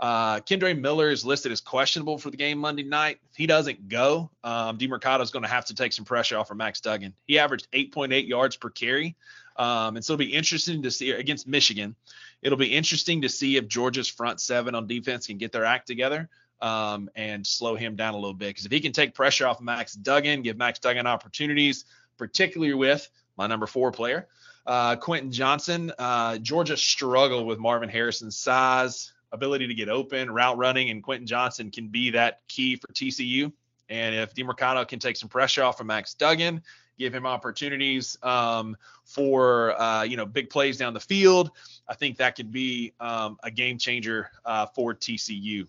Uh, 0.02 0.40
Kendre 0.40 0.78
Miller 0.78 1.12
is 1.12 1.24
listed 1.24 1.52
as 1.52 1.62
questionable 1.62 2.18
for 2.18 2.32
the 2.32 2.38
game 2.38 2.58
Monday 2.58 2.82
night. 2.82 3.20
If 3.30 3.38
he 3.38 3.46
doesn't 3.46 3.88
go, 3.88 4.32
um, 4.44 4.80
DeMercado 4.80 5.22
is 5.22 5.30
going 5.30 5.44
to 5.44 5.50
have 5.50 5.66
to 5.66 5.76
take 5.76 5.94
some 5.94 6.06
pressure 6.06 6.40
off 6.40 6.50
of 6.50 6.58
Max 6.58 6.82
Duggan. 6.82 7.14
He 7.28 7.38
averaged 7.38 7.68
8.8 7.72 8.28
yards 8.28 8.56
per 8.56 8.72
carry. 8.72 9.16
Um, 9.62 9.96
and 9.96 10.04
so 10.04 10.14
it'll 10.14 10.26
be 10.26 10.34
interesting 10.34 10.82
to 10.82 10.90
see 10.90 11.12
against 11.12 11.48
Michigan. 11.48 11.96
It'll 12.42 12.58
be 12.58 12.74
interesting 12.74 13.22
to 13.22 13.30
see 13.30 13.58
if 13.58 13.68
Georgia's 13.68 14.08
front 14.08 14.42
seven 14.42 14.74
on 14.74 14.88
defense 14.88 15.28
can 15.28 15.38
get 15.38 15.52
their 15.52 15.66
act 15.66 15.86
together 15.86 16.30
um, 16.62 17.12
and 17.16 17.46
slow 17.46 17.76
him 17.76 17.96
down 17.96 18.16
a 18.16 18.18
little 18.18 18.34
bit. 18.34 18.48
Because 18.48 18.66
if 18.66 18.72
he 18.72 18.80
can 18.80 18.92
take 18.92 19.14
pressure 19.14 19.46
off 19.46 19.62
Max 19.62 19.94
Duggan, 19.94 20.42
give 20.42 20.58
Max 20.58 20.80
Duggan 20.80 21.06
opportunities, 21.06 21.86
particularly 22.18 22.74
with 22.74 23.08
my 23.38 23.46
number 23.46 23.68
four 23.68 23.92
player, 23.92 24.28
uh, 24.66 24.96
Quentin 24.96 25.32
Johnston. 25.32 25.92
Uh, 26.00 26.40
Georgia 26.40 26.76
struggled 26.76 27.46
with 27.46 27.60
Marvin 27.60 27.88
Harrison's 27.88 28.38
size, 28.38 29.14
ability 29.32 29.68
to 29.68 29.76
get 29.76 29.90
open, 29.90 30.32
route 30.32 30.58
running, 30.58 30.90
and 30.90 31.04
Quentin 31.04 31.28
Johnston 31.28 31.70
can 31.70 31.90
be 31.90 32.10
that 32.10 32.42
key 32.48 32.78
for 32.78 32.88
TCU. 32.88 33.52
And 33.90 34.16
if 34.16 34.34
Demercado 34.34 34.88
can 34.88 34.98
take 34.98 35.18
some 35.18 35.30
pressure 35.30 35.64
off 35.64 35.80
of 35.80 35.86
Max 35.86 36.16
Duggan, 36.16 36.64
give 36.98 37.14
him 37.14 37.26
opportunities 37.26 38.18
um, 38.24 38.76
for 39.04 39.80
uh, 39.80 40.04
you 40.04 40.18
know 40.18 40.26
big 40.26 40.50
plays 40.50 40.78
down 40.78 40.94
the 40.94 41.00
field, 41.00 41.52
I 41.88 41.94
think 41.94 42.18
that 42.18 42.36
could 42.36 42.52
be 42.52 42.94
um, 43.00 43.38
a 43.44 43.52
game 43.52 43.78
changer 43.78 44.30
uh, 44.46 44.66
for 44.68 44.94
TCU. 44.94 45.68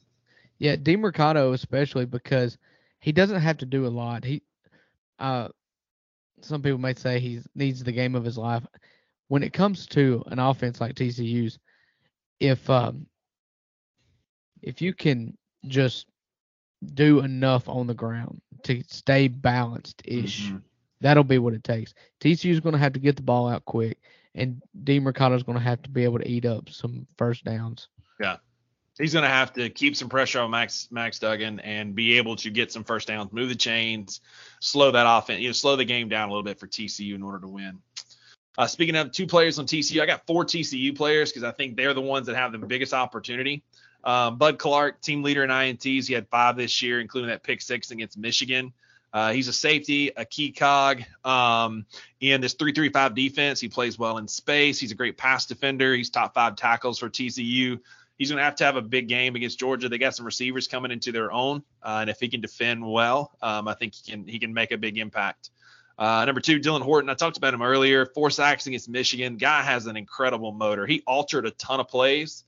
Yeah, 0.58 0.76
Demercado 0.76 1.52
especially 1.52 2.06
because 2.06 2.58
he 3.00 3.12
doesn't 3.12 3.40
have 3.40 3.58
to 3.58 3.66
do 3.66 3.86
a 3.86 3.88
lot. 3.88 4.24
He, 4.24 4.42
uh, 5.18 5.48
some 6.40 6.62
people 6.62 6.78
may 6.78 6.94
say 6.94 7.18
he 7.18 7.40
needs 7.54 7.82
the 7.82 7.92
game 7.92 8.14
of 8.14 8.24
his 8.24 8.38
life. 8.38 8.64
When 9.28 9.42
it 9.42 9.52
comes 9.52 9.86
to 9.88 10.22
an 10.26 10.38
offense 10.38 10.80
like 10.80 10.94
TCU's, 10.94 11.58
if 12.40 12.68
um, 12.70 13.06
if 14.62 14.80
you 14.80 14.92
can 14.92 15.36
just 15.66 16.06
do 16.94 17.20
enough 17.20 17.68
on 17.68 17.86
the 17.86 17.94
ground 17.94 18.40
to 18.64 18.82
stay 18.86 19.28
balanced 19.28 20.02
ish, 20.04 20.54
Mhm. 20.54 20.62
That'll 21.03 21.24
be 21.24 21.38
what 21.38 21.55
it 21.55 21.64
takes. 21.64 21.94
TCU's 22.20 22.61
going 22.61 22.72
to 22.72 22.78
have 22.78 22.94
to 22.94 23.00
get 23.00 23.16
the 23.16 23.22
ball 23.22 23.48
out 23.48 23.64
quick, 23.64 23.98
and 24.34 24.62
Demercado's 24.84 25.42
going 25.42 25.59
to 25.59 25.64
have 25.64 25.82
to 25.82 25.90
be 25.90 26.05
able 26.05 26.18
to 26.18 26.28
eat 26.28 26.46
up 26.46 26.70
some 26.70 27.07
first 27.18 27.44
downs. 27.44 27.88
Yeah. 28.20 28.36
He's 28.98 29.12
going 29.12 29.24
to 29.24 29.28
have 29.28 29.53
to 29.55 29.70
keep 29.70 29.96
some 29.96 30.09
pressure 30.09 30.40
on 30.40 30.50
Max 30.50 30.88
Max 30.90 31.18
Duggan 31.18 31.61
and 31.61 31.94
be 31.94 32.18
able 32.18 32.36
to 32.36 32.50
get 32.50 32.70
some 32.70 32.84
first 32.84 33.09
downs, 33.09 33.32
move 33.32 33.48
the 33.48 33.55
chains, 33.55 34.20
slow 34.61 34.90
that 34.90 35.07
offense, 35.09 35.40
you 35.40 35.48
know, 35.48 35.53
slow 35.53 35.76
the 35.76 35.84
game 35.84 36.09
down 36.09 36.28
a 36.28 36.32
little 36.32 36.42
bit 36.42 36.61
for 36.61 36.66
TCU 36.66 37.14
in 37.14 37.22
order 37.22 37.40
to 37.40 37.48
win. 37.48 37.80
Uh, 38.59 38.66
speaking 38.66 38.94
of 38.96 39.11
two 39.11 39.26
players 39.26 39.59
on 39.59 39.66
TCU, 39.66 40.03
I 40.03 40.07
got 40.07 40.26
four 40.26 40.44
TCU 40.44 40.94
players 40.94 41.32
because 41.32 41.42
I 41.42 41.53
think 41.53 41.76
they're 41.76 41.94
the 41.94 42.03
ones 42.03 42.26
that 42.26 42.36
have 42.36 42.53
the 42.53 42.59
biggest 42.59 42.92
opportunity. 42.92 43.64
Um, 44.05 44.36
Bud 44.36 44.59
Clark, 44.59 45.00
team 45.00 45.22
leader 45.22 45.42
in 45.42 45.50
INTs, 45.50 46.07
he 46.07 46.12
had 46.12 46.28
five 46.28 46.57
this 46.57 46.82
year, 46.82 47.00
including 47.00 47.30
that 47.30 47.42
pick 47.42 47.62
six 47.62 47.90
against 47.90 48.18
Michigan. 48.18 48.72
Uh, 49.12 49.32
he's 49.32 49.48
a 49.48 49.52
safety, 49.52 50.10
a 50.16 50.24
key 50.24 50.52
cog 50.52 51.02
um, 51.24 51.84
in 52.20 52.40
this 52.40 52.54
3-3-5 52.54 53.14
defense. 53.14 53.60
He 53.60 53.68
plays 53.68 53.98
well 53.98 54.18
in 54.18 54.26
space. 54.26 54.80
He's 54.80 54.92
a 54.92 54.94
great 54.94 55.18
pass 55.18 55.46
defender. 55.46 55.94
He's 55.94 56.10
top 56.10 56.34
five 56.34 56.56
tackles 56.56 56.98
for 56.98 57.10
TCU. 57.10 57.78
He's 58.18 58.30
going 58.30 58.38
to 58.38 58.44
have 58.44 58.56
to 58.56 58.64
have 58.64 58.76
a 58.76 58.82
big 58.82 59.08
game 59.08 59.34
against 59.34 59.58
Georgia. 59.58 59.88
They 59.88 59.98
got 59.98 60.14
some 60.14 60.24
receivers 60.24 60.68
coming 60.68 60.92
into 60.92 61.12
their 61.12 61.32
own, 61.32 61.62
uh, 61.82 61.98
and 62.02 62.10
if 62.10 62.20
he 62.20 62.28
can 62.28 62.40
defend 62.40 62.86
well, 62.88 63.32
um, 63.42 63.66
I 63.68 63.74
think 63.74 63.94
he 63.94 64.12
can 64.12 64.28
he 64.28 64.38
can 64.38 64.54
make 64.54 64.70
a 64.70 64.78
big 64.78 64.96
impact. 64.98 65.50
Uh, 65.98 66.24
number 66.24 66.40
two, 66.40 66.58
Dylan 66.58 66.82
Horton. 66.82 67.10
I 67.10 67.14
talked 67.14 67.36
about 67.36 67.52
him 67.52 67.62
earlier. 67.62 68.06
Four 68.06 68.30
sacks 68.30 68.66
against 68.66 68.88
Michigan. 68.88 69.36
Guy 69.36 69.62
has 69.62 69.86
an 69.86 69.96
incredible 69.96 70.52
motor. 70.52 70.86
He 70.86 71.02
altered 71.06 71.46
a 71.46 71.50
ton 71.52 71.80
of 71.80 71.88
plays, 71.88 72.44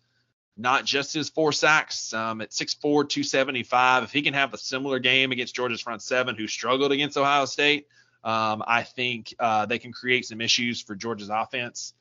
not 0.57 0.85
just 0.85 1.13
his 1.13 1.29
four 1.29 1.53
sacks. 1.53 2.13
Um, 2.13 2.41
at 2.41 2.51
6'4", 2.51 2.81
275. 2.81 4.05
If 4.05 4.13
he 4.13 4.23
can 4.23 4.35
have 4.35 4.55
a 4.55 4.59
similar 4.59 4.99
game 4.99 5.33
against 5.33 5.55
Georgia's 5.55 5.81
front 5.81 6.03
seven, 6.03 6.37
who 6.37 6.47
struggled 6.47 6.93
against 6.93 7.17
Ohio 7.17 7.45
State, 7.45 7.89
um, 8.23 8.63
I 8.67 8.83
think 8.83 9.35
uh, 9.39 9.67
they 9.67 9.79
can 9.79 9.93
create 9.93 10.27
some 10.27 10.41
issues 10.41 10.81
for 10.81 10.95
Georgia's 10.95 11.31
offense. 11.31 11.93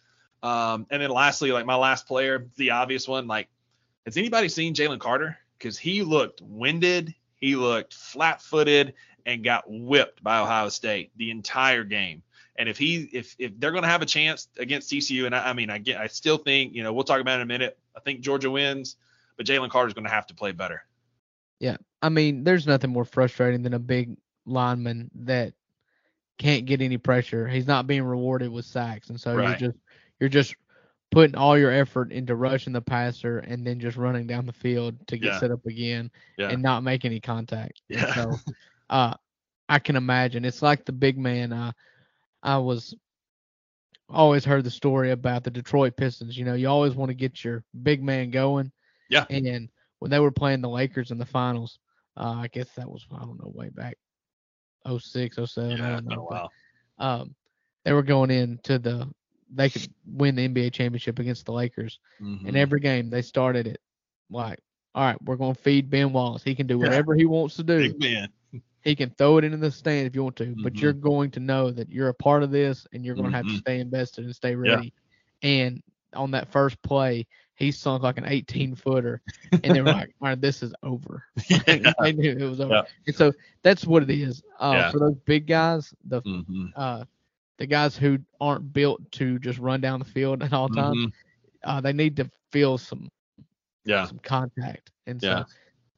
Um, 0.41 0.87
and 0.89 1.01
then 1.01 1.09
lastly, 1.09 1.51
like 1.51 1.65
my 1.65 1.75
last 1.75 2.07
player, 2.07 2.47
the 2.57 2.71
obvious 2.71 3.07
one, 3.07 3.27
like, 3.27 3.49
has 4.05 4.17
anybody 4.17 4.49
seen 4.49 4.73
Jalen 4.73 4.99
Carter? 4.99 5.37
Because 5.57 5.77
he 5.77 6.01
looked 6.01 6.41
winded, 6.41 7.13
he 7.35 7.55
looked 7.55 7.93
flat-footed, 7.93 8.93
and 9.25 9.43
got 9.43 9.63
whipped 9.67 10.21
by 10.21 10.39
Ohio 10.39 10.69
State 10.69 11.11
the 11.15 11.31
entire 11.31 11.83
game. 11.83 12.23
And 12.55 12.69
if 12.69 12.77
he 12.77 13.09
if 13.13 13.35
if 13.39 13.59
they're 13.59 13.71
going 13.71 13.83
to 13.83 13.89
have 13.89 14.01
a 14.01 14.05
chance 14.05 14.47
against 14.57 14.89
TCU, 14.91 15.25
and 15.25 15.35
I, 15.35 15.49
I 15.49 15.53
mean 15.53 15.69
I 15.69 15.79
get 15.79 15.97
I 15.99 16.07
still 16.07 16.37
think 16.37 16.73
you 16.73 16.83
know 16.83 16.93
we'll 16.93 17.03
talk 17.03 17.19
about 17.19 17.33
it 17.33 17.41
in 17.41 17.41
a 17.41 17.45
minute. 17.47 17.77
I 17.95 17.99
think 17.99 18.21
Georgia 18.21 18.49
wins, 18.51 18.95
but 19.37 19.45
Jalen 19.45 19.69
Carter's 19.69 19.93
going 19.93 20.05
to 20.05 20.11
have 20.11 20.27
to 20.27 20.35
play 20.35 20.51
better. 20.51 20.83
Yeah, 21.59 21.77
I 22.01 22.09
mean 22.09 22.43
there's 22.43 22.67
nothing 22.67 22.91
more 22.91 23.05
frustrating 23.05 23.63
than 23.63 23.73
a 23.73 23.79
big 23.79 24.17
lineman 24.45 25.09
that 25.15 25.53
can't 26.37 26.65
get 26.65 26.81
any 26.81 26.97
pressure. 26.97 27.47
He's 27.47 27.67
not 27.67 27.87
being 27.87 28.03
rewarded 28.03 28.51
with 28.51 28.65
sacks, 28.65 29.09
and 29.09 29.19
so 29.19 29.33
Right. 29.33 29.59
you're 29.59 29.69
just 29.71 29.79
you're 30.19 30.29
just 30.29 30.55
putting 31.11 31.35
all 31.35 31.57
your 31.57 31.71
effort 31.71 32.11
into 32.11 32.35
rushing 32.35 32.73
the 32.73 32.81
passer 32.81 33.37
and 33.39 33.65
then 33.65 33.79
just 33.79 33.97
running 33.97 34.25
down 34.27 34.45
the 34.45 34.53
field 34.53 34.95
to 35.07 35.17
get 35.17 35.33
Yeah. 35.33 35.39
set 35.39 35.51
up 35.51 35.65
again 35.65 36.11
Yeah. 36.37 36.49
and 36.49 36.61
not 36.61 36.83
make 36.83 37.05
any 37.05 37.19
contact. 37.19 37.81
And 37.91 37.99
Yeah. 37.99 38.13
so 38.13 38.39
uh 38.89 39.13
I 39.69 39.79
can 39.79 39.95
imagine. 39.95 40.43
It's 40.45 40.61
like 40.61 40.85
the 40.85 40.91
big 40.91 41.17
man 41.17 41.53
uh 41.53 41.71
I 42.43 42.57
was 42.57 42.93
always 44.09 44.45
heard 44.45 44.63
the 44.63 44.69
story 44.71 45.11
about 45.11 45.43
the 45.43 45.49
Detroit 45.51 45.95
Pistons. 45.97 46.37
You 46.37 46.45
know, 46.45 46.53
you 46.53 46.67
always 46.67 46.93
want 46.93 47.09
to 47.09 47.15
get 47.15 47.43
your 47.43 47.63
big 47.83 48.03
man 48.03 48.29
going. 48.29 48.71
Yeah. 49.09 49.25
And 49.29 49.69
when 49.99 50.11
they 50.11 50.19
were 50.19 50.31
playing 50.31 50.61
the 50.61 50.69
Lakers 50.69 51.11
in 51.11 51.17
the 51.17 51.25
finals, 51.25 51.79
uh, 52.17 52.35
I 52.37 52.47
guess 52.47 52.69
that 52.75 52.89
was 52.89 53.05
I 53.11 53.19
don't 53.19 53.39
know 53.41 53.51
way 53.55 53.69
back 53.69 53.97
06, 54.85 55.37
07, 55.45 55.71
I 55.71 55.75
Yeah, 55.75 55.89
don't 55.91 55.99
it's 55.99 56.15
know. 56.15 56.27
but, 56.29 57.03
um, 57.03 57.35
they 57.85 57.93
were 57.93 58.03
going 58.03 58.29
into 58.31 58.77
the 58.79 59.09
they 59.55 59.69
could 59.69 59.87
win 60.05 60.35
the 60.35 60.47
NBA 60.47 60.73
championship 60.73 61.19
against 61.19 61.45
the 61.45 61.53
Lakers. 61.53 61.99
Mm-hmm. 62.21 62.47
And 62.47 62.57
every 62.57 62.79
game 62.79 63.09
they 63.09 63.21
started 63.21 63.67
it 63.67 63.79
like, 64.29 64.59
all 64.95 65.03
right, 65.05 65.21
we're 65.23 65.35
going 65.35 65.53
to 65.55 65.61
feed 65.61 65.89
Ben 65.89 66.11
Wallace. 66.11 66.43
He 66.43 66.55
can 66.55 66.65
do 66.67 66.77
Yeah. 66.79 66.85
whatever 66.85 67.13
he 67.15 67.25
wants 67.25 67.55
to 67.57 67.63
do. 67.63 67.77
Big 67.91 67.99
man. 67.99 68.29
He 68.83 68.95
can 68.95 69.11
throw 69.11 69.37
it 69.37 69.43
into 69.45 69.57
the 69.57 69.71
stand 69.71 70.07
if 70.07 70.15
you 70.15 70.23
want 70.23 70.37
to, 70.37 70.55
but 70.61 70.81
Mhm. 70.81 70.81
you're 70.81 70.93
going 70.93 71.31
to 71.31 71.39
know 71.39 71.71
that 71.71 71.89
you're 71.89 72.09
a 72.09 72.13
part 72.13 72.43
of 72.43 72.51
this 72.51 72.87
and 72.93 73.05
you're 73.05 73.15
going 73.15 73.31
to 73.31 73.37
have 73.37 73.47
to 73.47 73.55
stay 73.55 73.79
invested 73.79 74.25
and 74.25 74.35
stay 74.35 74.55
Yeah. 74.63 74.81
ready. 74.81 74.93
And 75.43 75.81
on 76.13 76.31
that 76.31 76.51
first 76.51 76.81
play, 76.83 77.25
he 77.55 77.71
sunk 77.71 78.03
like 78.03 78.17
an 78.17 78.25
18 78.25 78.75
footer, 78.75 79.21
and 79.63 79.73
they 79.73 79.81
were 79.81 79.89
like, 79.89 80.09
all 80.21 80.29
right, 80.29 80.41
this 80.41 80.63
is 80.63 80.73
over. 80.83 81.23
they 81.99 82.13
knew 82.13 82.31
it 82.31 82.43
was 82.49 82.59
over. 82.61 82.75
Yeah. 82.75 82.83
And 83.07 83.15
so 83.15 83.31
that's 83.63 83.85
what 83.85 84.03
it 84.03 84.09
is. 84.09 84.41
Uh, 84.59 84.81
Yeah. 84.81 84.91
For 84.91 84.99
those 84.99 85.15
big 85.25 85.47
guys, 85.47 85.93
the 86.05 86.21
Mhm. 86.25 86.73
uh, 86.75 87.05
the 87.57 87.65
guys 87.67 87.95
who 87.97 88.17
aren't 88.39 88.73
built 88.73 89.11
to 89.13 89.39
just 89.39 89.59
run 89.59 89.81
down 89.81 89.99
the 89.99 90.05
field 90.05 90.43
at 90.43 90.53
all 90.53 90.69
times, 90.69 90.99
Mhm. 90.99 91.11
uh, 91.63 91.81
they 91.81 91.93
need 91.93 92.15
to 92.17 92.29
feel 92.51 92.77
some 92.77 93.09
Yeah. 93.85 94.05
some 94.05 94.19
contact. 94.19 94.91
And 95.07 95.21
so 95.21 95.35
Yeah. 95.35 95.45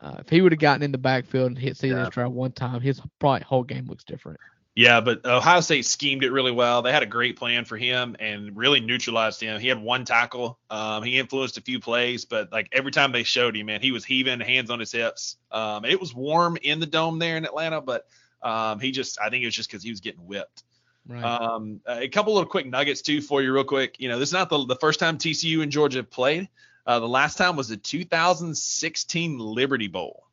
Uh, 0.01 0.15
if 0.19 0.29
he 0.29 0.41
would 0.41 0.51
have 0.51 0.59
gotten 0.59 0.83
in 0.83 0.91
the 0.91 0.97
backfield 0.97 1.47
and 1.47 1.57
hit 1.57 1.77
CJ 1.77 1.89
Yeah. 1.91 2.05
Stroud 2.07 2.33
one 2.33 2.51
time, 2.51 2.81
his 2.81 3.01
probably 3.19 3.43
whole 3.43 3.63
game 3.63 3.85
looks 3.87 4.03
different. 4.03 4.39
Yeah, 4.75 4.99
but 4.99 5.25
Ohio 5.25 5.61
State 5.61 5.85
schemed 5.85 6.25
it 6.25 6.33
really 6.33 6.51
well. 6.51 6.81
They 6.81 6.91
had 6.91 7.01
a 7.01 7.05
great 7.05 7.37
plan 7.37 7.63
for 7.63 7.77
him 7.77 8.17
and 8.19 8.57
really 8.57 8.81
neutralized 8.81 9.39
him. 9.39 9.57
He 9.61 9.69
had 9.69 9.81
one 9.81 10.03
tackle. 10.03 10.59
Um, 10.69 11.01
he 11.01 11.17
influenced 11.17 11.57
a 11.57 11.61
few 11.61 11.79
plays, 11.79 12.25
but 12.25 12.51
like 12.51 12.67
every 12.73 12.91
time 12.91 13.13
they 13.13 13.23
showed 13.23 13.55
him, 13.55 13.67
man, 13.67 13.79
he 13.79 13.93
was 13.93 14.03
heaving, 14.03 14.41
hands 14.41 14.69
on 14.69 14.81
his 14.81 14.91
hips. 14.91 15.37
Um, 15.49 15.85
it 15.85 15.97
was 15.97 16.13
warm 16.13 16.57
in 16.61 16.81
the 16.81 16.85
dome 16.85 17.19
there 17.19 17.37
in 17.37 17.45
Atlanta, 17.45 17.79
but 17.79 18.05
um, 18.41 18.81
he 18.81 18.91
just, 18.91 19.17
I 19.21 19.29
think 19.29 19.43
it 19.43 19.47
was 19.47 19.55
just 19.55 19.69
because 19.69 19.81
he 19.81 19.91
was 19.91 20.01
getting 20.01 20.27
whipped. 20.27 20.63
Right. 21.07 21.23
Um, 21.23 21.79
a 21.87 22.09
couple 22.09 22.33
little 22.33 22.49
quick 22.49 22.65
nuggets 22.65 23.01
too 23.01 23.21
for 23.21 23.41
you, 23.41 23.53
real 23.53 23.63
quick. 23.63 23.95
You 23.99 24.09
know, 24.09 24.19
this 24.19 24.29
is 24.29 24.33
not 24.33 24.49
the, 24.49 24.65
the 24.65 24.75
first 24.75 24.99
time 24.99 25.17
TCU 25.17 25.63
and 25.63 25.71
Georgia 25.71 25.99
have 25.99 26.11
played. 26.11 26.49
Uh, 26.85 26.99
the 26.99 27.07
last 27.07 27.37
time 27.37 27.55
was 27.55 27.67
the 27.67 27.77
2016 27.77 29.39
Liberty 29.39 29.87
Bowl. 29.87 30.23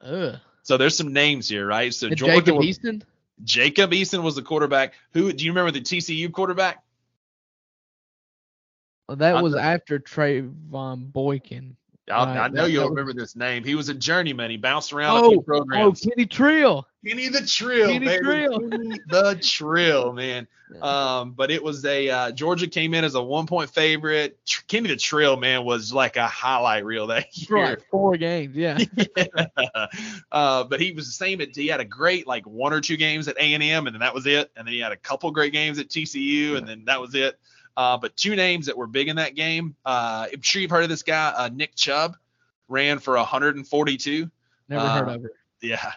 Ugh. 0.00 0.36
So 0.62 0.76
there's 0.76 0.96
some 0.96 1.12
names 1.12 1.48
here, 1.48 1.66
right? 1.66 1.92
So 1.92 2.08
Georgia 2.10 2.52
Jacob 2.52 2.62
Eason? 2.62 3.02
Jacob 3.44 3.90
Eason 3.90 4.22
was 4.22 4.36
the 4.36 4.42
quarterback. 4.42 4.94
Who 5.12 5.32
do 5.32 5.44
you 5.44 5.50
remember 5.50 5.72
the 5.72 5.80
TCU 5.80 6.32
quarterback? 6.32 6.82
Well, 9.08 9.16
that 9.16 9.42
was 9.42 9.54
after 9.54 9.98
Trevone 9.98 11.12
Boykin. 11.12 11.76
I, 12.10 12.24
Right, 12.24 12.36
I 12.38 12.48
know 12.48 12.64
you'll 12.64 12.82
was- 12.84 12.90
remember 12.90 13.12
this 13.12 13.36
name. 13.36 13.62
He 13.64 13.74
was 13.74 13.88
a 13.88 13.94
journeyman. 13.94 14.50
He 14.50 14.56
bounced 14.56 14.92
around 14.92 15.16
a 15.16 15.20
Oh, 15.26 15.30
few 15.30 15.38
oh, 15.38 15.42
programs. 15.42 16.00
Kenny 16.00 16.26
Trill. 16.26 16.86
Kenny 17.06 17.28
the 17.28 17.46
Trill, 17.46 17.88
Kenny 17.92 18.04
baby. 18.06 18.24
Trill. 18.24 18.58
Kenny 18.70 18.98
the 19.08 19.38
Trill, 19.42 20.12
man. 20.12 20.48
Um, 20.80 21.32
but 21.32 21.50
it 21.50 21.62
was 21.62 21.84
a 21.84 22.08
uh, 22.08 22.30
Georgia 22.32 22.66
came 22.66 22.94
in 22.94 23.04
as 23.04 23.14
a 23.14 23.22
one 23.22 23.46
point 23.46 23.70
favorite. 23.70 24.38
Tr- 24.46 24.62
Kenny 24.68 24.88
the 24.88 24.96
Trill, 24.96 25.36
man, 25.36 25.64
was 25.64 25.92
like 25.92 26.16
a 26.16 26.26
highlight 26.26 26.84
reel 26.84 27.06
that 27.08 27.26
year. 27.36 27.66
like 27.66 27.88
four 27.90 28.16
games, 28.16 28.56
yeah. 28.56 28.78
uh, 30.32 30.64
but 30.64 30.80
he 30.80 30.92
was 30.92 31.06
the 31.06 31.12
same. 31.12 31.40
At, 31.40 31.54
he 31.54 31.66
had 31.66 31.80
a 31.80 31.84
great 31.84 32.26
like 32.26 32.46
one 32.46 32.72
or 32.72 32.80
two 32.80 32.96
games 32.96 33.28
at 33.28 33.36
A 33.38 33.54
and 33.54 33.62
M, 33.62 33.86
and 33.86 33.94
then 33.94 34.00
that 34.00 34.14
was 34.14 34.26
it. 34.26 34.50
And 34.56 34.66
then 34.66 34.72
he 34.72 34.80
had 34.80 34.92
a 34.92 34.96
couple 34.96 35.30
great 35.30 35.52
games 35.52 35.78
at 35.78 35.88
TCU, 35.88 36.56
and 36.56 36.66
then 36.66 36.84
that 36.86 37.00
was 37.00 37.14
it. 37.14 37.38
Uh, 37.76 37.96
but 37.96 38.16
two 38.16 38.36
names 38.36 38.66
that 38.66 38.76
were 38.76 38.86
big 38.86 39.08
in 39.08 39.16
that 39.16 39.34
game. 39.34 39.74
Uh, 39.84 40.26
I'm 40.32 40.42
sure 40.42 40.60
you've 40.62 40.70
heard 40.70 40.82
of 40.84 40.90
this 40.90 41.02
guy, 41.02 41.32
uh, 41.36 41.48
Nick 41.52 41.74
Chubb, 41.74 42.16
ran 42.68 42.98
for 42.98 43.16
142. 43.16 44.30
Never 44.68 44.88
heard 44.88 45.08
Uh, 45.08 45.14
of 45.14 45.24
it. 45.24 45.32
Yeah. 45.60 45.92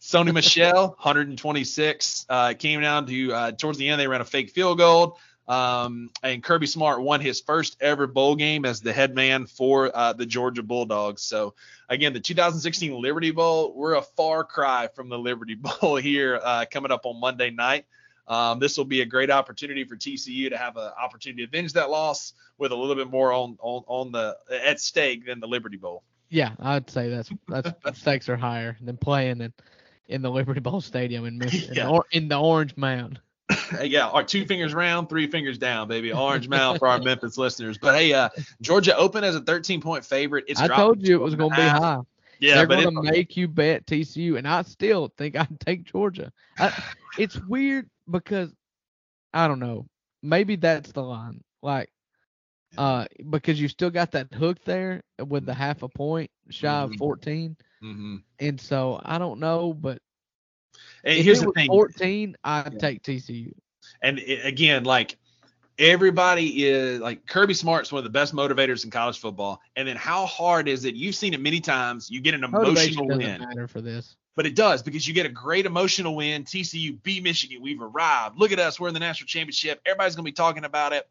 Sony 0.00 0.32
Michel, 0.32 0.88
126. 1.02 2.26
Uh, 2.28 2.48
it 2.52 2.58
came 2.58 2.80
down 2.80 3.06
to 3.06 3.32
uh, 3.32 3.52
towards 3.52 3.78
the 3.78 3.88
end, 3.88 4.00
they 4.00 4.06
ran 4.08 4.20
a 4.20 4.24
fake 4.24 4.50
field 4.50 4.78
goal. 4.78 5.18
Um, 5.48 6.10
and 6.22 6.42
Kirby 6.44 6.66
Smart 6.66 7.02
won 7.02 7.20
his 7.20 7.40
first 7.40 7.76
ever 7.80 8.06
bowl 8.06 8.36
game 8.36 8.64
as 8.64 8.80
the 8.80 8.92
head 8.92 9.16
man 9.16 9.46
for 9.46 9.90
uh, 9.94 10.12
the 10.12 10.24
Georgia 10.24 10.62
Bulldogs. 10.62 11.22
So, 11.22 11.54
again, 11.88 12.12
the 12.12 12.20
2016 12.20 13.00
Liberty 13.02 13.32
Bowl, 13.32 13.72
we're 13.74 13.94
a 13.94 14.02
far 14.02 14.44
cry 14.44 14.88
from 14.94 15.08
the 15.08 15.18
Liberty 15.18 15.54
Bowl 15.80 15.96
here 15.96 16.40
uh, 16.42 16.66
coming 16.70 16.92
up 16.92 17.04
on 17.04 17.18
Monday 17.18 17.50
night. 17.50 17.84
Um, 18.30 18.60
this 18.60 18.78
will 18.78 18.84
be 18.84 19.00
a 19.00 19.06
great 19.06 19.28
opportunity 19.28 19.82
for 19.82 19.96
TCU 19.96 20.50
to 20.50 20.56
have 20.56 20.76
an 20.76 20.92
opportunity 21.02 21.42
to 21.44 21.48
avenge 21.48 21.72
that 21.72 21.90
loss 21.90 22.32
with 22.58 22.70
a 22.70 22.76
little 22.76 22.94
bit 22.94 23.10
more 23.10 23.32
on, 23.32 23.58
on, 23.60 23.82
on 23.88 24.12
the 24.12 24.36
at 24.64 24.80
stake 24.80 25.26
than 25.26 25.40
the 25.40 25.48
Liberty 25.48 25.76
Bowl. 25.76 26.04
Yeah, 26.28 26.52
I'd 26.60 26.88
say 26.88 27.10
that's 27.10 27.28
that's 27.48 27.72
stakes 28.00 28.28
are 28.28 28.36
higher 28.36 28.76
than 28.80 28.96
playing 28.96 29.40
in 29.40 29.52
in 30.06 30.22
the 30.22 30.30
Liberty 30.30 30.60
Bowl 30.60 30.80
Stadium 30.80 31.24
in 31.24 31.42
in, 31.42 31.48
Yeah. 31.72 31.86
the, 31.86 32.02
in 32.12 32.28
the 32.28 32.38
Orange 32.38 32.76
Mound. 32.76 33.20
Yeah, 33.82 34.06
our 34.06 34.22
two 34.22 34.46
fingers 34.46 34.74
round, 34.74 35.08
three 35.08 35.26
fingers 35.26 35.58
down, 35.58 35.88
baby. 35.88 36.12
Orange 36.12 36.48
Mound 36.48 36.78
for 36.78 36.86
our 36.86 36.98
Memphis 37.02 37.36
listeners. 37.36 37.78
But 37.78 37.96
hey, 37.96 38.12
uh, 38.12 38.28
Georgia 38.60 38.96
open 38.96 39.24
as 39.24 39.34
a 39.34 39.40
13 39.40 39.80
point 39.80 40.04
favorite. 40.04 40.44
It's 40.46 40.60
I 40.60 40.68
told 40.68 41.04
you 41.04 41.16
it 41.16 41.20
was 41.20 41.34
going 41.34 41.50
to 41.50 41.56
be 41.56 41.62
high. 41.62 41.98
Yeah, 42.38 42.54
They're 42.54 42.66
going 42.66 42.94
to 42.94 43.02
make 43.02 43.36
you 43.36 43.48
bet 43.48 43.86
TCU, 43.86 44.38
and 44.38 44.46
I 44.46 44.62
still 44.62 45.12
think 45.18 45.36
I'd 45.36 45.60
take 45.60 45.82
Georgia. 45.82 46.32
I, 46.58 46.72
it's 47.18 47.36
weird 47.40 47.90
because 48.10 48.52
I 49.32 49.46
don't 49.48 49.60
know. 49.60 49.86
Maybe 50.22 50.56
that's 50.56 50.92
the 50.92 51.02
line. 51.02 51.42
Like, 51.62 51.90
uh, 52.78 53.06
because 53.30 53.60
you 53.60 53.68
still 53.68 53.90
got 53.90 54.12
that 54.12 54.32
hook 54.32 54.58
there 54.64 55.02
with 55.26 55.44
the 55.46 55.54
half 55.54 55.82
a 55.82 55.88
point 55.88 56.30
shy 56.50 56.68
of 56.82 56.90
Mhm. 56.90 56.98
14, 56.98 57.56
Mhm. 57.82 58.22
and 58.38 58.60
so 58.60 59.00
I 59.04 59.18
don't 59.18 59.40
know, 59.40 59.72
but 59.72 60.00
And 61.04 61.18
if 61.18 61.24
here's 61.24 61.38
it 61.38 61.40
the 61.42 61.46
was 61.46 61.54
thing. 61.54 61.66
14, 61.66 62.36
I'd 62.44 62.72
Yeah. 62.72 62.78
take 62.78 63.02
TCU. 63.02 63.54
And 64.02 64.18
it, 64.18 64.44
again, 64.44 64.84
like 64.84 65.18
everybody 65.78 66.64
is 66.66 67.00
like 67.00 67.26
Kirby 67.26 67.54
Smart's 67.54 67.90
one 67.90 67.98
of 67.98 68.04
the 68.04 68.10
best 68.10 68.34
motivators 68.34 68.84
in 68.84 68.90
college 68.90 69.18
football. 69.18 69.60
And 69.76 69.88
then 69.88 69.96
how 69.96 70.26
hard 70.26 70.68
is 70.68 70.84
it? 70.84 70.94
You've 70.94 71.14
seen 71.14 71.34
it 71.34 71.40
many 71.40 71.60
times. 71.60 72.10
You 72.10 72.20
get 72.20 72.34
an 72.34 72.42
Motivation 72.42 72.94
emotional 72.94 73.08
doesn't 73.08 73.40
win. 73.40 73.48
matter 73.48 73.66
for 73.66 73.80
this. 73.80 74.16
But 74.36 74.46
it 74.46 74.54
does 74.54 74.82
because 74.82 75.06
you 75.06 75.12
get 75.14 75.26
a 75.26 75.30
great 75.30 75.66
emotional 75.66 76.14
win. 76.16 76.44
TCU 76.44 77.02
beat 77.02 77.22
Michigan. 77.22 77.60
We've 77.60 77.82
arrived. 77.82 78.38
Look 78.38 78.52
at 78.52 78.58
us. 78.58 78.78
We're 78.78 78.88
in 78.88 78.94
the 78.94 79.00
national 79.00 79.26
championship. 79.26 79.80
Everybody's 79.84 80.14
going 80.14 80.24
to 80.24 80.30
be 80.30 80.34
talking 80.34 80.64
about 80.64 80.92
it. 80.92 81.08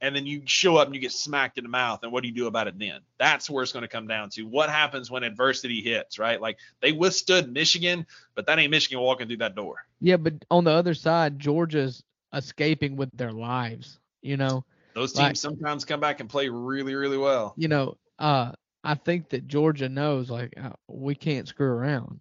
And 0.00 0.14
then 0.14 0.26
you 0.26 0.42
show 0.44 0.76
up 0.76 0.86
and 0.86 0.94
you 0.94 1.00
get 1.00 1.12
smacked 1.12 1.56
in 1.56 1.64
the 1.64 1.70
mouth. 1.70 2.00
And 2.02 2.10
what 2.12 2.22
do 2.22 2.28
you 2.28 2.34
do 2.34 2.46
about 2.46 2.66
it 2.66 2.78
then? 2.78 3.00
That's 3.18 3.48
where 3.48 3.62
it's 3.62 3.72
going 3.72 3.84
to 3.84 3.88
come 3.88 4.06
down 4.06 4.28
to. 4.30 4.42
What 4.42 4.68
happens 4.68 5.10
when 5.10 5.22
adversity 5.22 5.80
hits, 5.82 6.18
right? 6.18 6.40
Like 6.40 6.58
they 6.80 6.92
withstood 6.92 7.50
Michigan, 7.52 8.06
but 8.34 8.46
that 8.46 8.58
ain't 8.58 8.70
Michigan 8.70 9.00
walking 9.00 9.28
through 9.28 9.38
that 9.38 9.54
door. 9.54 9.86
Yeah, 10.00 10.16
but 10.16 10.34
on 10.50 10.64
the 10.64 10.72
other 10.72 10.94
side, 10.94 11.38
Georgia's 11.38 12.02
escaping 12.34 12.96
with 12.96 13.10
their 13.14 13.32
lives. 13.32 13.98
You 14.20 14.36
know, 14.36 14.64
Those 14.94 15.12
teams 15.12 15.22
Like- 15.22 15.36
sometimes 15.36 15.84
come 15.84 16.00
back 16.00 16.20
and 16.20 16.28
play 16.28 16.48
really, 16.48 16.94
really 16.94 17.18
well. 17.18 17.54
you 17.56 17.68
know, 17.68 17.96
uh, 18.18 18.52
I 18.82 18.94
think 18.96 19.30
that 19.30 19.46
Georgia 19.48 19.88
knows 19.88 20.28
like 20.30 20.52
uh, 20.60 20.70
we 20.88 21.14
can't 21.14 21.48
screw 21.48 21.68
around. 21.68 22.20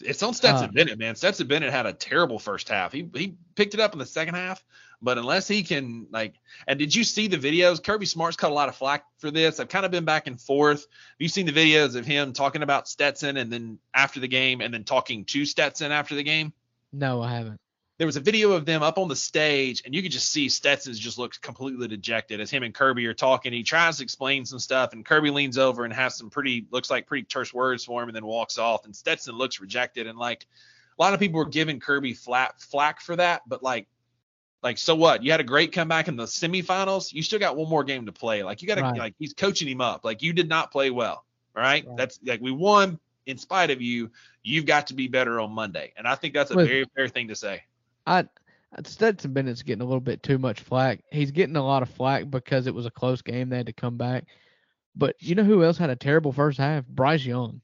It's 0.00 0.22
on 0.22 0.34
Stetson 0.34 0.68
Uh, 0.68 0.72
Bennett, 0.72 0.98
man. 0.98 1.14
Stetson 1.14 1.46
Bennett 1.46 1.72
had 1.72 1.86
a 1.86 1.92
terrible 1.92 2.38
first 2.38 2.68
half. 2.68 2.92
He 2.92 3.08
he 3.14 3.34
picked 3.54 3.74
it 3.74 3.80
up 3.80 3.92
in 3.92 3.98
the 3.98 4.06
second 4.06 4.34
half, 4.34 4.64
but 5.02 5.18
unless 5.18 5.48
he 5.48 5.62
can 5.62 6.06
like, 6.10 6.34
and 6.66 6.78
did 6.78 6.94
you 6.94 7.04
see 7.04 7.26
the 7.26 7.36
videos? 7.36 7.82
Kirby 7.82 8.06
Smart's 8.06 8.36
cut 8.36 8.50
a 8.50 8.54
lot 8.54 8.68
of 8.68 8.76
flack 8.76 9.04
for 9.18 9.30
this. 9.30 9.60
I've 9.60 9.68
kind 9.68 9.84
of 9.84 9.90
been 9.90 10.04
back 10.04 10.26
and 10.26 10.40
forth. 10.40 10.80
Have 10.80 10.88
you 11.18 11.28
seen 11.28 11.46
the 11.46 11.52
videos 11.52 11.96
of 11.96 12.06
him 12.06 12.32
talking 12.32 12.62
about 12.62 12.88
Stetson 12.88 13.36
and 13.36 13.52
then 13.52 13.78
after 13.94 14.20
the 14.20 14.28
game, 14.28 14.60
and 14.60 14.72
then 14.72 14.84
talking 14.84 15.24
to 15.26 15.44
Stetson 15.44 15.92
after 15.92 16.14
the 16.14 16.22
game? 16.22 16.52
No, 16.92 17.20
I 17.20 17.34
haven't. 17.34 17.60
There 17.98 18.06
was 18.06 18.16
a 18.16 18.20
video 18.20 18.52
of 18.52 18.64
them 18.64 18.82
up 18.82 18.96
on 18.96 19.08
the 19.08 19.16
stage, 19.16 19.82
and 19.84 19.94
you 19.94 20.02
could 20.02 20.12
just 20.12 20.30
see 20.30 20.48
Stetson's 20.48 20.98
just 20.98 21.18
looks 21.18 21.36
completely 21.38 21.88
dejected 21.88 22.40
as 22.40 22.50
him 22.50 22.62
and 22.62 22.72
Kirby 22.72 23.04
are 23.06 23.14
talking. 23.14 23.52
He 23.52 23.62
tries 23.64 23.98
to 23.98 24.04
explain 24.04 24.46
some 24.46 24.58
stuff, 24.60 24.92
and 24.92 25.04
Kirby 25.04 25.30
leans 25.30 25.58
over 25.58 25.84
and 25.84 25.92
has 25.92 26.14
some 26.16 26.30
pretty 26.30 26.66
looks 26.70 26.90
like 26.90 27.06
pretty 27.06 27.24
terse 27.24 27.52
words 27.52 27.84
for 27.84 28.02
him, 28.02 28.08
and 28.08 28.16
then 28.16 28.24
walks 28.24 28.56
off. 28.56 28.84
And 28.84 28.94
Stetson 28.94 29.36
looks 29.36 29.60
rejected, 29.60 30.06
and 30.06 30.18
like 30.18 30.46
a 30.98 31.02
lot 31.02 31.12
of 31.12 31.20
people 31.20 31.38
were 31.38 31.44
giving 31.48 31.80
Kirby 31.80 32.14
flat 32.14 32.60
flack 32.60 33.00
for 33.00 33.16
that, 33.16 33.42
but 33.46 33.62
like. 33.62 33.86
Like 34.60 34.76
so 34.76 34.96
what? 34.96 35.22
You 35.22 35.30
had 35.30 35.38
a 35.38 35.44
great 35.44 35.70
comeback 35.70 36.08
in 36.08 36.16
the 36.16 36.24
semifinals. 36.24 37.12
You 37.12 37.22
still 37.22 37.38
got 37.38 37.56
one 37.56 37.68
more 37.70 37.84
game 37.84 38.06
to 38.06 38.12
play. 38.12 38.42
Like 38.42 38.60
you 38.60 38.66
got 38.66 38.74
to 38.74 38.82
Right. 38.82 38.98
like 38.98 39.14
he's 39.16 39.32
coaching 39.32 39.68
him 39.68 39.80
up. 39.80 40.04
Like 40.04 40.20
you 40.20 40.32
did 40.32 40.48
not 40.48 40.72
play 40.72 40.90
well. 40.90 41.24
All 41.56 41.62
right? 41.62 41.86
Right. 41.86 41.96
That's 41.96 42.18
like 42.26 42.40
we 42.40 42.50
won 42.50 42.98
in 43.24 43.38
spite 43.38 43.70
of 43.70 43.80
you. 43.80 44.10
You've 44.42 44.66
got 44.66 44.88
to 44.88 44.94
be 44.94 45.06
better 45.06 45.38
on 45.38 45.52
Monday. 45.52 45.92
And 45.96 46.08
I 46.08 46.16
think 46.16 46.34
that's 46.34 46.50
a 46.50 46.56
With- 46.56 46.66
very 46.66 46.84
fair 46.96 47.06
thing 47.06 47.28
to 47.28 47.36
say. 47.36 47.62
I 48.08 48.24
Stetson 48.84 49.32
Bennett's 49.32 49.62
getting 49.62 49.82
a 49.82 49.86
little 49.86 50.00
bit 50.00 50.22
too 50.22 50.38
much 50.38 50.60
flack. 50.60 51.00
He's 51.10 51.30
getting 51.30 51.56
a 51.56 51.64
lot 51.64 51.82
of 51.82 51.88
flack 51.90 52.30
because 52.30 52.66
it 52.66 52.74
was 52.74 52.86
a 52.86 52.90
close 52.90 53.22
game. 53.22 53.48
They 53.48 53.56
had 53.58 53.66
to 53.66 53.72
come 53.72 53.96
back. 53.96 54.24
But 54.94 55.16
you 55.20 55.34
know 55.34 55.44
who 55.44 55.62
else 55.64 55.78
had 55.78 55.90
a 55.90 55.96
terrible 55.96 56.32
first 56.32 56.58
half? 56.58 56.86
Bryce 56.86 57.24
Young. 57.24 57.60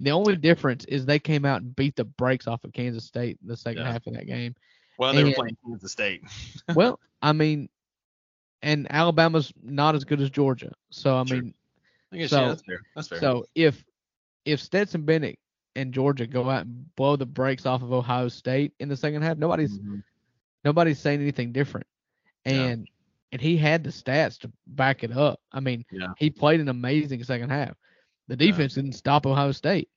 The 0.00 0.12
only 0.12 0.34
difference 0.36 0.84
is 0.86 1.04
they 1.04 1.18
came 1.18 1.44
out 1.44 1.60
and 1.62 1.76
beat 1.76 1.94
the 1.94 2.04
brakes 2.04 2.46
off 2.46 2.64
of 2.64 2.72
Kansas 2.72 3.04
State 3.04 3.38
in 3.42 3.48
the 3.48 3.56
second 3.56 3.82
Yeah. 3.82 3.92
half 3.92 4.06
of 4.06 4.14
that 4.14 4.26
game. 4.26 4.54
Well, 4.98 5.12
they 5.12 5.24
were 5.24 5.32
playing 5.32 5.56
Kansas 5.64 5.92
State. 5.92 6.24
well, 6.74 6.98
I 7.22 7.32
mean, 7.32 7.68
and 8.62 8.86
Alabama's 8.90 9.52
not 9.62 9.94
as 9.94 10.04
good 10.04 10.20
as 10.20 10.30
Georgia. 10.30 10.72
So 10.90 11.16
I 11.18 11.24
Sure. 11.26 11.42
mean, 11.42 11.54
I 12.12 12.16
guess 12.16 12.30
So- 12.30 12.40
yeah, 12.40 12.48
that's 12.48 12.62
fair. 12.62 12.80
That's 12.96 13.08
fair. 13.08 13.20
so 13.20 13.44
if 13.54 13.84
if 14.46 14.60
Stetson 14.60 15.02
Bennett 15.04 15.38
and 15.76 15.92
Georgia 15.94 16.26
go 16.26 16.48
out 16.50 16.66
and 16.66 16.94
blow 16.96 17.16
the 17.16 17.26
brakes 17.26 17.66
off 17.66 17.82
of 17.82 17.92
Ohio 17.92 18.28
State 18.28 18.72
in 18.80 18.88
the 18.88 18.96
second 18.96 19.22
half, 19.22 19.38
nobody's 19.38 19.78
Mhm. 19.78 20.02
nobody's 20.64 20.98
saying 20.98 21.20
anything 21.20 21.52
different. 21.52 21.86
Yeah. 22.44 22.52
And 22.52 22.88
and 23.32 23.40
he 23.40 23.56
had 23.56 23.84
the 23.84 23.90
stats 23.90 24.40
to 24.40 24.50
back 24.66 25.04
it 25.04 25.12
up. 25.16 25.40
I 25.52 25.60
mean, 25.60 25.84
Yeah. 25.92 26.08
he 26.18 26.30
played 26.30 26.58
an 26.60 26.68
amazing 26.68 27.22
second 27.22 27.50
half. 27.50 27.76
The 28.26 28.34
Yeah. 28.34 28.50
defense 28.50 28.74
didn't 28.74 28.94
stop 28.94 29.24
Ohio 29.24 29.52
State. 29.52 29.88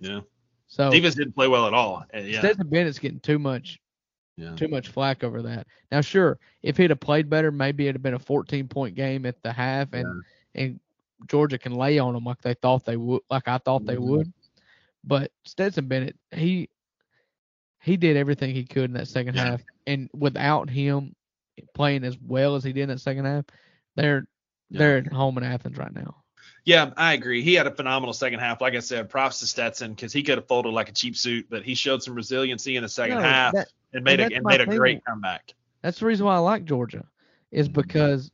yeah, 0.00 0.22
So 0.66 0.90
Davis 0.90 1.14
didn't 1.14 1.34
play 1.34 1.46
well 1.46 1.68
at 1.68 1.72
all. 1.74 2.04
Uh, 2.12 2.18
Yeah, 2.18 2.40
Stetson 2.40 2.68
Bennett's 2.68 2.98
getting 2.98 3.20
too 3.20 3.38
much 3.38 3.80
yeah, 4.36 4.56
too 4.56 4.66
much 4.66 4.88
flack 4.88 5.22
over 5.22 5.40
that. 5.42 5.68
Now, 5.92 6.00
sure, 6.00 6.40
if 6.64 6.76
he'd 6.76 6.90
have 6.90 6.98
played 6.98 7.30
better, 7.30 7.52
maybe 7.52 7.84
it'd 7.86 7.94
have 7.94 8.02
been 8.02 8.14
a 8.14 8.18
14 8.18 8.66
point 8.66 8.96
game 8.96 9.24
at 9.24 9.40
the 9.44 9.52
half, 9.52 9.92
and 9.92 10.24
and 10.56 10.80
Georgia 11.28 11.58
can 11.58 11.74
lay 11.76 12.00
on 12.00 12.14
them 12.14 12.24
like 12.24 12.40
they 12.42 12.54
thought 12.54 12.84
they 12.84 12.96
would, 12.96 13.22
like 13.30 13.46
I 13.46 13.58
thought 13.58 13.86
they 13.86 13.94
Mhm. 13.96 14.00
would. 14.08 14.32
But 15.06 15.30
Stetson 15.44 15.86
Bennett, 15.86 16.16
he 16.32 16.68
he 17.82 17.96
did 17.98 18.16
everything 18.16 18.54
he 18.54 18.64
could 18.64 18.84
in 18.84 18.92
that 18.94 19.08
second 19.08 19.34
Yeah. 19.34 19.44
half, 19.50 19.62
and 19.86 20.08
without 20.14 20.70
him 20.70 21.14
playing 21.74 22.02
as 22.04 22.16
well 22.18 22.54
as 22.56 22.64
he 22.64 22.72
did 22.72 22.84
in 22.84 22.88
that 22.88 23.00
second 23.00 23.26
half, 23.26 23.44
they're 23.94 24.26
Yeah. 24.70 24.78
they're 24.78 24.98
at 24.98 25.12
home 25.12 25.36
in 25.38 25.44
Athens 25.44 25.76
right 25.76 25.92
now. 25.94 26.16
yeah. 26.64 26.92
I 26.96 27.12
agree. 27.12 27.42
He 27.42 27.52
had 27.54 27.66
a 27.66 27.70
phenomenal 27.70 28.14
second 28.14 28.38
half. 28.40 28.62
Like 28.62 28.74
I 28.74 28.78
said, 28.80 29.10
props 29.10 29.40
to 29.40 29.46
Stetson 29.46 29.92
because 29.92 30.12
he 30.14 30.22
could 30.22 30.38
have 30.38 30.46
folded 30.48 30.70
like 30.70 30.88
a 30.88 30.92
cheap 30.92 31.14
suit, 31.16 31.46
but 31.50 31.62
he 31.62 31.74
showed 31.74 32.02
some 32.02 32.14
resiliency 32.14 32.76
in 32.76 32.82
the 32.82 32.88
second 32.88 33.16
No, 33.18 33.22
half 33.22 33.52
that- 33.52 33.68
and 33.92 34.02
made 34.02 34.20
and 34.20 34.32
a 34.32 34.36
and 34.36 34.44
made 34.46 34.60
a 34.62 34.66
great 34.66 35.04
comeback. 35.04 35.52
That's 35.82 35.98
the 36.00 36.06
reason 36.06 36.24
why 36.24 36.36
I 36.36 36.38
like 36.38 36.64
Georgia, 36.64 37.06
is 37.50 37.68
Mhm. 37.68 37.74
because 37.74 38.30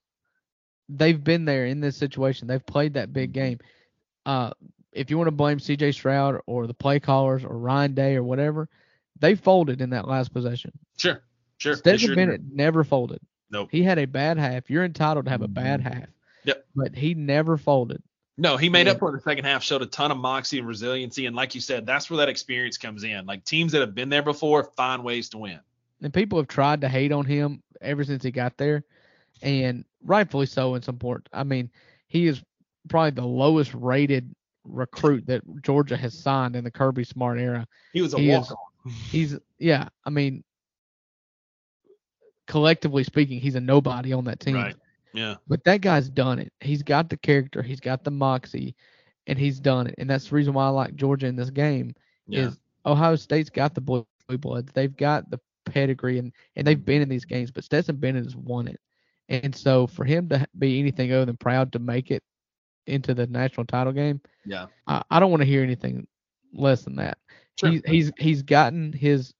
they've 0.88 1.22
been 1.22 1.44
there 1.44 1.66
in 1.66 1.80
this 1.80 1.96
situation. 1.96 2.46
They've 2.46 2.64
played 2.64 2.94
that 2.94 3.12
big 3.12 3.30
Mhm. 3.30 3.34
game. 3.34 3.58
Uh, 4.24 4.52
if 4.92 5.10
you 5.10 5.16
want 5.18 5.28
to 5.28 5.32
blame 5.32 5.58
C.J. 5.58 5.92
Stroud 5.92 6.40
or 6.46 6.66
the 6.66 6.74
play 6.74 7.00
callers 7.00 7.44
or 7.44 7.56
Ryan 7.58 7.94
Day 7.94 8.16
or 8.16 8.22
whatever, 8.22 8.68
they 9.18 9.34
folded 9.34 9.80
in 9.80 9.90
that 9.90 10.08
last 10.08 10.32
possession. 10.32 10.72
Sure, 10.96 11.22
sure. 11.58 11.74
they 11.74 11.78
Stetson 11.78 12.06
sure 12.08 12.14
did. 12.16 12.26
Bennett 12.26 12.40
never 12.52 12.84
folded. 12.84 13.20
Nope. 13.50 13.68
He 13.70 13.82
had 13.82 13.98
a 13.98 14.04
bad 14.06 14.38
half. 14.38 14.70
You're 14.70 14.84
entitled 14.84 15.24
to 15.26 15.30
have 15.30 15.42
a 15.42 15.48
bad 15.48 15.80
Mhm. 15.80 15.92
half. 15.94 16.08
Yep. 16.44 16.64
But 16.74 16.94
he 16.94 17.14
never 17.14 17.56
folded. 17.56 18.02
No, 18.38 18.56
he 18.56 18.68
made 18.70 18.86
Yeah. 18.86 18.92
up 18.92 19.00
for 19.00 19.10
it 19.10 19.18
the 19.18 19.22
second 19.22 19.44
half, 19.44 19.62
showed 19.62 19.82
a 19.82 19.86
ton 19.86 20.10
of 20.10 20.16
moxie 20.16 20.58
and 20.58 20.66
resiliency, 20.66 21.26
and 21.26 21.36
like 21.36 21.54
you 21.54 21.60
said, 21.60 21.84
that's 21.84 22.08
where 22.08 22.18
that 22.18 22.28
experience 22.28 22.78
comes 22.78 23.04
in. 23.04 23.26
Like 23.26 23.44
teams 23.44 23.72
that 23.72 23.80
have 23.80 23.94
been 23.94 24.08
there 24.08 24.22
before 24.22 24.64
find 24.76 25.04
ways 25.04 25.28
to 25.30 25.38
win. 25.38 25.60
And 26.00 26.14
people 26.14 26.38
have 26.38 26.48
tried 26.48 26.80
to 26.80 26.88
hate 26.88 27.12
on 27.12 27.26
him 27.26 27.62
ever 27.82 28.04
since 28.04 28.22
he 28.24 28.30
got 28.30 28.56
there, 28.56 28.84
and 29.42 29.84
rightfully 30.04 30.46
so 30.46 30.74
in 30.76 30.82
some 30.82 30.96
part. 30.98 31.28
I 31.32 31.44
mean, 31.44 31.70
he 32.06 32.26
is 32.26 32.42
probably 32.88 33.10
the 33.10 33.26
lowest 33.26 33.74
rated 33.74 34.34
recruit 34.64 35.26
that 35.26 35.42
Georgia 35.62 35.96
has 35.96 36.18
signed 36.18 36.56
in 36.56 36.64
the 36.64 36.70
Kirby 36.70 37.04
Smart 37.04 37.38
era. 37.38 37.66
He 37.92 38.02
was 38.02 38.14
a 38.14 38.18
He 38.18 38.28
walk 38.28 38.50
on. 38.50 38.92
He's 39.10 39.36
yeah, 39.58 39.88
I 40.04 40.10
mean 40.10 40.42
collectively 42.46 43.04
speaking, 43.04 43.40
he's 43.40 43.54
a 43.54 43.60
nobody 43.60 44.12
on 44.12 44.24
that 44.24 44.40
team. 44.40 44.56
Right. 44.56 44.76
Yeah. 45.12 45.36
But 45.46 45.64
that 45.64 45.80
guy's 45.80 46.08
done 46.08 46.38
it. 46.38 46.52
He's 46.60 46.82
got 46.82 47.08
the 47.08 47.16
character, 47.16 47.62
he's 47.62 47.80
got 47.80 48.04
the 48.04 48.10
moxie, 48.10 48.74
and 49.26 49.38
he's 49.38 49.60
done 49.60 49.86
it. 49.86 49.94
And 49.98 50.08
that's 50.10 50.28
the 50.28 50.34
reason 50.34 50.52
why 50.52 50.66
I 50.66 50.70
like 50.70 50.94
Georgia 50.96 51.26
in 51.26 51.36
this 51.36 51.50
game 51.50 51.94
Yeah. 52.26 52.48
is 52.48 52.60
Ohio 52.86 53.16
State's 53.16 53.50
got 53.50 53.74
the 53.74 53.80
blue 53.80 54.04
bloods. 54.38 54.72
They've 54.72 54.96
got 54.96 55.30
the 55.30 55.38
pedigree 55.64 56.18
and, 56.18 56.32
and 56.56 56.66
they've 56.66 56.84
been 56.84 57.02
in 57.02 57.08
these 57.08 57.24
games, 57.24 57.50
but 57.50 57.64
Stetson 57.64 57.96
Bennett 57.96 58.24
has 58.24 58.36
won 58.36 58.66
it. 58.68 58.80
And 59.28 59.54
so 59.54 59.86
for 59.86 60.04
him 60.04 60.28
to 60.30 60.44
be 60.58 60.80
anything 60.80 61.12
other 61.12 61.26
than 61.26 61.36
proud 61.36 61.72
to 61.72 61.78
make 61.78 62.10
it 62.10 62.22
into 62.90 63.14
the 63.14 63.26
national 63.26 63.66
title 63.66 63.92
game, 63.92 64.20
Yeah. 64.44 64.66
I, 64.86 65.02
I 65.10 65.20
don't 65.20 65.30
want 65.30 65.40
to 65.42 65.46
hear 65.46 65.62
anything 65.62 66.06
less 66.52 66.82
than 66.82 66.96
that. 66.96 67.18
Sure. 67.58 67.70
He, 67.70 67.82
he's 67.86 68.12
he's 68.18 68.42
gotten 68.42 68.92
his, 68.92 69.34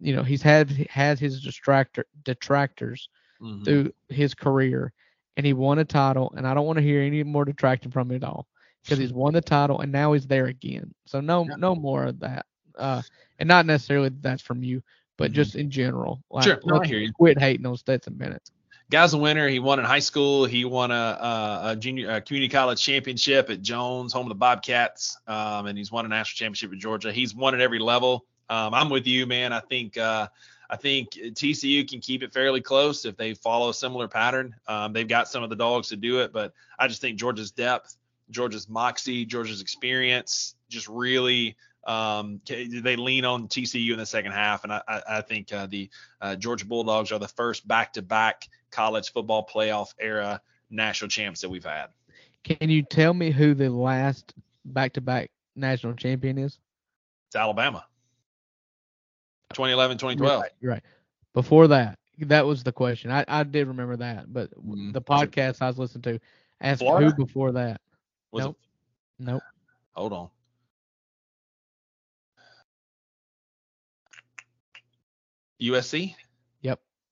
you 0.00 0.14
know, 0.14 0.22
he's 0.22 0.42
had 0.42 0.70
had 0.90 1.18
his 1.18 1.44
distractor 1.44 2.04
detractors 2.24 3.08
Mhm. 3.40 3.64
through 3.64 3.92
his 4.08 4.34
career, 4.34 4.92
and 5.36 5.46
he 5.46 5.52
won 5.52 5.78
a 5.78 5.84
title. 5.84 6.32
And 6.36 6.46
I 6.46 6.54
don't 6.54 6.66
want 6.66 6.76
to 6.78 6.82
hear 6.82 7.00
any 7.02 7.22
more 7.22 7.44
detracting 7.44 7.90
from 7.92 8.10
it 8.10 8.16
at 8.16 8.24
all 8.24 8.46
because 8.82 8.98
he's 8.98 9.12
won 9.12 9.34
the 9.34 9.40
title 9.40 9.80
and 9.80 9.92
now 9.92 10.12
he's 10.12 10.26
there 10.26 10.46
again. 10.46 10.92
So 11.06 11.20
no 11.20 11.44
Yeah. 11.48 11.56
no 11.56 11.74
more 11.76 12.04
of 12.04 12.18
that. 12.20 12.46
Uh, 12.76 13.02
and 13.38 13.48
not 13.48 13.66
necessarily 13.66 14.08
that's 14.20 14.42
from 14.42 14.62
you, 14.64 14.82
but 15.16 15.30
Mhm. 15.30 15.34
just 15.34 15.54
in 15.56 15.70
general. 15.70 16.22
Like, 16.30 16.44
Sure. 16.44 16.60
No, 16.64 16.80
I 16.80 16.86
hear 16.86 16.98
you. 16.98 17.12
Quit 17.12 17.38
hating 17.38 17.66
on 17.66 17.76
Stetson 17.76 18.14
Bennett. 18.14 18.50
Guy's 18.90 19.12
a 19.12 19.18
winner. 19.18 19.48
He 19.48 19.58
won 19.58 19.78
in 19.78 19.84
high 19.84 19.98
school. 19.98 20.46
He 20.46 20.64
won 20.64 20.90
a, 20.90 20.94
a, 20.94 21.60
a 21.64 21.76
junior 21.76 22.10
a 22.10 22.20
community 22.22 22.50
college 22.50 22.82
championship 22.82 23.50
at 23.50 23.60
Jones, 23.60 24.14
home 24.14 24.26
of 24.26 24.30
the 24.30 24.34
Bobcats, 24.34 25.18
um, 25.26 25.66
and 25.66 25.76
he's 25.76 25.92
won 25.92 26.06
a 26.06 26.08
national 26.08 26.38
championship 26.38 26.72
at 26.72 26.78
Georgia. 26.78 27.12
He's 27.12 27.34
won 27.34 27.54
at 27.54 27.60
every 27.60 27.80
level. 27.80 28.24
Um, 28.48 28.72
I'm 28.72 28.88
with 28.88 29.06
you, 29.06 29.26
man. 29.26 29.52
I 29.52 29.60
think 29.60 29.98
uh, 29.98 30.28
I 30.70 30.76
think 30.76 31.10
TCU 31.10 31.88
can 31.88 32.00
keep 32.00 32.22
it 32.22 32.32
fairly 32.32 32.62
close 32.62 33.04
if 33.04 33.16
they 33.16 33.34
follow 33.34 33.68
a 33.68 33.74
similar 33.74 34.08
pattern. 34.08 34.54
Um, 34.66 34.94
they've 34.94 35.08
got 35.08 35.28
some 35.28 35.42
of 35.42 35.50
the 35.50 35.56
dogs 35.56 35.88
to 35.88 35.96
do 35.96 36.20
it, 36.20 36.32
but 36.32 36.54
I 36.78 36.88
just 36.88 37.02
think 37.02 37.18
Georgia's 37.18 37.50
depth, 37.50 37.94
Georgia's 38.30 38.70
moxie, 38.70 39.26
Georgia's 39.26 39.60
experience, 39.60 40.54
just 40.70 40.88
really 40.88 41.56
um, 41.86 42.40
they 42.46 42.96
lean 42.96 43.24
on 43.24 43.48
TCU 43.48 43.92
in 43.92 43.98
the 43.98 44.04
second 44.06 44.32
half, 44.32 44.64
and 44.64 44.72
I, 44.72 44.82
I, 45.08 45.20
think 45.22 45.50
uh, 45.52 45.66
the 45.66 45.88
uh, 46.20 46.36
Georgia 46.36 46.66
Bulldogs 46.66 47.12
are 47.12 47.18
the 47.18 47.28
first 47.28 47.66
back-to-back 47.66 48.46
college 48.70 49.12
football 49.12 49.46
playoff 49.46 49.94
era 50.00 50.40
national 50.70 51.08
champs 51.08 51.40
that 51.40 51.48
we've 51.48 51.64
had. 51.64 51.86
Can 52.44 52.70
you 52.70 52.82
tell 52.82 53.12
me 53.14 53.30
who 53.30 53.54
the 53.54 53.68
last 53.68 54.34
back-to-back 54.64 55.30
national 55.56 55.94
champion 55.94 56.38
is? 56.38 56.58
It's 57.28 57.36
Alabama. 57.36 57.84
2011, 59.54 59.98
2012. 59.98 60.42
Right, 60.42 60.50
right. 60.62 60.82
Before 61.34 61.68
that, 61.68 61.98
that 62.20 62.46
was 62.46 62.62
the 62.62 62.72
question. 62.72 63.10
I, 63.10 63.24
I 63.28 63.42
did 63.44 63.66
remember 63.68 63.96
that, 63.96 64.32
but 64.32 64.50
w 64.54 64.76
Mhm. 64.76 64.92
the 64.92 65.02
podcast 65.02 65.62
I 65.62 65.68
was 65.68 65.78
listening 65.78 66.02
to 66.02 66.20
asked 66.60 66.80
Florida? 66.80 67.10
who 67.10 67.24
before 67.26 67.52
that. 67.52 67.80
Was 68.32 68.44
Nope. 68.44 68.58
it? 69.20 69.24
Nope. 69.24 69.42
Hold 69.94 70.12
on. 70.12 70.30
USC. 75.60 76.14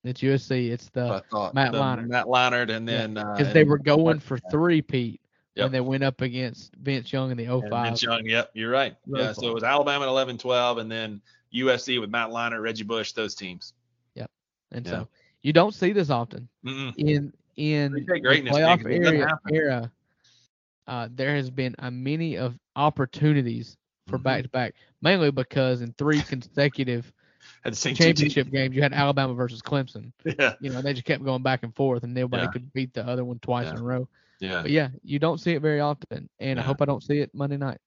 It's 0.07 0.21
USC. 0.21 0.71
It's 0.71 0.89
the 0.91 1.23
Matt 1.55 1.73
the 1.73 1.79
Leinart. 1.79 2.07
Matt 2.09 2.27
Leinart, 2.27 2.71
and 2.71 2.87
then 2.89 3.15
because 3.15 3.49
uh, 3.49 3.53
they 3.53 3.65
were 3.65 3.79
going 3.79 4.19
for 4.21 4.39
three, 4.51 4.83
Pete, 4.83 5.21
Yep. 5.55 5.65
when 5.65 5.73
they 5.73 5.81
went 5.81 6.05
up 6.05 6.21
against 6.21 6.75
Vince 6.77 7.11
Young 7.11 7.31
in 7.31 7.37
the 7.39 7.47
and 7.47 7.63
05. 7.71 7.87
Vince 7.87 8.03
Young. 8.03 8.27
Yep, 8.27 8.51
you're 8.53 8.71
right. 8.71 8.95
Really 9.07 9.25
Yeah, 9.25 9.33
so 9.33 9.49
it 9.49 9.55
was 9.55 9.65
Alabama 9.65 10.05
at 10.05 10.09
11, 10.09 10.37
12, 10.37 10.79
and 10.79 10.91
then 10.93 11.23
USC 11.55 11.99
with 11.99 12.11
Matt 12.11 12.29
Leinart, 12.29 12.63
Reggie 12.63 12.85
Bush, 12.85 13.13
those 13.13 13.35
teams. 13.35 13.73
Yep. 14.17 14.31
And 14.73 14.85
yeah. 14.85 14.93
so 14.93 15.09
you 15.43 15.55
don't 15.55 15.73
see 15.73 15.93
this 15.93 16.11
often 16.11 16.47
Mm-mm. 16.65 16.93
in 16.99 17.33
in 17.57 17.93
They 17.93 18.01
take 18.01 18.07
the 18.09 18.21
greatness, 18.21 18.55
man, 18.55 18.79
playoff 18.79 18.83
'cause 18.83 19.07
area, 19.07 19.39
era. 19.51 19.93
Uh, 20.87 21.09
there 21.15 21.35
has 21.35 21.49
been 21.51 21.75
a 21.79 21.91
many 21.91 22.37
of 22.37 22.59
opportunities 22.77 23.79
for 24.09 24.19
back 24.19 24.43
to 24.43 24.49
back, 24.51 24.75
mainly 25.01 25.31
because 25.31 25.81
in 25.81 25.93
three 25.95 26.21
consecutive 26.21 27.11
Had 27.67 27.73
the 27.73 27.77
same 27.77 27.95
championship 27.97 28.51
games 28.51 28.77
you 28.77 28.83
had 28.83 28.93
Alabama 28.93 29.35
versus 29.35 29.61
Clemson. 29.61 30.13
Yeah. 30.25 30.55
You 30.61 30.71
know, 30.71 30.83
they 30.83 30.93
just 30.93 31.05
kept 31.05 31.25
going 31.25 31.43
back 31.43 31.63
and 31.65 31.75
forth, 31.75 32.05
and 32.05 32.15
nobody 32.15 32.45
Yeah. 32.45 32.51
could 32.51 32.73
beat 32.73 32.95
the 32.95 33.07
other 33.07 33.25
one 33.25 33.39
twice 33.41 33.67
Yeah. 33.67 33.73
in 33.73 33.77
a 33.79 33.83
row. 33.83 34.09
Yeah. 34.39 34.63
But 34.63 34.71
yeah, 34.71 34.89
you 35.03 35.19
don't 35.19 35.39
see 35.39 35.53
it 35.53 35.63
very 35.63 35.81
often, 35.81 36.29
and 36.39 36.61
I 36.61 36.63
hope 36.63 36.81
I 36.81 36.85
don't 36.85 37.03
see 37.03 37.19
it 37.19 37.35
Monday 37.35 37.57
night. 37.57 37.79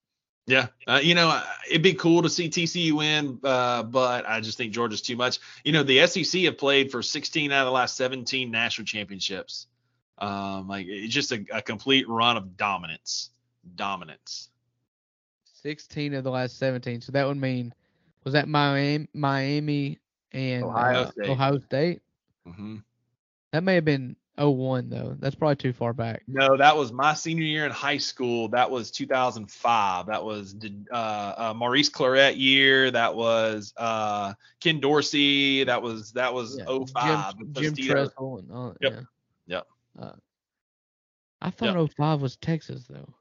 Yeah, 0.47 0.68
uh, 0.88 0.99
you 1.01 1.14
know, 1.14 1.41
it'd 1.69 1.84
be 1.84 1.93
cool 1.93 2.23
to 2.23 2.30
see 2.30 2.49
TCU 2.49 2.93
win, 2.93 3.39
uh, 3.43 3.84
but 3.84 4.27
I 4.27 4.41
just 4.41 4.57
think 4.57 4.73
Georgia's 4.73 5.01
too 5.01 5.15
much. 5.15 5.38
You 5.64 5.72
know, 5.73 5.84
the 5.84 6.06
SEC 6.07 6.43
have 6.45 6.57
played 6.57 6.91
for 6.91 7.03
16 7.03 7.51
out 7.51 7.61
of 7.61 7.65
the 7.68 7.72
last 7.72 7.95
17 7.95 8.49
national 8.49 8.85
championships. 8.85 9.68
Um, 10.18 10.68
like 10.68 10.88
it's 10.88 11.14
just 11.14 11.31
a, 11.31 11.45
a 11.53 11.61
complete 11.61 12.10
run 12.10 12.35
of 12.35 12.57
dominance, 12.57 13.30
dominance. 13.76 14.49
16 15.61 16.14
of 16.15 16.23
the 16.23 16.31
last 16.31 16.57
17. 16.57 17.01
So 17.01 17.11
that 17.11 17.27
would 17.27 17.38
mean 17.38 17.73
was 18.24 18.34
that 18.34 18.48
Miami, 18.48 19.08
Miami 19.14 20.00
and 20.32 20.64
Ohio 20.64 21.02
uh, 21.02 21.12
State. 21.12 21.30
Ohio 21.30 21.60
State? 21.60 22.02
hmm 22.46 22.78
That 23.52 23.64
may 23.64 23.76
have 23.76 23.86
been 23.86 24.16
01 24.38 24.90
though. 24.90 25.16
That's 25.20 25.36
probably 25.36 25.58
too 25.58 25.74
far 25.74 25.94
back. 25.94 26.24
No, 26.28 26.56
that 26.58 26.76
was 26.76 26.91
my 26.91 27.14
senior 27.14 27.44
year 27.44 27.66
in 27.66 27.72
high 27.72 27.98
school. 27.98 28.48
That 28.50 28.70
was 28.70 28.91
2005. 28.91 30.06
That 30.06 30.24
was 30.24 30.56
uh, 30.91 30.96
uh, 30.96 31.54
Maurice 31.56 31.90
Clarett 31.90 32.38
year. 32.38 32.91
That 32.91 33.16
was 33.16 33.74
uh, 33.78 34.34
Ken 34.62 34.80
Dorsey. 34.80 35.64
That 35.66 35.82
was 35.82 36.12
that 36.14 36.34
was 36.34 36.58
Yeah, 36.58 36.86
05. 36.86 37.38
Jim, 37.38 37.40
with 37.40 37.56
Jim 37.56 37.76
Tressel 37.76 38.40
and 38.40 38.52
all. 38.52 38.76
Yep. 38.82 38.94
Yeah. 38.94 39.02
Yep. 39.48 39.68
Uh, 39.98 40.12
I 41.41 41.50
thought 41.50 41.91
05 41.96 42.22
was 42.22 42.36
Texas 42.38 42.86
though. 42.90 43.14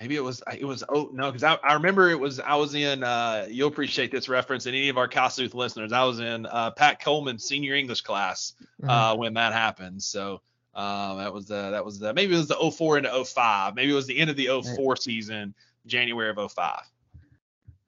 Maybe 0.00 0.14
it 0.16 0.20
was 0.22 0.42
it 0.52 0.64
was 0.64 0.84
oh 0.88 1.08
no 1.12 1.30
because 1.32 1.42
I, 1.42 1.54
I 1.64 1.72
remember 1.74 2.10
it 2.10 2.20
was 2.20 2.38
I 2.38 2.56
was 2.56 2.74
in 2.74 3.02
uh 3.02 3.46
you'll 3.50 3.68
appreciate 3.68 4.10
this 4.10 4.28
reference 4.28 4.66
and 4.66 4.76
any 4.76 4.90
of 4.90 4.98
our 4.98 5.08
Kasuth 5.08 5.54
listeners 5.54 5.90
I 5.92 6.04
was 6.04 6.20
in 6.20 6.44
uh 6.44 6.70
Pat 6.72 7.00
Coleman's 7.02 7.44
senior 7.44 7.74
English 7.74 8.02
class 8.02 8.52
Uh-huh. 8.82 8.92
uh 8.92 9.16
when 9.16 9.32
that 9.34 9.54
happened 9.54 10.02
so 10.02 10.42
um 10.74 11.16
that 11.16 11.32
was 11.32 11.50
uh 11.50 11.70
that 11.70 11.82
was 11.82 12.02
uh, 12.02 12.12
maybe 12.12 12.34
it 12.34 12.36
was 12.36 12.48
the 12.48 12.70
04 12.70 12.98
into 12.98 13.24
05 13.24 13.74
maybe 13.74 13.90
it 13.90 13.94
was 13.94 14.06
the 14.06 14.18
end 14.18 14.28
of 14.28 14.36
the 14.36 14.48
04 14.76 14.96
season 14.96 15.54
January 15.86 16.28
of 16.36 16.52
05 16.52 16.80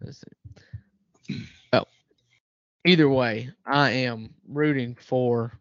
Let's 0.01 0.25
see. 1.29 1.45
Well, 1.73 1.89
either 2.87 3.09
way, 3.09 3.51
I 3.67 3.91
am 3.91 4.33
rooting 4.49 4.95
for 4.95 5.53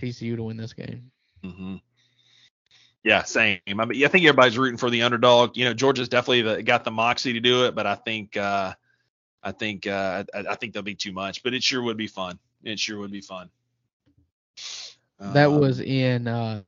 TCU 0.00 0.36
to 0.36 0.42
win 0.44 0.56
this 0.58 0.74
game. 0.74 1.10
mm-hmm. 1.42 1.76
Yeah 3.06 3.22
same 3.22 3.60
I 3.68 3.84
mean 3.86 4.04
I 4.04 4.08
think 4.08 4.26
everybody's 4.26 4.58
rooting 4.58 4.76
for 4.76 4.90
the 4.90 5.02
underdog 5.02 5.56
you 5.56 5.64
know 5.64 5.72
Georgia's 5.72 6.08
definitely 6.10 6.42
the, 6.42 6.62
got 6.62 6.84
the 6.84 6.90
moxie 6.90 7.32
to 7.32 7.40
do 7.40 7.64
it 7.64 7.74
but 7.74 7.86
I 7.86 7.94
think 7.94 8.36
uh 8.36 8.74
I 9.42 9.52
think 9.52 9.86
uh 9.86 10.24
I, 10.34 10.44
I 10.50 10.54
think 10.56 10.72
there'll 10.74 10.84
be 10.84 10.94
too 10.94 11.12
much 11.12 11.42
but 11.42 11.54
it 11.54 11.62
sure 11.62 11.82
would 11.82 11.96
be 11.96 12.08
fun 12.08 12.38
it 12.64 12.78
sure 12.78 12.98
would 12.98 13.12
be 13.12 13.20
fun 13.22 13.48
That 15.20 15.46
Um, 15.48 15.60
was 15.60 15.80
in 15.80 16.26
uh, 16.28 16.62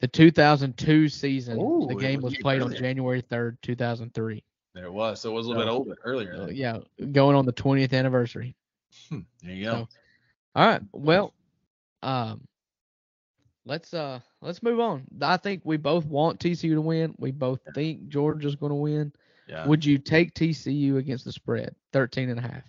the 0.00 0.08
2002 0.08 1.08
season. 1.08 1.58
Ooh, 1.58 1.86
the 1.88 1.94
game 1.94 2.20
was 2.20 2.32
was 2.34 2.38
played 2.42 2.62
on. 2.62 2.74
January 2.74 3.22
3rd, 3.22 3.56
2003. 3.62 4.44
There 4.74 4.84
it 4.84 4.92
was. 4.92 5.20
So 5.20 5.30
it 5.30 5.34
was 5.34 5.46
a 5.46 5.50
little 5.50 5.64
bit 5.64 5.70
older 5.70 5.96
earlier. 6.04 6.46
Then. 6.46 6.56
yeah, 6.56 6.78
going 7.12 7.36
on 7.36 7.46
the 7.46 7.52
20th 7.52 7.92
anniversary. 7.92 8.54
Hmm, 9.08 9.20
there 9.42 9.54
you 9.54 9.64
go. 9.64 9.72
So- 9.72 9.88
All 10.56 10.66
right. 10.66 10.82
Well, 10.92 11.32
um, 12.02 12.46
let's 13.64 13.92
uh 13.92 14.20
let's 14.42 14.62
move 14.62 14.80
on. 14.80 15.04
I 15.20 15.36
think 15.36 15.62
we 15.64 15.76
both 15.76 16.04
want 16.06 16.40
TCU 16.40 16.74
to 16.74 16.80
win. 16.80 17.14
We 17.18 17.30
both 17.30 17.60
think 17.74 18.08
Georgia's 18.08 18.56
going 18.56 18.70
to 18.70 18.76
win. 18.76 19.12
yeah. 19.48 19.66
Would 19.66 19.84
you 19.84 19.98
take 19.98 20.34
TCU 20.34 20.96
against 20.96 21.24
the 21.24 21.32
spread, 21.32 21.74
13 21.92 22.30
and 22.30 22.38
a 22.38 22.42
half? 22.42 22.62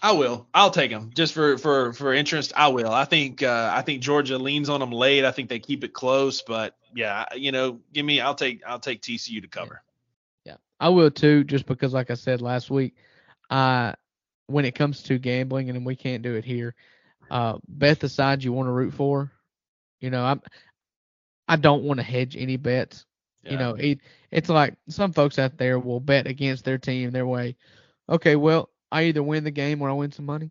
I 0.00 0.12
will. 0.12 0.46
I'll 0.54 0.70
take 0.70 0.92
them 0.92 1.10
just 1.12 1.34
for 1.34 1.58
for 1.58 1.92
for 1.92 2.14
interest. 2.14 2.52
I 2.54 2.68
will. 2.68 2.90
I 2.90 3.04
think 3.04 3.42
uh, 3.42 3.72
I 3.74 3.82
think 3.82 4.00
Georgia 4.00 4.38
leans 4.38 4.68
on 4.68 4.80
them 4.80 4.92
late. 4.92 5.24
I 5.24 5.32
think 5.32 5.48
they 5.48 5.58
keep 5.58 5.82
it 5.82 5.92
close, 5.92 6.40
but 6.42 6.76
yeah, 6.94 7.24
you 7.34 7.50
know, 7.50 7.80
give 7.92 8.06
me. 8.06 8.20
I'll 8.20 8.34
take 8.34 8.62
I'll 8.64 8.78
take 8.78 9.02
TCU 9.02 9.42
to 9.42 9.48
cover. 9.48 9.82
Yeah, 10.44 10.56
I 10.78 10.90
will 10.90 11.10
too, 11.10 11.42
just 11.42 11.66
because, 11.66 11.92
like 11.92 12.12
I 12.12 12.14
said 12.14 12.40
last 12.40 12.70
week, 12.70 12.94
I 13.50 13.94
when 14.46 14.64
it 14.64 14.76
comes 14.76 15.02
to 15.04 15.18
gambling, 15.18 15.68
and 15.68 15.84
we 15.84 15.96
can't 15.96 16.22
do 16.22 16.34
it 16.36 16.44
here, 16.44 16.76
uh, 17.28 17.58
bet 17.66 17.98
the 17.98 18.08
side 18.08 18.44
you 18.44 18.52
want 18.52 18.68
to 18.68 18.72
root 18.72 18.94
for. 18.94 19.32
You 20.00 20.10
know, 20.10 20.24
I'm 20.24 20.42
I 21.48 21.56
don't 21.56 21.82
want 21.84 21.98
to 21.98 22.04
hedge 22.04 22.36
any 22.36 22.56
bets. 22.56 23.06
Yeah. 23.42 23.52
You 23.52 23.58
know, 23.58 23.74
it, 23.74 24.00
it's 24.30 24.48
like 24.48 24.74
some 24.88 25.12
folks 25.12 25.38
out 25.38 25.56
there 25.56 25.78
will 25.78 26.00
bet 26.00 26.26
against 26.26 26.64
their 26.64 26.78
team 26.78 27.10
their 27.10 27.26
way. 27.26 27.56
Okay, 28.08 28.36
well, 28.36 28.70
I 28.90 29.04
either 29.04 29.22
win 29.22 29.44
the 29.44 29.50
game 29.50 29.80
or 29.82 29.88
I 29.88 29.92
win 29.92 30.12
some 30.12 30.26
money. 30.26 30.50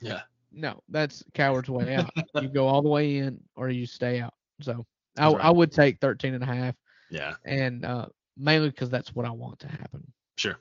Yeah. 0.00 0.22
No, 0.52 0.82
that's 0.88 1.22
coward's 1.34 1.68
way 1.68 1.94
out. 1.94 2.10
you 2.34 2.48
go 2.48 2.66
all 2.66 2.82
the 2.82 2.88
way 2.88 3.18
in 3.18 3.40
or 3.56 3.68
you 3.68 3.86
stay 3.86 4.20
out. 4.20 4.34
So 4.60 4.86
I, 5.16 5.32
right. 5.32 5.44
I 5.44 5.50
would 5.50 5.72
take 5.72 6.00
13 6.00 6.34
and 6.34 6.42
a 6.42 6.46
half 6.46 6.74
Yeah. 7.10 7.34
and 7.44 7.84
uh, 7.84 8.06
mainly 8.36 8.70
because 8.70 8.90
that's 8.90 9.14
what 9.14 9.26
I 9.26 9.30
want 9.30 9.60
to 9.60 9.68
happen. 9.68 10.10
Sure. 10.36 10.58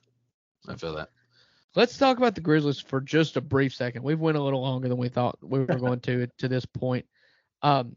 I 0.68 0.76
feel 0.76 0.96
that. 0.96 1.10
Let's 1.76 1.98
talk 1.98 2.18
about 2.18 2.36
the 2.36 2.42
Grizzlies 2.42 2.80
for 2.80 3.00
just 3.00 3.38
a 3.38 3.42
brief 3.42 3.74
second. 3.74 4.04
We've 4.04 4.20
went 4.20 4.38
a 4.38 4.42
little 4.42 4.62
longer 4.62 4.88
than 4.90 4.98
we 4.98 5.10
thought 5.10 5.38
we 5.42 5.60
were 5.60 5.66
going 5.66 6.00
to 6.02 6.28
to 6.40 6.48
this 6.48 6.66
point. 6.66 7.06
Um, 7.62 7.96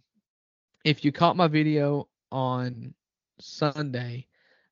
if 0.84 1.04
you 1.04 1.12
caught 1.12 1.36
my 1.36 1.48
video 1.48 2.08
on 2.32 2.94
Sunday, 3.40 4.26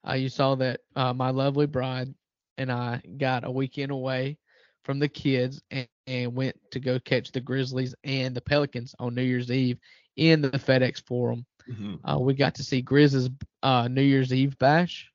uh, 0.09 0.15
you 0.15 0.29
saw 0.29 0.55
that 0.57 0.81
uh, 0.97 1.13
my 1.13 1.31
lovely 1.31 1.67
bride 1.67 2.15
and 2.57 2.73
I 2.73 3.01
got 3.19 3.45
a 3.45 3.51
weekend 3.51 3.93
away 3.93 4.39
from 4.85 4.99
the 4.99 5.09
kids 5.09 5.63
and, 5.71 5.89
and 6.07 6.35
went 6.35 6.57
to 6.73 6.81
go 6.81 6.99
catch 6.99 7.31
the 7.31 7.41
Grizzlies 7.41 7.95
and 8.05 8.35
the 8.35 8.41
Pelicans 8.41 8.95
on 8.99 9.15
New 9.15 9.23
Year's 9.23 9.51
Eve 9.51 9.79
in 10.17 10.41
the 10.41 10.51
FedEx 10.51 11.05
Forum. 11.07 11.45
Mhm. 11.69 11.99
Uh, 12.05 12.19
we 12.19 12.35
got 12.35 12.55
to 12.57 12.65
see 12.65 12.81
Grizz's 12.81 13.29
uh, 13.63 13.89
New 13.89 14.03
Year's 14.03 14.33
Eve 14.33 14.59
bash, 14.59 15.11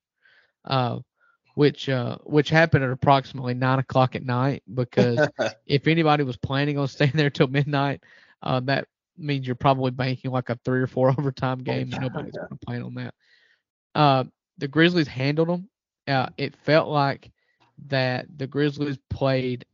uh, 0.64 1.00
which 1.54 1.88
uh, 1.88 2.16
which 2.24 2.48
happened 2.48 2.84
at 2.84 2.90
approximately 2.90 3.54
nine 3.54 3.80
o'clock 3.80 4.14
at 4.14 4.24
night. 4.24 4.62
Because 4.72 5.28
if 5.66 5.88
anybody 5.88 6.22
was 6.22 6.36
planning 6.36 6.78
on 6.78 6.86
staying 6.86 7.12
there 7.14 7.30
till 7.30 7.48
midnight, 7.48 8.04
uh, 8.42 8.60
that 8.60 8.86
means 9.16 9.46
you're 9.46 9.54
probably 9.56 9.90
banking 9.90 10.30
like 10.30 10.48
a 10.50 10.58
three 10.64 10.80
or 10.80 10.86
four 10.86 11.08
overtime 11.18 11.58
game. 11.58 11.90
and 11.92 12.00
Nobody's 12.00 12.36
going 12.36 12.58
to 12.58 12.66
plan 12.66 12.82
on 12.82 12.94
that. 12.94 13.14
Uh, 13.94 14.24
the 14.58 14.68
Grizzlies 14.68 15.08
handled 15.08 15.48
them. 15.48 15.68
Uh, 16.06 16.28
it 16.36 16.54
felt 16.56 16.88
like 16.88 17.30
that 17.86 18.26
the 18.36 18.46
Grizzlies 18.46 18.98
played 19.10 19.64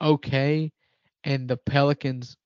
okay, 0.00 0.70
and 1.24 1.48
the 1.48 1.56
Pelicans 1.56 2.36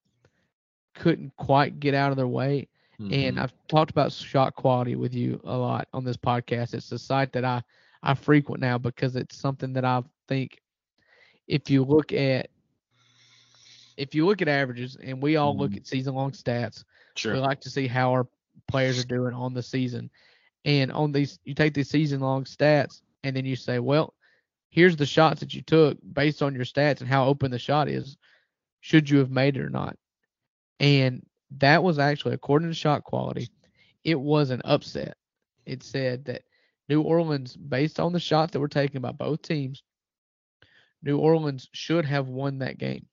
couldn't 0.95 1.35
quite 1.37 1.81
get 1.81 1.95
out 1.95 2.11
of 2.11 2.17
their 2.17 2.29
way 2.29 2.69
and 3.11 3.39
Mhm. 3.39 3.43
I've 3.43 3.53
talked 3.69 3.91
about 3.91 4.13
shot 4.13 4.55
quality 4.55 4.95
with 4.97 5.15
you 5.15 5.41
a 5.45 5.57
lot 5.57 5.89
on 5.93 6.05
this 6.05 6.17
podcast. 6.17 6.75
It's 6.75 6.91
a 6.93 6.99
site 6.99 7.33
that 7.33 7.45
I 7.45 7.63
I 8.03 8.15
frequent 8.15 8.61
now 8.61 8.79
because 8.79 9.17
it's 9.17 9.37
something 9.37 9.73
that 9.75 9.85
I 9.85 10.03
think 10.29 10.61
if 11.47 11.71
you 11.71 11.85
look 11.85 12.13
at 12.13 12.49
if 13.99 14.15
you 14.15 14.25
look 14.25 14.41
at 14.41 14.49
averages 14.49 14.97
and 15.03 15.21
we 15.23 15.37
all 15.37 15.57
look 15.57 15.73
Mhm. 15.73 15.79
at 15.79 15.87
season 15.87 16.15
long 16.15 16.31
stats, 16.33 16.85
sure. 17.17 17.35
we 17.35 17.41
like 17.41 17.61
to 17.63 17.71
see 17.71 17.87
how 17.87 18.13
our 18.13 18.29
players 18.69 18.99
are 18.99 19.07
doing 19.07 19.35
on 19.35 19.55
the 19.55 19.63
season. 19.63 20.11
And 20.65 20.91
on 20.93 21.13
these 21.13 21.39
you 21.45 21.55
take 21.55 21.75
these 21.75 21.91
season 21.91 22.21
long 22.21 22.45
stats 22.45 23.03
and 23.25 23.37
then 23.37 23.45
you 23.45 23.57
say, 23.57 23.79
well, 23.79 24.15
here's 24.71 24.97
the 24.97 25.07
shots 25.07 25.41
that 25.41 25.55
you 25.55 25.63
took 25.63 25.99
based 26.13 26.43
on 26.43 26.55
your 26.55 26.65
stats 26.65 27.01
and 27.01 27.09
how 27.09 27.27
open 27.27 27.51
the 27.51 27.59
shot 27.59 27.89
is. 27.89 28.17
Should 28.81 29.11
you 29.11 29.19
have 29.19 29.31
made 29.31 29.57
it 29.57 29.63
or 29.63 29.71
not? 29.71 29.99
And 30.79 31.27
that 31.59 31.83
was 31.83 31.99
actually, 31.99 32.35
according 32.35 32.69
to 32.69 32.75
shot 32.75 33.03
quality, 33.05 33.49
it 34.05 34.21
was 34.21 34.51
an 34.51 34.63
upset. 34.65 35.17
It 35.67 35.83
said 35.83 36.25
that 36.27 36.43
New 36.89 37.03
Orleans, 37.03 37.57
based 37.57 37.99
on 37.99 38.13
the 38.13 38.21
shots 38.21 38.53
that 38.53 38.61
were 38.61 38.69
taken 38.69 39.03
by 39.03 39.13
both 39.13 39.43
teams, 39.43 39.83
New 41.03 41.19
Orleans 41.19 41.69
should 41.73 42.05
have 42.05 42.29
won 42.29 42.59
that 42.59 42.79
game. 42.79 43.07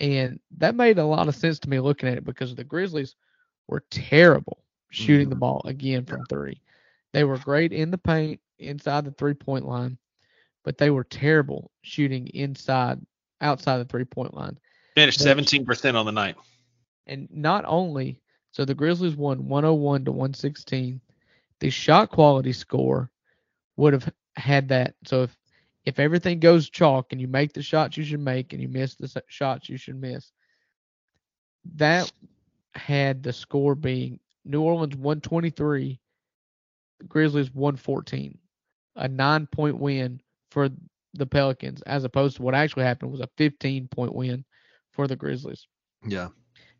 And 0.00 0.38
that 0.58 0.74
made 0.74 0.98
a 0.98 1.04
lot 1.04 1.28
of 1.28 1.34
sense 1.34 1.58
to 1.60 1.70
me 1.70 1.80
looking 1.80 2.08
at 2.08 2.18
it 2.18 2.24
because 2.24 2.54
the 2.54 2.64
Grizzlies 2.64 3.16
were 3.66 3.84
terrible 3.90 4.58
shooting 4.90 5.28
the 5.28 5.34
mm-hmm. 5.34 5.40
ball 5.40 5.62
again 5.64 6.04
from 6.04 6.24
three. 6.26 6.60
They 7.12 7.24
were 7.24 7.38
great 7.38 7.72
in 7.72 7.90
the 7.90 7.98
paint, 7.98 8.40
inside 8.58 9.04
the 9.04 9.12
three 9.12 9.34
point 9.34 9.66
line, 9.66 9.98
but 10.64 10.78
they 10.78 10.90
were 10.90 11.04
terrible 11.04 11.70
shooting 11.82 12.28
inside, 12.28 13.00
outside 13.40 13.78
the 13.78 13.84
three 13.84 14.04
point 14.04 14.34
line. 14.34 14.58
Finished 14.94 15.18
But- 15.18 15.38
17% 15.38 15.94
on 15.94 16.06
the 16.06 16.12
night. 16.12 16.36
And 17.06 17.28
not 17.30 17.64
only, 17.66 18.20
so 18.52 18.64
the 18.64 18.74
Grizzlies 18.74 19.16
won 19.16 19.48
101 19.48 20.04
to 20.04 20.12
116. 20.12 21.00
The 21.60 21.70
shot 21.70 22.10
quality 22.10 22.52
score 22.52 23.10
would 23.76 23.94
have 23.94 24.12
had 24.36 24.68
that. 24.68 24.94
So 25.06 25.22
if 25.22 25.36
if 25.88 25.98
everything 25.98 26.38
goes 26.38 26.68
chalk 26.68 27.12
and 27.12 27.20
you 27.20 27.26
make 27.28 27.54
the 27.54 27.62
shots 27.62 27.96
you 27.96 28.04
should 28.04 28.20
make 28.20 28.52
and 28.52 28.60
you 28.60 28.68
miss 28.68 28.94
the 28.94 29.22
shots 29.28 29.70
you 29.70 29.78
should 29.78 29.98
miss, 29.98 30.32
that 31.76 32.12
had 32.74 33.22
the 33.22 33.32
score 33.32 33.74
being 33.74 34.20
New 34.44 34.60
Orleans 34.60 34.96
123, 34.96 35.98
Grizzlies 37.08 37.54
114 37.54 38.38
a 38.96 39.08
nine 39.08 39.46
point 39.46 39.78
win 39.78 40.20
for 40.50 40.68
the 41.14 41.26
Pelicans, 41.26 41.80
as 41.82 42.04
opposed 42.04 42.36
to 42.36 42.42
what 42.42 42.54
actually 42.54 42.84
happened 42.84 43.10
was 43.10 43.20
a 43.20 43.30
15 43.38 43.88
point 43.88 44.14
win 44.14 44.44
for 44.92 45.06
the 45.06 45.16
Grizzlies. 45.16 45.66
Yeah. 46.06 46.28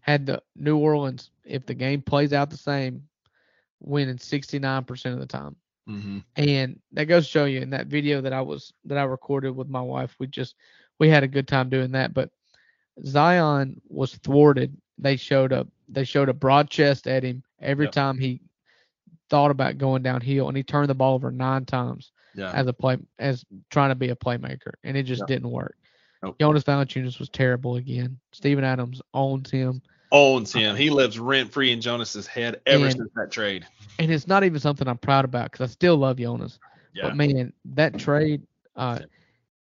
Had 0.01 0.27
the 0.27 0.43
New 0.55 0.77
Orleans, 0.77 1.31
if 1.45 1.65
the 1.65 1.75
game 1.75 2.03
plays 2.03 2.35
out 2.35 2.51
the 2.51 2.59
same, 2.59 3.05
winning 3.81 4.17
69% 4.17 5.13
of 5.13 5.19
the 5.19 5.27
time. 5.27 5.57
Mm-hmm. 5.89 6.19
And 6.37 6.79
that 6.93 7.07
goes 7.07 7.25
to 7.25 7.31
show 7.31 7.45
you 7.47 7.61
in 7.61 7.71
that 7.71 7.87
video 7.87 8.21
that 8.21 8.33
I 8.33 8.41
was 8.43 8.73
that 8.85 8.99
I 8.99 9.05
recorded 9.05 9.51
with 9.57 9.69
my 9.69 9.81
wife, 9.81 10.15
we 10.19 10.27
just 10.27 10.55
we 10.99 11.09
had 11.09 11.23
a 11.23 11.29
good 11.29 11.49
time 11.49 11.69
doing 11.71 11.93
that. 11.93 12.13
But 12.15 12.31
Zion 13.05 13.81
was 13.89 14.15
thwarted. 14.17 14.77
They 14.99 15.17
showed 15.17 15.53
up 15.53 15.69
they 15.89 16.05
showed 16.05 16.29
a 16.29 16.35
broad 16.35 16.69
chest 16.69 17.07
at 17.07 17.23
him 17.23 17.43
every 17.61 17.87
Yep. 17.87 17.93
time 17.93 18.19
he 18.19 18.41
thought 19.31 19.51
about 19.51 19.79
going 19.79 20.03
downhill 20.03 20.49
and 20.49 20.57
he 20.57 20.63
turned 20.63 20.89
the 20.91 20.95
ball 20.95 21.15
over 21.15 21.31
nine 21.31 21.65
times 21.65 22.13
Yeah. 22.35 22.51
as 22.53 22.67
a 22.67 22.73
play 22.73 22.99
as 23.19 23.45
trying 23.71 23.91
to 23.91 23.95
be 23.95 24.11
a 24.11 24.17
playmaker 24.17 24.73
and 24.85 24.97
it 24.97 25.05
just 25.05 25.21
Yep. 25.23 25.29
didn't 25.29 25.51
work. 25.51 25.77
Nope. 26.23 26.37
Jonas 26.41 26.65
Valanciunas 26.65 27.19
was 27.19 27.29
terrible 27.29 27.77
again. 27.77 28.19
Steven 28.33 28.65
Adams 28.65 29.01
owns 29.15 29.51
him. 29.51 29.81
Owns 30.11 30.53
him. 30.53 30.75
He 30.77 30.91
lives 30.91 31.19
rent 31.19 31.53
free 31.53 31.71
in 31.73 31.81
Jonas's 31.81 32.27
head 32.27 32.61
ever 32.67 32.85
And- 32.85 32.93
since 32.95 33.11
that 33.17 33.31
trade. 33.31 33.67
And 33.99 34.11
it's 34.11 34.27
not 34.29 34.45
even 34.45 34.61
something 34.61 34.87
I'm 34.89 34.97
proud 34.99 35.25
about 35.25 35.51
because 35.53 35.69
I 35.69 35.73
still 35.73 35.97
love 35.97 36.19
Jonas. 36.19 36.59
Yeah. 36.95 37.05
But 37.09 37.17
man, 37.17 37.53
that 37.67 37.99
trade, 37.99 38.43
uh, 38.77 39.01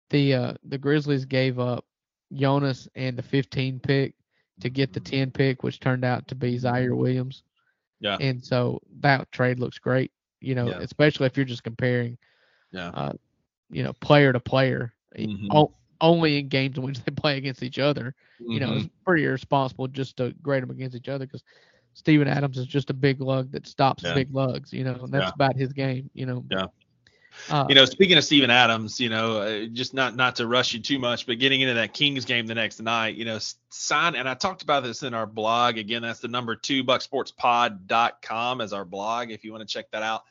the 0.09 0.33
uh, 0.33 0.53
the 0.63 0.77
Grizzlies 0.77 1.25
gave 1.25 1.59
up 1.59 1.85
Jonas 2.33 2.87
and 2.95 3.17
the 3.17 3.21
15 3.23 3.79
pick 3.79 4.15
to 4.61 4.69
get 4.69 4.93
the 4.93 4.99
10 4.99 5.31
pick, 5.31 5.63
which 5.63 5.79
turned 5.79 6.05
out 6.05 6.27
to 6.29 6.35
be 6.35 6.57
Ziaire 6.57 6.95
Williams. 6.95 7.43
Yeah. 7.99 8.17
And 8.19 8.43
so 8.43 8.79
that 9.01 9.31
trade 9.31 9.59
looks 9.59 9.79
great, 9.79 10.11
you 10.39 10.55
know, 10.55 10.67
Yeah. 10.69 10.79
especially 10.79 11.25
if 11.27 11.35
you're 11.37 11.45
just 11.45 11.63
comparing, 11.63 12.17
Yeah. 12.71 12.89
uh, 12.89 13.13
you 13.69 13.83
know, 13.83 13.93
player 13.93 14.31
to 14.33 14.39
player, 14.39 14.93
Mhm. 15.17 15.47
Only 16.01 16.39
in 16.39 16.47
games 16.47 16.77
in 16.77 16.83
which 16.83 16.99
they 17.03 17.11
play 17.11 17.37
against 17.37 17.63
each 17.63 17.79
other. 17.79 18.15
You 18.39 18.59
know, 18.59 18.73
it's 18.73 18.89
pretty 19.05 19.23
irresponsible 19.25 19.87
just 19.87 20.17
to 20.17 20.33
grade 20.41 20.63
them 20.63 20.71
against 20.71 20.95
each 20.95 21.07
other 21.07 21.25
because 21.25 21.43
Steven 21.93 22.27
Adams 22.27 22.57
is 22.57 22.65
just 22.65 22.89
a 22.89 22.93
big 22.93 23.21
lug 23.21 23.51
that 23.51 23.67
stops 23.67 24.03
Yeah. 24.03 24.15
big 24.15 24.33
lugs, 24.33 24.73
you 24.73 24.83
know, 24.83 24.95
and 25.03 25.13
that's 25.13 25.27
Yeah. 25.27 25.33
about 25.35 25.55
his 25.55 25.73
game, 25.73 26.09
you 26.13 26.25
know. 26.25 26.43
Yeah. 26.49 26.65
Uh, 27.49 27.65
you 27.69 27.75
know, 27.75 27.85
speaking 27.85 28.17
of 28.17 28.23
Steven 28.23 28.49
Adams, 28.49 28.99
you 28.99 29.09
know, 29.09 29.37
uh, 29.41 29.65
just 29.67 29.93
not 29.93 30.15
not 30.15 30.35
to 30.35 30.47
rush 30.47 30.73
you 30.73 30.79
too 30.81 30.99
much, 30.99 31.25
but 31.25 31.39
getting 31.39 31.61
into 31.61 31.73
that 31.75 31.93
Kings 31.93 32.25
game 32.25 32.45
the 32.45 32.55
next 32.55 32.81
night, 32.81 33.15
you 33.15 33.23
know, 33.25 33.39
sign 33.69 34.15
and 34.15 34.27
I 34.27 34.33
talked 34.33 34.63
about 34.63 34.83
this 34.83 35.03
in 35.03 35.13
our 35.13 35.25
blog. 35.25 35.77
Again, 35.77 36.01
that's 36.01 36.19
the 36.19 36.27
number 36.27 36.55
two 36.55 36.83
buckssportspod.com 36.83 38.61
as 38.61 38.73
our 38.73 38.85
blog 38.85 39.31
if 39.31 39.43
you 39.43 39.51
want 39.51 39.67
to 39.67 39.71
check 39.71 39.89
that 39.91 40.03
out. 40.03 40.23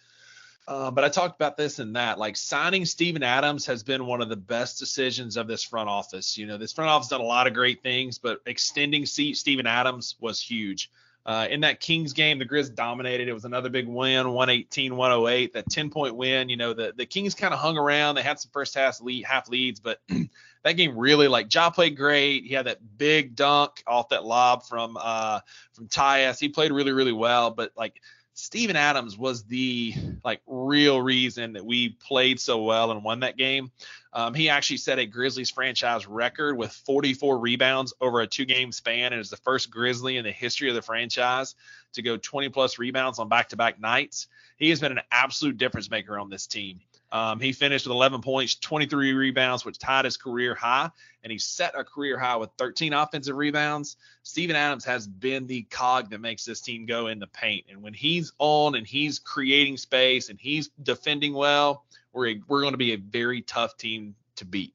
Uh, 0.70 0.88
but 0.88 1.02
I 1.02 1.08
talked 1.08 1.34
about 1.34 1.56
this 1.56 1.80
and 1.80 1.96
that. 1.96 2.16
Like 2.16 2.36
signing 2.36 2.84
Steven 2.84 3.24
Adams 3.24 3.66
has 3.66 3.82
been 3.82 4.06
one 4.06 4.22
of 4.22 4.28
the 4.28 4.36
best 4.36 4.78
decisions 4.78 5.36
of 5.36 5.48
this 5.48 5.64
front 5.64 5.88
office. 5.88 6.38
You 6.38 6.46
know, 6.46 6.58
this 6.58 6.72
front 6.72 6.88
office 6.88 7.08
done 7.08 7.20
a 7.20 7.24
lot 7.24 7.48
of 7.48 7.54
great 7.54 7.82
things, 7.82 8.18
but 8.18 8.40
extending 8.46 9.04
Se- 9.04 9.32
Steven 9.32 9.66
Adams 9.66 10.14
was 10.20 10.40
huge. 10.40 10.88
Uh, 11.26 11.48
in 11.50 11.62
that 11.62 11.80
Kings 11.80 12.12
game, 12.12 12.38
the 12.38 12.46
Grizz 12.46 12.72
dominated. 12.72 13.26
It 13.26 13.32
was 13.32 13.44
another 13.44 13.68
big 13.68 13.88
win, 13.88 14.32
118 14.32 14.96
108. 14.96 15.54
That 15.54 15.68
10 15.68 15.90
point 15.90 16.14
win. 16.14 16.48
You 16.48 16.56
know, 16.56 16.72
the, 16.72 16.94
the 16.96 17.04
Kings 17.04 17.34
kind 17.34 17.52
of 17.52 17.58
hung 17.58 17.76
around. 17.76 18.14
They 18.14 18.22
had 18.22 18.38
some 18.38 18.52
first 18.52 18.76
half 18.76 19.00
lead, 19.00 19.24
half 19.24 19.48
leads, 19.48 19.80
but 19.80 20.00
that 20.62 20.72
game 20.76 20.96
really 20.96 21.26
like 21.26 21.52
Ja 21.52 21.70
played 21.70 21.96
great. 21.96 22.44
He 22.44 22.54
had 22.54 22.66
that 22.66 22.78
big 22.96 23.34
dunk 23.34 23.82
off 23.88 24.10
that 24.10 24.24
lob 24.24 24.62
from 24.62 24.96
uh 25.00 25.40
from 25.72 25.88
Tyus. 25.88 26.38
He 26.38 26.48
played 26.48 26.70
really 26.70 26.92
really 26.92 27.12
well, 27.12 27.50
but 27.50 27.72
like 27.76 28.00
Steven 28.40 28.76
Adams 28.76 29.18
was 29.18 29.44
the 29.44 29.94
like 30.24 30.40
real 30.46 31.00
reason 31.00 31.52
that 31.52 31.64
we 31.64 31.90
played 31.90 32.40
so 32.40 32.62
well 32.62 32.90
and 32.90 33.04
won 33.04 33.20
that 33.20 33.36
game. 33.36 33.70
Um, 34.12 34.34
he 34.34 34.48
actually 34.48 34.78
set 34.78 34.98
a 34.98 35.06
Grizzlies 35.06 35.50
franchise 35.50 36.06
record 36.06 36.56
with 36.56 36.72
44 36.72 37.38
rebounds 37.38 37.92
over 38.00 38.20
a 38.20 38.26
two 38.26 38.44
game 38.44 38.72
span 38.72 39.12
and 39.12 39.20
is 39.20 39.30
the 39.30 39.36
first 39.36 39.70
Grizzly 39.70 40.16
in 40.16 40.24
the 40.24 40.32
history 40.32 40.68
of 40.68 40.74
the 40.74 40.82
franchise 40.82 41.54
to 41.92 42.02
go 42.02 42.16
20 42.16 42.48
plus 42.48 42.78
rebounds 42.78 43.18
on 43.18 43.28
back 43.28 43.50
to 43.50 43.56
back 43.56 43.78
nights. 43.78 44.26
He 44.56 44.70
has 44.70 44.80
been 44.80 44.92
an 44.92 45.04
absolute 45.12 45.58
difference 45.58 45.90
maker 45.90 46.18
on 46.18 46.30
this 46.30 46.46
team. 46.46 46.80
Um, 47.12 47.40
he 47.40 47.52
finished 47.52 47.86
with 47.86 47.92
11 47.92 48.20
points, 48.20 48.54
23 48.54 49.12
rebounds, 49.14 49.64
which 49.64 49.78
tied 49.78 50.04
his 50.04 50.16
career 50.16 50.54
high, 50.54 50.90
and 51.24 51.32
he 51.32 51.38
set 51.38 51.74
a 51.76 51.82
career 51.82 52.18
high 52.18 52.36
with 52.36 52.50
13 52.56 52.92
offensive 52.92 53.36
rebounds. 53.36 53.96
Steven 54.22 54.54
Adams 54.54 54.84
has 54.84 55.08
been 55.08 55.46
the 55.46 55.62
cog 55.64 56.10
that 56.10 56.20
makes 56.20 56.44
this 56.44 56.60
team 56.60 56.86
go 56.86 57.08
in 57.08 57.18
the 57.18 57.26
paint. 57.26 57.66
And 57.68 57.82
when 57.82 57.94
he's 57.94 58.32
on 58.38 58.76
and 58.76 58.86
he's 58.86 59.18
creating 59.18 59.76
space 59.76 60.28
and 60.28 60.38
he's 60.38 60.68
defending 60.82 61.34
well, 61.34 61.84
we're 62.12 62.36
we're 62.46 62.60
going 62.60 62.74
to 62.74 62.78
be 62.78 62.92
a 62.92 62.98
very 62.98 63.42
tough 63.42 63.76
team 63.76 64.14
to 64.36 64.44
beat. 64.44 64.74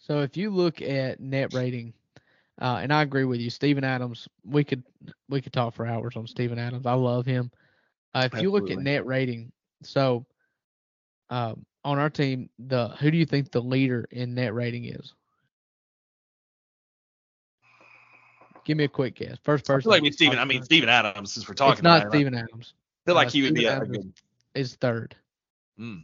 So 0.00 0.20
if 0.20 0.36
you 0.36 0.50
look 0.50 0.82
at 0.82 1.20
net 1.20 1.52
rating, 1.52 1.94
uh, 2.60 2.78
and 2.82 2.92
I 2.92 3.02
agree 3.02 3.24
with 3.24 3.40
you, 3.40 3.50
Steven 3.50 3.84
Adams, 3.84 4.28
we 4.44 4.62
could 4.62 4.84
we 5.28 5.40
could 5.40 5.52
talk 5.52 5.74
for 5.74 5.86
hours 5.86 6.16
on 6.16 6.26
Steven 6.26 6.58
Adams. 6.58 6.86
I 6.86 6.94
love 6.94 7.26
him. 7.26 7.50
Uh, 8.14 8.28
if 8.32 8.40
you 8.40 8.50
look 8.50 8.70
at 8.70 8.78
net 8.78 9.06
rating, 9.06 9.52
so 9.82 10.26
um, 11.30 11.64
on 11.84 11.98
our 11.98 12.10
team, 12.10 12.48
the 12.58 12.88
who 12.88 13.10
do 13.10 13.16
you 13.16 13.26
think 13.26 13.50
the 13.50 13.60
leader 13.62 14.06
in 14.10 14.34
net 14.34 14.54
rating 14.54 14.84
is? 14.84 15.14
Give 18.64 18.76
me 18.76 18.84
a 18.84 18.88
quick 18.88 19.16
guess. 19.16 19.36
First 19.42 19.68
I 19.68 19.74
person. 19.74 19.82
feel 19.82 19.92
like 19.92 20.02
with 20.02 20.14
Steven, 20.14 20.38
I 20.38 20.44
mean 20.44 20.62
Steven 20.62 20.88
Adams, 20.88 21.32
since 21.32 21.48
we're 21.48 21.54
talking 21.54 21.72
it's 21.72 21.82
not 21.82 22.02
about 22.02 22.14
it, 22.14 22.16
Steven 22.16 22.34
Adams. 22.34 22.74
I 22.74 23.06
feel 23.06 23.14
like 23.16 23.26
uh, 23.28 23.30
he 23.30 23.42
would 23.42 23.54
be 23.54 23.64
a, 23.64 23.70
Steven 23.70 23.82
a 23.82 23.84
Adams 23.84 23.96
good. 23.98 24.12
Is 24.60 24.74
third. 24.76 25.16
Mm. 25.80 26.02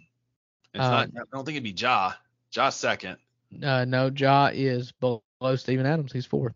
It's 0.75 0.83
Uh, 0.85 0.91
not. 0.91 1.09
I 1.17 1.21
don't 1.33 1.45
think 1.45 1.57
it'd 1.57 1.63
be 1.63 1.71
Ja. 1.71 2.13
Ja's 2.51 2.75
second. 2.75 3.17
Uh, 3.63 3.85
no, 3.85 4.11
Ja 4.15 4.51
is 4.53 4.91
below 4.93 5.23
Steven 5.57 5.87
Adams. 5.87 6.13
He's 6.13 6.27
fourth. 6.27 6.55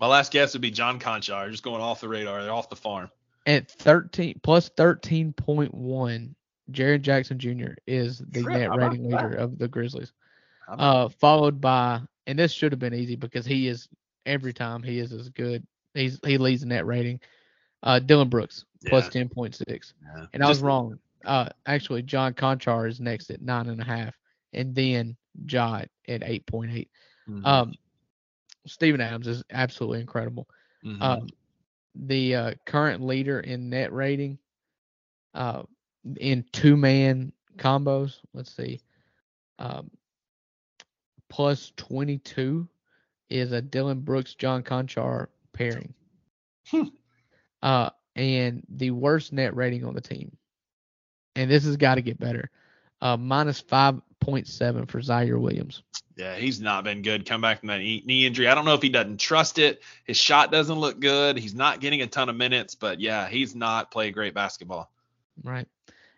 My 0.00 0.06
last 0.06 0.32
guess 0.32 0.52
would 0.54 0.62
be 0.62 0.70
John 0.70 0.98
Konchar, 0.98 1.50
just 1.50 1.62
going 1.62 1.80
off 1.82 2.00
the 2.00 2.08
radar. 2.08 2.42
They're 2.42 2.52
off 2.52 2.68
the 2.70 2.76
farm. 2.76 3.10
At 3.46 3.70
13 3.70 4.40
plus 4.42 4.68
13.1, 4.70 6.34
Jaren 6.72 7.00
Jackson 7.02 7.38
Jr. 7.38 7.74
is 7.86 8.18
the 8.18 8.42
Trip, 8.42 8.58
net 8.58 8.76
rating 8.76 9.04
leader 9.08 9.34
of 9.34 9.58
the 9.58 9.68
Grizzlies. 9.68 10.12
Uh, 10.68 11.08
followed 11.08 11.60
by, 11.60 12.00
and 12.26 12.38
this 12.38 12.50
should 12.52 12.72
have 12.72 12.80
been 12.80 12.94
easy 12.94 13.14
because 13.14 13.46
he 13.46 13.68
is 13.68 13.88
every 14.26 14.52
time 14.52 14.82
he 14.82 14.98
is 14.98 15.12
as 15.12 15.28
good. 15.28 15.64
He's 15.94 16.18
he 16.24 16.38
leads 16.38 16.62
the 16.62 16.66
net 16.68 16.84
rating. 16.86 17.20
Uh, 17.84 18.00
Dillon 18.00 18.28
Brooks 18.28 18.64
Yeah. 18.82 18.90
10.6, 19.00 19.92
yeah. 20.02 20.26
and 20.32 20.42
I 20.42 20.48
was 20.48 20.58
Just- 20.58 20.64
wrong. 20.64 20.98
Uh, 21.24 21.48
actually, 21.66 22.02
John 22.02 22.34
Konchar 22.34 22.88
is 22.88 23.00
next 23.00 23.30
at 23.30 23.42
nine 23.42 23.68
and 23.68 23.80
a 23.80 23.84
half, 23.84 24.16
and 24.52 24.74
then 24.74 25.16
Ja 25.48 25.82
at 26.08 26.22
8.8. 26.22 26.88
Mhm, 27.28 27.44
Um, 27.46 27.74
Steven 28.66 29.00
Adams 29.00 29.26
is 29.28 29.42
absolutely 29.50 30.00
incredible. 30.00 30.48
mhm. 30.84 31.00
Um, 31.00 31.28
the 31.94 32.34
uh, 32.34 32.54
current 32.64 33.02
leader 33.04 33.40
in 33.40 33.70
net 33.70 33.92
rating 33.92 34.38
uh, 35.34 35.62
in 36.18 36.44
two 36.52 36.76
man 36.76 37.32
combos. 37.56 38.18
Let's 38.32 38.54
see. 38.54 38.80
Um, 39.58 39.90
plus 41.28 41.72
22 41.76 42.68
is 43.30 43.52
a 43.52 43.62
Dillon 43.62 44.00
Brooks 44.00 44.34
John 44.34 44.62
Konchar 44.62 45.28
pairing. 45.52 45.94
Hmm. 46.68 46.82
uh, 47.62 47.90
and 48.16 48.64
the 48.68 48.90
worst 48.90 49.32
net 49.32 49.54
rating 49.54 49.84
on 49.84 49.94
the 49.94 50.00
team. 50.00 50.36
And 51.36 51.50
this 51.50 51.64
has 51.64 51.76
got 51.76 51.96
to 51.96 52.02
get 52.02 52.18
better. 52.18 52.50
Uh, 53.00 53.16
minus 53.16 53.62
5.7 53.62 54.90
for 54.90 55.00
Ziaire 55.00 55.40
Williams. 55.40 55.82
Yeah, 56.16 56.34
he's 56.36 56.60
not 56.60 56.82
been 56.82 57.02
good. 57.02 57.26
Come 57.26 57.42
back 57.42 57.60
from 57.60 57.68
that 57.68 57.78
knee 57.78 58.02
knee 58.06 58.26
injury. 58.26 58.48
I 58.48 58.54
don't 58.54 58.64
know 58.64 58.72
if 58.72 58.80
he 58.80 58.88
doesn't 58.88 59.20
trust 59.20 59.58
it. 59.58 59.82
His 60.04 60.16
shot 60.16 60.50
doesn't 60.50 60.78
look 60.78 60.98
good. 60.98 61.36
He's 61.36 61.54
not 61.54 61.80
getting 61.80 62.00
a 62.00 62.06
ton 62.06 62.30
of 62.30 62.36
minutes, 62.36 62.74
but 62.74 63.00
yeah, 63.00 63.28
he's 63.28 63.54
not 63.54 63.90
playing 63.90 64.14
great 64.14 64.32
basketball. 64.32 64.90
Right. 65.44 65.68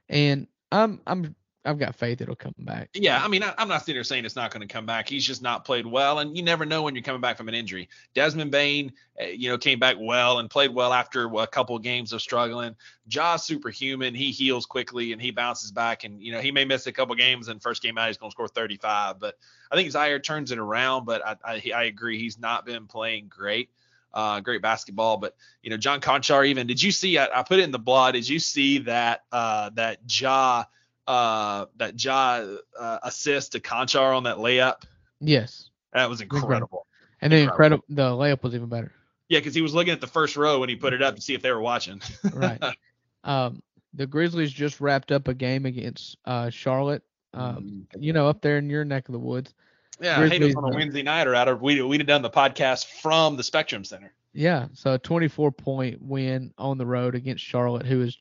And 0.09 0.47
I'm 0.73 1.01
I'm 1.07 1.35
I've 1.69 1.79
got 1.79 1.97
faith 1.97 2.21
it'll 2.21 2.35
come 2.35 2.55
back. 2.59 2.89
Yeah, 2.95 3.23
I 3.23 3.29
mean, 3.29 3.43
I, 3.43 3.53
I'm 3.59 3.69
not 3.69 3.81
sitting 3.81 3.97
here 3.97 4.05
saying 4.05 4.25
it's 4.25 4.37
not 4.37 4.51
going 4.51 4.67
to 4.67 4.73
come 4.73 4.87
back. 4.87 5.09
He's 5.09 5.27
just 5.27 5.43
not 5.43 5.67
played 5.67 5.87
well, 5.87 6.21
and 6.21 6.35
you 6.37 6.43
never 6.43 6.65
know 6.65 6.83
when 6.83 6.95
you're 6.95 7.03
coming 7.03 7.21
back 7.21 7.37
from 7.37 7.49
an 7.49 7.55
injury. 7.55 7.91
Desmond 8.15 8.51
Bane, 8.51 8.93
uh, 9.21 9.27
you 9.27 9.51
know, 9.51 9.59
came 9.59 9.79
back 9.79 9.97
well 9.99 10.39
and 10.39 10.49
played 10.49 10.73
well 10.73 10.95
after 10.95 11.27
a 11.27 11.47
couple 11.47 11.77
of 11.77 11.83
games 11.83 12.13
of 12.15 12.23
struggling. 12.23 12.75
Ja's 13.09 13.45
superhuman. 13.45 14.15
He 14.15 14.31
heals 14.31 14.65
quickly 14.65 15.13
and 15.13 15.21
he 15.21 15.31
bounces 15.31 15.71
back, 15.71 16.05
and 16.05 16.23
you 16.23 16.33
know, 16.33 16.41
he 16.41 16.51
may 16.51 16.65
miss 16.65 16.87
a 16.87 16.93
couple 16.93 17.15
games. 17.17 17.49
And 17.49 17.61
first 17.61 17.83
game 17.83 17.99
out, 17.99 18.07
he's 18.07 18.17
going 18.17 18.31
to 18.31 18.35
score 18.35 18.49
35. 18.49 19.19
But 19.21 19.37
I 19.71 19.77
think 19.77 19.91
Ziaire 19.91 20.23
turns 20.23 20.51
it 20.53 20.59
around. 20.59 21.05
But 21.05 21.27
I, 21.27 21.37
I, 21.45 21.63
I 21.75 21.85
agree, 21.85 22.19
he's 22.19 22.39
not 22.39 22.65
been 22.65 22.87
playing 22.87 23.27
great. 23.29 23.69
Uh, 24.13 24.41
great 24.41 24.63
basketball, 24.63 25.17
but 25.19 25.37
you 25.63 25.71
know, 25.71 25.77
John 25.77 26.01
Konchar 26.01 26.47
even. 26.47 26.67
Did 26.67 26.83
you 26.83 26.91
see? 26.91 27.19
I, 27.19 27.29
I 27.41 27.43
put 27.43 27.59
it 27.59 27.65
in 27.65 27.71
the 27.71 27.79
blog. 27.79 28.15
Did 28.15 28.29
you 28.29 28.39
see 28.39 28.79
that? 28.79 29.23
Uh, 29.31 29.71
that 29.75 30.07
jaw 30.07 30.65
uh, 31.07 31.67
that 31.77 31.97
jaw 31.97 32.45
uh, 32.79 32.99
assist 33.03 33.53
to 33.53 33.61
Konchar 33.61 34.17
on 34.17 34.25
that 34.25 34.37
layup. 34.37 34.83
Yes. 35.21 35.71
That 35.93 36.09
was 36.09 36.21
incredible. 36.21 36.87
And 37.21 37.33
then 37.33 37.45
Incredible. 37.49 37.85
incredible 37.89 38.19
the 38.19 38.25
layup 38.25 38.43
was 38.43 38.55
even 38.55 38.69
better. 38.69 38.93
Yeah, 39.29 39.41
because 39.41 39.55
he 39.55 39.63
was 39.63 39.75
looking 39.75 39.93
at 39.93 40.01
the 40.01 40.07
first 40.07 40.37
row 40.37 40.61
when 40.61 40.69
he 40.69 40.77
put 40.77 40.93
it 40.93 41.03
up 41.03 41.17
to 41.17 41.23
see 41.23 41.35
if 41.35 41.43
they 41.43 41.51
were 41.51 41.61
watching. 41.61 42.01
Right. 42.33 42.63
um 43.25 43.63
the 43.95 44.07
Grizzlies 44.07 44.53
just 44.53 44.81
wrapped 44.81 45.11
up 45.11 45.29
a 45.29 45.35
game 45.35 45.65
against 45.67 46.19
uh, 46.27 46.51
Charlotte. 46.51 47.03
Um, 47.35 47.87
you 47.99 48.13
know, 48.13 48.29
up 48.29 48.43
there 48.43 48.59
in 48.59 48.69
your 48.69 48.85
neck 48.85 49.09
of 49.09 49.13
the 49.13 49.19
woods. 49.19 49.55
Yeah, 50.01 50.21
I 50.21 50.29
hate 50.29 50.43
it 50.43 50.57
on 50.57 50.65
a 50.65 50.75
Wednesday 50.75 51.03
night 51.03 51.27
or 51.27 51.35
out 51.35 51.49
of 51.49 51.61
we 51.61 51.83
we'd 51.83 52.01
have 52.01 52.07
done 52.07 52.23
the 52.23 52.31
podcast 52.31 52.87
from 52.87 53.37
the 53.37 53.43
Spectrum 53.43 53.85
Center. 53.85 54.13
Yeah, 54.33 54.67
so 54.73 54.95
a 54.95 54.99
24 54.99 55.51
point 55.53 56.01
win 56.01 56.53
on 56.59 56.79
the 56.79 56.87
road 56.87 57.15
against 57.15 57.43
Charlotte, 57.45 57.87
who 57.87 58.03
is 58.03 58.17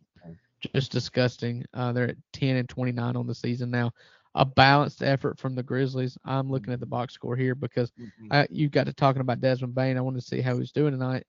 just 0.74 0.92
disgusting. 0.92 1.66
Uh, 1.74 1.92
they're 1.92 2.10
at 2.10 2.18
10 2.34 2.56
and 2.56 2.70
29 2.70 3.16
on 3.16 3.28
the 3.28 3.36
season 3.36 3.70
now. 3.70 3.92
A 4.36 4.46
balanced 4.46 5.02
effort 5.02 5.40
from 5.40 5.56
the 5.56 5.64
Grizzlies. 5.64 6.18
I'm 6.24 6.50
looking 6.50 6.74
at 6.74 6.80
the 6.80 6.86
box 6.86 7.14
score 7.14 7.36
here 7.36 7.56
because 7.56 7.92
uh, 8.30 8.46
you 8.50 8.70
got 8.70 8.86
to 8.86 8.94
talking 8.94 9.22
about 9.22 9.42
Desmond 9.42 9.74
Bane. 9.74 9.98
I 9.98 10.02
want 10.02 10.16
to 10.16 10.22
see 10.22 10.42
how 10.42 10.58
he's 10.58 10.72
doing 10.72 10.92
tonight. 10.92 11.26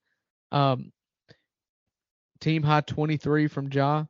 Um, 0.52 0.92
team 2.40 2.62
high 2.62 2.82
23 2.82 3.48
from 3.48 3.72
Ja, 3.72 4.04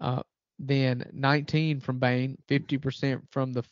uh, 0.00 0.22
then 0.58 1.08
19 1.12 1.80
from 1.80 1.98
Bane, 1.98 2.38
50% 2.48 3.22
from 3.30 3.52
the 3.52 3.64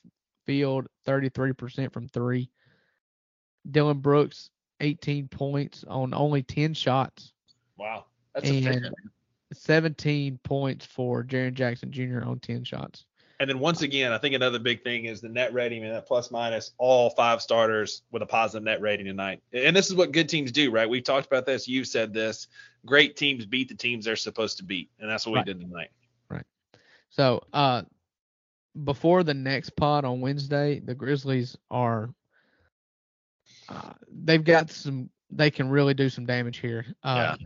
field, 0.46 0.86
33% 1.06 1.92
from 1.92 2.08
three. 2.08 2.50
Dillon 3.70 3.98
Brooks, 3.98 4.50
18 4.80 5.28
points 5.28 5.84
on 5.88 6.14
only 6.14 6.42
10 6.42 6.74
shots, 6.74 7.32
Wow, 7.76 8.06
that's 8.34 8.48
and 8.48 8.58
efficient. 8.58 8.94
17 9.52 10.38
points 10.42 10.86
for 10.86 11.22
Jaren 11.22 11.54
Jackson 11.54 11.92
Jr. 11.92 12.22
on 12.24 12.38
10 12.40 12.64
shots. 12.64 13.04
And 13.38 13.50
then 13.50 13.58
once 13.58 13.82
again, 13.82 14.12
I 14.12 14.18
think 14.18 14.34
another 14.34 14.58
big 14.58 14.82
thing 14.82 15.04
is 15.04 15.20
the 15.20 15.28
net 15.28 15.52
rating 15.52 15.84
and 15.84 15.92
that 15.92 16.06
plus 16.06 16.30
minus 16.30 16.72
all 16.78 17.10
five 17.10 17.42
starters 17.42 18.02
with 18.10 18.22
a 18.22 18.26
positive 18.26 18.64
net 18.64 18.80
rating 18.80 19.06
tonight. 19.06 19.42
And 19.52 19.76
this 19.76 19.90
is 19.90 19.94
what 19.94 20.12
good 20.12 20.28
teams 20.28 20.52
do, 20.52 20.70
right? 20.70 20.88
We've 20.88 21.04
talked 21.04 21.26
about 21.26 21.44
this. 21.44 21.68
You've 21.68 21.86
said 21.86 22.14
this. 22.14 22.48
Great 22.86 23.16
teams 23.16 23.44
beat 23.44 23.68
the 23.68 23.74
teams 23.74 24.06
they're 24.06 24.16
supposed 24.16 24.56
to 24.58 24.64
beat, 24.64 24.90
and 24.98 25.10
that's 25.10 25.26
what 25.26 25.34
we 25.34 25.42
did 25.42 25.60
tonight. 25.60 25.90
Right. 26.30 26.44
So, 27.10 27.42
uh, 27.52 27.82
before 28.84 29.22
the 29.22 29.34
next 29.34 29.70
pod 29.70 30.04
on 30.04 30.20
Wednesday, 30.20 30.80
the 30.80 30.94
Grizzlies 30.94 31.56
are, 31.70 32.10
uh, 33.68 33.92
they've 34.24 34.44
got 34.44 34.70
some, 34.70 35.10
they 35.30 35.50
can 35.50 35.68
really 35.68 35.94
do 35.94 36.08
some 36.08 36.26
damage 36.26 36.58
here. 36.58 36.86
Uh, 37.02 37.36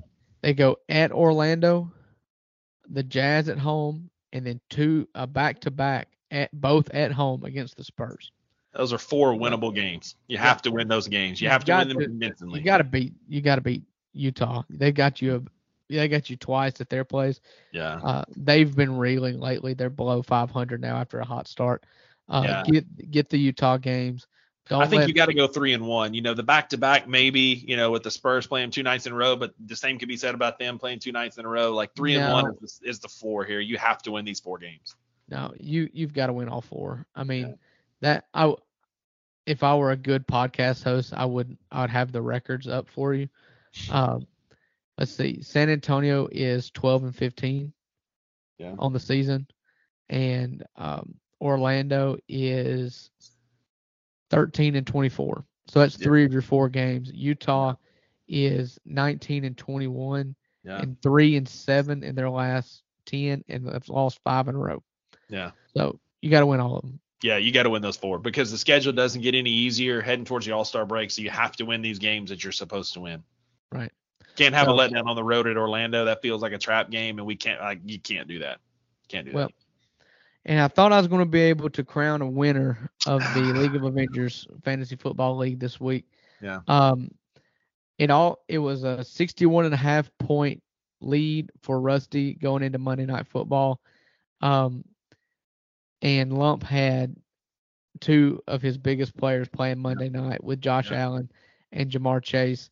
They 0.42 0.54
go 0.54 0.76
at 0.88 1.12
Orlando, 1.12 1.92
the 2.88 3.02
Jazz 3.02 3.48
at 3.48 3.58
home, 3.58 4.10
and 4.32 4.46
then 4.46 4.60
two, 4.70 5.06
back 5.28 5.60
to 5.60 5.70
back 5.70 6.08
at 6.30 6.50
both 6.52 6.88
at 6.90 7.12
home 7.12 7.44
against 7.44 7.76
the 7.76 7.84
Spurs. 7.84 8.32
Those 8.72 8.92
are 8.92 8.98
four 8.98 9.32
winnable 9.34 9.74
games. 9.74 10.14
You 10.28 10.38
have 10.38 10.62
to 10.62 10.70
win 10.70 10.88
those 10.88 11.08
games. 11.08 11.40
You 11.40 11.50
You've 11.50 11.64
to 11.64 11.72
win 11.76 11.88
them 11.88 11.98
to- 11.98 12.04
convincingly. 12.06 12.60
You 12.60 12.64
got 12.64 12.78
to 12.78 12.84
beat, 12.84 13.12
you 13.28 13.40
got 13.42 13.56
to 13.56 13.60
beat 13.60 13.82
Utah. 14.14 14.62
They've 14.70 14.94
got 14.94 15.20
you, 15.20 15.36
a, 15.36 15.42
they 15.98 16.08
got 16.08 16.30
you 16.30 16.36
twice 16.36 16.80
at 16.80 16.88
their 16.88 17.04
place. 17.04 17.40
yeah. 17.72 17.96
Uh, 18.02 18.24
they've 18.36 18.74
been 18.74 18.96
reeling 18.96 19.38
lately. 19.40 19.74
They're 19.74 19.90
below 19.90 20.22
500 20.22 20.80
now 20.80 20.96
after 20.96 21.18
a 21.20 21.24
hot 21.24 21.48
start. 21.48 21.84
Uh, 22.28 22.42
Yeah. 22.46 22.62
Get 22.64 23.10
get 23.10 23.28
the 23.28 23.38
Utah 23.38 23.76
games. 23.76 24.26
Don't 24.68 24.82
I 24.82 24.86
think 24.86 25.00
let- 25.00 25.08
you 25.08 25.14
got 25.14 25.26
to 25.26 25.34
go 25.34 25.48
three 25.48 25.72
and 25.72 25.84
one. 25.84 26.14
You 26.14 26.22
know, 26.22 26.32
the 26.34 26.44
back 26.44 26.68
to 26.68 26.78
back, 26.78 27.08
maybe, 27.08 27.40
you 27.66 27.76
know, 27.76 27.90
with 27.90 28.04
the 28.04 28.10
Spurs 28.10 28.46
playing 28.46 28.70
two 28.70 28.84
nights 28.84 29.06
in 29.06 29.12
a 29.12 29.16
row, 29.16 29.34
but 29.34 29.52
the 29.66 29.74
same 29.74 29.98
could 29.98 30.06
be 30.08 30.16
said 30.16 30.34
about 30.36 30.58
them 30.60 30.78
playing 30.78 31.00
two 31.00 31.10
nights 31.10 31.38
in 31.38 31.44
a 31.44 31.48
row. 31.48 31.72
Like 31.74 31.92
three 31.96 32.14
and 32.14 32.32
one 32.32 32.56
is, 32.62 32.78
the- 32.78 32.88
is 32.88 32.98
the 33.00 33.08
four 33.08 33.44
here. 33.44 33.58
You 33.58 33.78
have 33.78 34.00
to 34.02 34.12
win 34.12 34.24
these 34.24 34.38
four 34.38 34.58
games. 34.58 34.94
No, 35.28 35.52
you 35.58 35.88
you've 35.92 36.12
got 36.12 36.26
to 36.28 36.32
win 36.32 36.48
all 36.48 36.60
four. 36.60 37.04
I 37.16 37.24
mean, 37.24 37.48
Yeah. 37.48 37.54
that 38.02 38.24
I 38.32 38.54
if 39.46 39.64
I 39.64 39.74
were 39.74 39.90
a 39.90 39.96
good 39.96 40.26
podcast 40.28 40.84
host, 40.84 41.12
I 41.16 41.24
would 41.24 41.56
I 41.72 41.80
would 41.80 41.90
have 41.90 42.12
the 42.12 42.22
records 42.22 42.68
up 42.68 42.88
for 42.88 43.12
you. 43.14 43.28
Um, 43.90 44.26
let's 45.00 45.12
see, 45.12 45.40
San 45.40 45.70
Antonio 45.70 46.28
is 46.30 46.70
12 46.70 47.04
and 47.04 47.16
15 47.16 47.72
Yeah. 48.58 48.74
on 48.78 48.92
the 48.92 49.00
season, 49.00 49.46
and 50.10 50.62
um, 50.76 51.14
Orlando 51.40 52.18
is 52.28 53.10
13 54.28 54.76
and 54.76 54.86
24. 54.86 55.44
So 55.68 55.80
that's 55.80 55.98
Yeah. 55.98 56.04
three 56.04 56.24
of 56.24 56.32
your 56.32 56.42
four 56.42 56.68
games. 56.68 57.10
Utah 57.12 57.74
is 58.28 58.78
19 58.84 59.44
and 59.44 59.56
21 59.56 60.36
Yeah. 60.62 60.82
and 60.82 61.00
three 61.00 61.36
and 61.36 61.48
seven 61.48 62.04
in 62.04 62.14
their 62.14 62.28
last 62.30 62.82
10, 63.06 63.42
and 63.48 63.66
they've 63.66 63.88
lost 63.88 64.20
five 64.22 64.48
in 64.48 64.54
a 64.54 64.58
row. 64.58 64.82
Yeah. 65.30 65.52
So 65.74 65.98
you 66.20 66.30
got 66.30 66.40
to 66.40 66.46
win 66.46 66.60
all 66.60 66.76
of 66.76 66.82
them. 66.82 67.00
Yeah, 67.22 67.38
you 67.38 67.52
got 67.52 67.62
to 67.64 67.70
win 67.70 67.82
those 67.82 67.96
four 67.96 68.18
because 68.18 68.50
the 68.50 68.58
schedule 68.58 68.92
doesn't 68.92 69.20
get 69.22 69.34
any 69.34 69.50
easier 69.50 70.00
heading 70.00 70.24
towards 70.24 70.44
the 70.46 70.52
All 70.52 70.64
Star 70.64 70.84
break. 70.86 71.10
So 71.10 71.22
you 71.22 71.30
have 71.30 71.56
to 71.56 71.64
win 71.64 71.80
these 71.82 71.98
games 71.98 72.30
that 72.30 72.42
you're 72.44 72.52
supposed 72.52 72.94
to 72.94 73.00
win. 73.00 73.24
Right. 73.72 73.92
Can't 74.36 74.54
have 74.54 74.68
a 74.68 74.72
letdown 74.72 75.06
on 75.06 75.16
the 75.16 75.24
road 75.24 75.46
at 75.46 75.56
Orlando. 75.56 76.04
That 76.04 76.22
feels 76.22 76.42
like 76.42 76.52
a 76.52 76.58
trap 76.58 76.90
game, 76.90 77.18
and 77.18 77.26
we 77.26 77.36
can't. 77.36 77.60
Like 77.60 77.80
you 77.84 77.98
can't 77.98 78.28
do 78.28 78.38
that. 78.40 78.58
Can't 79.08 79.26
do 79.26 79.32
Well, 79.32 79.46
that. 79.48 79.54
And 80.46 80.60
I 80.60 80.68
thought 80.68 80.92
I 80.92 80.98
was 80.98 81.06
going 81.08 81.20
to 81.20 81.26
be 81.26 81.40
able 81.40 81.68
to 81.70 81.84
crown 81.84 82.22
a 82.22 82.26
winner 82.26 82.90
of 83.06 83.20
the 83.34 83.40
League 83.54 83.74
of 83.74 83.84
Avengers 83.84 84.46
Fantasy 84.64 84.96
Football 84.96 85.36
League 85.36 85.60
this 85.60 85.78
week. 85.78 86.06
Yeah. 86.40 86.60
Um, 86.66 87.10
it 87.98 88.10
all 88.10 88.38
it 88.48 88.58
was 88.58 88.82
a 88.84 89.04
61 89.04 89.66
and 89.66 89.74
a 89.74 89.76
half 89.76 90.10
point 90.18 90.62
lead 91.02 91.50
for 91.62 91.80
Rusty 91.80 92.34
going 92.34 92.62
into 92.62 92.78
Monday 92.78 93.04
Night 93.04 93.26
Football. 93.26 93.80
Um, 94.40 94.84
and 96.00 96.32
Lump 96.32 96.62
had 96.62 97.14
two 98.00 98.42
of 98.46 98.62
his 98.62 98.78
biggest 98.78 99.14
players 99.16 99.48
playing 99.48 99.78
Monday 99.78 100.08
night 100.08 100.42
with 100.42 100.62
Josh 100.62 100.90
Yeah. 100.90 101.02
Allen 101.02 101.30
and 101.72 101.90
Ja'Marr 101.90 102.22
Chase, 102.22 102.70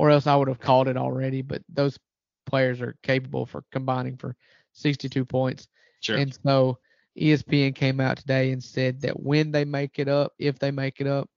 or 0.00 0.08
else 0.08 0.26
I 0.26 0.34
would 0.34 0.48
have 0.48 0.60
called 0.60 0.88
it 0.88 0.96
already. 0.96 1.42
But 1.42 1.60
those 1.68 1.98
players 2.46 2.80
are 2.80 2.96
capable 3.02 3.44
for 3.44 3.62
combining 3.70 4.16
for 4.16 4.34
62 4.72 5.26
points. 5.26 5.68
Sure. 6.00 6.16
And 6.16 6.34
so 6.42 6.78
ESPN 7.18 7.74
came 7.74 8.00
out 8.00 8.16
today 8.16 8.52
and 8.52 8.64
said 8.64 9.02
that 9.02 9.20
when 9.20 9.52
they 9.52 9.66
make 9.66 9.98
it 9.98 10.08
up, 10.08 10.32
if 10.38 10.58
they 10.58 10.70
make 10.70 11.02
it 11.02 11.06
up, 11.06 11.28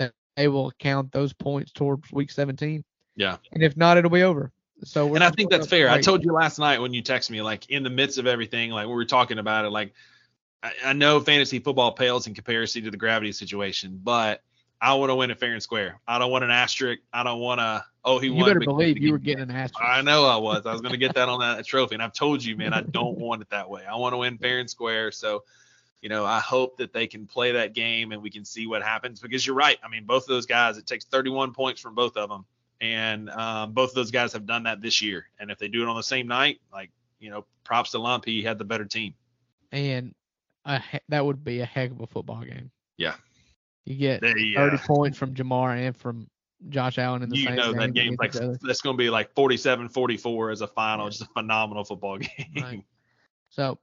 that 0.00 0.14
they 0.36 0.48
will 0.48 0.72
count 0.80 1.12
those 1.12 1.32
points 1.32 1.70
towards 1.70 2.10
week 2.10 2.32
17. 2.32 2.82
Yeah. 3.14 3.36
And 3.52 3.62
if 3.62 3.76
not, 3.76 3.96
it'll 3.98 4.10
be 4.10 4.24
over. 4.24 4.50
So 4.82 5.06
we're 5.06 5.14
and 5.14 5.24
I 5.24 5.30
think 5.30 5.52
that's 5.52 5.68
fair. 5.68 5.88
I 5.88 6.00
told 6.00 6.24
you 6.24 6.32
last 6.32 6.58
night 6.58 6.80
when 6.80 6.92
you 6.92 7.04
texted 7.04 7.30
me, 7.30 7.40
like 7.40 7.70
in 7.70 7.84
the 7.84 7.90
midst 7.90 8.18
of 8.18 8.26
everything, 8.26 8.72
like 8.72 8.88
we 8.88 8.94
were 8.94 9.04
talking 9.04 9.38
about 9.38 9.64
it, 9.64 9.70
like 9.70 9.94
I, 10.60 10.72
I 10.86 10.92
know 10.92 11.20
fantasy 11.20 11.60
football 11.60 11.92
pales 11.92 12.26
in 12.26 12.34
comparison 12.34 12.82
to 12.82 12.90
the 12.90 12.96
gravity 12.96 13.30
situation, 13.30 14.00
but 14.02 14.42
I 14.80 14.94
want 14.94 15.10
to 15.10 15.16
win 15.16 15.30
it 15.30 15.38
fair 15.40 15.52
and 15.52 15.62
square. 15.62 16.00
I 16.06 16.18
don't 16.18 16.30
want 16.30 16.44
an 16.44 16.50
asterisk. 16.50 17.02
I 17.12 17.22
don't 17.24 17.40
want 17.40 17.60
to. 17.60 17.84
Oh, 18.04 18.18
he 18.18 18.28
You 18.28 18.34
won. 18.34 18.40
You 18.40 18.46
better 18.46 18.60
believe 18.60 18.98
you 18.98 19.12
were 19.12 19.18
getting 19.18 19.42
an 19.44 19.50
asterisk. 19.50 19.82
I 19.82 20.02
know 20.02 20.24
I 20.26 20.36
was. 20.36 20.66
I 20.66 20.72
was 20.72 20.80
going 20.80 20.92
to 20.92 20.98
get 20.98 21.14
that 21.16 21.28
on 21.28 21.40
that 21.40 21.66
trophy, 21.66 21.94
and 21.94 22.02
I've 22.02 22.12
told 22.12 22.44
you, 22.44 22.56
man, 22.56 22.72
I 22.72 22.82
don't 22.82 23.18
want 23.18 23.42
it 23.42 23.50
that 23.50 23.68
way. 23.68 23.84
I 23.84 23.96
want 23.96 24.12
to 24.12 24.18
win 24.18 24.38
fair 24.38 24.60
and 24.60 24.70
square. 24.70 25.10
So, 25.10 25.44
you 26.00 26.08
know, 26.08 26.24
I 26.24 26.38
hope 26.38 26.76
that 26.78 26.92
they 26.92 27.08
can 27.08 27.26
play 27.26 27.52
that 27.52 27.74
game 27.74 28.12
and 28.12 28.22
we 28.22 28.30
can 28.30 28.44
see 28.44 28.68
what 28.68 28.82
happens. 28.82 29.20
Because 29.20 29.44
you're 29.44 29.56
right. 29.56 29.78
I 29.82 29.88
mean, 29.88 30.04
both 30.04 30.22
of 30.22 30.28
those 30.28 30.46
guys, 30.46 30.78
it 30.78 30.86
takes 30.86 31.04
31 31.06 31.52
points 31.54 31.80
from 31.80 31.94
both 31.96 32.16
of 32.16 32.28
them, 32.28 32.44
and 32.80 33.30
um, 33.30 33.72
both 33.72 33.90
of 33.90 33.94
those 33.96 34.12
guys 34.12 34.32
have 34.32 34.46
done 34.46 34.62
that 34.64 34.80
this 34.80 35.02
year. 35.02 35.26
And 35.40 35.50
if 35.50 35.58
they 35.58 35.68
do 35.68 35.82
it 35.82 35.88
on 35.88 35.96
the 35.96 36.02
same 36.02 36.28
night, 36.28 36.60
like 36.72 36.90
you 37.18 37.30
know, 37.30 37.44
props 37.64 37.90
to 37.90 37.98
Lump, 37.98 38.24
he 38.24 38.42
had 38.42 38.58
the 38.58 38.64
better 38.64 38.84
team. 38.84 39.14
and 39.72 40.14
a 40.64 40.80
that 41.08 41.24
would 41.24 41.44
be 41.44 41.60
a 41.60 41.64
heck 41.66 41.90
of 41.90 42.00
a 42.00 42.06
football 42.06 42.42
game. 42.42 42.70
Yeah. 42.96 43.14
You 43.88 43.96
get 43.96 44.20
They, 44.20 44.52
30 44.54 44.56
uh, 44.56 44.78
points 44.86 45.16
from 45.16 45.34
Ja'Marr 45.34 45.86
and 45.86 45.96
from 45.96 46.28
Josh 46.68 46.98
Allen 46.98 47.22
in 47.22 47.30
the 47.30 47.38
you 47.38 47.46
same 47.46 47.56
know 47.56 47.72
that 47.72 47.94
game 47.94 48.10
game's 48.10 48.18
like 48.18 48.34
against 48.34 48.36
each 48.36 48.48
other. 48.48 48.58
that's 48.62 48.82
going 48.82 48.94
to 48.96 48.98
be 48.98 49.08
like 49.08 49.34
47-44 49.34 50.52
as 50.52 50.60
a 50.60 50.66
final. 50.66 51.06
Yeah. 51.06 51.10
Just 51.10 51.22
a 51.22 51.26
phenomenal 51.26 51.84
football 51.84 52.18
game. 52.18 52.52
Right. 52.54 52.84
So, 53.48 53.78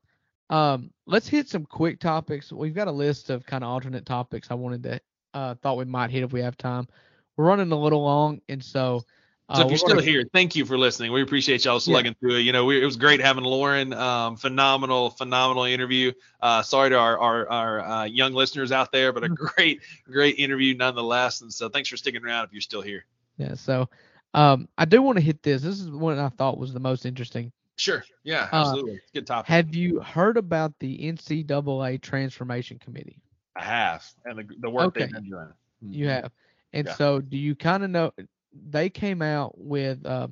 um, 0.52 0.92
let's 1.08 1.28
hit 1.28 1.50
some 1.50 1.66
quick 1.66 2.00
topics. 2.00 2.52
We've 2.52 2.76
got 2.76 2.88
a 2.88 2.92
list 2.92 3.32
of 3.32 3.48
kind 3.48 3.64
of 3.64 3.70
alternate 3.72 4.06
topics 4.06 4.50
I 4.52 4.54
wanted 4.54 4.84
to 4.84 5.00
uh 5.34 5.56
thought 5.56 5.78
we 5.78 5.86
might 5.86 6.12
hit 6.12 6.24
if 6.24 6.32
we 6.32 6.42
have 6.42 6.56
time. 6.56 6.88
We're 7.36 7.46
running 7.46 7.72
a 7.72 7.80
little 7.80 8.04
long, 8.04 8.42
and 8.48 8.64
so. 8.64 9.04
Uh, 9.48 9.58
So 9.58 9.62
if 9.66 9.70
you're 9.70 9.78
still 9.78 10.00
here, 10.00 10.24
thank 10.34 10.56
you 10.56 10.66
for 10.66 10.78
listening. 10.78 11.12
We 11.12 11.22
appreciate 11.22 11.66
y'all 11.66 11.80
slugging 11.80 12.16
through 12.20 12.38
it. 12.38 12.40
You 12.42 12.52
know, 12.52 12.66
we, 12.66 12.82
it 12.82 12.86
was 12.86 12.96
great 12.96 13.20
having 13.22 13.44
Lauren. 13.44 13.94
Um, 13.94 14.38
phenomenal, 14.38 15.12
phenomenal 15.12 15.66
interview. 15.66 16.14
Uh, 16.42 16.64
sorry 16.64 16.90
to 16.90 16.98
our 16.98 17.20
our, 17.20 17.50
our 17.50 17.82
uh, 17.82 18.04
young 18.06 18.34
listeners 18.34 18.72
out 18.72 18.92
there, 18.92 19.14
but 19.14 19.24
a 19.24 19.30
great, 19.56 19.82
great 20.10 20.40
interview 20.40 20.76
nonetheless. 20.76 21.42
And 21.42 21.54
so 21.54 21.70
thanks 21.70 21.90
for 21.90 21.98
sticking 21.98 22.24
around 22.24 22.46
if 22.46 22.54
you're 22.54 22.62
still 22.62 22.82
here. 22.82 23.06
Yeah. 23.38 23.54
So, 23.54 23.88
um, 24.34 24.68
I 24.78 24.86
do 24.86 25.02
want 25.02 25.18
to 25.18 25.24
hit 25.24 25.44
this. 25.44 25.62
This 25.62 25.80
is 25.80 25.90
one 25.92 26.18
I 26.18 26.30
thought 26.30 26.58
was 26.58 26.74
the 26.74 26.80
most 26.80 27.06
interesting. 27.06 27.52
Sure. 27.78 28.04
Yeah, 28.24 28.48
Uh, 28.52 28.62
absolutely. 28.62 29.02
Good 29.14 29.28
topic. 29.28 29.50
Have 29.50 29.76
you 29.76 30.00
heard 30.00 30.38
about 30.38 30.74
the 30.80 30.98
NCAA 30.98 32.02
Transformation 32.02 32.80
Committee? 32.80 33.22
I 33.56 33.64
have, 33.64 34.06
and 34.24 34.40
the, 34.40 34.46
the 34.60 34.70
work 34.70 34.88
Okay. 34.88 35.02
they've 35.02 35.14
been 35.14 35.30
doing. 35.30 35.48
You 35.82 36.08
have. 36.08 36.32
And 36.74 36.88
Yeah. 36.88 36.94
so, 36.96 37.20
do 37.22 37.38
you 37.38 37.54
kind 37.56 37.84
of 37.84 37.90
know? 37.90 38.12
They 38.70 38.90
came 38.90 39.22
out 39.22 39.58
with 39.58 40.06
uh, 40.06 40.28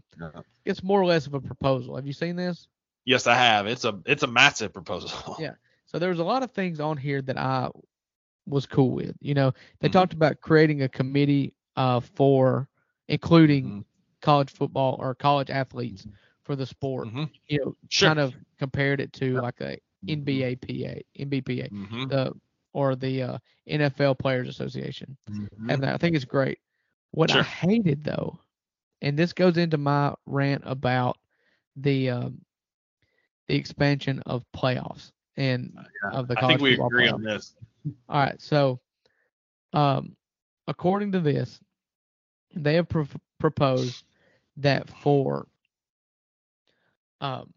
it's 0.65 0.83
more 0.83 1.01
or 1.01 1.05
less 1.05 1.27
of 1.27 1.33
a 1.33 1.41
proposal. 1.41 1.95
Have 1.95 2.07
you 2.07 2.13
seen 2.13 2.35
this? 2.35 2.67
Yes, 3.05 3.27
I 3.27 3.35
have. 3.35 3.67
It's 3.67 3.83
a 3.85 3.99
it's 4.05 4.23
a 4.23 4.27
massive 4.27 4.73
proposal. 4.73 5.35
Yeah. 5.39 5.53
So 5.85 5.99
there 5.99 6.09
was 6.09 6.19
a 6.19 6.23
lot 6.23 6.41
of 6.43 6.51
things 6.51 6.79
on 6.79 6.97
here 6.97 7.21
that 7.21 7.37
I 7.37 7.69
was 8.47 8.65
cool 8.65 8.91
with. 8.91 9.15
You 9.19 9.33
know, 9.33 9.53
they 9.79 9.89
Mhm. 9.89 9.93
talked 9.93 10.13
about 10.13 10.39
creating 10.41 10.81
a 10.83 10.89
committee 10.89 11.53
uh, 11.75 11.99
for 11.99 12.67
including 13.07 13.65
Mhm. 13.65 13.83
college 14.21 14.51
football 14.51 14.95
or 14.99 15.13
college 15.15 15.49
athletes 15.49 16.07
for 16.43 16.55
the 16.55 16.65
sport. 16.65 17.07
Mhm. 17.07 17.29
You 17.47 17.59
know, 17.59 17.75
Sure. 17.89 18.09
kind 18.09 18.19
of 18.19 18.33
compared 18.57 18.99
it 19.01 19.11
to 19.13 19.39
like 19.41 19.59
a 19.61 19.77
NBAPA, 20.07 21.01
NBPA, 21.19 21.69
Mhm. 21.69 22.09
the 22.09 22.33
or 22.73 22.95
the 22.95 23.21
uh, 23.21 23.37
NFL 23.67 24.15
Players 24.15 24.47
Association, 24.47 25.15
and 25.69 25.85
I 25.85 25.97
think 25.97 26.15
it's 26.15 26.25
great. 26.25 26.57
What 27.13 27.31
I 27.31 27.43
hated 27.43 28.03
though, 28.03 28.39
and 29.01 29.17
this 29.17 29.33
goes 29.33 29.57
into 29.57 29.77
my 29.77 30.13
rant 30.25 30.63
about 30.65 31.17
the 31.75 32.09
um, 32.09 32.41
the 33.47 33.55
expansion 33.55 34.19
of 34.25 34.43
playoffs 34.55 35.11
and 35.37 35.77
of 36.11 36.27
the 36.27 36.35
college 36.35 36.61
I 36.61 36.63
think 36.63 36.79
we 36.79 36.85
agree 36.85 37.07
playoffs. 37.07 37.13
on 37.13 37.21
this. 37.23 37.55
All 38.09 38.19
right, 38.21 38.41
so 38.41 38.79
um, 39.73 40.15
according 40.67 41.11
to 41.13 41.19
this, 41.19 41.59
they 42.55 42.75
have 42.75 42.89
pro- 42.89 43.07
proposed 43.39 44.03
that 44.57 44.89
for 44.89 45.47
um, 47.21 47.53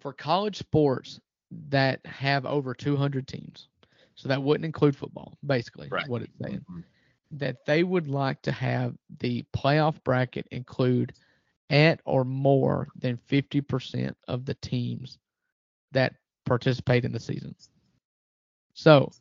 for 0.00 0.12
college 0.12 0.58
sports 0.58 1.20
that 1.68 2.04
have 2.06 2.44
over 2.44 2.74
200 2.74 3.26
teams, 3.28 3.68
so 4.14 4.28
that 4.28 4.42
wouldn't 4.42 4.64
include 4.64 4.96
football, 4.96 5.38
basically, 5.46 5.86
is 5.86 5.92
Right. 5.92 6.08
what 6.08 6.22
it's 6.22 6.36
saying, 6.42 6.64
Mhm. 6.70 6.84
That 7.32 7.64
they 7.66 7.82
would 7.82 8.08
like 8.08 8.42
to 8.42 8.52
have 8.52 8.94
the 9.18 9.44
playoff 9.54 10.02
bracket 10.04 10.46
include 10.50 11.12
at 11.70 12.00
or 12.04 12.24
more 12.24 12.88
than 12.96 13.16
50% 13.16 14.14
of 14.28 14.44
the 14.44 14.54
teams 14.54 15.18
that 15.92 16.14
participate 16.44 17.04
in 17.04 17.12
the 17.12 17.20
season. 17.20 17.54
So, 18.74 19.12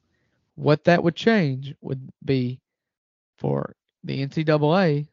what 0.56 0.84
that 0.86 1.04
would 1.04 1.16
change 1.16 1.74
would 1.82 2.10
be 2.24 2.60
for 3.38 3.76
the 4.04 4.22
NCAA 4.26 5.08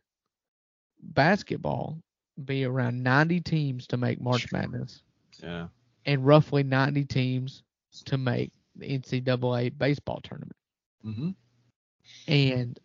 basketball 1.02 1.98
be 2.44 2.64
around 2.64 3.02
90 3.02 3.40
teams 3.40 3.86
to 3.88 3.96
make 3.96 4.20
March 4.20 4.50
Madness 4.52 5.02
Yeah. 5.42 5.68
and 6.04 6.26
roughly 6.26 6.62
90 6.62 7.04
teams 7.04 7.62
to 8.06 8.18
make 8.18 8.52
the 8.76 8.86
NCAA 8.98 9.70
baseball 9.76 10.20
tournament. 10.22 10.56
Mm-hmm. 11.04 11.30
And 12.27 12.78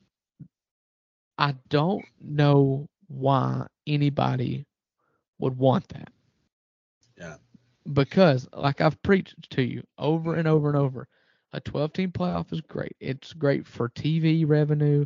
I 1.38 1.56
don't 1.70 2.06
know 2.22 2.88
why 3.08 3.68
anybody 3.88 4.66
would 5.40 5.58
want 5.58 5.88
that. 5.90 6.12
Yeah. 7.18 7.38
Because, 7.94 8.48
like 8.54 8.82
I've 8.82 9.02
preached 9.04 9.50
to 9.52 9.62
you 9.62 9.84
over 9.98 10.36
and 10.36 10.48
over 10.48 10.70
and 10.70 10.78
over, 10.78 11.08
a 11.54 11.60
12 11.62 11.94
team 11.94 12.12
playoff 12.12 12.52
is 12.52 12.62
great. 12.62 12.96
It's 13.00 13.34
great 13.34 13.68
for 13.68 13.90
TV 13.90 14.48
revenue. 14.48 15.06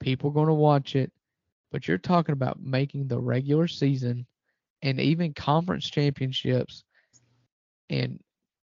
People 0.00 0.30
are 0.30 0.34
going 0.34 0.46
to 0.46 0.54
watch 0.54 0.96
it. 0.96 1.12
But 1.70 1.88
you're 1.88 1.98
talking 1.98 2.34
about 2.34 2.62
making 2.62 3.08
the 3.08 3.18
regular 3.18 3.66
season 3.66 4.26
and 4.82 5.00
even 5.00 5.32
conference 5.32 5.88
championships 5.88 6.84
and 7.88 8.20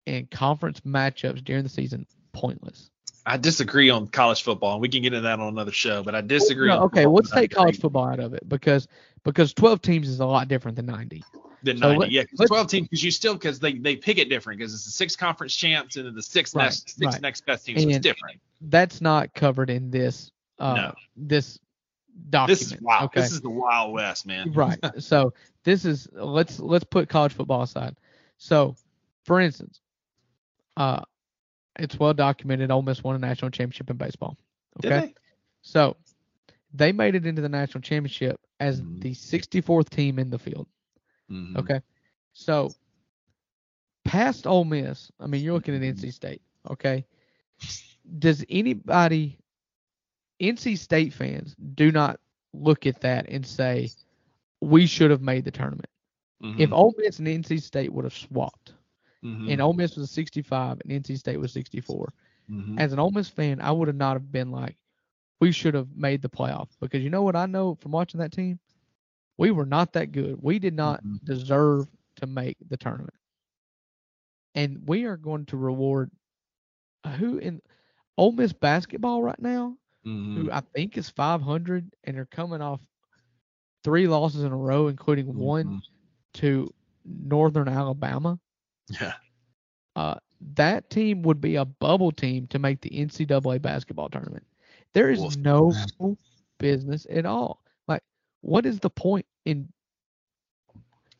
and 0.08 0.30
conference 0.32 0.82
matchups 0.82 1.44
during 1.44 1.64
the 1.64 1.70
season 1.70 2.06
pointless. 2.34 2.90
I 3.26 3.38
disagree 3.38 3.90
on 3.90 4.08
college 4.08 4.42
football, 4.44 4.74
and 4.74 4.82
we 4.82 4.90
can 4.90 5.02
get 5.04 5.14
into 5.14 5.22
that 5.22 5.40
on 5.40 5.48
another 5.48 5.72
show. 5.72 6.04
But 6.04 6.16
I 6.16 6.22
disagree. 6.22 6.68
No, 6.70 6.84
okay, 6.84 7.06
let's 7.06 7.30
take 7.32 7.52
college 7.52 7.80
football 7.80 8.08
out 8.08 8.20
of 8.20 8.34
it 8.34 8.48
because 8.50 8.88
because 9.24 9.54
12 9.54 9.82
teams 9.82 10.10
is 10.10 10.20
a 10.20 10.26
lot 10.26 10.48
different 10.48 10.76
than 10.76 10.88
90. 10.88 11.24
Than 11.64 11.78
So 11.78 11.88
90. 11.90 12.00
let- 12.00 12.12
yeah, 12.12 12.24
'cause 12.24 12.40
let's- 12.40 12.50
12 12.50 12.68
teams 12.68 12.88
because 12.88 13.04
you 13.04 13.12
still 13.12 13.34
because 13.34 13.60
they 13.60 13.74
they 13.74 13.96
pick 13.96 14.18
it 14.18 14.30
different 14.30 14.58
because 14.60 14.74
it's 14.74 14.86
the 14.86 14.92
six 14.92 15.16
conference 15.16 15.56
champs 15.56 15.96
and 15.98 16.08
then 16.08 16.16
the 16.16 16.24
six 16.24 16.56
Right, 16.56 16.64
next 16.64 16.90
six 16.98 17.14
right. 17.14 17.22
next 17.22 17.46
best 17.46 17.66
teams. 17.66 17.84
So 17.84 17.90
it's 17.90 18.00
different. 18.00 18.40
That's 18.62 19.02
not 19.02 19.34
covered 19.36 19.70
in 19.70 19.92
this 19.92 20.32
uh 20.58 20.74
No. 20.76 20.94
this 21.16 21.60
document. 22.32 22.60
This 22.60 22.72
is 22.72 22.82
wild. 22.82 23.06
Okay. 23.06 23.22
This 23.22 23.32
is 23.32 23.42
the 23.42 23.50
Wild 23.52 23.94
West, 23.94 24.26
man. 24.26 24.52
right. 24.54 24.80
So 25.00 25.34
this 25.64 25.86
is 25.86 26.08
let's 26.12 26.60
let's 26.60 26.84
put 26.86 27.08
college 27.08 27.34
football 27.34 27.62
aside. 27.62 27.96
So, 28.38 28.76
for 29.26 29.40
instance, 29.40 29.80
uh, 30.78 31.02
it's 31.80 31.98
well 32.00 32.14
documented. 32.14 32.72
Ole 32.72 32.82
Miss 32.82 33.04
won 33.04 33.16
a 33.16 33.20
national 33.20 33.52
championship 33.52 33.90
in 33.90 33.98
baseball. 33.98 34.38
Okay, 34.84 34.90
they? 35.08 35.14
so 35.62 35.96
they 36.74 36.92
made 36.92 37.16
it 37.16 37.26
into 37.26 37.42
the 37.42 37.50
national 37.50 37.82
championship 37.82 38.40
as 38.60 38.82
Mhm. 38.82 39.02
the 39.02 39.14
64th 39.14 39.90
team 39.90 40.20
in 40.20 40.30
the 40.30 40.40
field. 40.40 40.68
Mhm. 41.30 41.58
Okay, 41.58 41.82
so 42.34 42.72
past 44.06 44.48
Ole 44.48 44.66
Miss, 44.66 45.12
I 45.20 45.28
mean, 45.28 45.44
you're 45.44 45.54
looking 45.54 45.76
at 45.76 45.82
NC 45.82 46.12
State. 46.12 46.42
Okay, 46.70 47.06
does 48.20 48.44
anybody, 48.50 49.40
NC 50.40 50.76
State 50.78 51.14
fans, 51.14 51.56
do 51.56 51.92
not 51.92 52.20
look 52.54 52.86
at 52.86 53.02
that 53.02 53.28
and 53.30 53.46
say 53.46 53.90
we 54.62 54.86
should 54.86 55.12
have 55.12 55.22
made 55.22 55.46
the 55.46 55.52
tournament? 55.52 55.90
If 56.44 56.70
Mhm. 56.70 56.74
Ole 56.74 56.94
Miss 56.98 57.20
and 57.20 57.28
NC 57.28 57.60
State 57.60 57.94
would 57.94 58.04
have 58.06 58.16
swapped, 58.16 58.74
Mhm. 59.24 59.48
and 59.48 59.62
Ole 59.62 59.74
Miss 59.74 59.96
was 59.96 60.12
65 60.12 60.80
and 60.82 60.92
NC 60.92 61.16
State 61.16 61.38
was 61.40 61.52
64, 61.54 62.14
Mhm. 62.50 62.78
as 62.78 62.94
an 62.94 63.00
Ole 63.00 63.12
Miss 63.12 63.30
fan, 63.30 63.62
I 63.62 63.72
would 63.72 63.88
have 63.88 63.98
not 63.98 64.14
have 64.16 64.32
been 64.32 64.52
like, 64.52 64.78
we 65.40 65.52
should 65.52 65.74
have 65.74 65.96
made 65.96 66.22
the 66.22 66.30
playoff 66.30 66.70
because 66.80 67.04
you 67.04 67.10
know 67.10 67.24
what 67.24 67.36
I 67.36 67.46
know 67.46 67.76
from 67.76 67.92
watching 67.92 68.20
that 68.20 68.32
team, 68.32 68.60
we 69.38 69.52
were 69.52 69.66
not 69.66 69.94
that 69.94 70.12
good. 70.12 70.42
We 70.42 70.60
did 70.60 70.74
not 70.74 71.04
Mhm. 71.04 71.20
deserve 71.26 71.88
to 72.18 72.28
make 72.28 72.58
the 72.70 72.78
tournament, 72.78 73.16
and 74.56 74.88
we 74.88 75.06
are 75.06 75.18
going 75.18 75.46
to 75.48 75.58
reward 75.58 76.12
who 77.18 77.38
in 77.38 77.62
Ole 78.18 78.32
Miss 78.34 78.54
basketball 78.54 79.22
right 79.24 79.40
now, 79.40 79.78
who 80.34 80.50
I 80.52 80.62
think 80.62 80.98
is 80.98 81.10
500 81.10 81.94
and 82.04 82.18
are 82.18 82.26
coming 82.26 82.62
off 82.62 82.82
three 83.84 84.08
losses 84.08 84.44
in 84.44 84.52
a 84.52 84.58
row, 84.58 84.88
including 84.88 85.36
one 85.36 85.76
Mhm. 85.76 85.82
to 86.36 86.74
Northern 87.06 87.68
Alabama. 87.68 88.40
Yeah. 88.90 89.14
uh, 89.96 90.16
that 90.56 90.90
team 90.90 91.22
would 91.24 91.40
be 91.40 91.56
a 91.56 91.66
bubble 91.66 92.12
team 92.12 92.48
to 92.48 92.60
make 92.60 92.82
the 92.82 92.90
NCAA 92.90 93.62
basketball 93.62 94.10
tournament. 94.10 94.46
There 94.94 95.10
is 95.10 95.20
Well, 95.20 95.32
no 95.38 96.18
business 96.58 97.06
at 97.10 97.26
all. 97.26 97.64
Like, 97.88 98.04
what 98.42 98.66
is 98.66 98.80
the 98.80 98.90
point 98.90 99.26
in? 99.46 99.72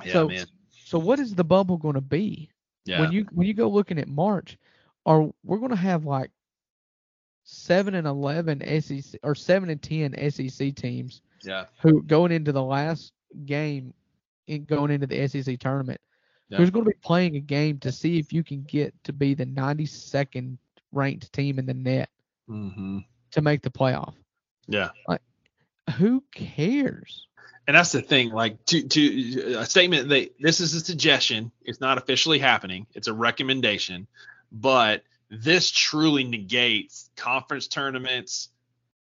Yeah, 0.04 0.14
So, 0.14 0.28
man. 0.28 0.46
So, 0.72 1.00
what 1.00 1.20
is 1.20 1.36
the 1.36 1.44
bubble 1.44 1.78
going 1.78 1.96
to 1.96 2.02
be 2.02 2.50
Yeah. 2.86 3.00
when 3.00 3.12
you 3.12 3.26
when 3.32 3.48
you 3.48 3.54
go 3.54 3.70
looking 3.70 4.00
at 4.00 4.08
March? 4.08 4.58
Are 5.06 5.32
we're 5.44 5.58
going 5.58 5.72
to 5.72 5.76
have 5.76 6.06
like 6.06 6.32
seven 7.44 7.96
and 7.96 8.08
eleven 8.08 8.62
SEC 8.82 9.20
or 9.24 9.36
seven 9.36 9.70
and 9.70 9.82
ten 9.82 10.14
SEC 10.32 10.76
teams 10.76 11.22
yeah. 11.44 11.66
who 11.82 12.04
going 12.04 12.32
into 12.32 12.52
the 12.52 12.64
last 12.64 13.14
game, 13.46 13.94
in 14.48 14.66
going 14.66 14.92
into 14.92 15.08
the 15.08 15.28
SEC 15.28 15.58
tournament, 15.60 16.00
Yeah. 16.52 16.58
who's 16.58 16.70
going 16.70 16.84
to 16.84 16.92
be 16.92 16.98
playing 17.02 17.38
a 17.38 17.40
game 17.40 17.80
to 17.80 17.92
see 17.92 18.20
if 18.20 18.34
you 18.34 18.44
can 18.44 18.64
get 18.64 18.94
to 19.06 19.14
be 19.14 19.34
the 19.34 19.46
92nd 19.46 20.58
ranked 20.92 21.32
team 21.32 21.58
in 21.58 21.66
the 21.66 21.74
net 21.74 22.10
hmm 22.48 23.00
to 23.32 23.42
make 23.42 23.62
the 23.62 23.70
playoff. 23.70 24.14
Yeah. 24.68 24.90
Who 25.98 26.22
cares? 26.36 27.28
And 27.66 27.78
that's 27.78 27.94
the 27.94 28.02
thing. 28.02 28.32
Like 28.32 28.64
to 28.66 28.84
to 28.84 29.56
a 29.60 29.66
statement 29.66 30.10
that 30.10 30.34
this 30.40 30.60
is 30.60 30.74
a 30.74 30.82
suggestion. 30.82 31.52
It's 31.64 31.80
not 31.80 31.98
officially 31.98 32.40
happening. 32.40 32.88
It's 32.94 33.08
a 33.08 33.14
recommendation, 33.14 34.08
but 34.52 35.04
this 35.30 35.72
truly 35.72 36.26
negates 36.26 37.10
conference 37.16 37.68
tournaments, 37.68 38.50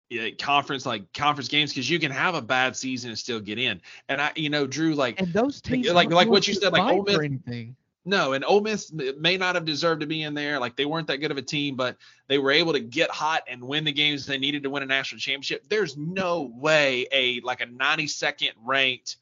yeah, 0.08 0.30
conference 0.38 0.86
like 0.86 1.12
conference 1.12 1.48
games 1.48 1.72
because 1.72 1.88
you 1.90 1.98
can 1.98 2.12
have 2.12 2.34
a 2.34 2.42
bad 2.42 2.76
season 2.76 3.10
and 3.10 3.18
still 3.18 3.40
get 3.40 3.58
in. 3.58 3.80
And 4.08 4.20
I, 4.20 4.32
you 4.36 4.50
know, 4.50 4.66
Drew, 4.66 4.94
like 4.94 5.20
And 5.20 5.32
those 5.32 5.60
teams, 5.60 5.90
like- 5.90 6.10
like 6.10 6.28
what 6.28 6.46
you 6.46 6.54
said, 6.54 6.72
like 6.72 6.82
Ole 6.82 7.02
Miss- 7.02 7.18
anything. 7.18 7.76
No, 8.08 8.34
and 8.34 8.44
Ole 8.44 8.60
Miss 8.60 8.92
may 8.92 9.36
not 9.36 9.56
have 9.56 9.64
deserved 9.64 10.00
to 10.02 10.06
be 10.06 10.22
in 10.22 10.32
there. 10.32 10.60
Like 10.60 10.76
they 10.76 10.84
weren't 10.84 11.08
that 11.08 11.16
good 11.16 11.32
of 11.32 11.38
a 11.38 11.42
team, 11.42 11.74
but 11.74 11.96
they 12.28 12.38
were 12.38 12.52
able 12.52 12.72
to 12.72 12.78
get 12.78 13.10
hot 13.10 13.42
and 13.48 13.60
win 13.60 13.82
the 13.82 13.90
games 13.90 14.26
they 14.26 14.38
needed 14.38 14.62
to 14.62 14.70
win 14.70 14.84
a 14.84 14.86
national 14.86 15.18
championship. 15.18 15.64
There's 15.68 15.96
no 15.96 16.52
way 16.54 17.08
a 17.10 17.40
like 17.40 17.60
a 17.62 17.66
92nd 17.66 18.52
ranked, 18.64 19.16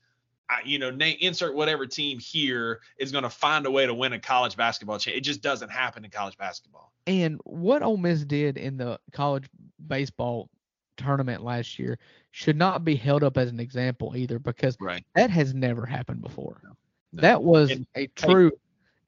uh, 0.51 0.57
you 0.67 0.79
know, 0.79 0.91
insert 0.91 1.55
whatever 1.55 1.87
team 1.87 2.19
here 2.19 2.81
is 2.99 3.11
going 3.11 3.25
to 3.25 3.31
find 3.31 3.65
a 3.65 3.71
way 3.71 3.87
to 3.87 3.95
win 3.95 4.13
a 4.13 4.19
college 4.19 4.55
basketball 4.55 4.99
championship. 4.99 5.23
It 5.23 5.25
just 5.25 5.41
doesn't 5.41 5.71
happen 5.71 6.05
in 6.05 6.11
college 6.11 6.37
basketball. 6.37 6.93
And 7.07 7.41
what 7.45 7.83
Ole 7.83 7.97
Miss 7.97 8.23
did 8.23 8.59
in 8.59 8.77
the 8.77 9.01
college 9.13 9.47
baseball 9.87 10.51
tournament 10.97 11.43
last 11.45 11.79
year 11.79 11.99
should 12.31 12.57
not 12.57 12.85
be 12.85 12.97
held 12.97 13.23
up 13.23 13.37
as 13.37 13.49
an 13.51 13.61
example 13.61 14.17
either 14.17 14.39
because 14.39 14.77
Right. 14.81 15.05
that 15.15 15.31
has 15.31 15.55
never 15.55 15.87
happened 15.87 16.23
before. 16.23 16.61
no. 16.65 16.71
That 17.15 17.43
was 17.43 17.71
And- 17.71 17.87
a 17.95 18.07
true 18.09 18.51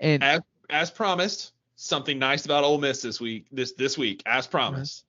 and 0.01 0.23
As 0.23 0.41
as 0.71 0.91
promised, 0.91 1.53
something 1.77 2.19
nice 2.19 2.45
about 2.45 2.63
Ole 2.65 2.79
Miss 2.79 3.03
this 3.03 3.21
week. 3.21 3.47
This 3.53 3.73
this 3.73 3.97
week, 3.99 4.23
as 4.27 4.47
promised. 4.47 5.05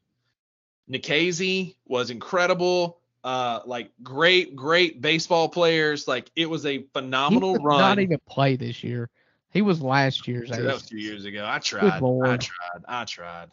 Nikhazy 0.89 1.75
was 1.85 2.09
incredible. 2.09 2.99
Uh, 3.23 3.59
like 3.65 3.91
great, 4.03 4.55
great 4.55 5.01
baseball 5.01 5.49
players. 5.49 6.07
Like 6.07 6.31
it 6.35 6.49
was 6.49 6.65
a 6.65 6.83
phenomenal 6.93 7.53
did 7.53 7.63
run. 7.63 7.79
not 7.79 7.99
even 7.99 8.19
play 8.27 8.55
this 8.55 8.83
year. 8.83 9.09
He 9.51 9.61
was 9.61 9.81
last 9.81 10.27
year's 10.27 10.49
that 10.49 10.61
was 10.63 10.83
two 10.83 10.97
years 10.97 11.25
ago. 11.25 11.45
I 11.47 11.59
tried. 11.59 11.83
I 12.01 12.37
tried. 12.37 12.83
I 12.87 13.05
tried. 13.05 13.49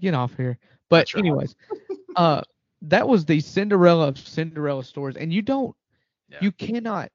Get 0.00 0.14
off 0.14 0.34
here. 0.36 0.58
But 0.88 1.14
anyways, 1.16 1.54
uh, 2.16 2.42
that 2.82 3.08
was 3.08 3.24
the 3.24 3.40
Cinderella 3.40 4.08
of 4.08 4.18
Cinderella 4.18 4.84
stories, 4.84 5.16
and 5.16 5.32
you 5.32 5.42
don't, 5.42 5.74
Yeah. 6.28 6.40
you 6.40 6.52
cannot 6.52 7.10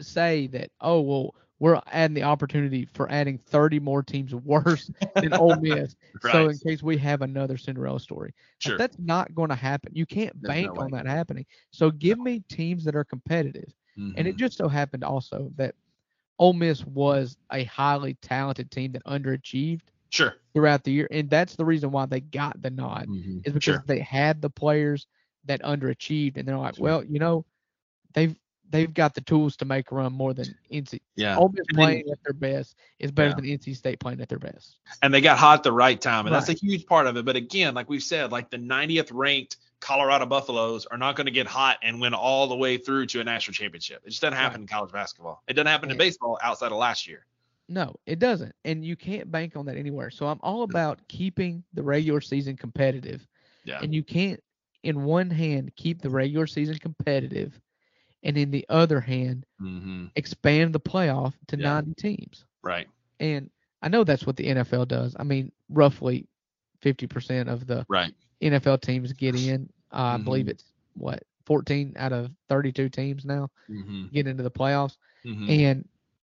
say 0.00 0.46
that 0.48 0.70
oh 0.80 1.00
well 1.00 1.34
we're 1.60 1.80
adding 1.86 2.14
the 2.14 2.22
opportunity 2.22 2.84
for 2.86 3.10
adding 3.10 3.38
30 3.38 3.78
more 3.78 4.02
teams 4.02 4.34
worse 4.34 4.90
than 5.20 5.32
Ole 5.34 5.56
Miss, 5.56 5.94
so 6.20 6.48
in 6.48 6.58
case 6.58 6.82
we 6.82 6.96
have 6.98 7.22
another 7.22 7.56
Cinderella 7.56 8.00
story. 8.00 8.34
Sure. 8.58 8.76
that's 8.76 8.98
not 8.98 9.34
going 9.34 9.50
to 9.50 9.54
happen. 9.56 9.92
You 9.94 10.06
can't 10.06 10.34
There's 10.40 10.60
no 10.60 10.72
bank 10.72 10.78
on 10.78 10.90
that 10.92 11.06
happening. 11.06 11.46
So 11.70 11.90
give 11.90 12.18
me 12.18 12.40
teams 12.48 12.84
that 12.84 12.96
are 12.96 13.04
competitive. 13.04 13.72
And 14.16 14.26
Mhm. 14.26 14.28
it 14.28 14.36
just 14.36 14.56
so 14.56 14.68
happened 14.68 15.04
also 15.04 15.50
that 15.56 15.74
Ole 16.38 16.54
Miss 16.54 16.84
was 16.86 17.36
a 17.52 17.64
highly 17.64 18.14
talented 18.22 18.70
team 18.70 18.92
that 18.92 19.04
underachieved 19.04 19.88
sure. 20.10 20.34
throughout 20.54 20.84
the 20.84 20.92
year, 20.92 21.08
and 21.10 21.30
that's 21.30 21.56
the 21.56 21.64
reason 21.64 21.90
why 21.90 22.06
they 22.06 22.20
got 22.20 22.60
the 22.60 22.70
nod 22.70 23.06
Mhm. 23.08 23.38
is 23.46 23.52
because 23.52 23.62
Sure. 23.62 23.84
they 23.86 24.00
had 24.00 24.42
the 24.42 24.50
players 24.50 25.06
that 25.46 25.62
underachieved, 25.62 26.36
and 26.36 26.46
they're 26.46 26.58
like, 26.58 26.76
Sure. 26.76 26.84
well, 26.84 27.04
you 27.04 27.18
know, 27.18 27.44
they've 28.14 28.36
they've 28.72 28.94
got 28.94 29.14
the 29.16 29.20
tools 29.22 29.56
to 29.56 29.64
make 29.64 29.90
a 29.90 29.94
run 29.96 30.12
more 30.12 30.32
than 30.32 30.46
NC. 30.70 31.00
Yeah. 31.16 31.36
Ole 31.36 31.48
Miss 31.48 31.64
And 31.70 31.76
then- 31.76 31.84
playing 31.84 32.04
at 32.12 32.18
their 32.22 32.32
best 32.34 32.76
is 33.00 33.10
better 33.10 33.30
Yeah. 33.30 33.34
than 33.34 33.44
NC 33.46 33.74
State 33.74 33.98
playing 33.98 34.20
at 34.20 34.28
their 34.28 34.38
best. 34.38 34.78
and 35.02 35.12
they 35.12 35.20
got 35.20 35.38
hot 35.38 35.58
at 35.58 35.62
the 35.64 35.72
right 35.72 36.00
time, 36.00 36.26
and 36.26 36.32
that's 36.32 36.48
a 36.50 36.52
huge 36.52 36.86
part 36.86 37.08
of 37.08 37.16
it. 37.16 37.24
But 37.24 37.34
again, 37.34 37.74
like 37.74 37.88
we've 37.88 38.00
said, 38.00 38.30
like 38.30 38.48
the 38.48 38.58
90th 38.58 39.10
ranked 39.10 39.56
Colorado 39.80 40.24
Buffaloes 40.26 40.86
are 40.86 40.98
not 40.98 41.16
going 41.16 41.24
to 41.26 41.32
get 41.32 41.48
hot 41.48 41.78
and 41.82 42.00
win 42.00 42.14
all 42.14 42.46
the 42.46 42.54
way 42.54 42.76
through 42.76 43.06
to 43.06 43.20
a 43.20 43.24
national 43.24 43.54
championship. 43.54 44.02
It 44.04 44.10
just 44.10 44.22
doesn't 44.22 44.36
happen 44.38 44.60
in 44.60 44.66
college 44.68 44.92
basketball. 44.92 45.42
It 45.48 45.54
doesn't 45.54 45.66
happen 45.66 45.90
in 45.90 45.96
baseball 45.98 46.38
outside 46.40 46.70
of 46.70 46.78
last 46.78 47.08
year. 47.08 47.26
No, 47.70 47.94
it 48.06 48.18
doesn't, 48.18 48.54
and 48.64 48.84
you 48.84 48.96
can't 48.96 49.32
bank 49.32 49.56
on 49.56 49.66
that 49.66 49.78
anywhere. 49.78 50.10
So 50.10 50.26
I'm 50.26 50.40
all 50.42 50.62
about 50.64 51.00
keeping 51.08 51.64
the 51.74 51.82
regular 51.82 52.20
season 52.20 52.56
competitive. 52.56 53.26
Yeah. 53.64 53.80
and 53.82 53.94
you 53.94 54.02
can't 54.04 54.42
in 54.84 55.04
one 55.04 55.30
hand 55.30 55.74
keep 55.76 56.02
the 56.02 56.10
regular 56.10 56.46
season 56.46 56.78
competitive 56.78 57.60
and 58.24 58.36
in 58.36 58.50
the 58.50 58.66
other 58.68 59.00
hand 59.00 59.46
Mm-hmm. 59.60 60.06
expand 60.16 60.74
the 60.74 60.80
playoff 60.80 61.34
to 61.48 61.56
Yeah. 61.56 61.64
90 61.64 61.94
teams 61.94 62.46
Right. 62.62 62.88
and 63.20 63.50
i 63.82 63.88
know 63.88 64.04
that's 64.04 64.26
what 64.26 64.36
the 64.36 64.46
nfl 64.48 64.86
does 64.88 65.14
i 65.18 65.24
mean 65.24 65.52
roughly 65.68 66.26
50% 66.80 67.48
of 67.48 67.66
the 67.66 67.86
Right. 67.88 68.14
nfl 68.42 68.80
teams 68.80 69.12
get 69.12 69.34
in 69.34 69.68
uh, 69.92 70.14
i 70.14 70.18
believe 70.18 70.46
Mhm. 70.46 70.50
it's 70.50 70.72
what 70.94 71.22
14 71.46 71.94
out 71.96 72.12
of 72.12 72.30
32 72.48 72.88
teams 72.88 73.24
now 73.24 73.50
Mm-hmm. 73.70 74.06
get 74.12 74.26
into 74.26 74.42
the 74.42 74.50
playoffs 74.50 74.96
Mm-hmm. 75.24 75.48
and 75.48 75.88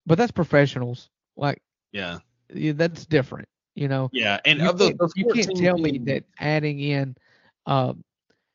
but 0.06 0.18
that's 0.18 0.32
professionals 0.32 1.10
like 1.42 1.60
Yeah. 1.92 2.20
yeah, 2.54 2.72
that's 2.72 3.04
different 3.04 3.48
you 3.74 3.88
know 3.88 4.08
Yeah. 4.12 4.40
And 4.46 4.60
you 4.60 4.68
of 4.68 5.12
you 5.14 5.26
can't 5.26 5.56
tell 5.56 5.76
me 5.76 5.98
that 5.98 6.24
adding 6.38 6.80
in 6.80 7.16
um, 7.66 8.02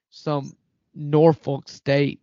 some 0.09 0.55
Norfolk 0.95 1.69
State 1.69 2.19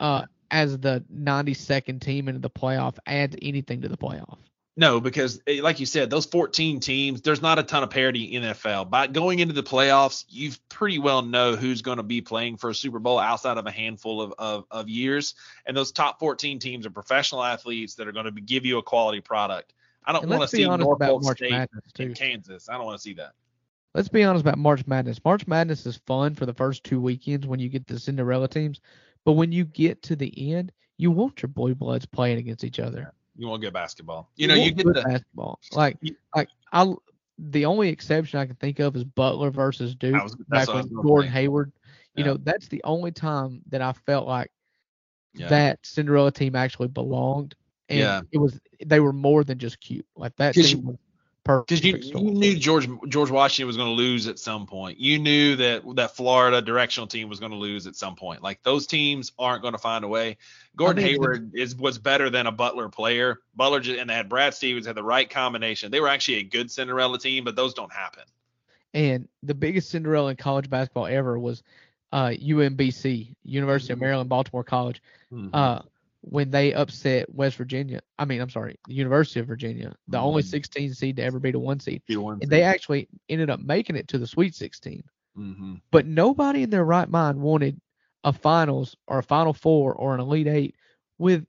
uh, 0.00 0.24
as 0.50 0.78
the 0.78 1.04
92nd 1.14 2.00
team 2.00 2.28
into 2.28 2.40
the 2.40 2.50
playoff 2.50 2.96
adds 3.06 3.36
anything 3.42 3.82
to 3.82 3.88
the 3.88 3.96
playoff. 3.96 4.38
No, 4.74 5.00
because 5.00 5.40
eh, 5.46 5.60
like 5.62 5.80
you 5.80 5.86
said, 5.86 6.08
those 6.08 6.24
14 6.24 6.80
teams, 6.80 7.20
there's 7.20 7.42
not 7.42 7.58
a 7.58 7.62
ton 7.62 7.82
of 7.82 7.90
parity 7.90 8.24
in 8.34 8.42
NFL. 8.42 8.88
By 8.88 9.06
going 9.06 9.38
into 9.38 9.52
the 9.52 9.62
playoffs, 9.62 10.24
you 10.28 10.52
pretty 10.70 10.98
well 10.98 11.22
know 11.22 11.56
who's 11.56 11.82
going 11.82 11.98
to 11.98 12.02
be 12.02 12.22
playing 12.22 12.56
for 12.56 12.70
a 12.70 12.74
Super 12.74 12.98
Bowl 12.98 13.18
outside 13.18 13.58
of 13.58 13.66
a 13.66 13.70
handful 13.70 14.22
of, 14.22 14.34
of, 14.38 14.64
of 14.70 14.88
years. 14.88 15.34
And 15.66 15.76
those 15.76 15.92
top 15.92 16.18
14 16.18 16.58
teams 16.58 16.86
are 16.86 16.90
professional 16.90 17.44
athletes 17.44 17.96
that 17.96 18.08
are 18.08 18.12
going 18.12 18.24
to 18.24 18.32
be, 18.32 18.40
give 18.40 18.64
you 18.64 18.78
a 18.78 18.82
quality 18.82 19.20
product. 19.20 19.74
I 20.04 20.12
don't 20.12 20.28
want 20.28 20.42
to 20.42 20.48
see 20.48 20.64
Norfolk 20.64 20.96
about 20.96 21.22
March 21.22 21.36
State 21.36 21.52
Madness 21.52 21.84
in 21.98 22.08
too. 22.08 22.14
Kansas. 22.14 22.68
I 22.68 22.74
don't 22.74 22.86
want 22.86 22.98
to 22.98 23.02
see 23.02 23.14
that. 23.14 23.32
Let's 23.94 24.08
be 24.08 24.24
honest 24.24 24.42
about 24.42 24.58
March 24.58 24.86
Madness. 24.86 25.22
March 25.22 25.46
Madness 25.46 25.84
is 25.84 26.00
fun 26.06 26.34
for 26.34 26.46
the 26.46 26.54
first 26.54 26.82
two 26.82 26.98
weekends 26.98 27.46
when 27.46 27.60
you 27.60 27.68
get 27.68 27.86
the 27.86 28.00
Cinderella 28.00 28.48
teams, 28.48 28.80
but 29.24 29.32
when 29.32 29.52
you 29.52 29.64
get 29.66 30.02
to 30.04 30.16
the 30.16 30.54
end, 30.54 30.72
you 30.96 31.10
want 31.10 31.42
your 31.42 31.50
blue 31.50 31.74
bloods 31.74 32.06
playing 32.06 32.38
against 32.38 32.64
each 32.64 32.80
other. 32.80 33.12
You 33.36 33.48
want 33.48 33.62
good 33.62 33.72
basketball. 33.72 34.30
You 34.36 34.46
know, 34.48 34.54
you 34.54 34.72
want 34.72 34.76
get 34.76 34.86
the 34.86 35.02
basketball. 35.02 35.58
Like 35.72 35.96
You- 36.02 36.16
like 36.34 36.48
I 36.72 36.92
the 37.38 37.64
only 37.64 37.88
exception 37.88 38.38
I 38.38 38.46
can 38.46 38.56
think 38.56 38.78
of 38.78 38.94
is 38.94 39.04
Butler 39.04 39.50
versus 39.50 39.94
Duke 39.94 40.22
was- 40.22 40.36
back 40.48 40.68
when 40.68 40.86
Gordon. 40.88 41.30
Hayward. 41.32 41.72
You 42.14 42.24
Yeah. 42.24 42.32
know, 42.32 42.36
that's 42.38 42.68
the 42.68 42.82
only 42.84 43.10
time 43.10 43.62
that 43.70 43.80
I 43.80 43.92
felt 43.92 44.26
like 44.28 44.50
yeah. 45.34 45.48
that 45.48 45.78
Cinderella 45.82 46.30
team 46.30 46.54
actually 46.54 46.88
belonged. 46.88 47.54
And 47.88 47.98
Yeah. 48.00 48.20
it 48.32 48.38
was 48.38 48.60
they 48.84 49.00
were 49.00 49.12
more 49.14 49.44
than 49.44 49.58
just 49.58 49.80
cute. 49.80 50.06
Like 50.14 50.36
that 50.36 50.54
team 50.54 50.84
was. 50.84 50.96
Because 51.44 51.82
you, 51.84 51.96
you 51.96 52.20
knew 52.20 52.54
George 52.56 52.88
George 53.08 53.30
Washington 53.30 53.66
was 53.66 53.76
going 53.76 53.88
to 53.88 53.94
lose 53.94 54.28
at 54.28 54.38
some 54.38 54.64
point. 54.66 54.98
You 55.00 55.18
knew 55.18 55.56
that 55.56 55.82
that 55.96 56.14
Florida 56.14 56.62
directional 56.62 57.08
team 57.08 57.28
was 57.28 57.40
going 57.40 57.50
to 57.50 57.58
lose 57.58 57.88
at 57.88 57.96
some 57.96 58.14
point. 58.14 58.42
Like 58.42 58.62
those 58.62 58.86
teams 58.86 59.32
aren't 59.38 59.62
going 59.62 59.74
to 59.74 59.78
find 59.78 60.04
a 60.04 60.08
way. 60.08 60.36
Gordon 60.76 61.02
mean, 61.02 61.14
Hayward 61.14 61.50
is 61.54 61.74
was 61.74 61.98
better 61.98 62.30
than 62.30 62.46
a 62.46 62.52
Butler 62.52 62.88
player. 62.88 63.40
Butler 63.56 63.80
just, 63.80 63.98
and 63.98 64.08
they 64.08 64.14
had 64.14 64.28
Brad 64.28 64.54
Stevens 64.54 64.86
had 64.86 64.94
the 64.94 65.02
right 65.02 65.28
combination. 65.28 65.90
They 65.90 66.00
were 66.00 66.08
actually 66.08 66.36
a 66.36 66.44
good 66.44 66.70
Cinderella 66.70 67.18
team, 67.18 67.42
but 67.42 67.56
those 67.56 67.74
don't 67.74 67.92
happen. 67.92 68.22
And 68.94 69.26
the 69.42 69.54
biggest 69.54 69.90
Cinderella 69.90 70.30
in 70.30 70.36
college 70.36 70.70
basketball 70.70 71.06
ever 71.06 71.38
was 71.38 71.64
uh, 72.12 72.28
UMBC, 72.28 73.34
University 73.42 73.92
of 73.94 73.98
Mhm. 73.98 74.02
Maryland, 74.02 74.28
Baltimore 74.28 74.64
College, 74.64 75.02
Mm-hmm. 75.32 75.48
uh, 75.54 75.80
when 76.22 76.50
they 76.50 76.72
upset 76.72 77.32
West 77.34 77.56
Virginia. 77.56 78.00
I 78.18 78.24
mean, 78.24 78.40
I'm 78.40 78.48
sorry, 78.50 78.78
the 78.86 78.94
University 78.94 79.40
of 79.40 79.46
Virginia, 79.46 79.94
the 80.08 80.18
only 80.18 80.42
Mhm. 80.42 80.46
16 80.46 80.94
seed 80.94 81.16
to 81.16 81.22
ever 81.22 81.38
beat 81.40 81.54
a 81.56 81.58
one 81.58 81.80
seed. 81.80 82.02
Be 82.06 82.14
the 82.14 82.20
one 82.20 82.38
And 82.40 82.50
they 82.50 82.62
actually 82.62 83.08
ended 83.28 83.50
up 83.50 83.60
making 83.60 83.96
it 83.96 84.06
to 84.08 84.18
the 84.18 84.26
Sweet 84.26 84.54
16. 84.54 85.02
mm-hmm. 85.36 85.74
But 85.90 86.06
nobody 86.06 86.62
in 86.62 86.70
their 86.70 86.84
right 86.84 87.08
mind 87.08 87.40
wanted 87.40 87.80
a 88.24 88.32
finals 88.32 88.96
or 89.08 89.18
a 89.18 89.22
Final 89.22 89.52
Four 89.52 89.94
or 89.94 90.14
an 90.14 90.20
Elite 90.20 90.46
Eight 90.46 90.76
with 91.18 91.44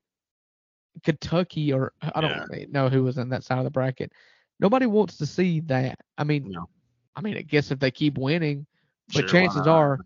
Kentucky 1.04 1.72
or 1.74 1.94
I 2.02 2.22
don't 2.22 2.32
Yeah. 2.32 2.46
really 2.50 2.66
know 2.68 2.90
who 2.90 3.04
was 3.04 3.18
in 3.18 3.30
that 3.30 3.44
side 3.44 3.58
of 3.60 3.64
the 3.66 3.72
bracket. 3.72 4.12
Nobody 4.60 4.86
wants 4.86 5.18
to 5.18 5.26
see 5.26 5.60
that. 5.62 6.00
I 6.18 6.24
mean, 6.24 6.50
No. 6.50 6.70
I 7.16 7.22
mean, 7.22 7.38
I 7.38 7.42
guess 7.42 7.70
if 7.72 7.80
they 7.80 7.92
keep 7.92 8.18
winning, 8.18 8.66
but 9.08 9.22
Sure, 9.22 9.30
chances 9.30 9.68
are 9.68 10.00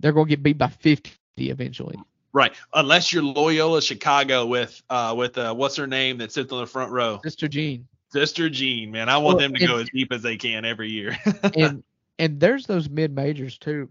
they're 0.00 0.12
going 0.12 0.26
to 0.26 0.30
get 0.30 0.42
beat 0.42 0.56
by 0.58 0.68
50 0.68 1.12
eventually. 1.36 1.96
Right. 2.32 2.52
Unless 2.74 3.12
you're 3.12 3.22
Loyola 3.22 3.80
Chicago 3.82 4.46
with 4.46 4.80
uh 4.90 5.14
with 5.16 5.36
uh 5.38 5.54
what's 5.54 5.76
her 5.76 5.86
name 5.86 6.18
that 6.18 6.32
sits 6.32 6.52
on 6.52 6.60
the 6.60 6.66
front 6.66 6.92
row, 6.92 7.20
Sister 7.24 7.48
Jean. 7.48 7.86
Sister 8.12 8.48
Jean. 8.48 8.90
Man, 8.90 9.08
I 9.08 9.18
want 9.18 9.38
Well, 9.38 9.48
them 9.48 9.54
to 9.54 9.66
go 9.66 9.76
as 9.78 9.88
deep 9.90 10.12
as 10.12 10.22
they 10.22 10.36
can 10.36 10.64
every 10.64 10.90
year. 10.90 11.16
And 11.54 11.82
and 12.18 12.40
there's 12.40 12.66
those 12.66 12.88
mid 12.88 13.14
majors 13.14 13.58
too 13.58 13.90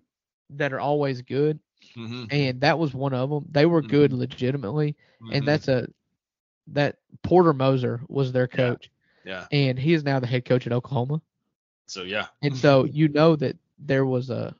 that 0.51 0.73
are 0.73 0.79
always 0.79 1.21
good, 1.21 1.59
hmm 1.95 2.25
and 2.31 2.61
that 2.61 2.77
was 2.79 2.93
one 2.93 3.13
of 3.13 3.29
them. 3.29 3.45
They 3.51 3.65
were 3.65 3.81
good 3.81 4.13
legitimately, 4.13 4.95
Mm-hmm. 5.21 5.33
and 5.33 5.47
that's 5.47 5.67
a 5.67 5.87
that 6.67 6.97
Porter 7.23 7.53
Moser 7.53 8.01
was 8.07 8.31
their 8.31 8.49
Yeah. 8.51 8.55
coach. 8.57 8.91
yeah. 9.23 9.45
and 9.51 9.77
he 9.79 9.93
is 9.93 10.03
now 10.03 10.19
the 10.19 10.27
head 10.27 10.45
coach 10.45 10.65
at 10.67 10.73
Oklahoma. 10.73 11.21
So 11.87 12.03
yeah. 12.03 12.27
And 12.41 12.55
so 12.55 12.85
you 12.85 13.07
know 13.09 13.35
that 13.35 13.57
there 13.79 14.05
was 14.05 14.29
a 14.29 14.55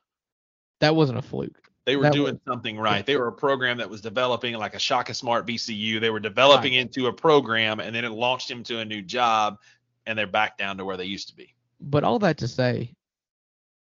that 0.80 0.94
wasn't 0.94 1.18
a 1.18 1.22
fluke. 1.22 1.67
They 1.88 1.96
were 1.96 2.02
That 2.02 2.12
doing 2.12 2.34
was- 2.34 2.42
something 2.46 2.78
right. 2.78 3.06
They 3.06 3.16
were 3.16 3.28
a 3.28 3.32
program 3.32 3.78
that 3.78 3.88
was 3.88 4.02
developing 4.02 4.52
like 4.56 4.74
a 4.74 4.78
Shaka 4.78 5.14
Smart 5.14 5.46
VCU. 5.46 5.98
They 6.00 6.10
were 6.10 6.20
developing 6.20 6.74
Right. 6.74 6.82
into 6.82 7.06
a 7.06 7.12
program 7.14 7.80
and 7.80 7.96
then 7.96 8.04
it 8.04 8.10
launched 8.10 8.50
him 8.50 8.62
to 8.64 8.80
a 8.80 8.84
new 8.84 9.00
job 9.00 9.56
and 10.04 10.18
they're 10.18 10.26
back 10.26 10.58
down 10.58 10.76
to 10.76 10.84
where 10.84 10.98
they 10.98 11.06
used 11.06 11.28
to 11.28 11.34
be. 11.34 11.54
But 11.80 12.04
all 12.04 12.18
that 12.18 12.36
to 12.38 12.46
say, 12.48 12.94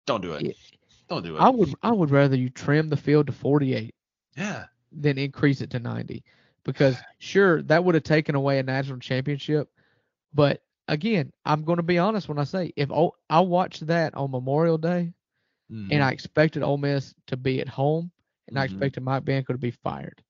Don't 0.06 0.22
do 0.22 0.32
it. 0.32 0.40
Yeah. 0.42 0.52
Don't 1.10 1.22
do 1.22 1.36
it. 1.36 1.40
I 1.40 1.50
would 1.50 1.74
I 1.82 1.92
would 1.92 2.10
rather 2.10 2.34
you 2.34 2.48
trim 2.48 2.88
the 2.88 2.96
field 2.96 3.26
to 3.26 3.32
48 3.34 3.94
yeah. 4.38 4.64
than 4.90 5.18
increase 5.18 5.60
it 5.60 5.68
to 5.72 5.78
90 5.78 6.24
because 6.64 6.96
sure 7.18 7.60
that 7.64 7.84
would 7.84 7.94
have 7.94 8.04
taken 8.04 8.34
away 8.34 8.58
a 8.58 8.62
national 8.62 9.00
championship, 9.00 9.68
but 10.32 10.62
again, 10.88 11.30
I'm 11.44 11.62
going 11.62 11.76
to 11.76 11.82
be 11.82 11.98
honest 11.98 12.26
when 12.30 12.38
I 12.38 12.44
say 12.44 12.72
if 12.74 12.90
I 13.28 13.40
watched 13.40 13.86
that 13.88 14.14
on 14.14 14.30
Memorial 14.30 14.78
Day 14.78 15.12
Mhm. 15.70 15.90
and 15.90 16.02
I 16.02 16.10
expected 16.10 16.62
Ole 16.62 16.78
Miss 16.78 17.14
to 17.26 17.36
be 17.36 17.60
at 17.60 17.68
home 17.68 18.10
and 18.48 18.58
I 18.58 18.64
Mhm. 18.64 18.64
expected 18.64 19.02
Mike 19.02 19.24
Bianco 19.24 19.52
to 19.52 19.58
be 19.58 19.70
fired. 19.70 20.22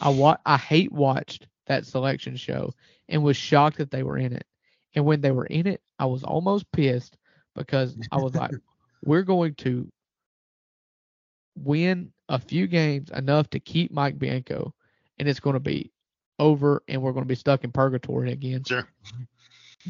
I 0.00 0.10
wa- 0.10 0.38
I 0.46 0.56
hate 0.56 0.92
watched 0.92 1.48
that 1.66 1.86
selection 1.86 2.36
show 2.36 2.74
and 3.08 3.22
was 3.22 3.36
shocked 3.36 3.78
that 3.78 3.90
they 3.90 4.02
were 4.02 4.18
in 4.18 4.32
it. 4.32 4.46
And 4.94 5.04
when 5.04 5.20
they 5.20 5.30
were 5.32 5.46
in 5.46 5.66
it, 5.66 5.82
I 5.98 6.06
was 6.06 6.24
almost 6.24 6.70
pissed 6.72 7.18
because 7.54 7.96
I 8.10 8.18
was 8.18 8.34
like, 8.34 8.52
we're 9.04 9.22
going 9.22 9.54
to 9.56 9.90
win 11.56 12.12
a 12.28 12.38
few 12.38 12.66
games 12.66 13.10
enough 13.10 13.48
to 13.50 13.60
keep 13.60 13.90
Mike 13.92 14.18
Bianco 14.18 14.74
and 15.18 15.28
it's 15.28 15.40
going 15.40 15.54
to 15.54 15.60
be 15.60 15.92
over 16.38 16.82
and 16.88 17.02
we're 17.02 17.12
going 17.12 17.24
to 17.24 17.28
be 17.28 17.34
stuck 17.34 17.64
in 17.64 17.72
purgatory 17.72 18.32
again. 18.32 18.66
Sure. 18.66 18.86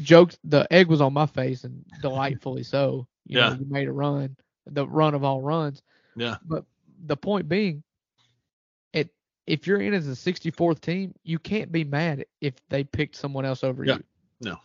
Jokes 0.01 0.37
the 0.43 0.67
egg 0.71 0.87
was 0.87 1.01
on 1.01 1.13
my 1.13 1.25
face 1.25 1.63
and 1.63 1.83
delightfully 1.99 2.63
so. 2.63 3.07
You 3.25 3.37
Yeah. 3.37 3.49
know, 3.49 3.51
you 3.51 3.65
made 3.65 3.87
a 3.87 3.93
run, 3.93 4.35
the 4.73 4.87
run 4.87 5.13
of 5.13 5.23
all 5.23 5.41
runs. 5.41 5.81
Yeah. 6.15 6.35
But 6.45 6.65
the 7.05 7.17
point 7.17 7.47
being, 7.47 7.83
it 8.93 9.09
if 9.45 9.67
you're 9.67 9.81
in 9.81 9.93
as 9.93 10.07
a 10.07 10.11
64th 10.11 10.79
team, 10.81 11.13
you 11.23 11.39
can't 11.39 11.71
be 11.71 11.83
mad 11.83 12.25
if 12.41 12.55
they 12.69 12.83
picked 12.83 13.15
someone 13.15 13.45
else 13.45 13.63
over 13.63 13.83
Yeah. 13.83 13.95
you. 13.97 14.03
No. 14.41 14.55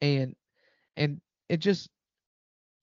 And 0.00 0.34
and 0.96 1.20
it 1.48 1.58
just 1.58 1.88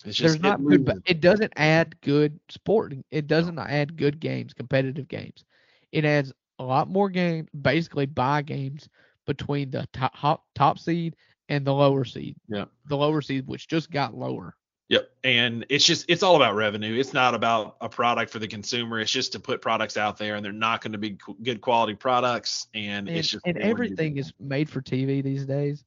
It's 0.06 0.18
just 0.18 0.40
there's 0.40 0.42
not 0.42 0.64
good. 0.64 0.88
moves. 0.88 1.02
It 1.06 1.22
doesn't 1.22 1.54
add 1.58 2.00
good 2.02 2.40
sporting. 2.50 3.04
It 3.12 3.28
doesn't 3.28 3.60
add 3.60 3.98
good 3.98 4.20
games, 4.20 4.54
competitive 4.54 5.08
games. 5.08 5.44
It 5.92 6.06
adds 6.06 6.32
a 6.60 6.64
lot 6.64 6.88
more 6.90 7.10
games, 7.10 7.50
basically 7.62 8.06
buy 8.06 8.42
games 8.42 8.88
between 9.26 9.70
the 9.72 9.88
top 9.94 10.46
top 10.56 10.80
seed 10.80 11.16
and 11.50 11.66
the 11.66 11.74
lower 11.74 12.06
seed. 12.06 12.36
Yeah. 12.48 12.66
The 12.88 12.98
lower 12.98 13.22
seed, 13.22 13.48
which 13.48 13.68
just 13.68 13.92
got 13.92 14.16
lower. 14.16 14.56
Yep. 14.90 15.12
And 15.24 15.66
it's 15.70 15.86
just 15.86 16.06
it's 16.08 16.24
all 16.24 16.36
about 16.36 16.56
revenue. 16.56 17.00
It's 17.00 17.14
not 17.14 17.36
about 17.36 17.78
a 17.80 17.88
product 17.88 18.32
for 18.32 18.40
the 18.40 18.48
consumer. 18.48 19.00
It's 19.00 19.12
just 19.12 19.32
to 19.34 19.40
put 19.40 19.62
products 19.62 19.98
out 19.98 20.18
there, 20.18 20.36
and 20.36 20.44
they're 20.44 20.52
not 20.52 20.82
going 20.82 20.94
to 20.94 20.98
be 20.98 21.18
good 21.44 21.62
quality 21.62 21.94
products. 21.94 22.68
And, 22.74 23.08
and 23.08 23.18
it's 23.18 23.30
just 23.30 23.46
and 23.46 23.58
everything 23.60 24.18
is 24.18 24.34
made 24.40 24.70
for 24.70 24.82
TV 24.82 25.24
these 25.24 25.46
days. 25.46 25.86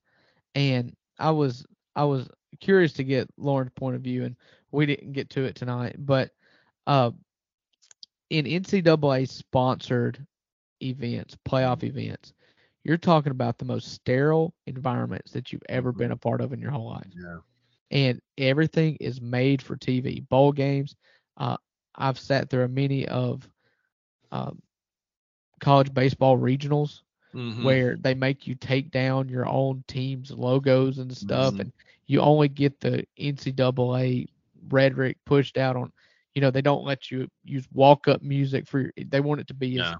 And 0.54 0.94
I 1.18 1.32
was 1.32 1.66
I 1.96 2.04
was 2.04 2.28
curious 2.60 2.92
to 2.94 3.04
get 3.04 3.28
Lauren's 3.36 3.72
point 3.74 3.96
of 3.96 4.02
view, 4.02 4.24
and 4.24 4.36
we 4.70 4.86
didn't 4.86 5.12
get 5.12 5.30
to 5.30 5.44
it 5.44 5.56
tonight. 5.56 5.96
But 5.98 6.30
uh, 6.86 7.10
in 8.30 8.44
NCAA 8.44 9.28
sponsored 9.28 10.24
events, 10.80 11.36
playoff 11.48 11.82
events, 11.82 12.34
you're 12.84 12.96
talking 12.96 13.32
about 13.32 13.58
the 13.58 13.64
most 13.64 13.92
sterile 13.92 14.54
environments 14.66 15.32
that 15.32 15.52
you've 15.52 15.62
ever 15.68 15.90
been 15.90 16.12
a 16.12 16.16
part 16.16 16.40
of 16.40 16.52
in 16.52 16.60
your 16.60 16.70
whole 16.70 16.88
life. 16.88 17.10
Yeah. 17.16 17.38
And 17.92 18.20
everything 18.38 18.96
is 19.00 19.20
made 19.20 19.62
for 19.62 19.76
TV. 19.76 20.20
Bowl 20.20 20.52
games. 20.52 20.96
Uh, 21.36 21.58
I've 21.96 22.18
sat 22.18 22.50
through 22.50 22.64
a 22.64 22.68
many 22.68 23.08
of 23.08 23.48
um, 24.32 24.62
college 25.60 25.92
baseball 25.94 26.38
regionals 26.38 27.02
Mhm. 27.34 27.62
where 27.62 27.96
they 27.96 28.14
make 28.14 28.46
you 28.46 28.54
take 28.54 28.90
down 28.90 29.28
your 29.28 29.48
own 29.48 29.84
team's 29.88 30.30
logos 30.32 30.98
and 30.98 31.14
stuff, 31.16 31.58
Mhm. 31.58 31.60
and 31.60 31.72
you 32.06 32.20
only 32.20 32.48
get 32.48 32.80
the 32.80 33.04
NCAA 33.18 34.26
rhetoric 34.68 35.18
pushed 35.26 35.58
out 35.58 35.76
on. 35.76 35.92
You 36.34 36.42
know, 36.42 36.50
they 36.50 36.62
don't 36.62 36.84
let 36.84 37.10
you 37.10 37.28
use 37.44 37.66
walk 37.72 38.08
up 38.08 38.22
music 38.22 38.66
for. 38.66 38.80
Your, 38.80 38.92
they 39.06 39.20
want 39.20 39.40
it 39.40 39.48
to 39.48 39.54
be. 39.54 39.78
as- 39.78 39.94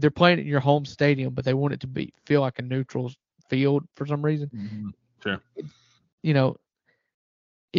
they're 0.00 0.10
playing 0.10 0.38
it 0.38 0.42
in 0.42 0.48
your 0.48 0.60
home 0.60 0.84
stadium, 0.84 1.34
but 1.34 1.44
they 1.44 1.54
want 1.54 1.74
it 1.74 1.80
to 1.80 1.86
be 1.86 2.12
feel 2.26 2.40
like 2.40 2.58
a 2.58 2.62
neutral 2.62 3.10
field 3.48 3.84
for 3.96 4.06
some 4.06 4.24
reason. 4.24 4.50
Mhm. 4.52 4.92
Sure. 5.22 5.42
You 6.22 6.34
know, 6.34 6.56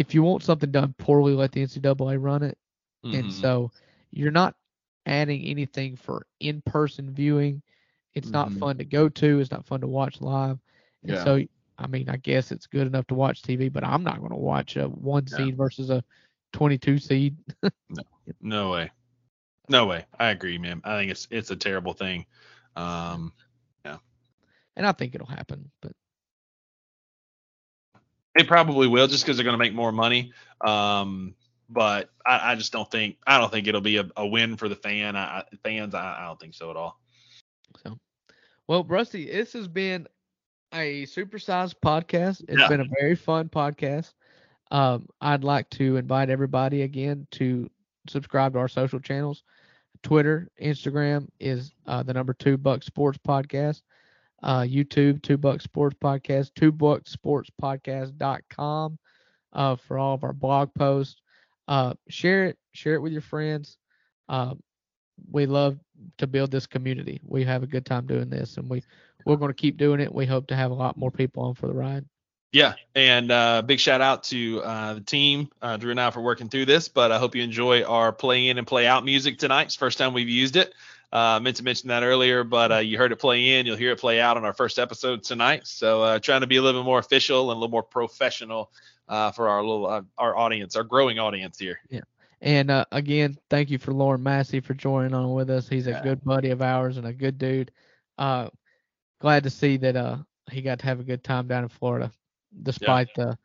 if 0.00 0.14
you 0.14 0.24
want 0.24 0.44
something 0.44 0.72
done 0.72 0.94
poorly, 0.98 1.34
let 1.34 1.52
the 1.52 1.62
NCAA 1.62 2.16
run 2.16 2.42
it. 2.42 2.58
And 3.12 3.30
Mhm. 3.30 3.32
so 3.32 3.72
you're 4.12 4.32
not 4.32 4.56
adding 5.06 5.44
anything 5.44 5.96
for 5.96 6.26
in 6.40 6.62
person 6.62 7.14
viewing. 7.14 7.62
It's 8.14 8.32
not 8.32 8.52
Mhm. 8.52 8.58
fun 8.58 8.78
to 8.78 8.84
go 8.84 9.08
to. 9.08 9.40
It's 9.40 9.52
not 9.52 9.66
fun 9.66 9.80
to 9.82 9.88
watch 9.88 10.20
live. 10.20 10.58
And 11.06 11.16
Yeah. 11.16 11.24
so, 11.24 11.42
I 11.78 11.86
mean, 11.88 12.08
I 12.08 12.16
guess 12.18 12.52
it's 12.52 12.66
good 12.66 12.86
enough 12.86 13.06
to 13.08 13.14
watch 13.14 13.42
TV, 13.42 13.68
but 13.68 13.84
I'm 13.84 14.04
not 14.04 14.18
going 14.18 14.30
to 14.32 14.36
watch 14.36 14.76
a 14.76 14.88
one 14.88 15.26
Yeah. 15.30 15.36
seed 15.36 15.56
versus 15.56 15.90
a 15.90 16.04
22 16.52 16.98
seed. 16.98 17.36
No 18.40 18.70
way. 18.70 18.90
No 19.68 19.86
way. 19.86 20.06
I 20.18 20.30
agree, 20.30 20.58
man. 20.58 20.80
I 20.84 20.98
think 20.98 21.10
it's 21.10 21.28
it's 21.30 21.50
a 21.50 21.56
terrible 21.56 21.94
thing. 21.94 22.26
Um, 22.76 23.32
yeah. 23.84 23.98
And 24.76 24.86
I 24.86 24.92
think 24.92 25.14
it'll 25.14 25.26
happen. 25.26 25.70
But 25.82 25.92
It 28.36 28.46
probably 28.46 28.86
will, 28.86 29.06
just 29.08 29.24
because 29.24 29.36
they're 29.36 29.44
going 29.44 29.54
to 29.54 29.58
make 29.58 29.74
more 29.74 29.92
money. 29.92 30.32
Um, 30.60 31.34
but 31.68 32.10
I, 32.24 32.52
I 32.52 32.54
just 32.56 32.72
don't 32.72 32.90
think 32.90 33.16
I 33.26 33.38
don't 33.38 33.50
think 33.50 33.66
it'll 33.66 33.80
be 33.80 33.96
a, 33.96 34.08
a 34.16 34.26
win 34.26 34.56
for 34.56 34.68
the 34.68 34.76
fan. 34.76 35.16
I, 35.16 35.44
fans, 35.62 35.94
I, 35.94 36.18
I 36.20 36.26
don't 36.26 36.38
think 36.38 36.54
so 36.54 36.70
at 36.70 36.76
all. 36.76 37.00
so, 37.82 37.98
well, 38.66 38.84
Rusty, 38.84 39.26
this 39.26 39.52
has 39.54 39.68
been 39.68 40.06
a 40.72 41.04
supersized 41.06 41.74
podcast. 41.84 42.42
It's 42.48 42.58
Yeah. 42.60 42.68
been 42.68 42.80
a 42.80 42.88
very 43.00 43.16
fun 43.16 43.48
podcast. 43.48 44.12
Um, 44.70 45.08
I'd 45.20 45.42
like 45.42 45.68
to 45.70 45.96
invite 45.96 46.30
everybody 46.30 46.82
again 46.82 47.26
to 47.32 47.68
subscribe 48.08 48.52
to 48.52 48.60
our 48.60 48.68
social 48.68 49.00
channels. 49.00 49.42
Twitter, 50.02 50.48
Instagram 50.62 51.28
is 51.40 51.72
uh, 51.86 52.02
the 52.02 52.14
number 52.14 52.32
two 52.32 52.56
Buck 52.56 52.82
Sports 52.84 53.18
Podcast. 53.18 53.82
Uh, 54.42 54.60
YouTube, 54.60 55.22
Two 55.22 55.36
Buck 55.36 55.60
Sports 55.60 55.96
Podcast, 56.02 56.52
Two 56.54 56.72
Buck 56.72 57.06
Sports 57.06 57.50
Podcast.com 57.60 58.98
uh, 59.52 59.76
for 59.76 59.98
all 59.98 60.14
of 60.14 60.24
our 60.24 60.32
blog 60.32 60.72
posts. 60.74 61.20
Uh, 61.68 61.94
share 62.08 62.46
it, 62.46 62.58
share 62.72 62.94
it 62.94 63.02
with 63.02 63.12
your 63.12 63.20
friends. 63.20 63.76
Uh, 64.28 64.54
we 65.30 65.46
love 65.46 65.78
to 66.18 66.26
build 66.26 66.50
this 66.50 66.66
community. 66.66 67.20
We 67.24 67.44
have 67.44 67.62
a 67.62 67.66
good 67.66 67.84
time 67.84 68.06
doing 68.06 68.30
this, 68.30 68.56
and 68.56 68.68
we 68.68 68.82
we're 69.26 69.36
going 69.36 69.50
to 69.50 69.54
keep 69.54 69.76
doing 69.76 70.00
it. 70.00 70.14
We 70.14 70.26
hope 70.26 70.46
to 70.48 70.56
have 70.56 70.70
a 70.70 70.74
lot 70.74 70.96
more 70.96 71.10
people 71.10 71.42
on 71.44 71.54
for 71.54 71.66
the 71.66 71.74
ride. 71.74 72.06
Yeah, 72.52 72.74
and 72.96 73.30
uh, 73.30 73.62
big 73.62 73.78
shout 73.78 74.00
out 74.00 74.24
to 74.24 74.60
uh, 74.62 74.94
the 74.94 75.00
team, 75.00 75.50
uh, 75.62 75.76
Drew 75.76 75.92
and 75.92 76.00
I, 76.00 76.10
for 76.10 76.20
working 76.20 76.48
through 76.48 76.66
this. 76.66 76.88
But 76.88 77.12
I 77.12 77.18
hope 77.18 77.36
you 77.36 77.44
enjoy 77.44 77.84
our 77.84 78.12
play 78.12 78.48
in 78.48 78.58
and 78.58 78.66
play 78.66 78.86
out 78.86 79.04
music 79.04 79.38
tonight. 79.38 79.66
It's 79.66 79.76
first 79.76 79.98
time 79.98 80.14
we've 80.14 80.28
used 80.28 80.56
it. 80.56 80.74
Uh, 81.12 81.16
I 81.16 81.38
meant 81.40 81.56
to 81.56 81.64
mention 81.64 81.88
that 81.88 82.04
earlier, 82.04 82.44
but 82.44 82.70
uh, 82.70 82.76
you 82.78 82.96
heard 82.96 83.10
it 83.10 83.16
play 83.16 83.58
in. 83.58 83.66
You'll 83.66 83.76
hear 83.76 83.90
it 83.92 83.98
play 83.98 84.20
out 84.20 84.36
on 84.36 84.44
our 84.44 84.52
first 84.52 84.78
episode 84.78 85.24
tonight. 85.24 85.66
So 85.66 86.02
uh, 86.02 86.18
trying 86.20 86.42
to 86.42 86.46
be 86.46 86.56
a 86.56 86.62
little 86.62 86.82
bit 86.82 86.86
more 86.86 87.00
official 87.00 87.50
and 87.50 87.56
a 87.56 87.58
little 87.58 87.70
more 87.70 87.82
professional 87.82 88.70
uh, 89.08 89.32
for 89.32 89.48
our 89.48 89.60
little 89.60 89.86
uh, 89.86 90.02
our 90.18 90.36
audience, 90.36 90.76
our 90.76 90.84
growing 90.84 91.18
audience 91.18 91.58
here. 91.58 91.80
Yeah. 91.90 92.02
And 92.40 92.70
uh, 92.70 92.84
again, 92.92 93.36
thank 93.50 93.70
you 93.70 93.78
for 93.78 93.92
Lauren 93.92 94.22
Massey 94.22 94.60
for 94.60 94.72
joining 94.72 95.12
on 95.12 95.34
with 95.34 95.50
us. 95.50 95.68
He's 95.68 95.86
a 95.86 96.00
good 96.02 96.24
buddy 96.24 96.50
of 96.50 96.62
ours 96.62 96.96
and 96.96 97.06
a 97.06 97.12
good 97.12 97.36
dude. 97.36 97.70
Uh, 98.16 98.48
glad 99.20 99.42
to 99.42 99.50
see 99.50 99.76
that 99.78 99.96
uh, 99.96 100.16
he 100.50 100.62
got 100.62 100.78
to 100.78 100.86
have 100.86 101.00
a 101.00 101.04
good 101.04 101.22
time 101.22 101.48
down 101.48 101.64
in 101.64 101.68
Florida, 101.68 102.10
despite 102.62 103.08
the 103.14 103.36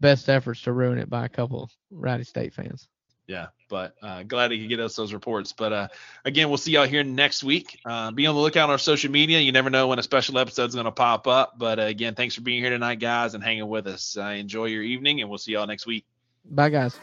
best 0.00 0.28
efforts 0.28 0.62
to 0.62 0.72
ruin 0.72 0.98
it 0.98 1.10
by 1.10 1.24
a 1.24 1.28
couple 1.28 1.70
Rowdy 1.90 2.24
State 2.24 2.54
fans 2.54 2.88
yeah 3.26 3.46
but 3.68 3.94
uh, 4.02 4.22
glad 4.22 4.50
he 4.50 4.60
could 4.60 4.68
get 4.68 4.80
us 4.80 4.96
those 4.96 5.12
reports. 5.12 5.52
But 5.52 5.72
uh, 5.72 5.88
again 6.24 6.48
we'll 6.48 6.58
see 6.58 6.72
y'all 6.72 6.86
here 6.86 7.02
next 7.02 7.44
week. 7.44 7.80
Uh, 7.84 8.10
be 8.10 8.26
on 8.26 8.34
the 8.34 8.40
lookout 8.40 8.64
on 8.64 8.70
our 8.70 8.78
social 8.78 9.10
media. 9.10 9.40
You 9.40 9.52
never 9.52 9.70
know 9.70 9.88
when 9.88 9.98
a 9.98 10.02
special 10.02 10.38
episode 10.38 10.66
is 10.66 10.74
going 10.74 10.84
to 10.86 10.92
pop 10.92 11.26
up. 11.26 11.58
But 11.58 11.78
uh, 11.78 11.82
again 11.82 12.14
thanks 12.14 12.34
for 12.34 12.42
being 12.42 12.62
here 12.62 12.70
tonight 12.70 12.96
guys 12.96 13.34
and 13.34 13.42
hanging 13.42 13.68
with 13.68 13.86
us. 13.86 14.16
Uh, 14.16 14.26
enjoy 14.26 14.66
your 14.66 14.82
evening 14.82 15.20
and 15.20 15.28
we'll 15.28 15.38
see 15.38 15.52
y'all 15.52 15.66
next 15.66 15.86
week. 15.86 16.04
Bye 16.44 16.70
guys. 16.70 16.98